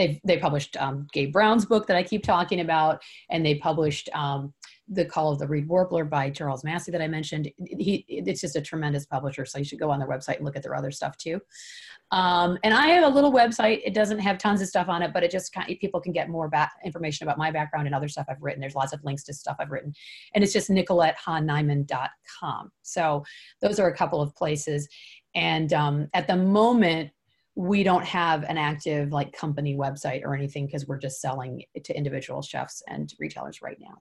They 0.00 0.20
they 0.24 0.38
published 0.38 0.76
um, 0.78 1.06
Gabe 1.12 1.32
Brown's 1.32 1.66
book 1.66 1.86
that 1.86 1.96
I 1.96 2.02
keep 2.02 2.24
talking 2.24 2.60
about, 2.60 3.02
and 3.30 3.44
they 3.44 3.56
published 3.56 4.08
um, 4.14 4.52
the 4.88 5.04
Call 5.04 5.30
of 5.30 5.38
the 5.38 5.46
Reed 5.46 5.68
Warbler 5.68 6.04
by 6.04 6.30
Charles 6.30 6.64
Massy 6.64 6.90
that 6.90 7.02
I 7.02 7.06
mentioned. 7.06 7.50
He, 7.58 8.04
it's 8.08 8.40
just 8.40 8.56
a 8.56 8.60
tremendous 8.60 9.06
publisher, 9.06 9.44
so 9.44 9.58
you 9.58 9.64
should 9.64 9.78
go 9.78 9.90
on 9.90 9.98
their 10.00 10.08
website 10.08 10.36
and 10.36 10.44
look 10.44 10.56
at 10.56 10.62
their 10.62 10.74
other 10.74 10.90
stuff 10.90 11.16
too. 11.16 11.40
Um, 12.10 12.58
and 12.64 12.74
I 12.74 12.88
have 12.88 13.04
a 13.04 13.14
little 13.14 13.32
website. 13.32 13.82
It 13.84 13.94
doesn't 13.94 14.18
have 14.18 14.36
tons 14.38 14.60
of 14.60 14.66
stuff 14.66 14.88
on 14.88 15.00
it, 15.02 15.12
but 15.12 15.22
it 15.22 15.30
just 15.30 15.52
kind 15.52 15.70
of, 15.70 15.78
people 15.78 16.00
can 16.00 16.12
get 16.12 16.28
more 16.28 16.48
back, 16.48 16.72
information 16.84 17.24
about 17.24 17.38
my 17.38 17.52
background 17.52 17.86
and 17.86 17.94
other 17.94 18.08
stuff 18.08 18.26
I've 18.28 18.42
written. 18.42 18.60
There's 18.60 18.74
lots 18.74 18.92
of 18.92 19.04
links 19.04 19.22
to 19.24 19.34
stuff 19.34 19.56
I've 19.60 19.70
written, 19.70 19.92
and 20.34 20.42
it's 20.42 20.52
just 20.52 20.70
nicolettehahn 20.70 21.46
So 22.82 23.24
those 23.60 23.78
are 23.78 23.88
a 23.88 23.96
couple 23.96 24.20
of 24.20 24.34
places. 24.34 24.88
And 25.36 25.72
um, 25.72 26.08
at 26.14 26.26
the 26.26 26.36
moment, 26.36 27.10
we 27.54 27.82
don't 27.82 28.04
have 28.04 28.44
an 28.44 28.56
active 28.56 29.12
like 29.12 29.32
company 29.32 29.76
website 29.76 30.22
or 30.24 30.34
anything 30.34 30.66
because 30.66 30.86
we're 30.86 30.98
just 30.98 31.20
selling 31.20 31.62
to 31.82 31.96
individual 31.96 32.42
chefs 32.42 32.82
and 32.88 33.12
retailers 33.18 33.60
right 33.60 33.78
now. 33.80 33.98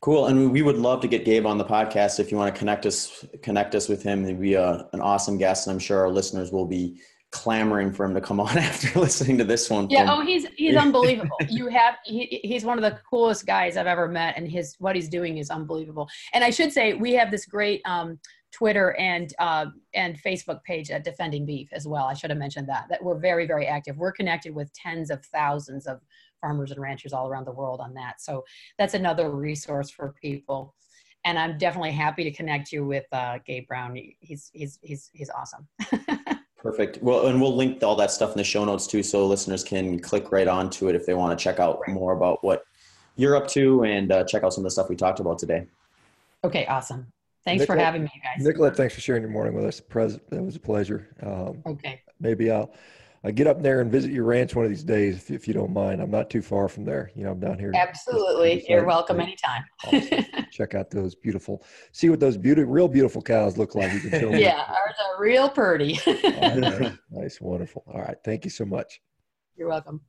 Cool, 0.00 0.26
and 0.28 0.50
we 0.50 0.62
would 0.62 0.78
love 0.78 1.02
to 1.02 1.08
get 1.08 1.26
Gabe 1.26 1.44
on 1.44 1.58
the 1.58 1.64
podcast. 1.64 2.18
If 2.20 2.30
you 2.30 2.38
want 2.38 2.54
to 2.54 2.58
connect 2.58 2.86
us, 2.86 3.24
connect 3.42 3.74
us 3.74 3.86
with 3.86 4.02
him. 4.02 4.24
He'd 4.24 4.40
be 4.40 4.54
a, 4.54 4.88
an 4.94 5.00
awesome 5.00 5.36
guest, 5.36 5.66
and 5.66 5.74
I'm 5.74 5.78
sure 5.78 6.00
our 6.00 6.08
listeners 6.08 6.50
will 6.50 6.64
be 6.64 7.00
clamoring 7.32 7.92
for 7.92 8.04
him 8.06 8.14
to 8.14 8.20
come 8.20 8.40
on 8.40 8.56
after 8.58 8.98
listening 8.98 9.36
to 9.38 9.44
this 9.44 9.68
one. 9.68 9.88
Yeah, 9.90 10.06
from- 10.06 10.20
oh, 10.20 10.24
he's 10.24 10.46
he's 10.56 10.76
unbelievable. 10.76 11.36
You 11.48 11.68
have 11.68 11.96
he, 12.04 12.40
he's 12.42 12.64
one 12.64 12.78
of 12.78 12.82
the 12.82 12.98
coolest 13.08 13.46
guys 13.46 13.76
I've 13.76 13.86
ever 13.86 14.08
met, 14.08 14.38
and 14.38 14.50
his 14.50 14.74
what 14.78 14.96
he's 14.96 15.08
doing 15.08 15.36
is 15.36 15.50
unbelievable. 15.50 16.08
And 16.32 16.42
I 16.42 16.50
should 16.50 16.72
say 16.72 16.94
we 16.94 17.12
have 17.14 17.30
this 17.30 17.44
great 17.44 17.82
um, 17.84 18.18
Twitter 18.52 18.96
and 18.98 19.32
uh, 19.38 19.66
and 19.94 20.20
Facebook 20.22 20.62
page 20.64 20.90
at 20.90 21.04
Defending 21.04 21.46
Beef 21.46 21.68
as 21.72 21.86
well. 21.86 22.04
I 22.04 22.14
should 22.14 22.30
have 22.30 22.38
mentioned 22.38 22.68
that 22.68 22.86
that 22.88 23.02
we're 23.02 23.18
very 23.18 23.46
very 23.46 23.66
active. 23.66 23.96
We're 23.96 24.12
connected 24.12 24.54
with 24.54 24.72
tens 24.72 25.10
of 25.10 25.24
thousands 25.26 25.86
of 25.86 26.00
farmers 26.40 26.70
and 26.70 26.80
ranchers 26.80 27.12
all 27.12 27.28
around 27.28 27.46
the 27.46 27.52
world 27.52 27.80
on 27.80 27.94
that. 27.94 28.20
So 28.20 28.44
that's 28.78 28.94
another 28.94 29.30
resource 29.30 29.90
for 29.90 30.14
people. 30.20 30.74
And 31.24 31.38
I'm 31.38 31.58
definitely 31.58 31.92
happy 31.92 32.24
to 32.24 32.30
connect 32.30 32.72
you 32.72 32.86
with 32.86 33.04
uh, 33.12 33.38
Gabe 33.46 33.68
Brown. 33.68 33.98
He's 34.20 34.50
he's 34.52 34.78
he's 34.82 35.10
he's 35.12 35.30
awesome. 35.30 35.68
Perfect. 36.56 37.02
Well, 37.02 37.26
and 37.26 37.40
we'll 37.40 37.56
link 37.56 37.82
all 37.82 37.96
that 37.96 38.10
stuff 38.10 38.32
in 38.32 38.36
the 38.36 38.44
show 38.44 38.64
notes 38.64 38.86
too, 38.86 39.02
so 39.02 39.26
listeners 39.26 39.64
can 39.64 39.98
click 39.98 40.30
right 40.30 40.48
onto 40.48 40.88
it 40.88 40.94
if 40.94 41.06
they 41.06 41.14
want 41.14 41.38
to 41.38 41.42
check 41.42 41.58
out 41.58 41.80
right. 41.80 41.94
more 41.94 42.12
about 42.12 42.42
what 42.44 42.64
you're 43.16 43.36
up 43.36 43.48
to 43.48 43.84
and 43.84 44.12
uh, 44.12 44.24
check 44.24 44.42
out 44.42 44.52
some 44.52 44.62
of 44.62 44.64
the 44.64 44.70
stuff 44.70 44.88
we 44.88 44.96
talked 44.96 45.20
about 45.20 45.38
today. 45.38 45.66
Okay, 46.44 46.66
awesome. 46.66 47.06
Thanks 47.44 47.60
Nicolette, 47.60 47.78
for 47.78 47.84
having 47.84 48.02
me, 48.04 48.12
guys. 48.22 48.44
Nicolette, 48.44 48.76
thanks 48.76 48.94
for 48.94 49.00
sharing 49.00 49.22
your 49.22 49.30
morning 49.30 49.54
with 49.54 49.64
us. 49.64 49.80
That 50.30 50.42
was 50.42 50.56
a 50.56 50.60
pleasure. 50.60 51.08
Um, 51.22 51.62
okay. 51.66 52.02
Maybe 52.20 52.50
I'll 52.50 52.72
I 53.22 53.30
get 53.30 53.46
up 53.46 53.60
there 53.60 53.82
and 53.82 53.92
visit 53.92 54.12
your 54.12 54.24
ranch 54.24 54.54
one 54.54 54.64
of 54.64 54.70
these 54.70 54.82
days, 54.82 55.16
if, 55.16 55.30
if, 55.30 55.46
you 55.46 55.52
don't 55.52 55.74
mind. 55.74 56.00
I'm 56.00 56.10
not 56.10 56.30
too 56.30 56.40
far 56.40 56.68
from 56.68 56.86
there. 56.86 57.10
You 57.14 57.24
know, 57.24 57.32
I'm 57.32 57.40
down 57.40 57.58
here. 57.58 57.70
Absolutely, 57.74 58.64
you're 58.66 58.86
welcome 58.86 59.20
anytime. 59.20 59.62
awesome. 59.84 60.24
Check 60.50 60.74
out 60.74 60.90
those 60.90 61.14
beautiful. 61.14 61.62
See 61.92 62.08
what 62.08 62.18
those 62.18 62.38
beautiful, 62.38 62.72
real 62.72 62.88
beautiful 62.88 63.20
cows 63.20 63.58
look 63.58 63.74
like. 63.74 63.92
You 63.92 64.00
can 64.00 64.20
show 64.20 64.30
me. 64.30 64.40
yeah, 64.42 64.64
ours 64.66 64.94
are 65.04 65.20
real 65.20 65.50
pretty. 65.50 66.00
nice, 66.06 66.92
nice, 67.10 67.40
wonderful. 67.42 67.84
All 67.92 68.00
right, 68.00 68.16
thank 68.24 68.44
you 68.44 68.50
so 68.50 68.64
much. 68.64 69.02
You're 69.54 69.68
welcome. 69.68 70.00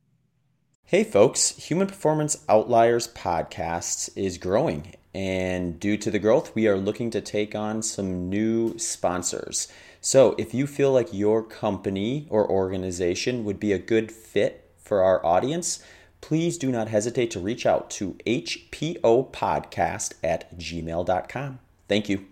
Hey, 0.85 1.03
folks! 1.03 1.49
Human 1.67 1.87
Performance 1.87 2.45
Outliers 2.47 3.09
podcast 3.09 4.09
is 4.15 4.37
growing, 4.37 4.93
and 5.13 5.79
due 5.79 5.97
to 5.97 6.09
the 6.09 6.19
growth, 6.19 6.55
we 6.55 6.67
are 6.67 6.77
looking 6.77 7.09
to 7.11 7.21
take 7.21 7.53
on 7.53 7.81
some 7.81 8.29
new 8.29 8.77
sponsors. 8.77 9.67
So, 9.99 10.35
if 10.37 10.53
you 10.53 10.65
feel 10.65 10.91
like 10.91 11.13
your 11.13 11.43
company 11.43 12.27
or 12.29 12.49
organization 12.49 13.43
would 13.43 13.59
be 13.59 13.73
a 13.73 13.77
good 13.77 14.11
fit 14.11 14.71
for 14.77 15.03
our 15.03 15.23
audience, 15.25 15.83
please 16.21 16.57
do 16.57 16.71
not 16.71 16.87
hesitate 16.87 17.29
to 17.31 17.39
reach 17.39 17.65
out 17.65 17.89
to 17.91 18.13
hpopodcast 18.25 20.13
at 20.23 20.57
gmail.com. 20.57 21.59
Thank 21.87 22.09
you. 22.09 22.25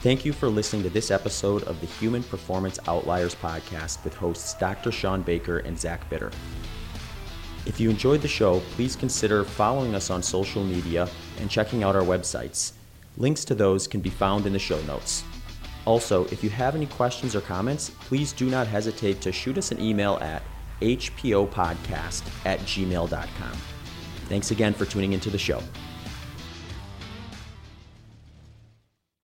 Thank 0.00 0.24
you 0.24 0.32
for 0.32 0.48
listening 0.48 0.82
to 0.82 0.90
this 0.90 1.10
episode 1.10 1.62
of 1.64 1.80
the 1.80 1.86
Human 1.86 2.22
Performance 2.22 2.78
Outliers 2.86 3.34
podcast 3.34 4.04
with 4.04 4.14
hosts 4.14 4.54
Dr. 4.54 4.92
Sean 4.92 5.22
Baker 5.22 5.58
and 5.60 5.78
Zach 5.78 6.08
Bitter. 6.10 6.30
If 7.66 7.80
you 7.80 7.88
enjoyed 7.88 8.20
the 8.20 8.28
show, 8.28 8.60
please 8.72 8.94
consider 8.94 9.44
following 9.44 9.94
us 9.94 10.10
on 10.10 10.22
social 10.22 10.62
media 10.62 11.08
and 11.40 11.50
checking 11.50 11.82
out 11.82 11.96
our 11.96 12.02
websites. 12.02 12.72
Links 13.16 13.44
to 13.44 13.54
those 13.54 13.86
can 13.86 14.00
be 14.00 14.10
found 14.10 14.46
in 14.46 14.52
the 14.52 14.58
show 14.58 14.80
notes. 14.82 15.24
Also, 15.84 16.24
if 16.26 16.42
you 16.42 16.50
have 16.50 16.74
any 16.74 16.86
questions 16.86 17.36
or 17.36 17.40
comments, 17.40 17.90
please 18.00 18.32
do 18.32 18.48
not 18.48 18.66
hesitate 18.66 19.20
to 19.20 19.32
shoot 19.32 19.58
us 19.58 19.70
an 19.70 19.80
email 19.80 20.18
at 20.20 20.42
hpopodcast 20.80 22.46
at 22.46 22.58
gmail.com. 22.60 23.52
Thanks 24.28 24.50
again 24.50 24.72
for 24.72 24.84
tuning 24.84 25.12
into 25.12 25.30
the 25.30 25.38
show. 25.38 25.62